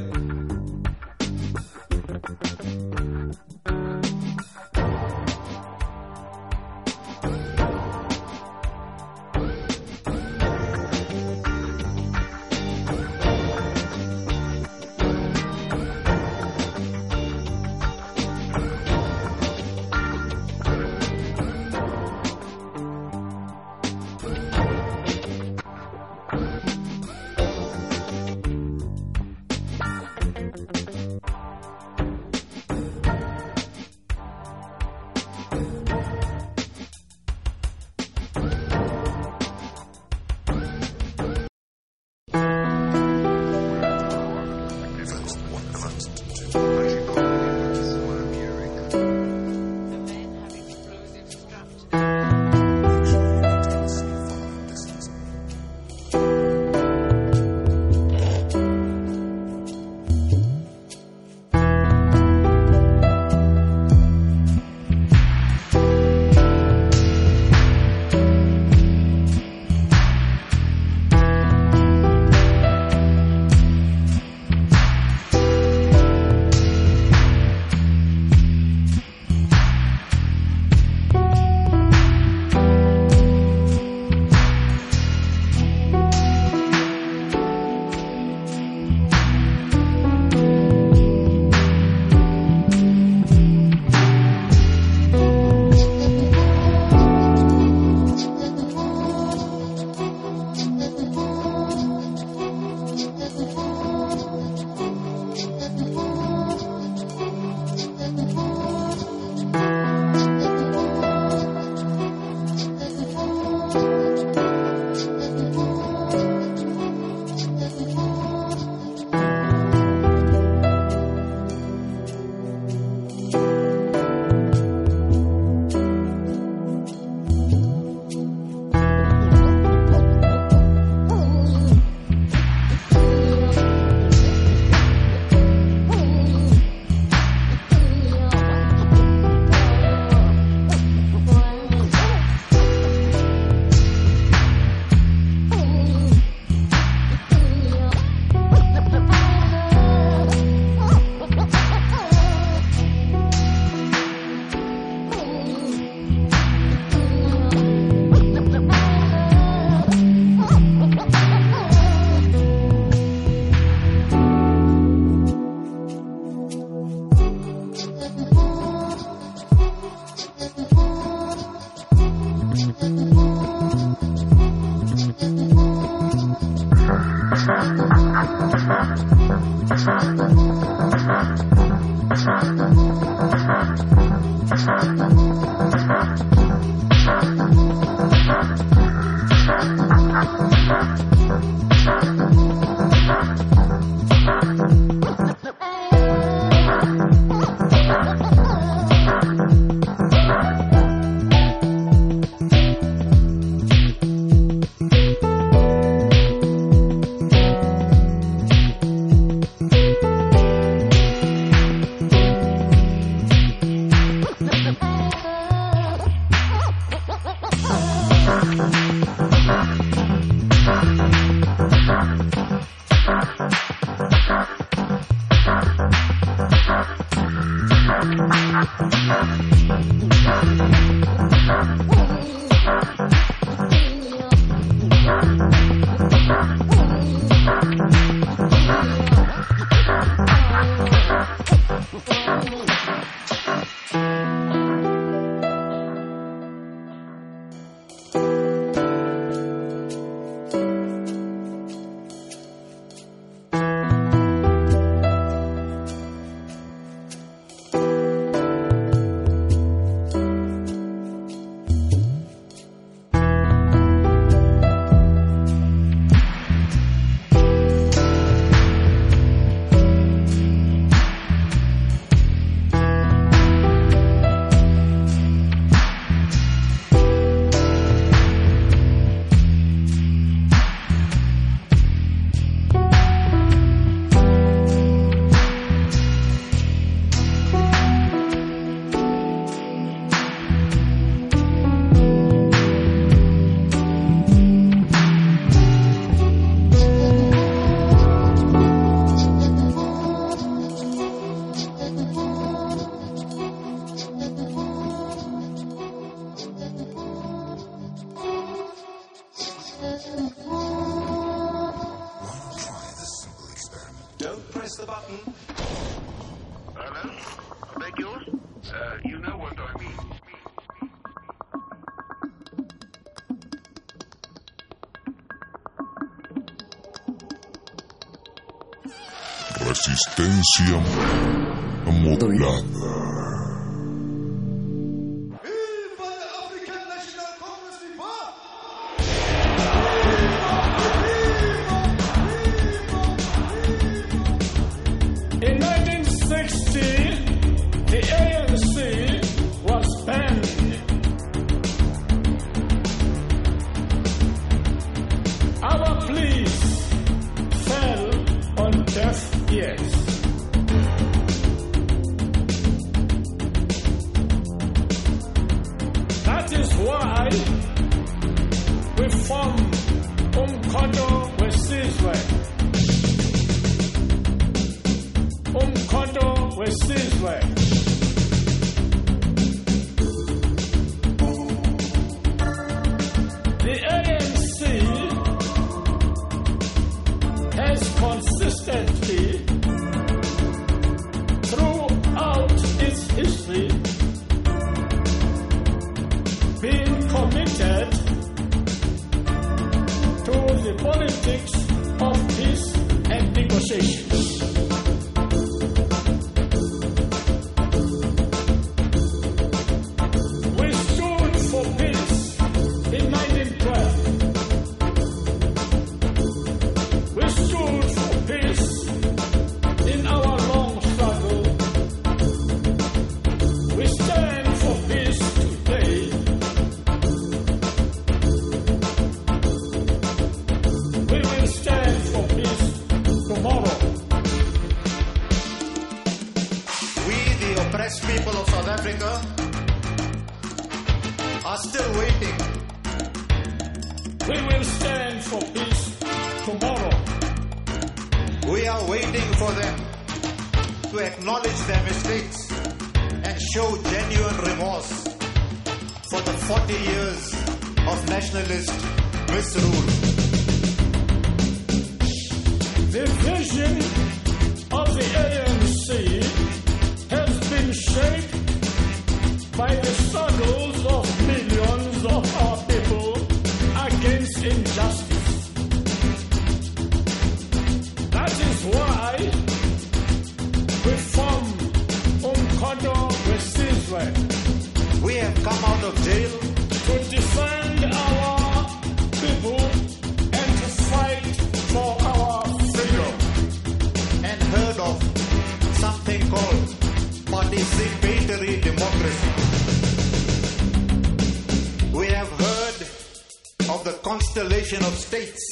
Of 504.74 504.98
states. 504.98 505.45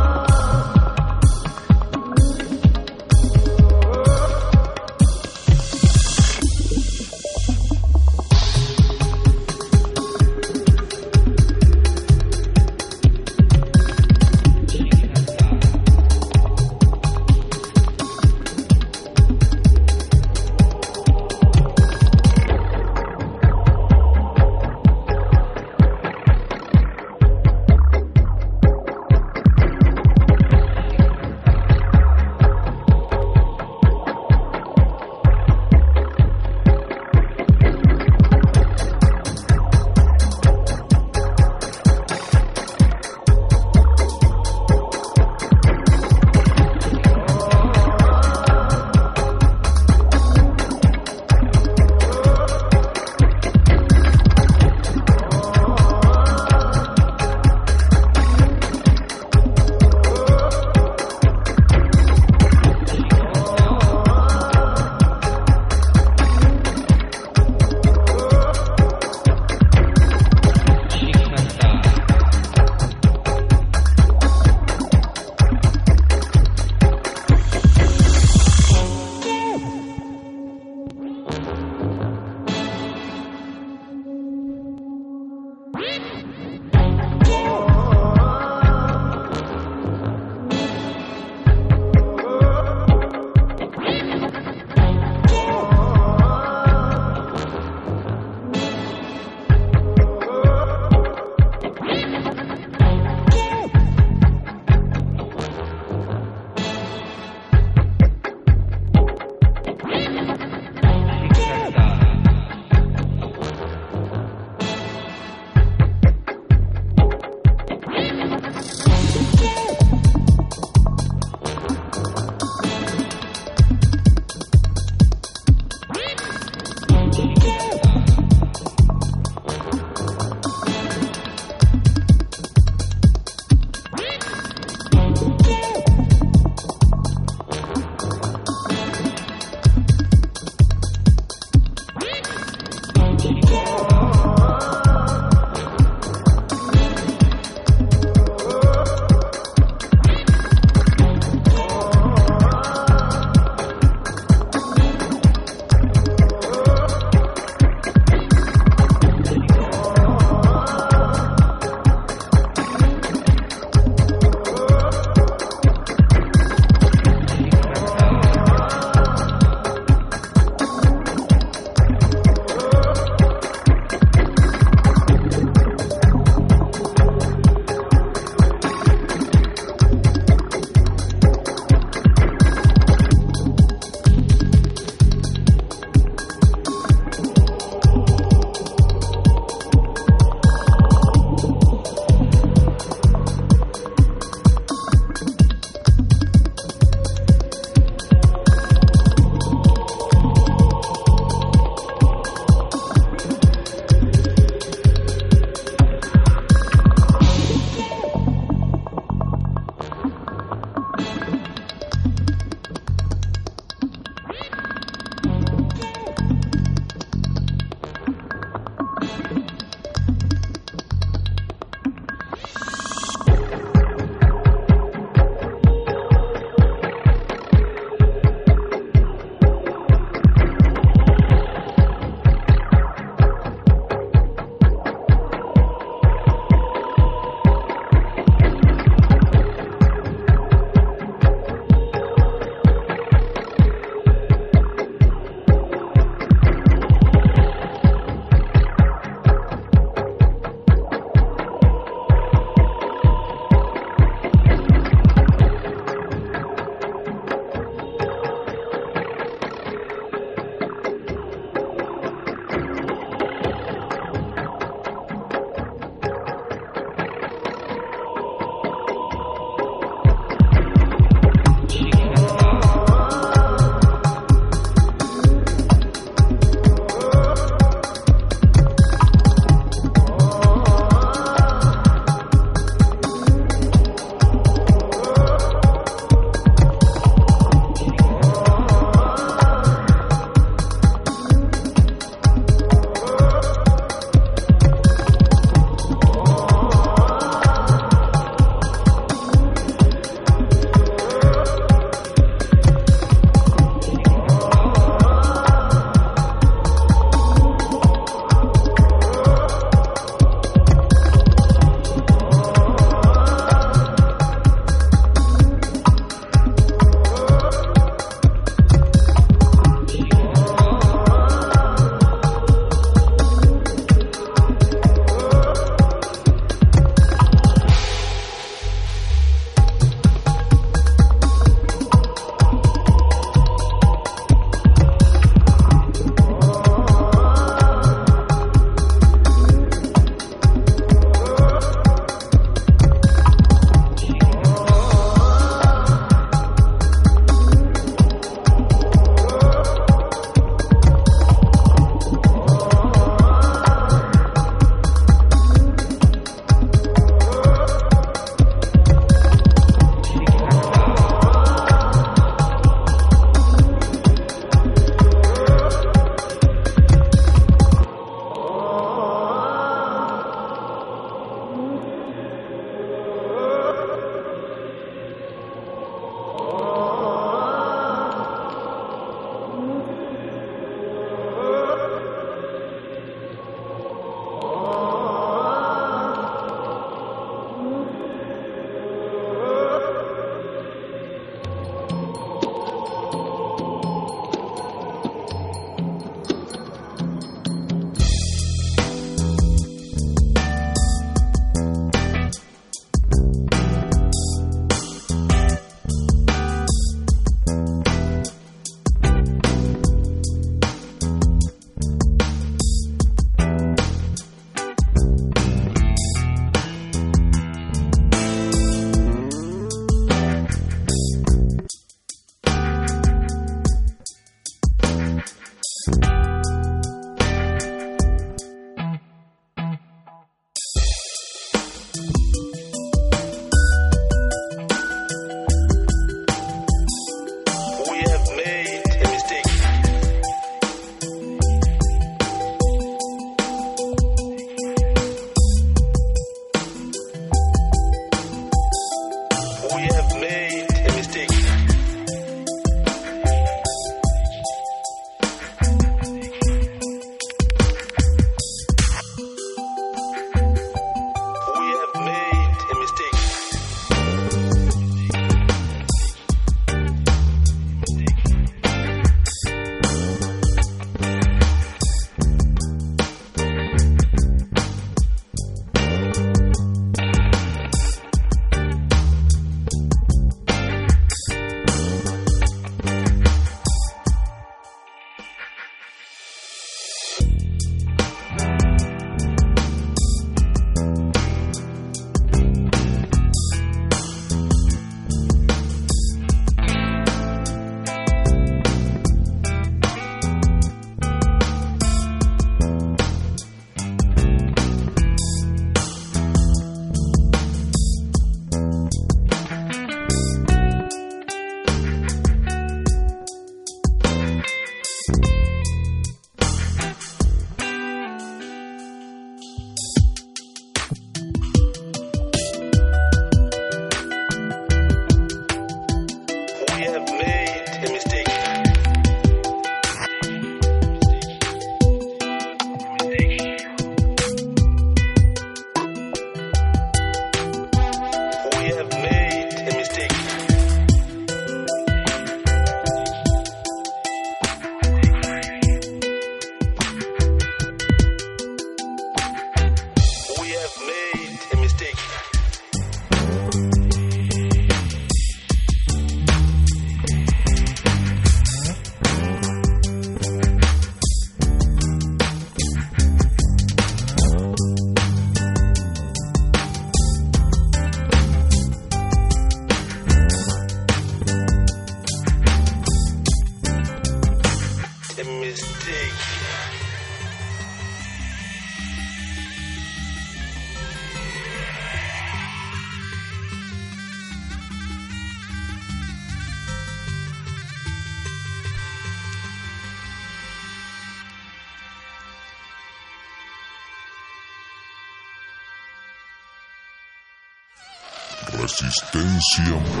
siempre. 599.51 600.00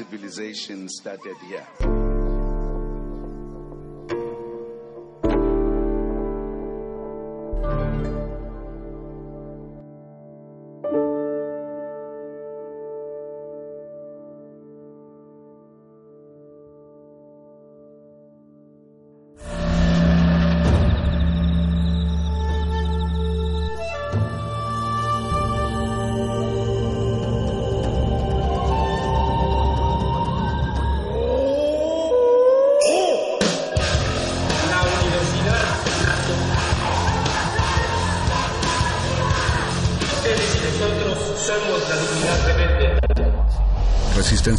civilization 0.00 0.88
started 0.88 1.36
here. 1.46 2.29